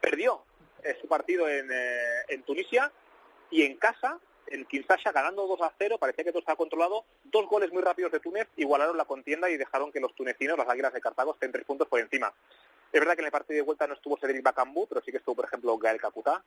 perdió 0.00 0.44
eh, 0.84 0.96
su 1.00 1.08
partido 1.08 1.48
en, 1.48 1.68
eh, 1.72 2.24
en 2.28 2.44
Tunisia 2.44 2.92
y 3.50 3.62
en 3.62 3.76
casa, 3.76 4.20
en 4.46 4.64
Kinshasa, 4.64 5.10
ganando 5.10 5.46
2 5.48 5.60
a 5.62 5.72
0, 5.76 5.98
parecía 5.98 6.22
que 6.22 6.30
todo 6.30 6.40
estaba 6.40 6.56
controlado. 6.56 7.04
Dos 7.24 7.48
goles 7.48 7.72
muy 7.72 7.82
rápidos 7.82 8.12
de 8.12 8.20
Túnez 8.20 8.46
igualaron 8.56 8.96
la 8.96 9.04
contienda 9.04 9.50
y 9.50 9.56
dejaron 9.56 9.90
que 9.90 10.00
los 10.00 10.14
tunecinos, 10.14 10.56
las 10.56 10.68
águilas 10.68 10.92
de 10.92 11.00
Cartago, 11.00 11.32
estén 11.32 11.50
tres 11.50 11.64
puntos 11.64 11.88
por 11.88 11.98
encima. 11.98 12.32
Es 12.92 13.00
verdad 13.00 13.14
que 13.14 13.20
en 13.22 13.26
el 13.26 13.32
partido 13.32 13.56
de 13.56 13.62
vuelta 13.62 13.86
no 13.86 13.94
estuvo 13.94 14.18
Cedric 14.18 14.42
Bacambú, 14.42 14.86
pero 14.86 15.00
sí 15.02 15.10
que 15.10 15.16
estuvo, 15.16 15.34
por 15.36 15.46
ejemplo, 15.46 15.78
Gael 15.78 15.98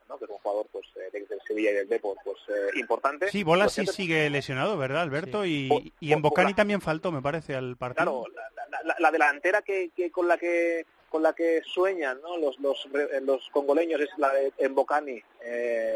¿no? 0.07 0.17
que 0.19 0.25
es 0.25 0.29
un 0.31 0.37
jugador 0.37 0.67
pues, 0.71 0.85
eh, 0.95 1.09
de- 1.11 1.25
del 1.25 1.41
Sevilla 1.47 1.71
y 1.71 1.73
del 1.73 1.89
Depor 1.89 2.17
pues, 2.23 2.37
eh, 2.49 2.69
importante. 2.79 3.29
Sí, 3.29 3.43
Bola 3.43 3.63
Lo 3.63 3.69
sí 3.69 3.75
cierto 3.75 3.91
es- 3.91 3.95
sigue 3.95 4.29
lesionado, 4.29 4.77
¿verdad, 4.77 5.01
Alberto? 5.01 5.43
Y, 5.43 5.91
en 6.01 6.21
Bo- 6.21 6.29
Bocani 6.29 6.53
también 6.53 6.81
faltó, 6.81 7.11
me 7.11 7.21
parece, 7.23 7.55
al 7.55 7.75
partido. 7.77 8.23
Claro, 8.23 8.35
la, 8.55 8.65
la- 8.69 8.83
la- 8.83 8.95
la 8.99 9.11
delantera 9.11 9.63
que, 9.63 9.89
que 9.95 10.11
con 10.11 10.27
la 10.27 10.37
que 10.37 10.85
con 11.09 11.23
la 11.23 11.33
que 11.33 11.61
sueñan 11.63 12.19
¿no? 12.21 12.37
los, 12.37 12.59
los 12.59 13.49
congoleños 13.51 14.01
es 14.01 14.09
la 14.17 14.33
de 14.33 14.51
Mbokani, 14.69 15.23
eh, 15.45 15.95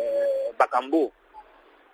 Bacambú 0.58 1.12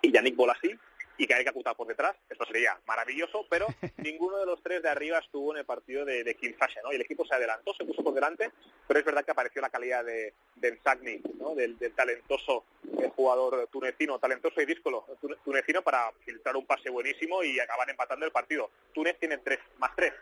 y 0.00 0.12
Yannick 0.12 0.36
Bolasí 0.36 0.78
y 1.18 1.26
que 1.26 1.34
hay 1.34 1.44
que 1.44 1.50
acutar 1.50 1.74
por 1.76 1.86
detrás, 1.86 2.14
esto 2.28 2.44
sería 2.46 2.78
maravilloso, 2.86 3.46
pero 3.48 3.66
ninguno 3.98 4.38
de 4.38 4.46
los 4.46 4.62
tres 4.62 4.82
de 4.82 4.88
arriba 4.88 5.18
estuvo 5.18 5.52
en 5.52 5.58
el 5.58 5.64
partido 5.64 6.04
de, 6.04 6.24
de 6.24 6.34
Kinshasa, 6.34 6.80
¿no? 6.82 6.92
Y 6.92 6.96
el 6.96 7.02
equipo 7.02 7.24
se 7.26 7.34
adelantó, 7.34 7.72
se 7.74 7.84
puso 7.84 8.02
por 8.04 8.14
delante, 8.14 8.50
pero 8.86 9.00
es 9.00 9.06
verdad 9.06 9.24
que 9.24 9.30
apareció 9.30 9.62
la 9.62 9.70
calidad 9.70 10.04
de, 10.04 10.34
de 10.56 10.72
Nsagni, 10.72 11.20
¿no? 11.38 11.54
Del, 11.54 11.78
del 11.78 11.92
talentoso 11.94 12.64
eh, 13.00 13.10
jugador 13.16 13.66
tunecino, 13.68 14.18
talentoso 14.18 14.60
y 14.60 14.66
díscolo 14.66 15.06
tune- 15.20 15.36
tunecino 15.44 15.82
para 15.82 16.12
filtrar 16.24 16.56
un 16.56 16.66
pase 16.66 16.90
buenísimo 16.90 17.42
y 17.42 17.58
acabar 17.60 17.88
empatando 17.88 18.26
el 18.26 18.32
partido. 18.32 18.70
Túnez 18.92 19.18
tiene 19.18 19.38
tres 19.38 19.58
más 19.78 19.94
tres 19.96 20.12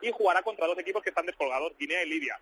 y 0.00 0.10
jugará 0.12 0.42
contra 0.42 0.66
dos 0.66 0.78
equipos 0.78 1.02
que 1.02 1.10
están 1.10 1.26
descolgados, 1.26 1.72
Guinea 1.78 2.02
y 2.02 2.08
Libia. 2.08 2.38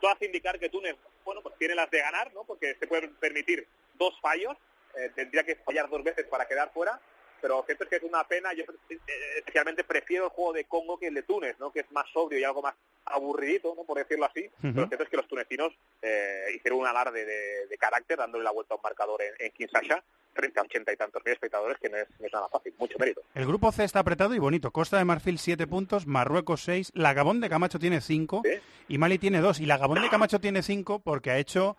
Todo 0.00 0.10
hace 0.10 0.26
indicar 0.26 0.58
que 0.58 0.68
Túnez, 0.68 0.96
bueno, 1.24 1.40
pues 1.42 1.56
tiene 1.58 1.74
las 1.74 1.88
de 1.90 2.00
ganar, 2.00 2.32
¿no? 2.34 2.44
Porque 2.44 2.74
se 2.78 2.86
pueden 2.86 3.14
permitir 3.14 3.66
dos 3.94 4.12
fallos, 4.20 4.56
eh, 4.96 5.10
tendría 5.14 5.44
que 5.44 5.56
fallar 5.56 5.88
dos 5.88 6.02
veces 6.04 6.26
para 6.26 6.46
quedar 6.46 6.72
fuera, 6.72 7.00
pero 7.44 7.58
lo 7.58 7.62
cierto 7.64 7.84
es 7.84 7.90
que 7.90 7.96
es 7.96 8.02
una 8.02 8.24
pena, 8.24 8.54
yo 8.54 8.64
eh, 8.88 8.98
especialmente 9.36 9.84
prefiero 9.84 10.24
el 10.24 10.30
juego 10.30 10.54
de 10.54 10.64
Congo 10.64 10.98
que 10.98 11.08
el 11.08 11.14
de 11.14 11.24
Túnez, 11.24 11.58
¿no? 11.58 11.70
Que 11.70 11.80
es 11.80 11.92
más 11.92 12.06
sobrio 12.10 12.38
y 12.40 12.44
algo 12.44 12.62
más 12.62 12.74
aburridito, 13.04 13.74
¿no? 13.76 13.84
Por 13.84 13.98
decirlo 13.98 14.24
así, 14.24 14.48
pero 14.62 14.80
lo 14.80 14.86
cierto 14.86 15.04
es 15.04 15.10
que 15.10 15.18
los 15.18 15.28
tunecinos 15.28 15.74
eh, 16.00 16.46
hicieron 16.54 16.80
un 16.80 16.86
alarde 16.86 17.26
de, 17.26 17.66
de 17.66 17.76
carácter 17.76 18.16
dándole 18.16 18.44
la 18.44 18.50
vuelta 18.50 18.72
a 18.72 18.76
un 18.78 18.82
marcador 18.82 19.20
en, 19.20 19.34
en 19.38 19.52
Kinshasa 19.52 20.02
frente 20.34 20.58
a 20.58 20.62
ochenta 20.62 20.92
y 20.92 20.96
tantos 20.96 21.22
mil 21.24 21.32
espectadores, 21.32 21.78
que 21.78 21.88
no 21.88 21.96
es, 21.96 22.08
no 22.18 22.26
es 22.26 22.32
nada 22.32 22.48
fácil, 22.48 22.74
mucho 22.78 22.98
mérito. 22.98 23.22
El 23.34 23.46
grupo 23.46 23.70
C 23.72 23.84
está 23.84 24.00
apretado 24.00 24.34
y 24.34 24.38
bonito. 24.38 24.70
Costa 24.70 24.98
de 24.98 25.04
Marfil 25.04 25.38
7 25.38 25.66
puntos, 25.66 26.06
Marruecos 26.06 26.62
6, 26.62 26.92
la 26.94 27.14
Gabón 27.14 27.40
de 27.40 27.48
Camacho 27.48 27.78
tiene 27.78 28.00
5 28.00 28.42
y 28.88 28.98
Mali 28.98 29.18
tiene 29.18 29.40
2. 29.40 29.60
Y 29.60 29.66
la 29.66 29.78
Gabón 29.78 30.02
de 30.02 30.10
Camacho 30.10 30.40
tiene 30.40 30.62
5 30.62 31.00
porque 31.00 31.30
ha 31.30 31.38
hecho, 31.38 31.76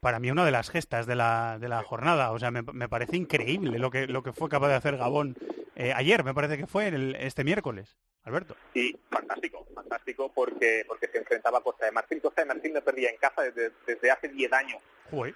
para 0.00 0.18
mí, 0.20 0.30
una 0.30 0.44
de 0.44 0.50
las 0.50 0.70
gestas 0.70 1.06
de 1.06 1.16
la, 1.16 1.58
de 1.60 1.68
la 1.68 1.82
jornada. 1.82 2.32
O 2.32 2.38
sea, 2.38 2.50
me, 2.50 2.62
me 2.62 2.88
parece 2.88 3.16
increíble 3.16 3.78
lo 3.78 3.90
que, 3.90 4.06
lo 4.06 4.22
que 4.22 4.32
fue 4.32 4.48
capaz 4.48 4.68
de 4.68 4.74
hacer 4.74 4.96
Gabón 4.96 5.36
eh, 5.74 5.92
ayer, 5.94 6.24
me 6.24 6.32
parece 6.34 6.56
que 6.58 6.66
fue 6.66 6.88
el- 6.88 7.16
este 7.16 7.44
miércoles. 7.44 7.96
Alberto. 8.24 8.56
Y 8.74 8.96
fantástico, 9.08 9.66
fantástico 9.72 10.32
porque 10.34 10.84
porque 10.88 11.06
se 11.06 11.18
enfrentaba 11.18 11.58
a 11.58 11.60
Costa 11.60 11.84
de 11.86 11.92
Marfil. 11.92 12.20
Costa 12.20 12.42
de 12.42 12.46
Marfil 12.48 12.72
no 12.72 12.80
perdía 12.82 13.10
en 13.10 13.18
casa 13.18 13.42
desde, 13.42 13.70
desde 13.86 14.10
hace 14.10 14.28
10 14.28 14.52
años 14.52 14.80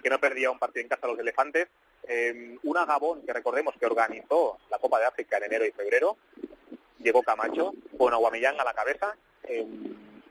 que 0.03 0.09
no 0.09 0.19
perdía 0.19 0.51
un 0.51 0.59
partido 0.59 0.81
en 0.83 0.89
casa 0.89 1.05
a 1.07 1.09
los 1.09 1.19
elefantes. 1.19 1.69
Eh, 2.05 2.57
una 2.63 2.85
Gabón 2.85 3.21
que 3.25 3.31
recordemos 3.31 3.75
que 3.79 3.85
organizó 3.85 4.57
la 4.69 4.77
Copa 4.79 4.99
de 4.99 5.05
África 5.05 5.37
en 5.37 5.43
enero 5.45 5.65
y 5.65 5.71
febrero, 5.71 6.17
llegó 6.99 7.23
Camacho 7.23 7.73
con 7.97 8.11
Aguamellán 8.13 8.59
a 8.59 8.65
la 8.65 8.73
cabeza 8.73 9.15
eh, 9.43 9.65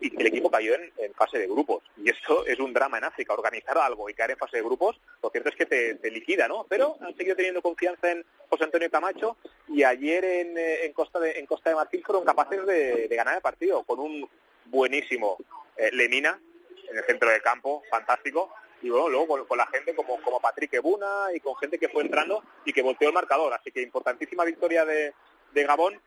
y 0.00 0.18
el 0.18 0.26
equipo 0.26 0.50
cayó 0.50 0.74
en, 0.74 0.92
en 0.98 1.14
fase 1.14 1.38
de 1.38 1.46
grupos. 1.46 1.82
Y 1.96 2.10
esto 2.10 2.46
es 2.46 2.58
un 2.58 2.72
drama 2.72 2.98
en 2.98 3.04
África, 3.04 3.34
organizar 3.34 3.76
algo 3.78 4.08
y 4.08 4.14
caer 4.14 4.32
en 4.32 4.38
fase 4.38 4.56
de 4.56 4.62
grupos, 4.62 5.00
lo 5.22 5.30
cierto 5.30 5.50
es 5.50 5.56
que 5.56 5.66
te, 5.66 5.94
te 5.96 6.10
liquida, 6.10 6.48
¿no? 6.48 6.66
Pero 6.68 6.96
han 7.00 7.16
seguido 7.16 7.36
teniendo 7.36 7.62
confianza 7.62 8.10
en 8.10 8.24
José 8.48 8.64
Antonio 8.64 8.90
Camacho 8.90 9.36
y 9.68 9.82
ayer 9.82 10.24
en, 10.24 10.58
eh, 10.58 10.84
en 10.86 10.92
Costa, 10.92 11.20
de, 11.20 11.38
en 11.38 11.46
Costa 11.46 11.70
de 11.70 11.76
Marfil 11.76 12.02
fueron 12.04 12.24
capaces 12.24 12.64
de, 12.66 13.08
de 13.08 13.16
ganar 13.16 13.36
el 13.36 13.42
partido 13.42 13.82
con 13.84 14.00
un 14.00 14.28
buenísimo 14.66 15.36
eh, 15.76 15.90
Lemina 15.92 16.40
en 16.88 16.96
el 16.96 17.04
centro 17.04 17.30
del 17.30 17.42
campo, 17.42 17.82
fantástico, 17.90 18.52
y 18.82 18.88
bueno, 18.88 19.08
luego 19.08 19.28
con, 19.28 19.44
con 19.44 19.58
la 19.58 19.66
gente 19.66 19.94
como, 19.94 20.20
como 20.22 20.40
Patrick 20.40 20.72
Ebuna 20.74 21.28
y 21.34 21.40
con 21.40 21.54
gente 21.56 21.78
que 21.78 21.88
fue 21.88 22.02
entrando 22.02 22.42
y 22.64 22.72
que 22.72 22.82
volteó 22.82 23.08
el 23.08 23.14
marcador. 23.14 23.52
Así 23.52 23.70
que 23.70 23.82
importantísima 23.82 24.44
victoria 24.44 24.84
de, 24.84 25.12
de 25.52 25.64
Gabón. 25.64 26.00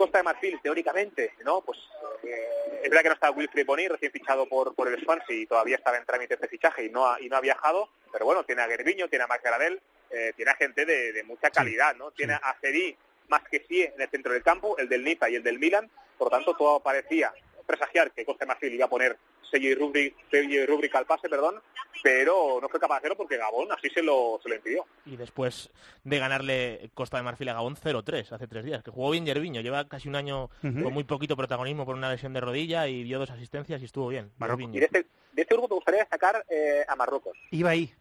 Costa 0.00 0.16
de 0.16 0.24
Marfil, 0.24 0.58
teóricamente, 0.62 1.34
¿no? 1.44 1.60
Pues 1.60 1.78
eh, 2.22 2.80
es 2.82 2.88
verdad 2.88 3.02
que 3.02 3.08
no 3.10 3.14
está 3.16 3.30
Wilfried 3.30 3.66
Boni, 3.66 3.86
recién 3.86 4.10
fichado 4.10 4.48
por, 4.48 4.74
por 4.74 4.88
el 4.88 4.98
Swansea 5.04 5.36
y 5.36 5.44
todavía 5.44 5.76
estaba 5.76 5.98
en 5.98 6.06
trámite 6.06 6.38
de 6.38 6.48
fichaje 6.48 6.86
y 6.86 6.88
no 6.88 7.06
ha, 7.06 7.20
y 7.20 7.28
no 7.28 7.36
ha 7.36 7.40
viajado, 7.42 7.90
pero 8.10 8.24
bueno, 8.24 8.42
tiene 8.44 8.62
a 8.62 8.66
Gerviño, 8.66 9.08
tiene 9.08 9.24
a 9.24 9.26
Maccaradel, 9.26 9.78
eh, 10.08 10.32
tiene 10.34 10.52
a 10.52 10.54
gente 10.54 10.86
de, 10.86 11.12
de 11.12 11.22
mucha 11.24 11.50
calidad, 11.50 11.94
¿no? 11.96 12.12
Tiene 12.12 12.32
a 12.32 12.56
Cedí 12.62 12.96
más 13.28 13.42
que 13.50 13.62
sí 13.68 13.82
en 13.82 14.00
el 14.00 14.08
centro 14.08 14.32
del 14.32 14.42
campo, 14.42 14.78
el 14.78 14.88
del 14.88 15.04
Niza 15.04 15.28
y 15.28 15.34
el 15.34 15.42
del 15.42 15.58
Milan, 15.58 15.90
por 16.16 16.28
lo 16.28 16.30
tanto 16.30 16.56
todo 16.56 16.80
parecía 16.80 17.34
presagiar 17.70 18.12
que 18.12 18.24
Costa 18.24 18.44
de 18.44 18.48
Marfil 18.48 18.74
iba 18.74 18.86
a 18.86 18.90
poner 18.90 19.16
sello 19.50 19.68
y 19.68 19.74
rúbrica, 19.74 20.16
sello 20.30 20.62
y 20.62 20.66
rúbrica 20.66 20.98
al 20.98 21.06
pase, 21.06 21.28
perdón, 21.28 21.60
pero 22.02 22.60
no 22.62 22.68
fue 22.68 22.78
capaz 22.78 22.94
de 22.96 22.98
hacerlo 22.98 23.16
porque 23.16 23.36
Gabón 23.36 23.70
así 23.72 23.90
se 23.90 24.02
lo, 24.02 24.38
se 24.42 24.48
lo 24.48 24.54
impidió. 24.54 24.86
Y 25.06 25.16
después 25.16 25.70
de 26.04 26.18
ganarle 26.18 26.90
Costa 26.94 27.16
de 27.16 27.24
Marfil 27.24 27.48
a 27.48 27.54
Gabón 27.54 27.76
0-3 27.76 28.32
hace 28.32 28.46
tres 28.46 28.64
días, 28.64 28.82
que 28.82 28.90
jugó 28.90 29.10
bien 29.10 29.26
Yerviño, 29.26 29.60
lleva 29.60 29.88
casi 29.88 30.08
un 30.08 30.16
año 30.16 30.50
con 30.62 30.92
muy 30.92 31.04
poquito 31.04 31.36
protagonismo 31.36 31.84
por 31.84 31.96
una 31.96 32.10
lesión 32.10 32.32
de 32.32 32.40
rodilla 32.40 32.86
y 32.86 33.02
dio 33.02 33.18
dos 33.18 33.30
asistencias 33.30 33.82
y 33.82 33.86
estuvo 33.86 34.08
bien. 34.08 34.30
Marruecos. 34.38 34.74
Y 34.74 34.78
de 34.78 34.84
este, 34.84 35.06
de 35.32 35.42
este 35.42 35.54
grupo 35.54 35.68
me 35.68 35.74
gustaría 35.76 36.00
destacar 36.00 36.44
eh, 36.48 36.84
a 36.86 36.94
Marruecos. 36.94 37.36
Iba 37.50 37.70
ahí. 37.70 37.92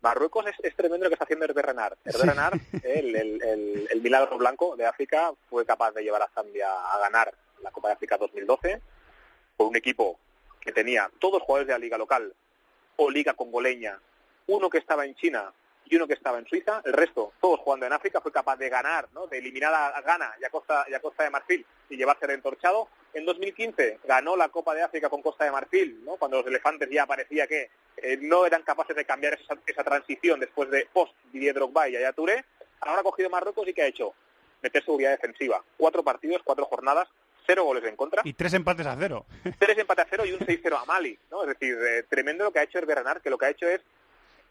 Marruecos 0.00 0.44
es, 0.46 0.54
es 0.62 0.76
tremendo 0.76 1.04
lo 1.04 1.10
que 1.10 1.14
está 1.14 1.24
haciendo 1.24 1.46
Hervé 1.46 1.62
Renard. 1.62 1.96
Hervé 2.04 2.24
Renard, 2.30 2.60
el, 2.82 3.16
el- 3.16 3.42
el- 3.42 3.88
el 3.90 4.00
milagro 4.02 4.36
blanco 4.36 4.76
de 4.76 4.86
África, 4.86 5.32
fue 5.48 5.64
capaz 5.64 5.92
de 5.92 6.02
llevar 6.02 6.22
a 6.22 6.28
Zambia 6.34 6.68
a 6.70 6.98
ganar 6.98 7.32
la 7.64 7.72
Copa 7.72 7.88
de 7.88 7.94
África 7.94 8.16
2012 8.16 8.80
por 9.56 9.66
un 9.68 9.76
equipo 9.76 10.18
que 10.60 10.72
tenía 10.72 11.10
todos 11.18 11.42
jugadores 11.42 11.66
de 11.66 11.72
la 11.72 11.78
liga 11.78 11.98
local 11.98 12.32
o 12.96 13.10
liga 13.10 13.34
congoleña, 13.34 13.98
uno 14.46 14.70
que 14.70 14.78
estaba 14.78 15.04
en 15.04 15.14
China 15.14 15.52
y 15.86 15.96
uno 15.96 16.06
que 16.06 16.14
estaba 16.14 16.38
en 16.38 16.46
Suiza, 16.46 16.80
el 16.84 16.92
resto, 16.92 17.32
todos 17.40 17.60
jugando 17.60 17.86
en 17.86 17.92
África, 17.92 18.20
fue 18.20 18.32
capaz 18.32 18.56
de 18.56 18.68
ganar, 18.68 19.08
¿no? 19.12 19.26
de 19.26 19.38
eliminar 19.38 19.74
a 19.74 20.00
Ghana 20.00 20.34
y 20.40 20.44
a, 20.44 20.50
Costa, 20.50 20.86
y 20.88 20.94
a 20.94 21.00
Costa 21.00 21.24
de 21.24 21.30
Marfil 21.30 21.66
y 21.90 21.96
llevarse 21.96 22.24
el 22.24 22.32
entorchado. 22.32 22.88
En 23.12 23.26
2015 23.26 24.00
ganó 24.04 24.36
la 24.36 24.48
Copa 24.48 24.74
de 24.74 24.82
África 24.82 25.10
con 25.10 25.22
Costa 25.22 25.44
de 25.44 25.50
Marfil, 25.50 26.02
cuando 26.18 26.38
los 26.38 26.46
elefantes 26.46 26.88
ya 26.90 27.06
parecía 27.06 27.46
que 27.46 27.70
eh, 27.98 28.18
no 28.20 28.46
eran 28.46 28.62
capaces 28.62 28.96
de 28.96 29.04
cambiar 29.04 29.34
esa, 29.34 29.56
esa 29.66 29.84
transición 29.84 30.40
después 30.40 30.70
de 30.70 30.88
post 30.92 31.12
Didier 31.32 31.54
Drogba 31.54 31.88
y 31.88 31.92
Yaya 31.92 32.12
Touré. 32.12 32.44
Ahora 32.80 33.00
ha 33.00 33.04
cogido 33.04 33.30
Marruecos 33.30 33.68
y 33.68 33.74
¿qué 33.74 33.82
ha 33.82 33.86
hecho? 33.86 34.14
Meter 34.62 34.84
seguridad 34.84 35.10
defensiva. 35.10 35.62
Cuatro 35.76 36.02
partidos, 36.02 36.42
cuatro 36.42 36.64
jornadas, 36.64 37.08
cero 37.46 37.64
goles 37.64 37.84
en 37.84 37.96
contra 37.96 38.22
Y 38.24 38.32
tres 38.32 38.54
empates 38.54 38.86
a 38.86 38.96
cero. 38.98 39.26
tres 39.58 39.78
empate 39.78 40.02
a 40.02 40.06
cero 40.08 40.24
y 40.26 40.32
un 40.32 40.40
6-0 40.40 40.80
a 40.80 40.84
Mali, 40.84 41.18
¿no? 41.30 41.42
Es 41.42 41.48
decir, 41.48 41.76
eh, 41.80 42.04
tremendo 42.08 42.44
lo 42.44 42.52
que 42.52 42.60
ha 42.60 42.64
hecho 42.64 42.78
el 42.78 42.86
Renard, 42.86 43.22
que 43.22 43.30
lo 43.30 43.38
que 43.38 43.46
ha 43.46 43.50
hecho 43.50 43.68
es, 43.68 43.80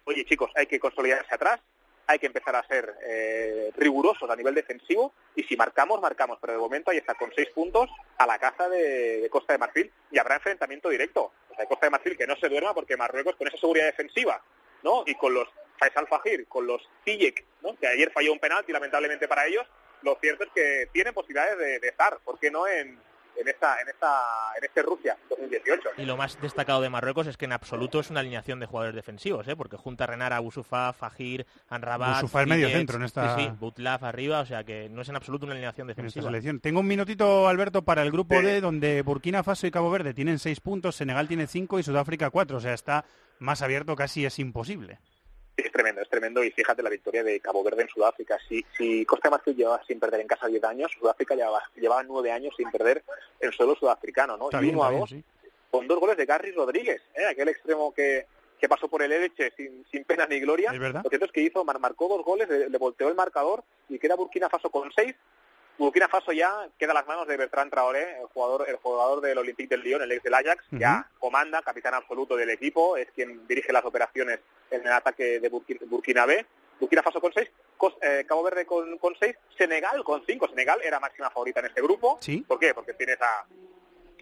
oye 0.06 0.26
chicos, 0.26 0.52
hay 0.56 0.66
que 0.66 0.80
consolidarse 0.80 1.34
atrás, 1.34 1.60
hay 2.08 2.20
que 2.20 2.28
empezar 2.28 2.56
a 2.56 2.68
ser 2.68 2.94
eh, 3.06 3.72
rigurosos 3.78 4.30
a 4.30 4.36
nivel 4.36 4.54
defensivo 4.54 5.14
y 5.36 5.44
si 5.44 5.56
marcamos, 5.56 6.02
marcamos, 6.02 6.38
pero 6.42 6.54
de 6.54 6.60
momento 6.60 6.92
ahí 6.92 6.98
está 6.98 7.16
con 7.16 7.32
seis 7.36 7.50
puntos 7.50 7.90
a 8.18 8.28
la 8.28 8.38
caza 8.40 8.68
de, 8.68 9.22
de 9.22 9.30
Costa 9.30 9.54
de 9.54 9.60
Marfil 9.60 9.92
y 10.12 10.20
habrá 10.20 10.36
enfrentamiento 10.36 10.90
directo. 10.90 11.32
O 11.50 11.56
sea, 11.56 11.66
Costa 11.66 11.86
de 11.86 11.92
Marfil 11.92 12.18
que 12.18 12.28
no 12.28 12.36
se 12.36 12.50
duerma 12.50 12.74
porque 12.74 12.98
Marruecos 12.98 13.36
con 13.36 13.48
esa 13.48 13.58
seguridad 13.58 13.86
defensiva, 13.86 14.42
¿no? 14.84 15.04
Y 15.06 15.16
con 15.16 15.34
los 15.34 15.48
Faisal 15.78 16.08
Fajir, 16.08 16.48
con 16.48 16.68
los 16.68 16.82
Tijek, 17.04 17.46
¿no? 17.62 17.76
Que 17.76 17.88
ayer 17.88 18.12
falló 18.12 18.34
un 18.34 18.40
penalti 18.40 18.72
lamentablemente 18.72 19.28
para 19.28 19.46
ellos, 19.46 19.66
lo 20.04 20.18
cierto 20.22 20.44
es 20.44 20.50
que 20.54 20.90
tienen 20.92 21.14
posibilidades 21.14 21.58
de, 21.58 21.80
de 21.80 21.88
estar, 21.88 22.18
¿por 22.24 22.38
qué 22.40 22.52
no 22.52 22.68
en, 22.68 22.98
en 23.36 23.48
esta, 23.48 23.82
en 23.82 23.90
esta, 23.90 24.22
en 24.58 24.64
este 24.64 24.82
Rusia 24.84 25.18
2018? 25.30 25.90
Y 25.98 26.06
lo 26.06 26.16
más 26.18 26.40
destacado 26.40 26.82
de 26.82 26.90
Marruecos 26.90 27.26
es 27.28 27.36
que 27.38 27.46
en 27.46 27.54
absoluto 27.54 28.00
es 28.00 28.10
una 28.12 28.20
alineación 28.20 28.60
de 28.60 28.66
jugadores 28.68 28.96
defensivos, 28.96 29.48
¿eh? 29.48 29.56
porque 29.56 29.76
junta 29.78 30.04
a 30.04 30.08
Renara, 30.08 30.40
Boussoufa, 30.40 30.94
Fajir, 30.94 31.46
Anrabat, 31.70 32.14
Boussoufa 32.22 32.42
es 32.44 32.48
medio 32.48 32.70
centro 32.70 32.98
en 32.98 33.04
esta- 33.04 33.36
sí, 33.36 33.44
sí, 33.46 33.52
Butlaf 33.60 34.04
arriba, 34.04 34.42
o 34.42 34.46
sea 34.46 34.64
que 34.64 34.88
no 34.90 35.02
es 35.02 35.10
en 35.10 35.16
absoluto 35.16 35.46
una 35.46 35.54
alineación 35.54 35.88
en 35.88 35.92
esta 35.92 36.02
defensiva. 36.02 36.26
selección. 36.26 36.60
Tengo 36.60 36.82
un 36.82 36.88
minutito, 36.88 37.48
Alberto, 37.48 37.84
para 37.84 38.04
el 38.04 38.12
grupo 38.12 38.36
Sí. 38.40 38.46
D, 38.46 38.62
donde 38.62 39.02
Burkina 39.02 39.44
Faso 39.44 39.66
y 39.68 39.72
Cabo 39.72 39.90
Verde 39.90 40.14
tienen 40.14 40.38
seis 40.38 40.60
puntos, 40.60 40.96
Senegal 40.96 41.28
tiene 41.28 41.48
cinco 41.48 41.80
y 41.80 41.84
Sudáfrica 41.84 42.30
cuatro. 42.30 42.58
O 42.58 42.62
sea, 42.62 42.74
está 42.74 43.06
más 43.40 43.62
abierto, 43.62 43.96
casi 43.96 44.26
es 44.26 44.38
imposible. 44.40 45.00
Sí, 45.56 45.64
es 45.66 45.72
tremendo, 45.72 46.02
es 46.02 46.10
tremendo 46.10 46.44
y 46.44 46.50
fíjate 46.52 46.82
la 46.82 46.90
victoria 46.90 47.24
de 47.24 47.40
Cabo 47.40 47.64
Verde 47.64 47.84
en 47.84 47.88
Sudáfrica. 47.90 48.38
Si, 48.50 48.66
si 48.76 49.06
Costa 49.06 49.28
de 49.30 49.32
Marfil 49.34 49.56
llevaba 49.56 49.84
sin 49.86 50.00
perder 50.00 50.22
en 50.22 50.28
casa 50.28 50.48
10 50.48 50.64
años, 50.64 50.92
Sudáfrica 50.98 51.36
llevaba, 51.36 51.62
llevaba 51.76 52.02
9 52.04 52.32
años 52.32 52.56
sin 52.58 52.72
perder 52.72 53.04
en 53.40 53.52
suelo 53.52 53.76
sudafricano, 53.76 54.36
¿no? 54.36 54.46
Está 54.46 54.58
y 54.60 54.64
bien, 54.64 54.76
1 54.76 54.84
a 54.84 54.88
está 54.88 55.00
2 55.00 55.10
bien, 55.12 55.24
sí. 55.24 55.50
con 55.70 55.88
dos 55.88 56.00
goles 56.00 56.18
de 56.18 56.26
Garry 56.26 56.52
Rodríguez, 56.54 57.02
¿eh? 57.16 57.26
aquel 57.26 57.50
extremo 57.50 57.94
que, 57.94 58.26
que 58.60 58.68
pasó 58.68 58.88
por 58.88 59.04
el 59.04 59.12
Elche 59.12 59.52
sin, 59.56 59.86
sin 59.92 60.04
pena 60.06 60.26
ni 60.26 60.40
gloria. 60.40 60.72
Es 60.74 60.80
verdad. 60.80 61.02
Lo 61.04 61.10
cierto 61.10 61.26
es 61.28 61.32
que 61.32 61.42
hizo, 61.42 61.64
mar- 61.64 61.80
marcó 61.80 62.08
dos 62.08 62.26
goles, 62.26 62.50
le, 62.50 62.70
le 62.70 62.78
volteó 62.80 63.08
el 63.10 63.16
marcador 63.16 63.64
y 63.90 64.00
queda 64.00 64.16
Burkina 64.16 64.50
Faso 64.50 64.72
con 64.72 64.92
6. 64.92 65.14
Burkina 65.78 66.08
Faso 66.08 66.32
ya 66.32 66.70
queda 66.78 66.92
a 66.92 66.96
las 66.96 67.08
manos 67.08 67.28
de 67.28 67.36
Bertrand 67.36 67.72
Traoré, 67.72 68.20
el 68.20 68.28
jugador, 68.28 68.66
el 68.70 68.76
jugador 68.78 69.22
del 69.22 69.38
Olympique 69.38 69.76
del 69.76 69.84
Lyon, 69.84 70.02
el 70.04 70.12
ex 70.12 70.24
del 70.24 70.34
Ajax, 70.34 70.64
ya 70.72 71.10
comanda, 71.20 71.62
capitán 71.62 71.96
absoluto 71.96 72.36
del 72.36 72.52
equipo, 72.52 72.96
es 72.96 73.10
quien 73.12 73.48
dirige 73.48 73.74
las 73.74 73.84
operaciones 73.84 74.40
en 74.70 74.82
el 74.82 74.92
ataque 74.92 75.40
de 75.40 75.50
Burkina, 75.50 75.80
Burkinabé. 75.86 76.46
Burkina 76.80 77.02
Faso 77.04 77.22
con 77.22 77.32
6, 77.34 77.50
Cabo 78.28 78.44
Verde 78.44 78.66
con 78.66 79.16
6, 79.20 79.36
Senegal 79.58 80.04
con 80.04 80.26
5. 80.26 80.48
Senegal 80.50 80.82
era 80.84 81.00
máxima 81.00 81.30
favorita 81.30 81.60
en 81.62 81.68
este 81.68 81.82
grupo. 81.82 82.18
Sí. 82.20 82.44
¿Por 82.48 82.60
qué? 82.60 82.74
Porque 82.74 82.94
tienes 82.94 83.18
a, 83.22 83.46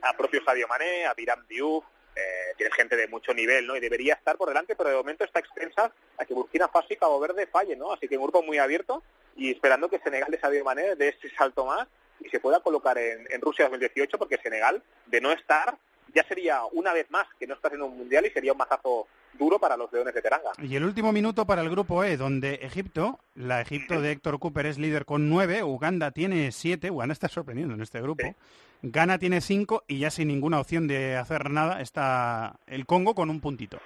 a 0.04 0.18
propio 0.18 0.44
Sadio 0.44 0.68
Mané, 0.68 1.06
a 1.06 1.14
Biram 1.14 1.46
Diouf, 1.48 1.84
eh, 2.16 2.54
tienes 2.58 2.76
gente 2.76 2.96
de 2.96 3.08
mucho 3.08 3.34
nivel, 3.34 3.68
¿no? 3.68 3.76
Y 3.76 3.80
debería 3.80 4.16
estar 4.16 4.38
por 4.38 4.50
delante, 4.50 4.76
pero 4.76 4.90
de 4.90 4.96
momento 4.96 5.24
está 5.24 5.40
expensa 5.40 5.92
a 6.18 6.26
que 6.26 6.34
Burkina 6.34 6.68
Faso 6.68 6.88
y 6.90 6.98
Cabo 6.98 7.20
Verde 7.20 7.48
fallen, 7.48 7.80
¿no? 7.80 7.94
Así 7.94 8.08
que 8.08 8.18
un 8.18 8.24
grupo 8.24 8.44
muy 8.44 8.58
abierto 8.58 9.04
y 9.36 9.52
esperando 9.52 9.90
que 9.90 10.00
Senegal 10.00 10.32
de 10.32 10.40
Sadio 10.40 10.64
Mané 10.64 10.96
dé 10.96 11.10
ese 11.10 11.30
salto 11.36 11.66
más 11.66 11.88
y 12.20 12.30
se 12.30 12.40
pueda 12.40 12.60
colocar 12.60 12.98
en, 12.98 13.26
en 13.32 13.42
Rusia 13.42 13.66
2018, 13.66 14.18
porque 14.18 14.38
Senegal, 14.38 14.84
de 15.08 15.22
no 15.22 15.32
estar, 15.32 15.78
ya 16.14 16.24
sería 16.28 16.64
una 16.72 16.94
vez 16.94 17.10
más 17.10 17.28
que 17.40 17.48
no 17.48 17.56
estás 17.56 17.74
en 17.74 17.82
un 17.82 17.98
mundial 17.98 18.26
y 18.26 18.32
sería 18.32 18.52
un 18.52 18.58
mazazo 18.58 19.08
duro 19.34 19.60
para 19.60 19.78
los 19.78 19.92
Leones 19.92 20.14
de 20.14 20.22
Teranga. 20.22 20.52
Y 20.62 20.76
el 20.76 20.84
último 20.84 21.12
minuto 21.12 21.46
para 21.46 21.62
el 21.62 21.70
grupo 21.70 22.04
E, 22.04 22.18
donde 22.18 22.56
Egipto, 22.56 23.20
la 23.36 23.62
Egipto 23.62 24.02
de 24.02 24.12
Héctor 24.12 24.40
Cooper 24.40 24.66
es 24.66 24.78
líder 24.78 25.06
con 25.06 25.30
nueve, 25.30 25.64
Uganda 25.64 26.12
tiene 26.12 26.52
siete, 26.52 26.92
Uganda 26.92 27.14
está 27.14 27.28
sorprendiendo 27.28 27.74
en 27.74 27.82
este 27.82 28.02
grupo, 28.02 28.36
Ghana 28.82 29.20
tiene 29.20 29.42
cinco 29.42 29.84
y 29.88 30.00
ya 30.00 30.10
sin 30.10 30.28
ninguna 30.28 30.60
opción 30.60 30.88
de 30.88 31.16
hacer 31.16 31.50
nada 31.50 31.82
está 31.82 32.60
el 32.68 32.86
Congo 32.86 33.14
con 33.16 33.30
un 33.30 33.40
puntito. 33.40 33.80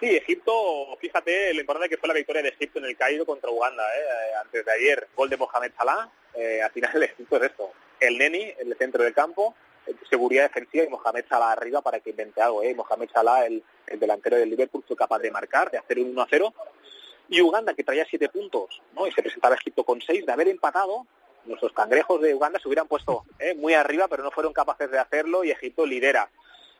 Sí, 0.00 0.06
Egipto, 0.06 0.96
fíjate 1.00 1.52
lo 1.54 1.60
importante 1.60 1.88
que 1.88 1.96
fue 1.96 2.08
la 2.08 2.14
victoria 2.14 2.42
de 2.42 2.50
Egipto 2.50 2.78
en 2.78 2.84
el 2.84 2.96
Cairo 2.96 3.26
contra 3.26 3.50
Uganda, 3.50 3.82
¿eh? 3.82 4.00
Eh, 4.00 4.34
antes 4.40 4.64
de 4.64 4.72
ayer, 4.72 5.08
gol 5.16 5.28
de 5.28 5.36
Mohamed 5.36 5.72
Salah, 5.76 6.08
eh, 6.34 6.62
al 6.62 6.70
final 6.70 7.02
Egipto 7.02 7.36
es 7.36 7.42
esto, 7.42 7.72
el 7.98 8.16
Neni 8.16 8.54
en 8.58 8.70
el 8.70 8.78
centro 8.78 9.02
del 9.02 9.12
campo, 9.12 9.56
eh, 9.86 9.94
seguridad 10.08 10.44
defensiva 10.44 10.84
y 10.84 10.88
Mohamed 10.88 11.24
Salah 11.28 11.50
arriba 11.50 11.82
para 11.82 11.98
que 11.98 12.10
invente 12.10 12.40
algo, 12.40 12.62
¿eh? 12.62 12.74
Mohamed 12.76 13.10
Salah, 13.12 13.46
el, 13.46 13.64
el 13.90 13.98
delantero 13.98 14.36
del 14.36 14.50
Liverpool, 14.50 14.84
fue 14.86 14.96
capaz 14.96 15.18
de 15.18 15.30
marcar, 15.30 15.70
de 15.70 15.78
hacer 15.78 15.98
un 15.98 16.14
1-0, 16.14 16.52
y 17.30 17.40
Uganda, 17.40 17.74
que 17.74 17.84
traía 17.84 18.06
siete 18.08 18.28
puntos, 18.28 18.80
¿no? 18.94 19.06
y 19.06 19.12
se 19.12 19.22
presentaba 19.22 19.54
Egipto 19.54 19.84
con 19.84 20.00
seis, 20.00 20.24
de 20.24 20.32
haber 20.32 20.48
empatado, 20.48 21.06
nuestros 21.44 21.72
cangrejos 21.72 22.20
de 22.20 22.34
Uganda 22.34 22.58
se 22.58 22.68
hubieran 22.68 22.88
puesto 22.88 23.24
¿eh? 23.38 23.54
muy 23.54 23.74
arriba, 23.74 24.06
pero 24.08 24.22
no 24.22 24.30
fueron 24.30 24.52
capaces 24.52 24.90
de 24.90 24.98
hacerlo 24.98 25.44
y 25.44 25.50
Egipto 25.50 25.86
lidera. 25.86 26.30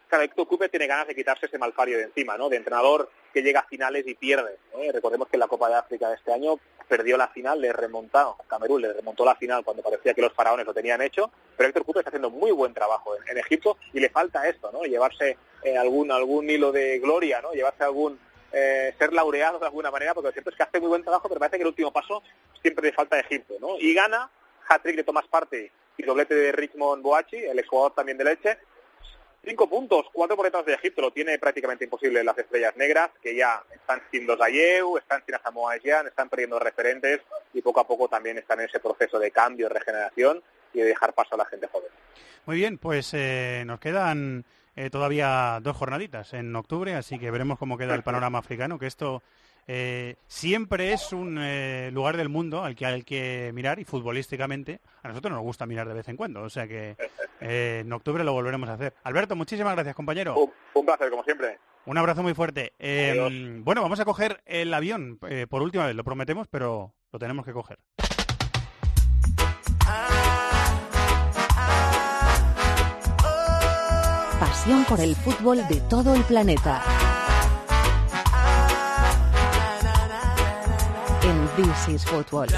Claro, 0.08 0.24
Héctor 0.24 0.48
Cooper 0.48 0.70
tiene 0.70 0.86
ganas 0.86 1.06
de 1.06 1.14
quitarse 1.14 1.46
ese 1.46 1.58
malfario 1.58 1.98
de 1.98 2.04
encima, 2.04 2.38
¿no? 2.38 2.48
De 2.48 2.56
entrenador 2.56 3.10
que 3.30 3.42
llega 3.42 3.60
a 3.60 3.66
finales 3.66 4.06
y 4.06 4.14
pierde. 4.14 4.56
¿eh? 4.78 4.90
Recordemos 4.90 5.28
que 5.28 5.36
en 5.36 5.40
la 5.40 5.48
Copa 5.48 5.68
de 5.68 5.74
África 5.74 6.08
de 6.08 6.14
este 6.14 6.32
año 6.32 6.58
perdió 6.88 7.18
la 7.18 7.28
final, 7.28 7.60
le 7.60 7.74
remontó, 7.74 8.38
Camerún 8.46 8.80
le 8.80 8.92
remontó 8.94 9.26
la 9.26 9.34
final 9.34 9.62
cuando 9.64 9.82
parecía 9.82 10.14
que 10.14 10.22
los 10.22 10.32
faraones 10.32 10.64
lo 10.64 10.72
tenían 10.72 11.02
hecho, 11.02 11.30
pero 11.54 11.68
Héctor 11.68 11.84
Cooper 11.84 12.00
está 12.00 12.08
haciendo 12.08 12.30
muy 12.30 12.50
buen 12.52 12.72
trabajo 12.72 13.14
en, 13.16 13.28
en 13.28 13.36
Egipto 13.36 13.76
y 13.92 14.00
le 14.00 14.08
falta 14.08 14.48
esto, 14.48 14.72
¿no? 14.72 14.84
Llevarse 14.84 15.36
eh, 15.62 15.76
algún 15.76 16.10
algún 16.10 16.48
hilo 16.48 16.72
de 16.72 16.98
gloria, 16.98 17.40
¿no? 17.40 17.52
Llevarse 17.52 17.84
algún 17.84 18.18
eh, 18.52 18.94
ser 18.98 19.12
laureado 19.12 19.58
de 19.58 19.66
alguna 19.66 19.90
manera, 19.90 20.14
porque 20.14 20.28
lo 20.28 20.32
cierto 20.32 20.50
es 20.50 20.56
que 20.56 20.62
hace 20.62 20.80
muy 20.80 20.88
buen 20.88 21.02
trabajo, 21.02 21.28
pero 21.28 21.38
parece 21.38 21.56
que 21.56 21.62
el 21.62 21.68
último 21.68 21.92
paso 21.92 22.22
siempre 22.62 22.86
le 22.86 22.92
falta 22.92 23.16
a 23.16 23.20
Egipto, 23.20 23.54
¿no? 23.60 23.78
Y 23.78 23.94
gana, 23.94 24.30
hat-trick 24.68 24.96
de 24.96 25.04
Tomás 25.04 25.26
Partey 25.28 25.70
y 25.96 26.02
doblete 26.02 26.34
de 26.34 26.52
Richmond 26.52 27.02
Boachi, 27.02 27.36
el 27.36 27.58
exjugador 27.58 27.94
también 27.94 28.18
de 28.18 28.24
Leche, 28.24 28.58
Cinco 29.44 29.68
puntos, 29.68 30.06
cuatro 30.12 30.36
por 30.36 30.44
detrás 30.44 30.66
de 30.66 30.74
Egipto, 30.74 31.00
lo 31.00 31.12
tiene 31.12 31.38
prácticamente 31.38 31.84
imposible 31.84 32.24
las 32.24 32.36
estrellas 32.36 32.76
negras, 32.76 33.10
que 33.22 33.36
ya 33.36 33.62
están 33.72 34.02
sin 34.10 34.26
los 34.26 34.40
Ayew, 34.40 34.98
están 34.98 35.24
sin 35.24 35.36
Asamoah 35.36 35.76
están 35.76 36.28
perdiendo 36.28 36.58
referentes 36.58 37.20
y 37.54 37.62
poco 37.62 37.80
a 37.80 37.86
poco 37.86 38.08
también 38.08 38.36
están 38.36 38.60
en 38.60 38.66
ese 38.66 38.80
proceso 38.80 39.18
de 39.18 39.30
cambio, 39.30 39.68
regeneración 39.68 40.42
y 40.74 40.80
de 40.80 40.86
dejar 40.86 41.14
paso 41.14 41.34
a 41.34 41.38
la 41.38 41.44
gente 41.46 41.68
joven. 41.68 41.88
Muy 42.46 42.56
bien, 42.56 42.78
pues 42.78 43.14
eh, 43.14 43.62
nos 43.64 43.78
quedan 43.78 44.44
eh, 44.78 44.90
todavía 44.90 45.58
dos 45.60 45.76
jornaditas 45.76 46.32
en 46.34 46.54
octubre, 46.54 46.94
así 46.94 47.18
que 47.18 47.30
veremos 47.32 47.58
cómo 47.58 47.76
queda 47.76 47.94
el 47.94 48.04
panorama 48.04 48.38
africano, 48.38 48.78
que 48.78 48.86
esto 48.86 49.22
eh, 49.66 50.14
siempre 50.28 50.92
es 50.92 51.12
un 51.12 51.36
eh, 51.40 51.90
lugar 51.92 52.16
del 52.16 52.28
mundo 52.28 52.62
al 52.62 52.76
que 52.76 52.86
hay 52.86 53.02
que 53.02 53.50
mirar 53.54 53.80
y 53.80 53.84
futbolísticamente 53.84 54.80
a 55.02 55.08
nosotros 55.08 55.32
nos 55.32 55.42
gusta 55.42 55.66
mirar 55.66 55.88
de 55.88 55.94
vez 55.94 56.08
en 56.08 56.16
cuando, 56.16 56.42
o 56.42 56.48
sea 56.48 56.68
que 56.68 56.96
eh, 57.40 57.82
en 57.84 57.92
octubre 57.92 58.22
lo 58.22 58.32
volveremos 58.32 58.68
a 58.68 58.74
hacer. 58.74 58.94
Alberto, 59.02 59.34
muchísimas 59.36 59.74
gracias, 59.74 59.96
compañero. 59.96 60.36
Un, 60.36 60.52
un 60.74 60.86
placer, 60.86 61.10
como 61.10 61.24
siempre. 61.24 61.58
Un 61.86 61.98
abrazo 61.98 62.22
muy 62.22 62.34
fuerte. 62.34 62.74
Eh, 62.78 63.10
Adiós. 63.18 63.64
bueno, 63.64 63.82
vamos 63.82 63.98
a 63.98 64.04
coger 64.04 64.42
el 64.46 64.72
avión 64.74 65.18
eh, 65.28 65.46
por 65.48 65.62
última 65.62 65.86
vez, 65.86 65.96
lo 65.96 66.04
prometemos, 66.04 66.46
pero 66.48 66.94
lo 67.10 67.18
tenemos 67.18 67.44
que 67.44 67.52
coger. 67.52 67.78
Pasión 74.58 74.84
por 74.86 75.00
el 75.00 75.14
fútbol 75.14 75.64
de 75.68 75.76
todo 75.82 76.16
el 76.16 76.22
planeta. 76.24 76.82
En 81.22 81.64
This 81.64 81.88
is 81.94 82.04
Football. 82.04 82.48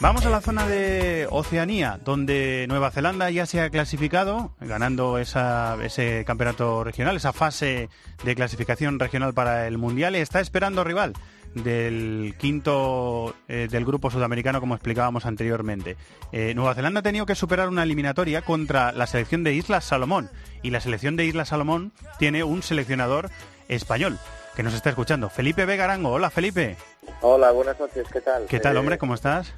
Vamos 0.00 0.24
a 0.24 0.30
la 0.30 0.40
zona 0.40 0.66
de 0.66 1.26
Oceanía, 1.30 2.00
donde 2.02 2.64
Nueva 2.70 2.90
Zelanda 2.90 3.28
ya 3.30 3.44
se 3.44 3.60
ha 3.60 3.68
clasificado, 3.68 4.52
ganando 4.58 5.18
esa- 5.18 5.76
ese 5.82 6.24
campeonato 6.24 6.82
regional, 6.82 7.14
esa 7.16 7.34
fase 7.34 7.90
de 8.24 8.34
clasificación 8.34 8.98
regional 8.98 9.34
para 9.34 9.66
el 9.66 9.76
Mundial, 9.76 10.16
y 10.16 10.20
está 10.20 10.40
esperando 10.40 10.82
rival 10.82 11.12
del 11.54 12.34
quinto 12.38 13.34
eh, 13.48 13.68
del 13.70 13.84
grupo 13.84 14.10
sudamericano, 14.10 14.60
como 14.60 14.74
explicábamos 14.74 15.26
anteriormente. 15.26 15.96
Eh, 16.32 16.52
Nueva 16.54 16.74
Zelanda 16.74 17.00
ha 17.00 17.02
tenido 17.02 17.26
que 17.26 17.34
superar 17.34 17.68
una 17.68 17.82
eliminatoria 17.82 18.42
contra 18.42 18.92
la 18.92 19.06
selección 19.06 19.44
de 19.44 19.54
Islas 19.54 19.84
Salomón, 19.84 20.30
y 20.62 20.70
la 20.70 20.80
selección 20.80 21.16
de 21.16 21.24
Islas 21.24 21.48
Salomón 21.48 21.92
tiene 22.18 22.44
un 22.44 22.62
seleccionador 22.62 23.30
español 23.68 24.18
que 24.56 24.62
nos 24.62 24.74
está 24.74 24.90
escuchando. 24.90 25.30
Felipe 25.30 25.64
Vegarango. 25.66 26.10
Hola, 26.10 26.30
Felipe. 26.30 26.76
Hola, 27.20 27.50
buenas 27.52 27.78
noches, 27.78 28.06
¿qué 28.12 28.20
tal? 28.20 28.46
¿Qué 28.46 28.60
tal, 28.60 28.76
Eh, 28.76 28.78
hombre? 28.78 28.98
¿Cómo 28.98 29.14
estás? 29.14 29.54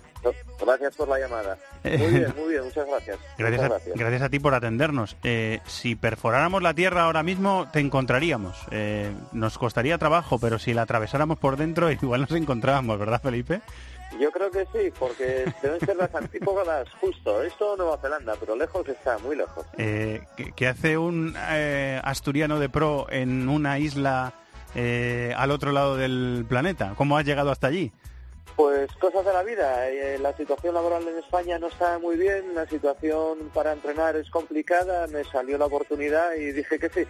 Gracias 0.61 0.95
por 0.97 1.09
la 1.09 1.19
llamada. 1.19 1.59
Muy 1.85 1.97
bien, 1.97 2.35
muy 2.37 2.49
bien, 2.51 2.65
muchas 2.65 2.87
gracias. 2.87 3.19
Gracias 3.39 3.63
Muchas 3.63 3.65
a, 3.65 3.69
gracias. 3.69 3.97
gracias 3.99 4.23
a 4.23 4.29
ti 4.29 4.39
por 4.39 4.55
atendernos. 4.55 5.17
Eh, 5.23 5.61
si 5.67 5.97
perforáramos 5.97 6.63
la 6.63 6.75
Tierra 6.75 7.05
ahora 7.05 7.23
mismo, 7.23 7.69
te 7.73 7.81
encontraríamos. 7.81 8.57
Eh, 8.71 9.13
nos 9.33 9.59
costaría 9.59 9.97
trabajo, 9.99 10.39
pero 10.39 10.59
si 10.59 10.75
la 10.75 10.83
atravesáramos 10.83 11.39
por 11.39 11.57
dentro, 11.57 11.91
igual 11.91 12.23
nos 12.23 12.33
encontrábamos, 12.33 12.99
¿verdad, 12.99 13.21
Felipe? 13.23 13.61
Yo 14.21 14.31
creo 14.33 14.51
que 14.51 14.67
sí, 14.73 14.93
porque 14.99 15.45
deben 15.63 15.79
ser 15.81 15.97
las 15.97 16.13
antípodas 16.15 16.89
justo. 17.01 17.43
Esto 17.43 17.77
Nueva 17.77 17.97
Zelanda, 17.99 18.35
pero 18.41 18.57
lejos 18.57 18.87
está, 18.89 19.19
muy 19.19 19.37
lejos. 19.37 19.65
Eh, 19.79 20.23
¿qué, 20.37 20.53
qué 20.55 20.67
hace 20.69 20.99
un 20.99 21.35
eh, 21.51 22.01
asturiano 22.03 22.59
de 22.59 22.69
pro 22.69 23.07
en 23.09 23.49
una 23.49 23.79
isla 23.79 24.35
eh, 24.75 25.33
al 25.37 25.53
otro 25.53 25.71
lado 25.73 25.97
del 25.97 26.45
planeta? 26.49 26.95
¿Cómo 26.97 27.17
has 27.17 27.25
llegado 27.25 27.51
hasta 27.53 27.69
allí? 27.69 27.93
Pues 28.57 28.93
cosas 28.97 29.25
de 29.25 29.33
la 29.33 29.43
vida. 29.43 29.89
eh, 29.89 30.19
la 30.21 30.37
situación 30.37 30.75
laboral 30.75 31.07
en 31.09 31.19
España 31.19 31.59
no 31.59 31.69
está 31.69 31.99
muy 31.99 32.17
bien, 32.17 32.55
la 32.55 32.67
situación 32.67 33.51
para 33.55 33.73
entrenar 33.73 34.17
es 34.17 34.29
complicada, 34.31 35.07
me 35.07 35.25
salió 35.25 35.57
la 35.59 35.67
oportunidad 35.67 36.35
y 36.35 36.53
dije 36.53 36.79
que 36.79 36.89
sí. 36.91 37.01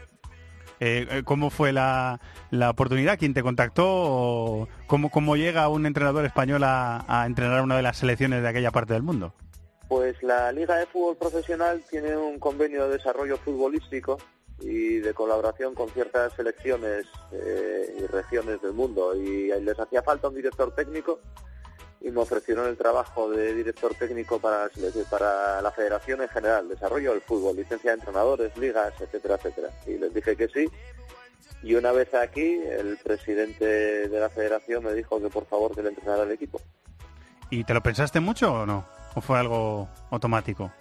Eh, 0.83 1.07
eh, 1.11 1.23
¿Cómo 1.25 1.51
fue 1.51 1.73
la, 1.73 2.21
la 2.51 2.71
oportunidad? 2.71 3.19
¿Quién 3.19 3.35
te 3.35 3.43
contactó? 3.43 3.85
¿O 3.87 4.69
cómo, 4.87 5.11
¿Cómo 5.11 5.37
llega 5.37 5.69
un 5.69 5.85
entrenador 5.85 6.25
español 6.25 6.65
a, 6.65 7.05
a 7.07 7.27
entrenar 7.27 7.59
a 7.59 7.63
una 7.63 7.77
de 7.77 7.83
las 7.83 7.99
selecciones 7.99 8.43
de 8.43 8.49
aquella 8.49 8.71
parte 8.71 8.95
del 8.95 9.03
mundo? 9.03 9.35
Pues 9.89 10.23
la 10.23 10.53
Liga 10.53 10.77
de 10.77 10.87
Fútbol 10.87 11.17
Profesional 11.17 11.83
tiene 11.91 12.17
un 12.17 12.39
convenio 12.39 12.87
de 12.89 12.97
desarrollo 12.97 13.37
futbolístico 13.39 14.19
y 14.61 14.99
de 14.99 15.15
colaboración 15.15 15.75
con 15.75 15.89
ciertas 15.91 16.33
selecciones 16.35 17.07
eh, 17.33 17.97
y 17.99 18.07
regiones 18.07 18.61
del 18.61 18.73
mundo 18.73 19.15
y 19.15 19.49
les 19.61 19.79
hacía 19.79 20.03
falta 20.03 20.29
un 20.29 20.35
director 20.35 20.75
técnico 20.75 21.21
y 22.01 22.11
me 22.11 22.21
ofrecieron 22.21 22.67
el 22.67 22.77
trabajo 22.77 23.31
de 23.31 23.55
director 23.55 23.95
técnico 23.95 24.39
para, 24.39 24.71
para 25.11 25.61
la 25.61 25.71
federación 25.71 26.23
en 26.23 26.29
general, 26.29 26.69
desarrollo 26.69 27.13
del 27.13 27.21
fútbol, 27.21 27.57
licencia 27.57 27.91
de 27.91 27.99
entrenadores, 27.99 28.57
ligas, 28.57 28.95
etcétera, 29.01 29.35
etcétera. 29.35 29.69
Y 29.87 29.99
les 29.99 30.13
dije 30.15 30.35
que 30.35 30.49
sí. 30.49 30.69
Y 31.63 31.75
una 31.75 31.93
vez 31.93 32.15
aquí, 32.15 32.55
el 32.55 32.97
presidente 32.97 34.09
de 34.09 34.21
la 34.21 34.31
federación 34.31 34.83
me 34.85 34.95
dijo 34.95 35.21
que 35.21 35.29
por 35.29 35.45
favor 35.45 35.75
que 35.75 35.83
le 35.83 35.91
entrenara 35.91 36.23
al 36.23 36.33
equipo. 36.33 36.59
¿Y 37.51 37.65
te 37.65 37.75
lo 37.75 37.83
pensaste 37.83 38.19
mucho 38.19 38.51
o 38.53 38.67
no? 38.67 38.87
¿O 39.15 39.21
fue 39.21 39.39
algo 39.39 39.89
automático? 40.11 40.73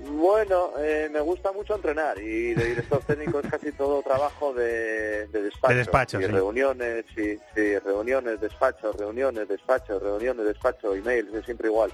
Bueno, 0.00 0.70
eh, 0.78 1.08
me 1.10 1.20
gusta 1.20 1.50
mucho 1.50 1.74
entrenar 1.74 2.18
y 2.18 2.54
de 2.54 2.64
director 2.66 3.02
técnico 3.02 3.40
es 3.40 3.50
casi 3.50 3.72
todo 3.72 4.00
trabajo 4.02 4.54
de, 4.54 5.26
de 5.26 5.42
despacho. 5.42 5.74
De 5.74 5.78
despacho, 5.80 6.20
y 6.20 6.24
sí. 6.24 6.30
reuniones, 6.30 7.04
sí, 7.16 7.36
sí, 7.54 7.78
reuniones, 7.80 8.40
despacho, 8.40 8.92
reuniones, 8.92 9.48
despacho, 9.48 9.98
reuniones, 9.98 10.46
despacho, 10.46 10.94
emails, 10.94 11.34
es 11.34 11.44
siempre 11.44 11.68
igual. 11.68 11.90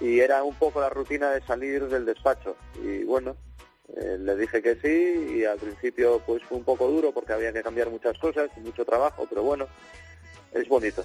Y 0.00 0.18
era 0.18 0.42
un 0.42 0.56
poco 0.56 0.80
la 0.80 0.88
rutina 0.88 1.30
de 1.30 1.40
salir 1.42 1.86
del 1.86 2.04
despacho. 2.04 2.56
Y 2.82 3.04
bueno, 3.04 3.36
eh, 3.94 4.16
le 4.18 4.34
dije 4.34 4.60
que 4.60 4.74
sí 4.76 5.36
y 5.38 5.44
al 5.44 5.58
principio 5.58 6.20
pues 6.26 6.42
fue 6.42 6.58
un 6.58 6.64
poco 6.64 6.88
duro 6.88 7.12
porque 7.12 7.32
había 7.32 7.52
que 7.52 7.62
cambiar 7.62 7.90
muchas 7.90 8.18
cosas, 8.18 8.50
mucho 8.56 8.84
trabajo, 8.84 9.24
pero 9.28 9.44
bueno, 9.44 9.68
es 10.52 10.68
bonito. 10.68 11.04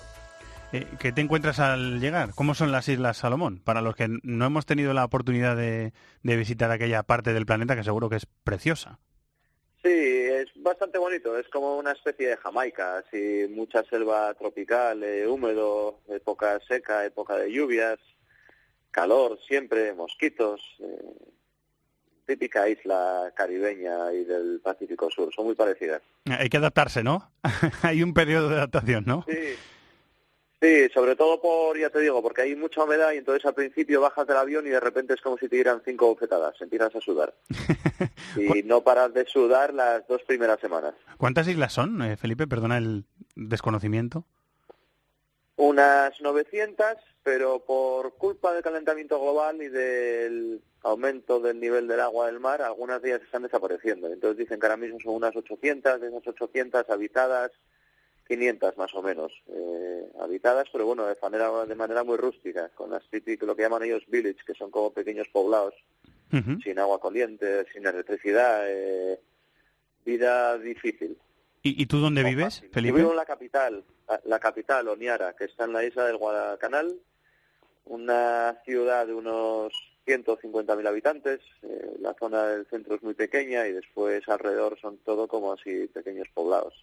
Eh, 0.73 0.87
¿Qué 0.99 1.11
te 1.11 1.21
encuentras 1.21 1.59
al 1.59 1.99
llegar? 1.99 2.33
¿Cómo 2.33 2.55
son 2.55 2.71
las 2.71 2.87
Islas 2.87 3.17
Salomón? 3.17 3.59
Para 3.59 3.81
los 3.81 3.95
que 3.95 4.07
no 4.23 4.45
hemos 4.45 4.65
tenido 4.65 4.93
la 4.93 5.03
oportunidad 5.03 5.57
de, 5.57 5.91
de 6.23 6.35
visitar 6.37 6.71
aquella 6.71 7.03
parte 7.03 7.33
del 7.33 7.45
planeta 7.45 7.75
que 7.75 7.83
seguro 7.83 8.09
que 8.09 8.15
es 8.15 8.25
preciosa. 8.25 8.99
Sí, 9.83 9.89
es 9.89 10.47
bastante 10.57 10.97
bonito. 10.97 11.37
Es 11.37 11.47
como 11.49 11.77
una 11.77 11.91
especie 11.91 12.29
de 12.29 12.37
Jamaica, 12.37 12.99
así 12.99 13.47
mucha 13.49 13.83
selva 13.83 14.33
tropical, 14.35 15.03
eh, 15.03 15.27
húmedo, 15.27 15.99
época 16.07 16.59
seca, 16.67 17.03
época 17.03 17.35
de 17.35 17.51
lluvias, 17.51 17.99
calor 18.91 19.39
siempre, 19.47 19.93
mosquitos. 19.93 20.61
eh, 20.79 21.31
típica 22.27 22.69
isla 22.69 23.33
caribeña 23.35 24.13
y 24.13 24.23
del 24.23 24.61
Pacífico 24.63 25.09
Sur. 25.09 25.33
Son 25.35 25.43
muy 25.43 25.55
parecidas. 25.55 26.01
Hay 26.29 26.47
que 26.47 26.57
adaptarse, 26.57 27.03
¿no? 27.03 27.29
hay 27.81 28.03
un 28.03 28.13
periodo 28.13 28.47
de 28.47 28.55
adaptación, 28.55 29.03
¿no? 29.05 29.25
Sí. 29.27 29.55
Sí, 30.61 30.87
sobre 30.93 31.15
todo 31.15 31.41
por, 31.41 31.75
ya 31.79 31.89
te 31.89 31.99
digo, 31.99 32.21
porque 32.21 32.43
hay 32.43 32.55
mucha 32.55 32.83
humedad 32.83 33.11
y 33.13 33.17
entonces 33.17 33.43
al 33.45 33.55
principio 33.55 33.99
bajas 33.99 34.27
del 34.27 34.37
avión 34.37 34.67
y 34.67 34.69
de 34.69 34.79
repente 34.79 35.15
es 35.15 35.21
como 35.21 35.35
si 35.37 35.49
te 35.49 35.55
dieran 35.55 35.81
cinco 35.83 36.05
bofetadas, 36.05 36.53
empiezas 36.61 36.95
a 36.95 37.01
sudar. 37.01 37.33
y 38.37 38.61
no 38.61 38.81
paras 38.81 39.11
de 39.11 39.25
sudar 39.25 39.73
las 39.73 40.07
dos 40.07 40.21
primeras 40.21 40.59
semanas. 40.59 40.93
¿Cuántas 41.17 41.47
islas 41.47 41.73
son, 41.73 42.03
eh, 42.03 42.15
Felipe? 42.15 42.45
Perdona 42.45 42.77
el 42.77 43.05
desconocimiento. 43.35 44.25
Unas 45.55 46.21
900, 46.21 46.85
pero 47.23 47.65
por 47.65 48.13
culpa 48.17 48.53
del 48.53 48.61
calentamiento 48.61 49.19
global 49.19 49.63
y 49.63 49.67
del 49.67 50.61
aumento 50.83 51.39
del 51.39 51.59
nivel 51.59 51.87
del 51.87 52.01
agua 52.01 52.27
del 52.27 52.39
mar, 52.39 52.61
algunas 52.61 53.01
de 53.01 53.09
ellas 53.09 53.23
están 53.23 53.41
desapareciendo. 53.41 54.07
Entonces 54.07 54.37
dicen 54.37 54.59
que 54.59 54.67
ahora 54.67 54.77
mismo 54.77 54.99
son 54.99 55.15
unas 55.15 55.35
800, 55.35 56.01
de 56.01 56.07
esas 56.07 56.27
800 56.27 56.87
habitadas, 56.87 57.51
500 58.31 58.77
más 58.77 58.93
o 58.95 59.01
menos 59.01 59.31
eh, 59.47 60.09
habitadas, 60.21 60.67
pero 60.71 60.85
bueno, 60.85 61.05
de 61.05 61.17
manera, 61.21 61.65
de 61.65 61.75
manera 61.75 62.03
muy 62.05 62.15
rústica, 62.17 62.69
con 62.69 62.89
las 62.89 63.03
típicas, 63.09 63.45
lo 63.45 63.55
que 63.57 63.63
llaman 63.63 63.83
ellos 63.83 64.03
village, 64.07 64.39
que 64.47 64.53
son 64.53 64.71
como 64.71 64.91
pequeños 64.93 65.27
poblados, 65.33 65.73
sin 66.63 66.79
agua 66.79 67.01
caliente, 67.01 67.65
sin 67.73 67.85
electricidad, 67.85 68.63
eh, 68.69 69.19
vida 70.05 70.57
difícil. 70.57 71.17
¿Y, 71.61 71.81
y 71.83 71.85
tú 71.87 71.99
dónde 71.99 72.23
vives, 72.23 72.61
Yo 72.61 72.69
Felipe? 72.71 72.97
vivo 72.99 73.11
en 73.11 73.17
la 73.17 73.25
capital, 73.25 73.83
la- 74.07 74.21
la 74.23 74.39
capital, 74.39 74.87
Oniara, 74.87 75.33
que 75.35 75.43
está 75.45 75.65
en 75.65 75.73
la 75.73 75.83
isla 75.83 76.05
del 76.05 76.15
Guadalcanal, 76.17 76.95
una 77.85 78.57
ciudad 78.63 79.05
de 79.07 79.13
unos 79.13 79.73
150.000 80.05 80.87
habitantes. 80.87 81.41
eh, 81.63 81.97
la 81.99 82.13
zona 82.13 82.47
del 82.47 82.65
centro 82.67 82.95
es 82.95 83.03
muy 83.03 83.13
pequeña 83.13 83.67
y 83.67 83.73
después 83.73 84.27
alrededor 84.29 84.79
son 84.79 84.97
todo 84.99 85.27
como 85.27 85.51
así 85.53 85.87
pequeños 85.87 86.27
poblados. 86.33 86.73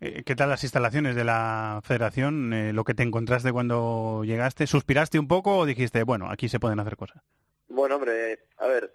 Eh, 0.00 0.22
¿Qué 0.24 0.36
tal 0.36 0.50
las 0.50 0.62
instalaciones 0.62 1.16
de 1.16 1.24
la 1.24 1.80
federación? 1.84 2.52
Eh, 2.52 2.72
¿Lo 2.72 2.84
que 2.84 2.94
te 2.94 3.02
encontraste 3.02 3.52
cuando 3.52 4.22
llegaste? 4.24 4.66
¿Suspiraste 4.66 5.18
un 5.18 5.28
poco 5.28 5.56
o 5.58 5.66
dijiste, 5.66 6.02
bueno, 6.02 6.30
aquí 6.30 6.48
se 6.48 6.60
pueden 6.60 6.80
hacer 6.80 6.96
cosas? 6.96 7.22
Bueno, 7.68 7.96
hombre, 7.96 8.40
a 8.58 8.66
ver, 8.66 8.92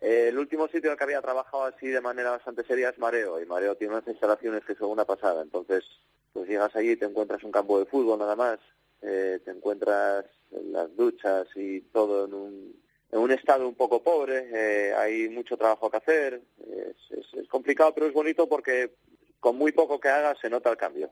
el 0.00 0.38
último 0.38 0.68
sitio 0.68 0.90
el 0.92 0.96
que 0.98 1.04
había 1.04 1.22
trabajado 1.22 1.64
así 1.64 1.88
de 1.88 2.00
manera 2.00 2.30
bastante 2.30 2.64
seria 2.64 2.90
es 2.90 2.98
Mareo, 2.98 3.40
y 3.40 3.46
Mareo 3.46 3.76
tiene 3.76 3.94
unas 3.94 4.06
instalaciones 4.08 4.64
que 4.64 4.74
son 4.74 4.90
una 4.90 5.04
pasada. 5.04 5.42
Entonces, 5.42 5.84
pues 6.32 6.48
llegas 6.48 6.74
allí 6.76 6.92
y 6.92 6.96
te 6.96 7.06
encuentras 7.06 7.42
un 7.42 7.52
campo 7.52 7.78
de 7.78 7.86
fútbol 7.86 8.18
nada 8.18 8.36
más, 8.36 8.58
eh, 9.02 9.40
te 9.44 9.50
encuentras 9.50 10.26
las 10.50 10.94
duchas 10.96 11.46
y 11.56 11.80
todo 11.92 12.26
en 12.26 12.34
un, 12.34 12.76
en 13.10 13.18
un 13.18 13.30
estado 13.32 13.66
un 13.66 13.74
poco 13.74 14.02
pobre, 14.02 14.48
eh, 14.52 14.94
hay 14.94 15.28
mucho 15.30 15.56
trabajo 15.56 15.90
que 15.90 15.96
hacer, 15.96 16.42
es, 16.60 17.18
es- 17.18 17.34
es 17.34 17.48
complicado 17.48 17.92
pero 17.94 18.06
es 18.06 18.12
bonito 18.12 18.48
porque 18.48 18.94
con 19.40 19.56
muy 19.56 19.72
poco 19.72 19.98
que 19.98 20.08
hagas 20.08 20.38
se 20.40 20.50
nota 20.50 20.70
el 20.70 20.76
cambio. 20.76 21.10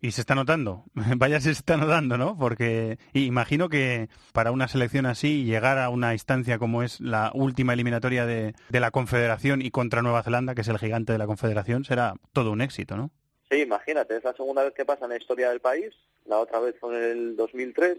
Y 0.00 0.10
se 0.10 0.20
está 0.20 0.34
notando, 0.34 0.84
vaya 1.16 1.40
se 1.40 1.50
está 1.50 1.76
notando, 1.76 2.18
¿no? 2.18 2.36
Porque 2.38 2.98
imagino 3.12 3.68
que 3.68 4.08
para 4.32 4.52
una 4.52 4.68
selección 4.68 5.06
así, 5.06 5.44
llegar 5.44 5.78
a 5.78 5.88
una 5.88 6.12
instancia 6.12 6.58
como 6.58 6.82
es 6.82 7.00
la 7.00 7.30
última 7.34 7.72
eliminatoria 7.72 8.26
de, 8.26 8.54
de 8.68 8.80
la 8.80 8.90
Confederación 8.90 9.62
y 9.62 9.70
contra 9.70 10.02
Nueva 10.02 10.22
Zelanda, 10.22 10.54
que 10.54 10.60
es 10.60 10.68
el 10.68 10.78
gigante 10.78 11.12
de 11.12 11.18
la 11.18 11.26
Confederación, 11.26 11.84
será 11.84 12.14
todo 12.32 12.52
un 12.52 12.60
éxito, 12.60 12.96
¿no? 12.96 13.10
Sí, 13.50 13.60
imagínate, 13.60 14.16
es 14.16 14.24
la 14.24 14.34
segunda 14.34 14.62
vez 14.64 14.74
que 14.74 14.84
pasa 14.84 15.04
en 15.04 15.10
la 15.10 15.16
historia 15.16 15.50
del 15.50 15.60
país, 15.60 15.94
la 16.26 16.38
otra 16.38 16.60
vez 16.60 16.74
fue 16.78 16.96
en 16.96 17.18
el 17.18 17.36
2003 17.36 17.98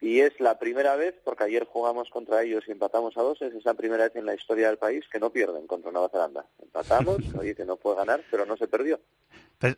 y 0.00 0.20
es 0.20 0.38
la 0.40 0.58
primera 0.58 0.96
vez, 0.96 1.14
porque 1.24 1.44
ayer 1.44 1.66
jugamos 1.66 2.08
contra 2.08 2.42
ellos 2.42 2.64
y 2.66 2.72
empatamos 2.72 3.16
a 3.16 3.22
dos, 3.22 3.42
es 3.42 3.64
la 3.64 3.74
primera 3.74 4.04
vez 4.04 4.16
en 4.16 4.24
la 4.24 4.34
historia 4.34 4.68
del 4.68 4.78
país 4.78 5.04
que 5.12 5.20
no 5.20 5.30
pierden 5.30 5.66
contra 5.66 5.92
Nueva 5.92 6.08
Zelanda. 6.08 6.46
Empatamos, 6.60 7.18
oye, 7.38 7.54
que 7.54 7.64
no 7.64 7.76
puede 7.76 7.96
ganar, 7.96 8.22
pero 8.30 8.46
no 8.46 8.56
se 8.56 8.66
perdió. 8.66 8.98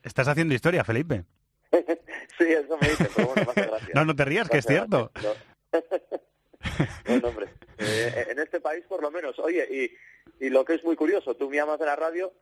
Estás 0.05 0.29
haciendo 0.29 0.55
historia, 0.55 0.85
Felipe. 0.85 1.25
sí, 2.39 2.45
eso 2.45 2.79
me 2.81 2.89
pero 3.15 3.29
bueno, 3.29 3.53
gracia. 3.55 3.89
No, 3.95 4.05
no 4.05 4.15
te 4.15 4.25
rías, 4.25 4.49
que 4.49 4.59
es 4.59 4.67
cierto. 4.67 5.11
Bueno, 7.07 7.29
hombre, 7.29 7.49
eh, 7.79 8.27
en 8.31 8.39
este 8.39 8.61
país 8.61 8.85
por 8.89 9.03
lo 9.03 9.11
menos. 9.11 9.39
Oye, 9.41 9.67
y, 10.39 10.47
y 10.47 10.51
lo 10.51 10.65
que 10.65 10.75
es 10.75 10.85
muy 10.85 10.95
curioso, 10.95 11.35
tú 11.35 11.51
me 11.51 11.57
llamas 11.57 11.81
de 11.81 11.87
la 11.87 11.97
radio 11.97 12.33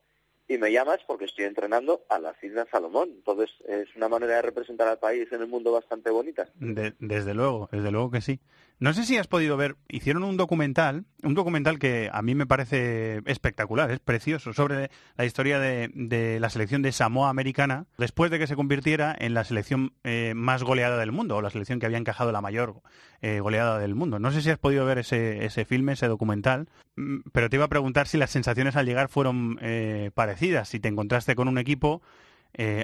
y 0.50 0.58
me 0.58 0.72
llamas 0.72 0.98
porque 1.06 1.26
estoy 1.26 1.44
entrenando 1.44 2.02
a 2.08 2.18
las 2.18 2.42
Islas 2.42 2.66
Salomón. 2.72 3.08
Entonces 3.10 3.50
es 3.68 3.94
una 3.94 4.08
manera 4.08 4.34
de 4.34 4.42
representar 4.42 4.88
al 4.88 4.98
país 4.98 5.28
en 5.30 5.42
el 5.42 5.46
mundo 5.46 5.70
bastante 5.70 6.10
bonita. 6.10 6.48
De- 6.56 6.92
desde 6.98 7.34
luego, 7.34 7.68
desde 7.70 7.92
luego 7.92 8.10
que 8.10 8.20
sí. 8.20 8.40
No 8.80 8.94
sé 8.94 9.04
si 9.04 9.18
has 9.18 9.26
podido 9.26 9.58
ver, 9.58 9.76
hicieron 9.90 10.22
un 10.24 10.38
documental, 10.38 11.04
un 11.22 11.34
documental 11.34 11.78
que 11.78 12.08
a 12.10 12.22
mí 12.22 12.34
me 12.34 12.46
parece 12.46 13.20
espectacular, 13.26 13.90
es 13.90 14.00
precioso, 14.00 14.54
sobre 14.54 14.90
la 15.18 15.26
historia 15.26 15.58
de, 15.58 15.90
de 15.92 16.40
la 16.40 16.48
selección 16.48 16.80
de 16.80 16.90
Samoa 16.90 17.28
americana 17.28 17.84
después 17.98 18.30
de 18.30 18.38
que 18.38 18.46
se 18.46 18.56
convirtiera 18.56 19.14
en 19.18 19.34
la 19.34 19.44
selección 19.44 19.92
eh, 20.02 20.32
más 20.34 20.62
goleada 20.62 20.96
del 20.96 21.12
mundo, 21.12 21.36
o 21.36 21.42
la 21.42 21.50
selección 21.50 21.78
que 21.78 21.84
había 21.84 21.98
encajado 21.98 22.32
la 22.32 22.40
mayor 22.40 22.80
eh, 23.20 23.40
goleada 23.40 23.78
del 23.78 23.94
mundo. 23.94 24.18
No 24.18 24.30
sé 24.30 24.40
si 24.40 24.48
has 24.48 24.58
podido 24.58 24.86
ver 24.86 24.96
ese, 24.96 25.44
ese 25.44 25.66
filme, 25.66 25.92
ese 25.92 26.08
documental, 26.08 26.70
mm, 26.96 27.18
pero 27.32 27.50
te 27.50 27.56
iba 27.56 27.66
a 27.66 27.68
preguntar 27.68 28.08
si 28.08 28.16
las 28.16 28.30
sensaciones 28.30 28.76
al 28.76 28.86
llegar 28.86 29.10
fueron 29.10 29.58
eh, 29.60 30.10
parecidas, 30.14 30.70
si 30.70 30.80
te 30.80 30.88
encontraste 30.88 31.34
con 31.34 31.48
un 31.48 31.58
equipo 31.58 32.00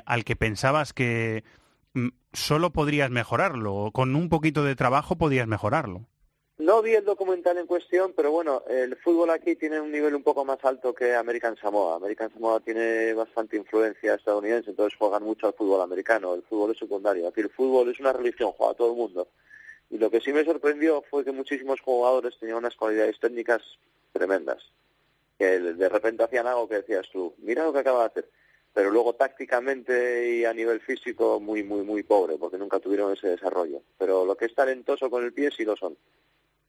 al 0.04 0.24
que 0.24 0.36
pensabas 0.36 0.92
que 0.92 1.42
solo 2.32 2.70
podrías 2.70 3.10
mejorarlo, 3.10 3.90
con 3.92 4.14
un 4.16 4.28
poquito 4.28 4.64
de 4.64 4.76
trabajo 4.76 5.16
podías 5.16 5.46
mejorarlo. 5.46 6.06
No 6.58 6.80
vi 6.80 6.94
el 6.94 7.04
documental 7.04 7.58
en 7.58 7.66
cuestión, 7.66 8.14
pero 8.16 8.30
bueno, 8.30 8.62
el 8.66 8.96
fútbol 8.96 9.28
aquí 9.28 9.56
tiene 9.56 9.78
un 9.78 9.92
nivel 9.92 10.14
un 10.14 10.22
poco 10.22 10.42
más 10.42 10.58
alto 10.64 10.94
que 10.94 11.14
American 11.14 11.54
Samoa. 11.56 11.96
American 11.96 12.32
Samoa 12.32 12.60
tiene 12.60 13.12
bastante 13.12 13.58
influencia 13.58 14.14
estadounidense, 14.14 14.70
entonces 14.70 14.98
juegan 14.98 15.22
mucho 15.22 15.48
al 15.48 15.52
fútbol 15.52 15.82
americano. 15.82 16.34
El 16.34 16.42
fútbol 16.42 16.70
es 16.70 16.78
secundario. 16.78 17.28
Aquí 17.28 17.42
el 17.42 17.50
fútbol 17.50 17.90
es 17.90 18.00
una 18.00 18.14
religión, 18.14 18.52
juega 18.52 18.72
todo 18.72 18.90
el 18.90 18.96
mundo. 18.96 19.28
Y 19.90 19.98
lo 19.98 20.10
que 20.10 20.22
sí 20.22 20.32
me 20.32 20.44
sorprendió 20.44 21.04
fue 21.10 21.26
que 21.26 21.32
muchísimos 21.32 21.80
jugadores 21.82 22.38
tenían 22.38 22.58
unas 22.58 22.74
cualidades 22.74 23.20
técnicas 23.20 23.60
tremendas. 24.12 24.62
Que 25.38 25.60
de 25.60 25.88
repente 25.90 26.24
hacían 26.24 26.46
algo 26.46 26.66
que 26.66 26.76
decías 26.76 27.06
tú, 27.12 27.34
mira 27.38 27.64
lo 27.64 27.72
que 27.74 27.80
acaba 27.80 28.00
de 28.00 28.06
hacer. 28.06 28.30
Pero 28.76 28.90
luego 28.90 29.14
tácticamente 29.14 30.36
y 30.36 30.44
a 30.44 30.52
nivel 30.52 30.80
físico 30.80 31.40
muy, 31.40 31.62
muy, 31.62 31.82
muy 31.82 32.02
pobre, 32.02 32.36
porque 32.36 32.58
nunca 32.58 32.78
tuvieron 32.78 33.10
ese 33.10 33.28
desarrollo. 33.28 33.80
Pero 33.96 34.26
lo 34.26 34.36
que 34.36 34.44
es 34.44 34.54
talentoso 34.54 35.08
con 35.08 35.24
el 35.24 35.32
pie 35.32 35.48
sí 35.50 35.64
lo 35.64 35.76
son. 35.76 35.96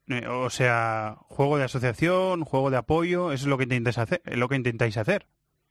Eh, 0.07 0.25
o 0.25 0.49
sea, 0.49 1.17
juego 1.27 1.57
de 1.57 1.65
asociación, 1.65 2.45
juego 2.45 2.69
de 2.69 2.77
apoyo, 2.77 3.34
eso 3.34 3.43
es 3.43 3.49
lo 3.49 3.57
que 3.57 3.65
intentáis 3.65 3.97
hacer, 3.97 4.21
lo 4.23 4.47
que 4.47 4.55
intentáis 4.55 4.95
hacer. 4.95 5.25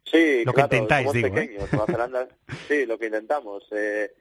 Sí, 0.05 0.45
Lo 0.45 0.53
que 0.53 0.61
intentáis, 0.61 1.11
digo, 1.11 1.29
¿eh? 1.29 1.31
pequeños, 1.31 1.73
Nueva 1.73 1.87
Zelanda, 1.87 2.29
sí, 2.69 2.85
lo 2.85 2.99
que 2.99 3.07
intentamos. 3.07 3.65
Eh, 3.71 4.13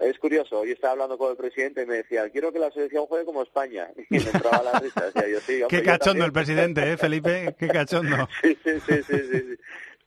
es 0.00 0.18
curioso, 0.18 0.60
hoy 0.60 0.70
estaba 0.70 0.92
hablando 0.92 1.18
con 1.18 1.32
el 1.32 1.36
presidente 1.36 1.82
y 1.82 1.86
me 1.86 1.96
decía, 1.96 2.30
quiero 2.30 2.50
que 2.50 2.60
la 2.60 2.70
selección 2.70 3.04
juegue 3.04 3.26
como 3.26 3.42
España. 3.42 3.90
Y 4.08 4.20
me 4.20 4.30
entraba 4.30 4.62
la 4.62 4.80
risa, 4.80 5.04
decía 5.04 5.28
yo, 5.28 5.40
sí, 5.40 5.62
hombre, 5.62 5.68
Qué 5.68 5.82
cachondo 5.82 6.24
el 6.24 6.32
presidente, 6.32 6.92
¿eh, 6.92 6.96
Felipe? 6.96 7.54
Qué 7.58 7.68
cachondo. 7.68 8.26
Sí, 8.42 8.56
sí, 8.64 8.70
sí, 8.86 9.02
sí, 9.02 9.18
sí, 9.18 9.42
sí. 9.42 9.56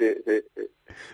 Sí, 0.01 0.07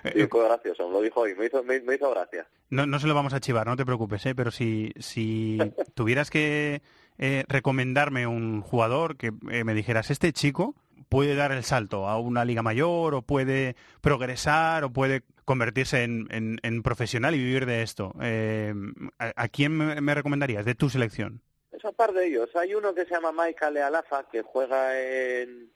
sí, 0.04 0.10
sí. 0.14 0.20
Sí, 0.22 0.28
fue 0.30 0.46
gracioso, 0.46 0.90
lo 0.90 1.02
dijo 1.02 1.22
hoy, 1.22 1.36
me 1.36 1.46
hizo, 1.48 1.64
me, 1.64 1.80
me 1.82 1.96
hizo 1.96 2.10
gracia. 2.12 2.48
No, 2.70 2.86
no 2.86 3.00
se 3.00 3.08
lo 3.08 3.16
vamos 3.16 3.34
a 3.34 3.40
chivar, 3.40 3.68
no 3.68 3.76
te 3.78 3.86
preocupes, 3.86 4.26
¿eh? 4.26 4.36
pero 4.36 4.52
si, 4.52 4.94
si 5.00 5.58
tuvieras 5.96 6.30
que 6.30 6.82
eh, 7.18 7.44
recomendarme 7.48 8.28
un 8.28 8.62
jugador 8.62 9.18
que 9.18 9.32
eh, 9.52 9.64
me 9.64 9.74
dijeras, 9.74 10.12
este 10.12 10.34
chico 10.34 10.76
puede 11.10 11.36
dar 11.36 11.52
el 11.54 11.64
salto 11.64 12.08
a 12.08 12.20
una 12.20 12.44
liga 12.44 12.62
mayor 12.64 13.14
o 13.16 13.22
puede 13.22 13.76
progresar 14.02 14.84
o 14.84 14.90
puede 14.92 15.22
convertirse 15.46 16.04
en, 16.04 16.28
en- 16.32 16.60
en 16.64 16.84
profesional 16.84 17.34
y 17.36 17.38
vivir 17.38 17.66
de 17.66 17.82
esto, 17.82 18.14
eh, 18.22 18.74
¿a, 19.20 19.32
a 19.36 19.48
quién 19.48 19.78
me, 19.78 20.02
me 20.02 20.14
recomendarías 20.14 20.66
de 20.66 20.76
tu 20.76 20.90
selección? 20.90 21.42
Es 21.72 21.84
un 21.84 21.94
par 21.94 22.12
de 22.12 22.28
ellos. 22.28 22.50
Hay 22.56 22.74
uno 22.74 22.94
que 22.94 23.06
se 23.06 23.12
llama 23.12 23.32
Michael 23.32 23.76
Lealafa, 23.76 24.28
que 24.32 24.42
juega 24.42 25.00
en, 25.00 25.70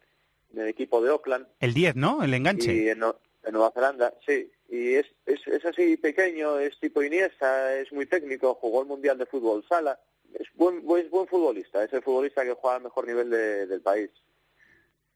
en 0.51 0.59
el 0.59 0.67
equipo 0.67 1.01
de 1.01 1.11
Oakland. 1.11 1.45
El 1.59 1.73
10, 1.73 1.95
¿no? 1.95 2.23
El 2.23 2.33
enganche. 2.33 2.73
Y 2.73 2.89
en, 2.89 3.01
En 3.43 3.53
Nueva 3.53 3.71
Zelanda, 3.71 4.13
sí. 4.25 4.51
Y 4.69 4.93
es, 4.95 5.05
es, 5.25 5.39
es 5.47 5.65
así 5.65 5.97
pequeño, 5.97 6.59
es 6.59 6.79
tipo 6.79 7.01
Iniesta, 7.03 7.75
es 7.77 7.91
muy 7.91 8.05
técnico, 8.05 8.53
jugó 8.55 8.81
el 8.81 8.87
Mundial 8.87 9.17
de 9.17 9.25
Fútbol 9.25 9.65
Sala. 9.67 9.99
Es 10.33 10.47
buen, 10.55 10.83
buen, 10.85 11.09
buen 11.09 11.27
futbolista, 11.27 11.83
es 11.83 11.91
el 11.93 12.01
futbolista 12.03 12.43
que 12.45 12.53
juega 12.53 12.77
al 12.77 12.83
mejor 12.83 13.05
nivel 13.07 13.29
de- 13.29 13.65
del 13.67 13.81
país. 13.81 14.09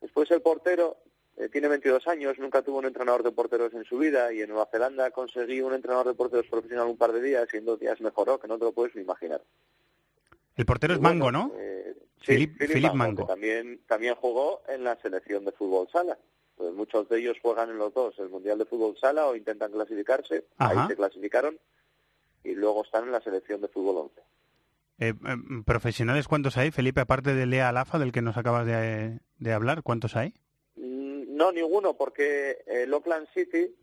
Después 0.01 0.29
el 0.31 0.41
portero 0.41 0.97
eh, 1.37 1.49
tiene 1.49 1.67
22 1.67 2.07
años, 2.07 2.37
nunca 2.39 2.61
tuvo 2.61 2.79
un 2.79 2.85
entrenador 2.85 3.23
de 3.23 3.31
porteros 3.31 3.73
en 3.73 3.83
su 3.85 3.97
vida 3.97 4.31
y 4.33 4.41
en 4.41 4.49
Nueva 4.49 4.67
Zelanda 4.71 5.11
conseguí 5.11 5.61
un 5.61 5.73
entrenador 5.73 6.07
de 6.07 6.13
porteros 6.15 6.47
profesional 6.47 6.87
un 6.87 6.97
par 6.97 7.11
de 7.13 7.21
días 7.21 7.47
y 7.53 7.57
en 7.57 7.65
dos 7.65 7.79
días 7.79 7.99
mejoró, 8.01 8.39
que 8.39 8.47
no 8.47 8.57
te 8.57 8.65
lo 8.65 8.71
puedes 8.73 8.95
ni 8.95 9.01
imaginar. 9.03 9.41
El 10.55 10.65
portero 10.65 10.93
es 10.93 10.99
bueno, 10.99 11.25
Mango, 11.25 11.31
¿no? 11.31 11.53
eh, 11.57 11.95
sí, 12.25 12.47
Mango, 12.81 12.95
Mango. 12.95 13.25
también, 13.25 13.81
también 13.87 14.15
jugó 14.15 14.61
en 14.67 14.83
la 14.83 14.95
selección 15.01 15.43
de 15.45 15.51
fútbol 15.51 15.87
sala. 15.91 16.17
Pues 16.55 16.73
muchos 16.73 17.07
de 17.09 17.19
ellos 17.19 17.37
juegan 17.41 17.69
en 17.69 17.77
los 17.77 17.93
dos, 17.93 18.17
el 18.19 18.29
Mundial 18.29 18.57
de 18.57 18.65
Fútbol 18.65 18.97
Sala 18.97 19.27
o 19.27 19.35
intentan 19.35 19.71
clasificarse, 19.71 20.45
Ajá. 20.57 20.83
ahí 20.83 20.87
se 20.87 20.95
clasificaron 20.95 21.59
y 22.43 22.53
luego 22.55 22.83
están 22.83 23.03
en 23.05 23.11
la 23.11 23.21
selección 23.21 23.59
de 23.61 23.67
fútbol 23.67 23.97
11. 24.09 24.21
Eh, 24.99 25.09
eh, 25.09 25.13
¿Profesionales 25.65 26.27
cuántos 26.27 26.55
hay, 26.57 26.71
Felipe, 26.71 27.01
aparte 27.01 27.33
de 27.35 27.45
Lea 27.45 27.67
Alafa, 27.69 27.99
del 27.99 28.13
que 28.13 28.21
nos 28.21 28.37
acabas 28.37 28.65
de, 28.65 29.19
de 29.39 29.53
hablar? 29.53 29.83
¿Cuántos 29.83 30.15
hay? 30.15 30.33
Mm, 30.77 31.35
No, 31.35 31.51
ninguno, 31.51 31.95
porque 31.97 32.59
el 32.67 32.93
Auckland 32.93 33.27
City 33.33 33.75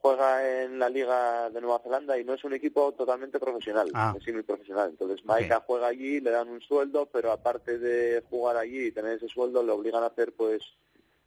juega 0.00 0.62
en 0.64 0.80
la 0.80 0.88
Liga 0.88 1.48
de 1.50 1.60
Nueva 1.60 1.78
Zelanda 1.78 2.18
y 2.18 2.24
no 2.24 2.34
es 2.34 2.42
un 2.42 2.54
equipo 2.54 2.90
totalmente 2.92 3.38
profesional, 3.38 3.88
Ah. 3.94 4.12
es 4.18 4.24
semiprofesional. 4.24 4.90
Entonces, 4.90 5.24
Maika 5.24 5.60
juega 5.64 5.86
allí, 5.86 6.18
le 6.20 6.32
dan 6.32 6.48
un 6.48 6.60
sueldo, 6.60 7.06
pero 7.06 7.30
aparte 7.30 7.78
de 7.78 8.20
jugar 8.28 8.56
allí 8.56 8.86
y 8.86 8.92
tener 8.92 9.12
ese 9.18 9.28
sueldo, 9.28 9.62
le 9.62 9.70
obligan 9.70 10.02
a 10.02 10.06
hacer, 10.06 10.32
pues, 10.32 10.60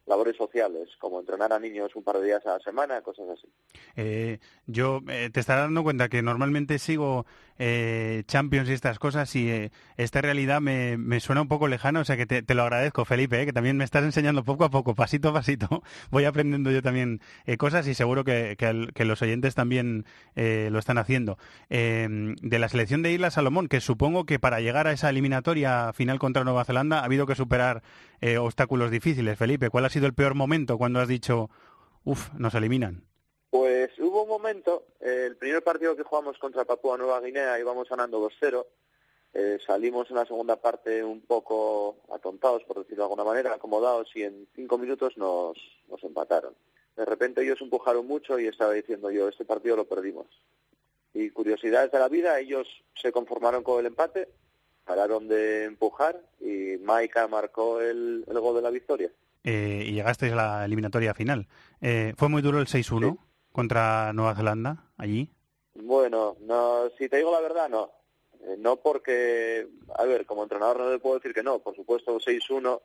labores 0.06 0.36
sociales, 0.36 0.88
como 0.98 1.20
entrenar 1.20 1.52
a 1.52 1.58
niños 1.58 1.94
un 1.96 2.04
par 2.04 2.18
de 2.18 2.26
días 2.26 2.46
a 2.46 2.54
la 2.54 2.60
semana, 2.60 3.02
cosas 3.02 3.28
así. 3.30 3.48
Eh, 3.96 4.38
yo 4.66 5.00
eh, 5.08 5.30
te 5.32 5.40
estarás 5.40 5.64
dando 5.64 5.82
cuenta 5.82 6.08
que 6.08 6.22
normalmente 6.22 6.78
sigo 6.78 7.26
eh, 7.58 8.22
Champions 8.26 8.68
y 8.68 8.72
estas 8.72 8.98
cosas 8.98 9.34
y 9.36 9.48
eh, 9.48 9.70
esta 9.96 10.20
realidad 10.20 10.60
me, 10.60 10.96
me 10.96 11.20
suena 11.20 11.42
un 11.42 11.48
poco 11.48 11.68
lejana, 11.68 12.00
o 12.00 12.04
sea 12.04 12.16
que 12.16 12.26
te, 12.26 12.54
lo 12.54 12.62
agradezco, 12.62 13.04
Felipe, 13.04 13.40
eh, 13.40 13.46
que 13.46 13.52
también 13.52 13.76
me 13.76 13.84
estás 13.84 14.04
enseñando 14.04 14.44
poco 14.44 14.64
a 14.64 14.70
poco, 14.70 14.94
pasito 14.94 15.30
a 15.30 15.32
pasito. 15.32 15.82
Voy 16.10 16.24
aprendiendo 16.24 16.70
yo 16.70 16.82
también 16.82 17.20
cosas 17.58 17.86
y 17.86 17.94
seguro 17.94 18.24
que, 18.24 18.56
que 18.58 18.88
que 18.94 19.04
los 19.04 19.22
oyentes 19.22 19.54
también 19.54 20.04
lo 20.34 20.78
están 20.78 20.98
haciendo. 20.98 21.38
Eh, 21.70 22.34
de 22.42 22.58
la 22.58 22.68
selección 22.68 23.02
de 23.02 23.12
Isla 23.12 23.30
Salomón, 23.30 23.68
que 23.68 23.80
supongo 23.80 24.26
que 24.26 24.38
para 24.38 24.60
llegar 24.60 24.86
a 24.86 24.92
esa 24.92 25.10
eliminatoria 25.10 25.92
final 25.92 26.18
contra 26.18 26.44
Nueva 26.44 26.64
Zelanda 26.64 27.00
ha 27.00 27.04
habido 27.04 27.26
que 27.26 27.34
superar 27.34 27.82
obstáculos 28.40 28.90
difíciles. 28.90 29.38
Felipe, 29.38 29.70
¿cuál 29.70 29.84
ha 29.84 29.90
sido 29.90 30.06
el 30.06 30.14
peor 30.14 30.34
momento 30.34 30.78
cuando 30.78 31.00
has 31.00 31.08
dicho, 31.08 31.50
uff, 32.04 32.32
nos 32.34 32.54
eliminan? 32.54 33.04
Momento, 34.46 34.86
eh, 35.00 35.24
el 35.26 35.34
primer 35.36 35.64
partido 35.64 35.96
que 35.96 36.04
jugamos 36.04 36.38
contra 36.38 36.64
Papúa 36.64 36.96
Nueva 36.96 37.20
Guinea 37.20 37.58
íbamos 37.58 37.88
ganando 37.88 38.20
2-0, 38.20 38.64
eh, 39.34 39.58
salimos 39.66 40.08
en 40.08 40.14
la 40.14 40.24
segunda 40.24 40.54
parte 40.54 41.02
un 41.02 41.20
poco 41.22 41.96
atontados, 42.14 42.62
por 42.62 42.78
decirlo 42.78 43.02
de 43.02 43.06
alguna 43.06 43.24
manera, 43.24 43.52
acomodados 43.52 44.08
y 44.14 44.22
en 44.22 44.46
cinco 44.54 44.78
minutos 44.78 45.18
nos, 45.18 45.58
nos 45.90 46.00
empataron. 46.04 46.54
De 46.96 47.04
repente 47.04 47.42
ellos 47.42 47.60
empujaron 47.60 48.06
mucho 48.06 48.38
y 48.38 48.46
estaba 48.46 48.72
diciendo 48.72 49.10
yo, 49.10 49.28
este 49.28 49.44
partido 49.44 49.74
lo 49.74 49.84
perdimos. 49.84 50.28
Y 51.12 51.30
curiosidades 51.30 51.90
de 51.90 51.98
la 51.98 52.08
vida, 52.08 52.38
ellos 52.38 52.68
se 52.94 53.10
conformaron 53.10 53.64
con 53.64 53.80
el 53.80 53.86
empate, 53.86 54.28
pararon 54.84 55.26
de 55.26 55.64
empujar 55.64 56.22
y 56.38 56.76
Maika 56.84 57.26
marcó 57.26 57.80
el, 57.80 58.24
el 58.28 58.38
gol 58.38 58.54
de 58.54 58.62
la 58.62 58.70
victoria. 58.70 59.10
eh, 59.42 59.82
y 59.88 59.92
llegasteis 59.94 60.34
a 60.34 60.36
la 60.36 60.64
eliminatoria 60.64 61.14
final. 61.14 61.48
Eh, 61.80 62.14
¿Fue 62.16 62.28
muy 62.28 62.42
duro 62.42 62.60
el 62.60 62.66
6-1 62.66 63.18
contra 63.56 64.12
Nueva 64.12 64.34
Zelanda 64.34 64.84
allí? 64.98 65.30
Bueno, 65.74 66.36
no, 66.42 66.90
si 66.98 67.08
te 67.08 67.16
digo 67.16 67.32
la 67.32 67.40
verdad, 67.40 67.70
no. 67.70 67.90
Eh, 68.42 68.56
no 68.58 68.76
porque, 68.76 69.66
a 69.94 70.04
ver, 70.04 70.26
como 70.26 70.42
entrenador 70.42 70.78
no 70.80 70.90
le 70.90 70.98
puedo 70.98 71.16
decir 71.16 71.32
que 71.32 71.42
no. 71.42 71.58
Por 71.60 71.74
supuesto, 71.74 72.18
6-1 72.18 72.82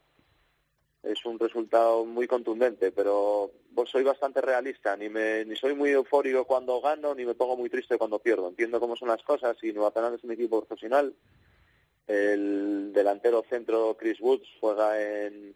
es 1.03 1.25
un 1.25 1.37
resultado 1.37 2.05
muy 2.05 2.25
contundente, 2.25 2.93
pero 2.93 3.51
pues 3.75 3.89
soy 3.89 4.03
bastante 4.03 4.39
realista. 4.39 4.95
Ni, 4.95 5.09
me, 5.09 5.43
ni 5.43 5.57
soy 5.57 5.75
muy 5.75 5.89
eufórico 5.89 6.45
cuando 6.45 6.79
gano, 6.79 7.13
ni 7.13 7.25
me 7.25 7.35
pongo 7.35 7.57
muy 7.57 7.69
triste 7.69 7.97
cuando 7.97 8.19
pierdo. 8.19 8.47
Entiendo 8.47 8.79
cómo 8.79 8.95
son 8.95 9.09
las 9.09 9.23
cosas 9.23 9.57
y 9.63 9.73
Nueva 9.73 9.91
Zelanda 9.91 10.17
es 10.17 10.23
un 10.23 10.31
equipo 10.31 10.63
profesional. 10.63 11.13
El 12.07 12.93
delantero 12.93 13.43
centro 13.49 13.97
Chris 13.97 14.21
Woods 14.21 14.47
juega 14.61 15.01
en 15.01 15.53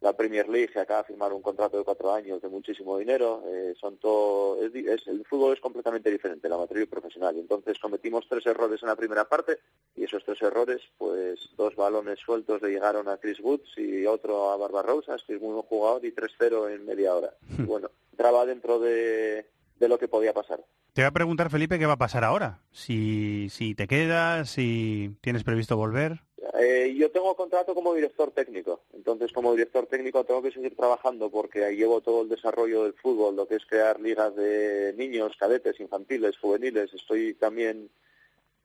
la 0.00 0.12
Premier 0.16 0.48
League, 0.48 0.70
se 0.72 0.78
acaba 0.80 1.00
de 1.02 1.08
firmar 1.08 1.32
un 1.32 1.42
contrato 1.42 1.76
de 1.76 1.84
cuatro 1.84 2.12
años 2.12 2.40
de 2.40 2.48
muchísimo 2.48 2.96
dinero. 2.98 3.42
eh, 3.48 3.74
son 3.80 3.96
todo, 3.98 4.62
es, 4.64 4.72
es- 4.74 5.06
el 5.08 5.24
fútbol 5.26 5.54
es 5.54 5.60
completamente 5.60 6.10
diferente, 6.10 6.48
la 6.48 6.56
materia 6.56 6.86
profesional. 6.86 7.36
Y 7.36 7.40
entonces 7.40 7.78
cometimos 7.80 8.26
tres 8.28 8.46
errores 8.46 8.80
en 8.82 8.88
la 8.88 8.96
primera 8.96 9.24
parte 9.28 9.58
y 9.96 10.04
esos 10.04 10.24
tres 10.24 10.40
errores, 10.42 10.80
pues 10.98 11.40
dos 11.56 11.74
balones 11.74 12.20
sueltos 12.20 12.62
le 12.62 12.70
llegaron 12.70 13.08
a 13.08 13.16
Chris 13.16 13.40
Woods 13.40 13.76
y 13.76 14.06
otro 14.06 14.50
a 14.50 14.56
Barbarosas, 14.56 15.22
que 15.26 15.34
es 15.34 15.40
muy 15.40 15.52
buen 15.54 15.62
jugador, 15.66 16.04
y 16.04 16.12
3-0 16.12 16.68
en 16.72 16.86
media 16.86 17.14
hora. 17.16 17.34
Y 17.58 17.62
bueno, 17.62 17.90
entraba 18.12 18.46
dentro 18.46 18.78
de, 18.78 19.46
de 19.80 19.88
lo 19.88 19.98
que 19.98 20.06
podía 20.08 20.32
pasar. 20.32 20.60
Te 20.92 21.02
voy 21.02 21.08
a 21.08 21.12
preguntar, 21.12 21.50
Felipe, 21.50 21.78
qué 21.78 21.86
va 21.86 21.92
a 21.94 21.98
pasar 21.98 22.24
ahora. 22.24 22.60
Si, 22.72 23.48
si 23.50 23.74
te 23.74 23.86
quedas, 23.88 24.50
si 24.50 25.16
tienes 25.20 25.44
previsto 25.44 25.76
volver. 25.76 26.20
Eh, 26.54 26.94
yo 26.96 27.10
tengo 27.10 27.34
contrato 27.36 27.74
como 27.74 27.94
director 27.94 28.30
técnico, 28.30 28.80
entonces 28.94 29.32
como 29.32 29.52
director 29.52 29.86
técnico 29.86 30.24
tengo 30.24 30.42
que 30.42 30.50
seguir 30.50 30.74
trabajando 30.74 31.30
porque 31.30 31.64
ahí 31.64 31.76
llevo 31.76 32.00
todo 32.00 32.22
el 32.22 32.28
desarrollo 32.28 32.84
del 32.84 32.94
fútbol, 32.94 33.36
lo 33.36 33.46
que 33.46 33.56
es 33.56 33.66
crear 33.66 34.00
ligas 34.00 34.34
de 34.34 34.94
niños, 34.96 35.36
cadetes, 35.36 35.78
infantiles, 35.80 36.38
juveniles. 36.38 36.94
Estoy 36.94 37.34
también 37.34 37.90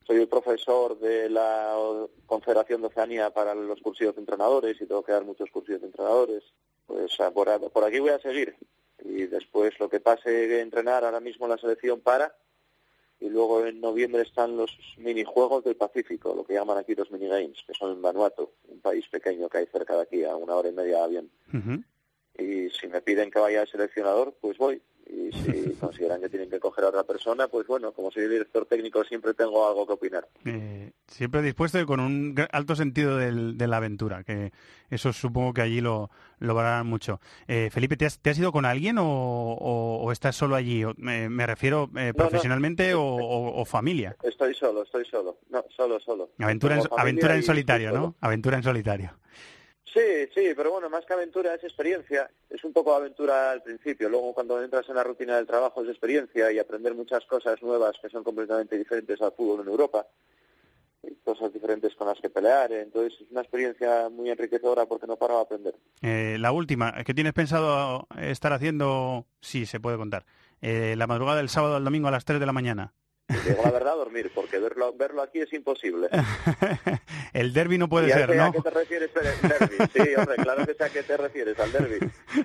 soy 0.05 0.18
el 0.18 0.27
profesor 0.27 0.99
de 0.99 1.30
la 1.30 1.77
Confederación 2.26 2.81
de 2.81 2.88
Oceanía 2.88 3.30
para 3.30 3.55
los 3.55 3.81
cursillos 3.81 4.15
de 4.15 4.22
entrenadores 4.22 4.80
y 4.81 4.85
tengo 4.85 5.03
que 5.03 5.14
dar 5.14 5.23
muchos 5.23 5.49
cursillos 5.49 5.81
de 5.81 5.88
entrenadores. 5.88 6.43
Pues 6.85 7.15
por, 7.34 7.72
por 7.72 7.84
aquí 7.84 7.99
voy 7.99 8.10
a 8.10 8.19
seguir. 8.19 8.55
Y 9.03 9.26
después 9.26 9.80
lo 9.80 9.89
que 9.89 9.99
pase 9.99 10.30
de 10.30 10.61
entrenar 10.61 11.05
ahora 11.05 11.19
mismo 11.19 11.47
la 11.47 11.57
selección 11.57 12.01
para. 12.01 12.35
Y 13.23 13.29
luego 13.29 13.65
en 13.65 13.79
noviembre 13.79 14.23
están 14.23 14.57
los 14.57 14.77
minijuegos 14.97 15.63
del 15.63 15.77
Pacífico, 15.77 16.35
lo 16.35 16.43
que 16.43 16.55
llaman 16.55 16.77
aquí 16.77 16.93
los 16.93 17.09
minigames, 17.09 17.63
que 17.65 17.73
son 17.73 17.93
en 17.93 18.01
Vanuatu, 18.01 18.49
un 18.67 18.81
país 18.81 19.07
pequeño 19.07 19.47
que 19.47 19.59
hay 19.59 19.65
cerca 19.67 19.95
de 19.95 20.01
aquí, 20.01 20.25
a 20.25 20.35
una 20.35 20.55
hora 20.55 20.67
y 20.67 20.73
media 20.73 20.97
de 20.97 21.03
avión. 21.03 21.31
Y 22.37 22.69
si 22.71 22.87
me 22.89 23.01
piden 23.01 23.31
que 23.31 23.39
vaya 23.39 23.61
de 23.61 23.67
seleccionador, 23.67 24.35
pues 24.41 24.57
voy. 24.57 24.81
Y 25.05 25.31
si 25.31 25.75
consideran 25.80 26.21
que 26.21 26.30
tienen 26.30 26.49
que 26.49 26.59
coger 26.59 26.85
a 26.85 26.89
otra 26.89 27.03
persona, 27.03 27.47
pues 27.47 27.67
bueno, 27.67 27.91
como 27.91 28.09
soy 28.11 28.27
director 28.27 28.65
técnico 28.65 29.03
siempre 29.03 29.34
tengo 29.34 29.67
algo 29.67 29.85
que 29.85 29.93
opinar. 29.93 30.27
Eh, 30.45 30.91
siempre 31.07 31.41
dispuesto 31.41 31.80
y 31.80 31.85
con 31.85 31.99
un 31.99 32.35
alto 32.51 32.75
sentido 32.75 33.17
del- 33.17 33.57
de 33.57 33.67
la 33.67 33.77
aventura, 33.77 34.23
que 34.23 34.51
eso 34.89 35.11
supongo 35.13 35.53
que 35.53 35.61
allí 35.61 35.81
lo, 35.81 36.09
lo 36.39 36.55
valoran 36.55 36.88
mucho. 36.88 37.19
Eh, 37.47 37.69
Felipe, 37.71 37.97
¿te 37.97 38.05
has, 38.05 38.19
te 38.19 38.30
has 38.30 38.39
ido 38.39 38.51
con 38.51 38.65
alguien 38.65 38.97
o, 38.97 39.03
o- 39.05 40.03
o 40.03 40.11
estás 40.11 40.35
solo 40.35 40.55
allí? 40.55 40.84
Me, 40.97 41.30
me 41.30 41.45
refiero 41.45 41.89
eh, 41.95 42.13
profesionalmente 42.15 42.93
O, 42.93 43.01
o- 43.03 43.61
o 43.61 43.65
familia. 43.65 44.15
Estoy 44.23 44.53
solo, 44.55 44.84
estoy 44.84 45.05
solo. 45.05 45.38
No, 45.49 45.63
solo, 45.75 45.99
solo. 45.99 46.30
Aventura 46.39 46.75
en, 46.75 46.81
aventura 46.97 47.35
en 47.35 47.43
solitario, 47.43 47.89
solo. 47.89 48.01
¿no? 48.01 48.15
Aventura 48.21 48.57
en 48.57 48.63
solitario. 48.63 49.11
Sí, 49.93 50.27
sí, 50.33 50.53
pero 50.55 50.71
bueno, 50.71 50.89
más 50.89 51.05
que 51.05 51.13
aventura 51.13 51.53
es 51.53 51.63
experiencia. 51.63 52.29
Es 52.49 52.63
un 52.63 52.73
poco 52.73 52.95
aventura 52.95 53.51
al 53.51 53.61
principio. 53.61 54.09
Luego, 54.09 54.33
cuando 54.33 54.61
entras 54.61 54.89
en 54.89 54.95
la 54.95 55.03
rutina 55.03 55.35
del 55.35 55.45
trabajo, 55.45 55.83
es 55.83 55.89
experiencia 55.89 56.51
y 56.51 56.57
aprender 56.57 56.95
muchas 56.95 57.23
cosas 57.25 57.61
nuevas 57.61 57.95
que 58.01 58.09
son 58.09 58.23
completamente 58.23 58.75
diferentes 58.75 59.21
al 59.21 59.33
fútbol 59.33 59.61
en 59.61 59.67
Europa. 59.67 60.07
Cosas 61.23 61.53
diferentes 61.53 61.93
con 61.95 62.07
las 62.07 62.19
que 62.19 62.31
pelear. 62.31 62.71
Entonces, 62.71 63.21
es 63.21 63.29
una 63.29 63.41
experiencia 63.41 64.09
muy 64.09 64.31
enriquecedora 64.31 64.87
porque 64.87 65.05
no 65.05 65.15
paro 65.15 65.35
de 65.35 65.41
aprender. 65.41 65.75
Eh, 66.01 66.37
la 66.39 66.51
última, 66.51 67.03
¿qué 67.05 67.13
tienes 67.13 67.33
pensado 67.33 68.07
estar 68.19 68.51
haciendo? 68.51 69.27
Sí, 69.41 69.67
se 69.67 69.79
puede 69.79 69.97
contar. 69.97 70.25
Eh, 70.61 70.95
la 70.97 71.05
madrugada 71.05 71.37
del 71.37 71.49
sábado 71.49 71.75
al 71.75 71.83
domingo 71.83 72.07
a 72.07 72.11
las 72.11 72.25
3 72.25 72.39
de 72.39 72.45
la 72.47 72.53
mañana. 72.53 72.93
Digo 73.45 73.61
la 73.64 73.72
verdad, 73.72 73.95
dormir, 73.95 74.31
porque 74.34 74.60
verlo, 74.60 74.93
verlo 74.93 75.22
aquí 75.22 75.39
es 75.39 75.51
imposible. 75.53 76.10
El 77.34 77.53
derby 77.53 77.77
no 77.77 77.89
puede 77.89 78.07
Y 78.07 78.11
ser, 78.11 78.35
¿no? 78.35 78.45
¿A 78.45 78.51
qué 78.51 78.61
te 78.61 78.69
refieres, 78.69 79.10
el 79.15 79.49
derbi? 79.49 79.76
Sí, 79.93 80.15
hombre, 80.15 80.35
claro 80.35 80.65
que 80.65 80.73
sé 80.76 80.84
a 80.84 80.89
qué 80.89 81.03
te 81.03 81.18
refieres, 81.18 81.60
al 81.60 81.72
derby. 81.72 81.99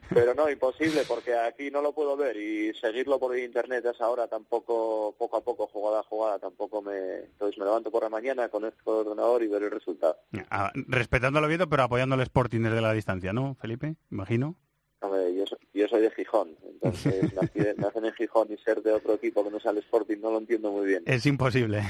Pero 0.09 0.35
no, 0.35 0.49
imposible, 0.51 1.03
porque 1.07 1.35
aquí 1.37 1.71
no 1.71 1.83
lo 1.83 1.93
puedo 1.93 2.17
ver 2.17 2.37
y 2.37 2.73
seguirlo 2.75 3.19
por 3.19 3.39
internet 3.39 3.85
a 3.87 3.91
esa 3.91 4.09
hora 4.09 4.29
tampoco, 4.29 5.15
poco 5.19 5.37
a 5.37 5.45
poco, 5.45 5.67
jugada 5.67 6.01
a 6.01 6.03
jugada, 6.05 6.39
tampoco 6.39 6.81
me... 6.81 7.19
Entonces 7.19 7.59
me 7.59 7.67
levanto 7.67 7.91
por 7.91 8.03
la 8.03 8.09
mañana, 8.09 8.49
conecto 8.49 9.01
el 9.01 9.07
ordenador 9.07 9.43
y 9.43 9.49
ver 9.49 9.65
el 9.65 9.71
resultado. 9.71 10.17
Ah, 10.51 10.73
respetando 10.75 11.39
al 11.39 11.45
Oviedo, 11.45 11.69
pero 11.69 11.83
apoyando 11.83 12.15
al 12.15 12.23
Sporting 12.23 12.61
desde 12.63 12.81
la 12.81 12.93
distancia, 12.93 13.33
¿no, 13.33 13.57
Felipe? 13.61 13.97
Imagino. 14.11 14.57
Hombre, 15.01 15.35
yo, 15.35 15.45
yo 15.75 15.89
soy 15.89 16.03
de 16.03 16.11
Gijón, 16.11 16.57
entonces 16.65 17.33
nacen 17.79 18.05
en 18.05 18.13
Gijón 18.15 18.49
y 18.51 18.57
ser 18.59 18.83
de 18.83 18.93
otro 18.93 19.15
equipo 19.15 19.45
que 19.45 19.51
no 19.51 19.61
sea 19.61 19.71
el 19.71 19.79
Sporting 19.79 20.19
no 20.21 20.31
lo 20.31 20.39
entiendo 20.39 20.71
muy 20.71 20.87
bien. 20.87 21.03
Es 21.07 21.27
imposible. 21.27 21.83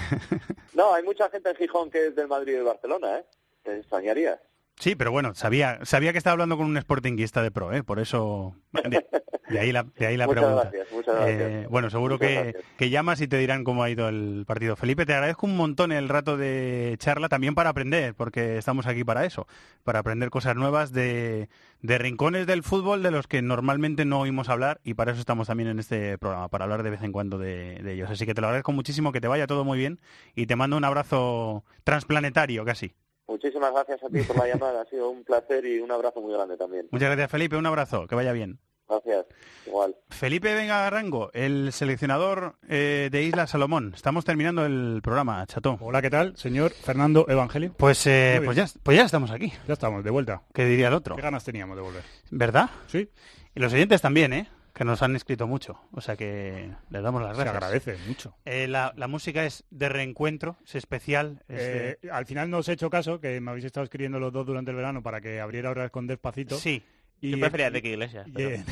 No, 0.75 0.95
hay 0.95 1.03
mucha 1.03 1.29
gente 1.31 1.51
en 1.51 1.57
Gijón 1.57 1.91
que 1.91 2.09
es 2.09 2.15
del 2.15 2.29
Madrid 2.29 2.53
y 2.53 2.57
del 2.57 2.65
Barcelona, 2.65 3.19
¿eh? 3.19 3.25
Te 3.63 3.79
extrañaría. 3.79 4.41
Sí, 4.81 4.95
pero 4.95 5.11
bueno, 5.11 5.35
sabía 5.35 5.81
sabía 5.85 6.13
que 6.13 6.19
estaba 6.19 6.33
hablando 6.33 6.57
con 6.57 6.67
un 6.67 6.81
sportinguista 6.81 7.43
de 7.43 7.51
pro, 7.51 7.73
¿eh? 7.73 7.83
Por 7.83 7.99
eso, 7.99 8.55
de, 8.73 9.05
de 9.49 9.59
ahí 9.59 9.73
la, 9.73 9.83
de 9.83 10.07
ahí 10.07 10.17
la 10.17 10.27
Muchas 10.29 10.41
pregunta. 10.41 10.63
gracias, 10.71 10.93
muchas 10.93 11.15
gracias. 11.17 11.41
Eh, 11.41 11.67
bueno, 11.69 11.91
seguro 11.91 12.15
Muchas 12.15 12.29
que, 12.29 12.35
gracias. 12.53 12.65
que 12.77 12.91
llamas 12.91 13.21
y 13.21 13.27
te 13.29 13.39
dirán 13.39 13.65
cómo 13.65 13.83
ha 13.83 13.91
ido 13.91 14.09
el 14.09 14.45
partido. 14.47 14.77
Felipe, 14.77 15.05
te 15.05 15.15
agradezco 15.15 15.47
un 15.47 15.57
montón 15.57 15.91
el 15.91 16.09
rato 16.09 16.37
de 16.37 16.95
charla, 16.99 17.29
también 17.29 17.57
para 17.57 17.71
aprender, 17.71 18.15
porque 18.15 18.57
estamos 18.57 18.87
aquí 18.87 19.03
para 19.03 19.25
eso, 19.25 19.49
para 19.83 19.99
aprender 19.99 20.31
cosas 20.31 20.55
nuevas 20.55 20.93
de, 20.93 21.49
de 21.83 21.99
rincones 21.99 22.47
del 22.47 22.63
fútbol 22.63 23.03
de 23.03 23.11
los 23.11 23.27
que 23.27 23.43
normalmente 23.43 24.05
no 24.05 24.21
oímos 24.21 24.49
hablar 24.49 24.81
y 24.85 24.95
para 24.95 25.11
eso 25.11 25.19
estamos 25.21 25.49
también 25.49 25.71
en 25.71 25.81
este 25.81 26.19
programa, 26.19 26.49
para 26.49 26.65
hablar 26.65 26.85
de 26.85 26.91
vez 26.91 27.03
en 27.03 27.11
cuando 27.11 27.37
de, 27.39 27.81
de 27.83 27.95
ellos. 27.95 28.11
Así 28.11 28.27
que 28.27 28.35
te 28.35 28.41
lo 28.41 28.47
agradezco 28.47 28.71
muchísimo, 28.73 29.11
que 29.11 29.21
te 29.21 29.27
vaya 29.29 29.49
todo 29.49 29.65
muy 29.65 29.77
bien 29.79 29.99
y 30.37 30.47
te 30.47 30.55
mando 30.55 30.77
un 30.77 30.85
abrazo 30.85 31.65
transplanetario 31.83 32.65
casi. 32.65 32.95
Muchísimas 33.29 33.73
gracias 33.73 34.03
a 34.03 34.09
ti 34.09 34.23
por 34.23 34.37
la 34.37 34.49
llamada, 34.49 34.81
ha 34.81 34.85
sido 34.87 35.11
un 35.11 35.23
placer 35.23 35.65
y 35.67 35.79
un 35.81 35.93
abrazo 35.93 36.21
muy 36.21 36.33
grande 36.33 36.57
también. 36.57 36.89
Muchas 36.91 37.09
gracias, 37.09 37.31
Felipe. 37.31 37.57
Un 37.57 37.67
abrazo. 37.67 38.07
Que 38.07 38.15
vaya 38.15 38.33
bien. 38.33 38.59
Gracias, 38.89 39.27
igual. 39.67 39.95
Felipe 40.09 40.55
Venga 40.55 40.89
Rango, 40.89 41.31
el 41.35 41.73
seleccionador 41.75 42.55
eh, 42.71 43.11
de 43.13 43.23
Isla 43.23 43.47
Salomón. 43.47 43.93
Estamos 43.95 44.25
terminando 44.25 44.65
el 44.65 45.01
programa, 45.03 45.45
Chato. 45.47 45.77
Hola, 45.83 46.01
¿qué 46.01 46.09
tal? 46.09 46.39
Señor 46.39 46.71
Fernando 46.71 47.27
Evangelio. 47.29 47.75
Pues, 47.77 48.07
eh, 48.07 48.41
pues, 48.43 48.57
ya, 48.57 48.67
pues 48.83 48.97
ya 48.97 49.05
estamos 49.05 49.31
aquí. 49.31 49.53
Ya 49.67 49.75
estamos, 49.75 50.03
de 50.03 50.11
vuelta. 50.11 50.43
¿Qué 50.55 50.65
diría 50.65 50.89
el 50.89 50.95
otro? 50.95 51.17
¿Qué 51.17 51.23
ganas 51.23 51.45
teníamos 51.45 51.77
de 51.77 51.83
volver? 51.83 52.03
¿Verdad? 52.31 52.71
Sí. 52.87 53.11
Y 53.55 53.61
los 53.61 53.75
oyentes 53.75 54.01
también, 54.01 54.33
¿eh? 54.33 54.49
Que 54.79 54.85
nos 54.85 55.03
han 55.03 55.17
escrito 55.17 55.47
mucho. 55.49 55.79
O 55.93 56.01
sea 56.01 56.17
que 56.17 56.71
les 56.91 57.03
damos 57.03 57.21
las 57.21 57.37
Se 57.37 57.43
gracias. 57.43 57.55
agradece 57.63 57.97
mucho. 58.07 58.35
Eh, 58.45 58.69
la, 58.69 58.93
la 58.97 59.09
música 59.09 59.45
es 59.45 59.65
de 59.71 59.89
reencuentro, 59.89 60.57
es 60.65 60.77
especial. 60.77 61.43
es 61.49 61.57
de- 61.59 61.91
Eh, 62.03 62.11
al 62.13 62.25
final 62.27 62.49
no 62.49 62.59
os 62.59 62.69
he 62.69 62.73
hecho 62.75 62.89
caso, 62.89 63.21
que 63.21 63.41
me 63.41 63.51
habéis 63.51 63.65
estado 63.67 63.83
escribiendo 63.85 64.21
los 64.21 64.33
dos 64.33 64.47
durante 64.47 64.71
el 64.71 64.77
verano 64.77 65.03
para 65.03 65.21
que 65.21 65.41
abriera 65.41 65.71
horas 65.71 65.91
con 65.91 66.07
despacito. 66.07 66.57
Sí. 66.57 66.83
Y 67.21 67.33
Yo 67.33 67.41
prefería 67.41 67.71
de 67.73 67.83
que 67.83 67.89
Iglesias. 67.91 68.27
y- 68.29 68.33
pero- 68.33 68.63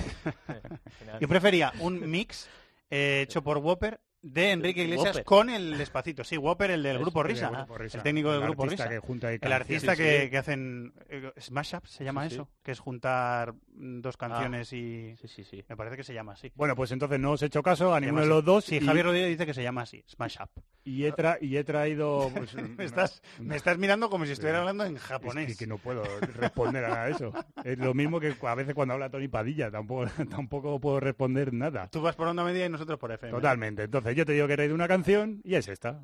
Yo 1.20 1.26
prefería 1.28 1.72
un 1.80 2.08
mix 2.08 2.48
eh, 2.90 3.22
hecho 3.24 3.42
por 3.42 3.58
Whopper 3.58 3.98
de 4.28 4.50
Enrique 4.50 4.82
Iglesias 4.82 5.08
Whopper. 5.16 5.24
con 5.24 5.50
el 5.50 5.78
despacito. 5.78 6.24
Sí, 6.24 6.36
Whopper, 6.36 6.72
el 6.72 6.82
del 6.82 6.96
Es 6.96 7.02
Grupo 7.02 7.22
Risa. 7.22 7.46
del 7.48 7.56
Grupo 7.58 7.78
Risa. 7.78 7.98
El 7.98 8.02
técnico 8.02 8.32
del 8.32 8.40
El 8.42 8.46
Grupo 8.48 8.66
Risa. 8.66 8.88
que 8.88 8.98
junta 8.98 9.32
y 9.32 9.38
el 9.40 9.52
artista 9.52 9.94
Sí, 9.94 10.02
que, 10.02 10.22
sí. 10.24 10.30
que 10.30 10.38
hacen 10.38 10.92
eh, 11.08 11.30
Smash 11.40 11.74
Up, 11.76 11.86
se 11.86 12.02
llama 12.04 12.28
Sí, 12.28 12.34
eso, 12.34 12.48
que 12.62 12.72
es 12.72 12.80
juntar 12.80 13.54
dos 13.68 14.16
canciones 14.16 14.72
y... 14.72 15.14
Sí, 15.20 15.28
sí, 15.28 15.44
sí. 15.44 15.64
Me 15.68 15.76
parece 15.76 15.96
que 15.96 16.02
se 16.04 16.12
llama 16.12 16.32
así. 16.32 16.50
Bueno, 16.56 16.74
pues 16.74 16.90
entonces 16.92 17.20
no 17.20 17.32
os 17.32 17.42
he 17.42 17.46
hecho 17.46 17.62
caso 17.62 17.94
a 17.94 18.00
ninguno 18.00 18.22
de 18.22 18.26
los 18.28 18.44
dos. 18.44 18.64
Sí, 18.64 18.76
y, 18.76 18.80
Javier 18.80 19.06
Rodríguez 19.06 19.28
dice 19.30 19.46
que 19.46 19.54
se 19.54 19.62
llama 19.62 19.82
así, 19.82 20.02
Smash 20.08 20.36
Up. 20.42 20.62
y 20.82 21.04
he, 21.04 21.12
tra- 21.12 21.38
y 21.40 21.56
he 21.56 21.62
traído... 21.64 22.30
Pues, 22.34 22.54
me, 22.78 22.84
estás, 22.84 23.22
me 23.38 23.54
estás 23.56 23.78
mirando 23.78 24.10
como 24.10 24.24
si 24.26 24.32
estuviera 24.32 24.58
hablando 24.58 24.84
en 24.84 24.96
Es 24.96 25.02
japonés. 25.02 25.46
que, 25.46 25.56
que 25.56 25.66
no 25.68 25.78
puedo 25.78 26.02
responder 26.34 26.84
a 26.84 26.88
nada 26.88 27.04
de 27.06 27.12
eso. 27.12 27.32
Es 27.64 27.78
lo 27.78 27.94
mismo 27.94 28.18
que 28.18 28.34
a 28.42 28.54
veces 28.56 28.74
cuando 28.74 28.94
habla 28.94 29.08
Tony 29.10 29.28
Padilla, 29.28 29.70
tampoco, 29.70 30.06
tampoco 30.30 30.80
puedo 30.80 30.98
responder 30.98 31.52
nada. 31.52 31.88
Tú 31.92 32.00
vas 32.02 32.16
por 32.16 32.26
onda 32.26 32.42
media 32.42 32.66
y 32.66 32.68
nosotros 32.68 32.98
por 32.98 33.12
FM. 33.12 33.32
Totalmente. 33.32 33.84
Entonces 33.84 34.15
yo 34.16 34.24
te 34.24 34.32
digo 34.32 34.46
que 34.46 34.54
he 34.54 34.56
traído 34.56 34.74
una 34.74 34.88
canción 34.88 35.40
y 35.44 35.54
es 35.56 35.68
esta. 35.68 36.00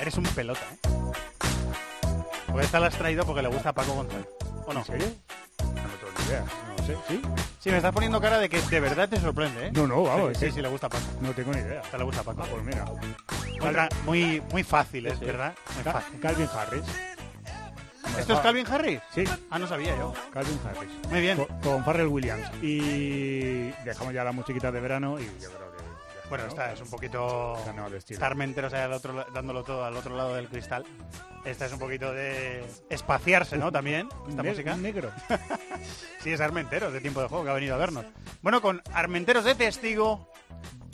Eres 0.00 0.16
un 0.16 0.24
pelota, 0.24 0.60
¿eh? 0.72 0.88
Pues 2.50 2.64
esta 2.64 2.80
la 2.80 2.86
has 2.86 2.94
traído 2.96 3.26
porque 3.26 3.42
le 3.42 3.48
gusta 3.48 3.68
a 3.68 3.72
Paco 3.74 3.92
González. 3.92 4.26
¿O 4.66 4.72
no? 4.72 4.80
¿En 4.80 4.86
serio? 4.86 5.06
No 5.58 5.66
tengo 5.66 6.12
ni 6.18 6.24
idea. 6.28 6.44
No 6.78 6.86
sé, 6.86 6.96
¿sí? 7.08 7.22
Sí, 7.60 7.70
me 7.70 7.76
estás 7.76 7.92
poniendo 7.92 8.20
cara 8.20 8.38
de 8.38 8.48
que 8.48 8.60
de 8.62 8.80
verdad 8.80 9.06
te 9.08 9.20
sorprende, 9.20 9.66
¿eh? 9.66 9.70
No, 9.74 9.86
no, 9.86 10.02
vamos, 10.04 10.38
Sí, 10.38 10.46
sí, 10.46 10.52
sí, 10.52 10.62
le 10.62 10.68
gusta 10.68 10.86
a 10.86 10.90
Paco. 10.90 11.04
No 11.20 11.32
tengo 11.32 11.52
ni 11.52 11.60
idea. 11.60 11.82
Esta 11.82 11.98
le 11.98 12.04
gusta 12.04 12.22
a 12.22 12.24
Paco. 12.24 12.42
Ah, 12.42 12.46
pues 12.50 12.64
mira. 12.64 12.84
Muy, 14.06 14.42
muy 14.50 14.62
fácil, 14.62 15.06
es 15.06 15.18
Sí. 15.18 15.26
verdad. 15.26 15.52
Muy 15.74 15.84
fácil. 15.84 16.20
Calvin 16.20 16.48
Harris. 16.54 16.84
¿Esto 18.18 18.34
es 18.34 18.40
Calvin 18.40 18.66
Harris? 18.66 19.00
Sí. 19.14 19.24
Ah, 19.50 19.58
no 19.58 19.66
sabía 19.66 19.96
yo. 19.96 20.12
Calvin 20.32 20.58
Harris. 20.64 20.90
Muy 21.10 21.20
bien. 21.20 21.36
Con, 21.36 21.82
con 21.82 21.84
Williams. 22.06 22.48
Y 22.62 23.70
dejamos 23.84 24.12
ya 24.14 24.24
las 24.24 24.34
musiquitas 24.34 24.72
de 24.72 24.80
verano 24.80 25.18
y 25.20 25.24
yo 25.40 25.50
creo 25.50 25.70
que... 25.72 25.78
Bueno, 26.28 26.44
¿no? 26.44 26.50
esta 26.50 26.72
es 26.72 26.80
un 26.82 26.90
poquito 26.90 27.56
ahí 28.74 28.82
al 28.82 28.92
otro, 28.92 29.24
dándolo 29.32 29.64
todo 29.64 29.84
al 29.84 29.96
otro 29.96 30.14
lado 30.16 30.34
del 30.34 30.48
cristal. 30.48 30.84
Esta 31.44 31.66
es 31.66 31.72
un 31.72 31.78
poquito 31.78 32.12
de 32.12 32.64
espaciarse, 32.90 33.56
¿no? 33.56 33.72
También, 33.72 34.08
esta 34.28 34.42
Ne- 34.42 34.50
música. 34.50 34.76
negro. 34.76 35.10
Sí, 36.22 36.32
es 36.32 36.40
Armenteros 36.40 36.92
de 36.92 37.00
tiempo 37.00 37.22
de 37.22 37.28
juego 37.28 37.44
que 37.44 37.50
ha 37.50 37.54
venido 37.54 37.76
a 37.76 37.78
vernos. 37.78 38.04
Bueno, 38.42 38.60
con 38.60 38.82
Armenteros 38.92 39.44
de 39.44 39.54
testigo. 39.54 40.28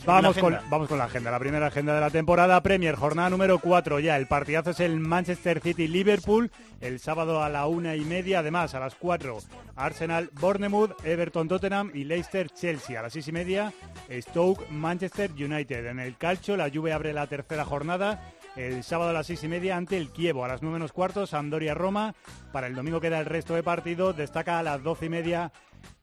Vamos 0.06 0.36
con, 0.36 0.58
vamos 0.68 0.88
con 0.88 0.98
la 0.98 1.04
agenda. 1.04 1.30
La 1.30 1.38
primera 1.38 1.68
agenda 1.68 1.94
de 1.94 2.00
la 2.00 2.10
temporada 2.10 2.62
Premier, 2.62 2.94
jornada 2.94 3.30
número 3.30 3.58
4 3.58 4.00
ya. 4.00 4.18
El 4.18 4.26
partidazo 4.26 4.70
es 4.70 4.80
el 4.80 5.00
Manchester 5.00 5.60
City-Liverpool 5.60 6.50
el 6.82 7.00
sábado 7.00 7.42
a 7.42 7.48
la 7.48 7.66
una 7.66 7.96
y 7.96 8.04
media. 8.04 8.40
Además, 8.40 8.74
a 8.74 8.80
las 8.80 8.94
4 8.96 9.38
Arsenal-Bournemouth, 9.76 11.02
Everton-Tottenham 11.04 11.90
y 11.94 12.04
Leicester-Chelsea. 12.04 12.98
A 12.98 13.02
las 13.02 13.14
seis 13.14 13.28
y 13.28 13.32
media 13.32 13.72
Stoke-Manchester 14.10 15.30
United. 15.32 15.86
En 15.86 15.98
el 15.98 16.18
calcio, 16.18 16.58
la 16.58 16.70
Juve 16.70 16.92
abre 16.92 17.14
la 17.14 17.26
tercera 17.26 17.64
jornada. 17.64 18.30
El 18.56 18.84
sábado 18.84 19.10
a 19.10 19.14
las 19.14 19.26
seis 19.26 19.42
y 19.42 19.48
media 19.48 19.78
ante 19.78 19.96
el 19.96 20.10
Kievo. 20.10 20.44
A 20.44 20.48
las 20.48 20.60
nueve 20.60 20.74
menos 20.74 20.92
cuartos, 20.92 21.30
Sampdoria-Roma. 21.30 22.14
Para 22.52 22.66
el 22.66 22.74
domingo 22.74 23.00
queda 23.00 23.20
el 23.20 23.26
resto 23.26 23.54
de 23.54 23.62
partidos. 23.62 24.14
Destaca 24.14 24.58
a 24.58 24.62
las 24.62 24.82
doce 24.82 25.06
y 25.06 25.08
media 25.08 25.50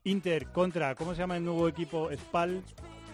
Inter 0.04 0.48
contra, 0.48 0.96
¿cómo 0.96 1.14
se 1.14 1.20
llama 1.20 1.38
el 1.38 1.46
nuevo 1.46 1.68
equipo? 1.68 2.10
Spal. 2.12 2.64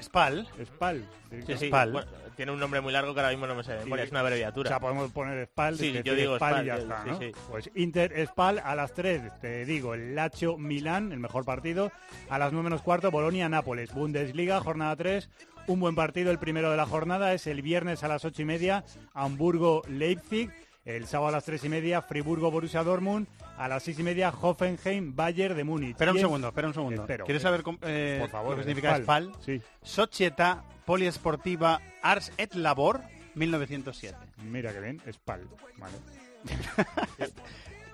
Spal. 0.01 0.47
Spal. 0.65 1.05
Sí, 1.45 1.57
sí, 1.57 1.67
Spal. 1.67 1.91
bueno, 1.91 2.07
tiene 2.35 2.51
un 2.51 2.59
nombre 2.59 2.81
muy 2.81 2.93
largo 2.93 3.13
que 3.13 3.19
ahora 3.19 3.31
mismo 3.31 3.47
no 3.47 3.55
me 3.55 3.63
sé 3.63 3.73
de 3.73 3.79
memoria, 3.83 4.05
es 4.05 4.11
una 4.11 4.19
abreviatura. 4.21 4.67
O 4.67 4.71
sea, 4.71 4.79
podemos 4.79 5.11
poner 5.11 5.45
Spal. 5.47 5.77
Sí, 5.77 6.01
yo 6.03 6.15
digo 6.15 6.35
Spal 6.37 6.63
y 6.63 6.67
ya 6.67 6.75
yo- 6.77 6.81
está. 6.83 7.03
Pues 7.49 7.69
Inter 7.75 8.27
Spal 8.27 8.59
a 8.63 8.75
las 8.75 8.93
3, 8.93 9.21
te 9.41 9.65
digo, 9.65 9.93
el 9.93 10.15
Lazio 10.15 10.57
Milán, 10.57 11.11
el 11.11 11.19
mejor 11.19 11.45
partido. 11.45 11.91
A 12.29 12.37
las 12.37 12.51
9 12.51 12.63
menos 12.65 12.81
cuarto, 12.81 13.11
Bolonia 13.11 13.49
Nápoles. 13.49 13.93
Bundesliga, 13.93 14.59
jornada 14.61 14.95
3. 14.95 15.29
Un 15.67 15.79
buen 15.81 15.95
partido, 15.95 16.31
el 16.31 16.39
primero 16.39 16.71
de 16.71 16.77
la 16.77 16.85
jornada 16.85 17.33
es 17.33 17.45
el 17.47 17.61
viernes 17.61 18.03
a 18.03 18.07
las 18.07 18.23
8 18.23 18.41
y 18.41 18.45
media, 18.45 18.85
Hamburgo 19.13 19.81
Leipzig. 19.89 20.49
El 20.87 21.05
sábado 21.05 21.27
a 21.27 21.31
las 21.33 21.43
3 21.43 21.65
y 21.65 21.69
media, 21.69 22.01
Friburgo 22.01 22.49
Borussia 22.49 22.81
Dortmund. 22.81 23.27
A 23.57 23.67
las 23.67 23.83
6 23.83 23.99
y 23.99 24.03
media, 24.03 24.29
Hoffenheim 24.29 25.13
Bayern 25.13 25.57
de 25.57 25.65
Múnich. 25.65 25.91
Espera 25.91 26.13
un 26.13 26.19
segundo, 26.19 26.47
espera 26.47 26.69
un 26.69 26.73
segundo. 26.73 27.01
Espero, 27.01 27.25
¿Quieres 27.25 27.43
saber 27.43 27.61
eh, 27.81 28.17
Por 28.21 28.29
favor, 28.29 28.51
lo 28.51 28.57
que 28.57 28.63
significa 28.63 28.97
Spal. 28.97 29.33
Sí. 29.45 29.61
Società 29.83 30.63
Poliesportiva 30.85 31.81
Ars 32.01 32.31
et 32.37 32.55
Labor 32.55 33.01
1907. 33.35 34.17
Mira 34.43 34.71
que 34.71 34.79
bien, 34.79 35.01
Spal. 35.11 35.45
Vale. 35.77 35.97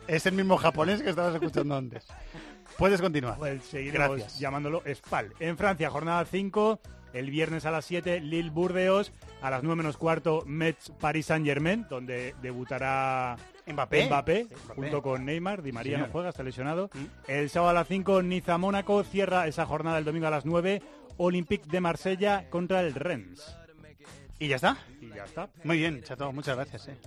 Es 0.05 0.25
el 0.25 0.33
mismo 0.33 0.57
japonés 0.57 1.01
que 1.01 1.11
estabas 1.11 1.33
escuchando 1.33 1.77
antes. 1.77 2.05
Puedes 2.77 3.01
continuar. 3.01 3.37
Pues 3.37 3.63
seguiremos 3.63 4.17
Gracias. 4.17 4.37
llamándolo 4.37 4.83
Spal. 4.93 5.33
En 5.39 5.57
Francia, 5.57 5.89
jornada 5.89 6.25
5, 6.25 6.79
el 7.13 7.29
viernes 7.29 7.65
a 7.65 7.71
las 7.71 7.85
7, 7.85 8.19
Lille 8.21 8.49
Burdeos, 8.49 9.11
a 9.41 9.49
las 9.49 9.63
9 9.63 9.75
menos 9.77 9.97
cuarto, 9.97 10.43
Metz 10.45 10.91
Paris 10.99 11.27
Saint 11.27 11.45
Germain, 11.45 11.85
donde 11.89 12.35
debutará 12.41 13.37
Mbappé. 13.67 14.07
Mbappé, 14.07 14.43
Sí, 14.43 14.55
Mbappé. 14.65 14.75
junto 14.75 15.01
con 15.01 15.25
Neymar, 15.25 15.61
Di 15.61 15.71
María 15.71 15.93
Señor. 15.97 16.07
no 16.07 16.11
juega, 16.11 16.29
está 16.29 16.43
lesionado. 16.43 16.89
El 17.27 17.49
sábado 17.49 17.69
a 17.69 17.73
las 17.73 17.87
5, 17.87 18.21
Niza 18.23 18.57
Mónaco, 18.57 19.03
cierra 19.03 19.47
esa 19.47 19.65
jornada 19.65 19.97
el 19.99 20.05
domingo 20.05 20.27
a 20.27 20.31
las 20.31 20.45
9, 20.45 20.81
Olympique 21.17 21.67
de 21.69 21.79
Marsella 21.79 22.49
contra 22.49 22.81
el 22.81 22.93
Rennes. 22.93 23.55
¿Y 24.39 24.47
ya 24.47 24.55
está? 24.57 24.77
Y 24.99 25.07
ya 25.09 25.23
está. 25.25 25.49
Muy 25.63 25.77
bien, 25.77 26.01
Chato, 26.03 26.31
muchas 26.33 26.55
gracias. 26.55 26.87
eh. 26.89 26.97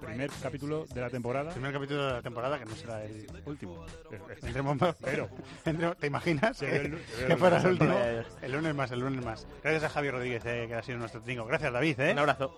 Primer 0.00 0.30
capítulo 0.42 0.84
de 0.92 1.00
la 1.00 1.10
temporada. 1.10 1.50
Primer 1.52 1.72
capítulo 1.72 2.06
de 2.06 2.12
la 2.14 2.22
temporada 2.22 2.58
que 2.58 2.64
no 2.64 2.74
será 2.76 3.04
el 3.04 3.26
último. 3.46 3.84
Pero- 4.10 4.24
Tendremos 4.40 4.80
más- 4.80 4.96
Pero. 5.00 5.28
¿Te 6.00 6.06
imaginas? 6.06 6.58
Que, 6.58 7.36
fuera 7.38 7.56
el 7.58 7.62
lunes, 7.62 7.80
último. 7.80 7.98
El 8.42 8.52
lunes 8.52 8.74
más, 8.74 8.90
el 8.90 9.00
lunes 9.00 9.24
más. 9.24 9.46
Gracias 9.62 9.84
a 9.84 9.88
Javi 9.88 10.10
Rodríguez, 10.10 10.42
eh, 10.44 10.66
que 10.68 10.74
ha 10.74 10.82
sido 10.82 10.98
nuestro 10.98 11.20
tingo. 11.22 11.44
Gracias, 11.46 11.72
David. 11.72 11.98
¿eh? 12.00 12.12
Un 12.12 12.18
abrazo. 12.18 12.56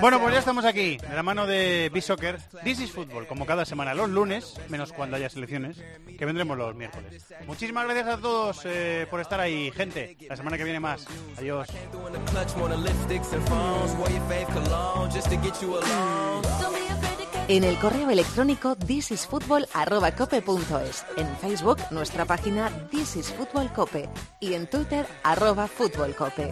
Bueno, 0.00 0.20
pues 0.20 0.32
ya 0.34 0.40
estamos 0.40 0.64
aquí, 0.64 0.96
de 0.96 1.14
la 1.14 1.22
mano 1.22 1.46
de 1.46 1.90
B-Soccer. 1.92 2.38
This 2.64 2.80
is 2.80 2.90
Football, 2.90 3.26
como 3.26 3.46
cada 3.46 3.64
semana, 3.64 3.94
los 3.94 4.10
lunes, 4.10 4.58
menos 4.68 4.92
cuando 4.92 5.16
haya 5.16 5.28
selecciones, 5.30 5.78
que 6.18 6.24
vendremos 6.26 6.58
los 6.58 6.74
miércoles. 6.74 7.24
Muchísimas 7.46 7.84
gracias 7.84 8.08
a 8.08 8.18
todos 8.18 8.62
eh, 8.64 9.06
por 9.10 9.20
estar 9.20 9.38
ahí, 9.40 9.70
gente. 9.70 10.16
La 10.28 10.36
semana 10.36 10.56
que 10.58 10.64
viene 10.64 10.80
más. 10.80 11.06
Adiós. 11.38 11.68
En 17.48 17.62
el 17.62 17.78
correo 17.78 18.10
electrónico 18.10 18.74
thisisfutbol@cope.es, 18.74 21.06
en 21.16 21.36
Facebook 21.36 21.78
nuestra 21.90 22.24
página 22.24 22.88
This 22.90 23.14
is 23.16 23.32
Football 23.32 23.72
Cope 23.72 24.08
y 24.40 24.54
en 24.54 24.68
Twitter 24.68 25.06
arroba 25.22 25.68
Fútbol 25.68 26.16
Cope. 26.16 26.50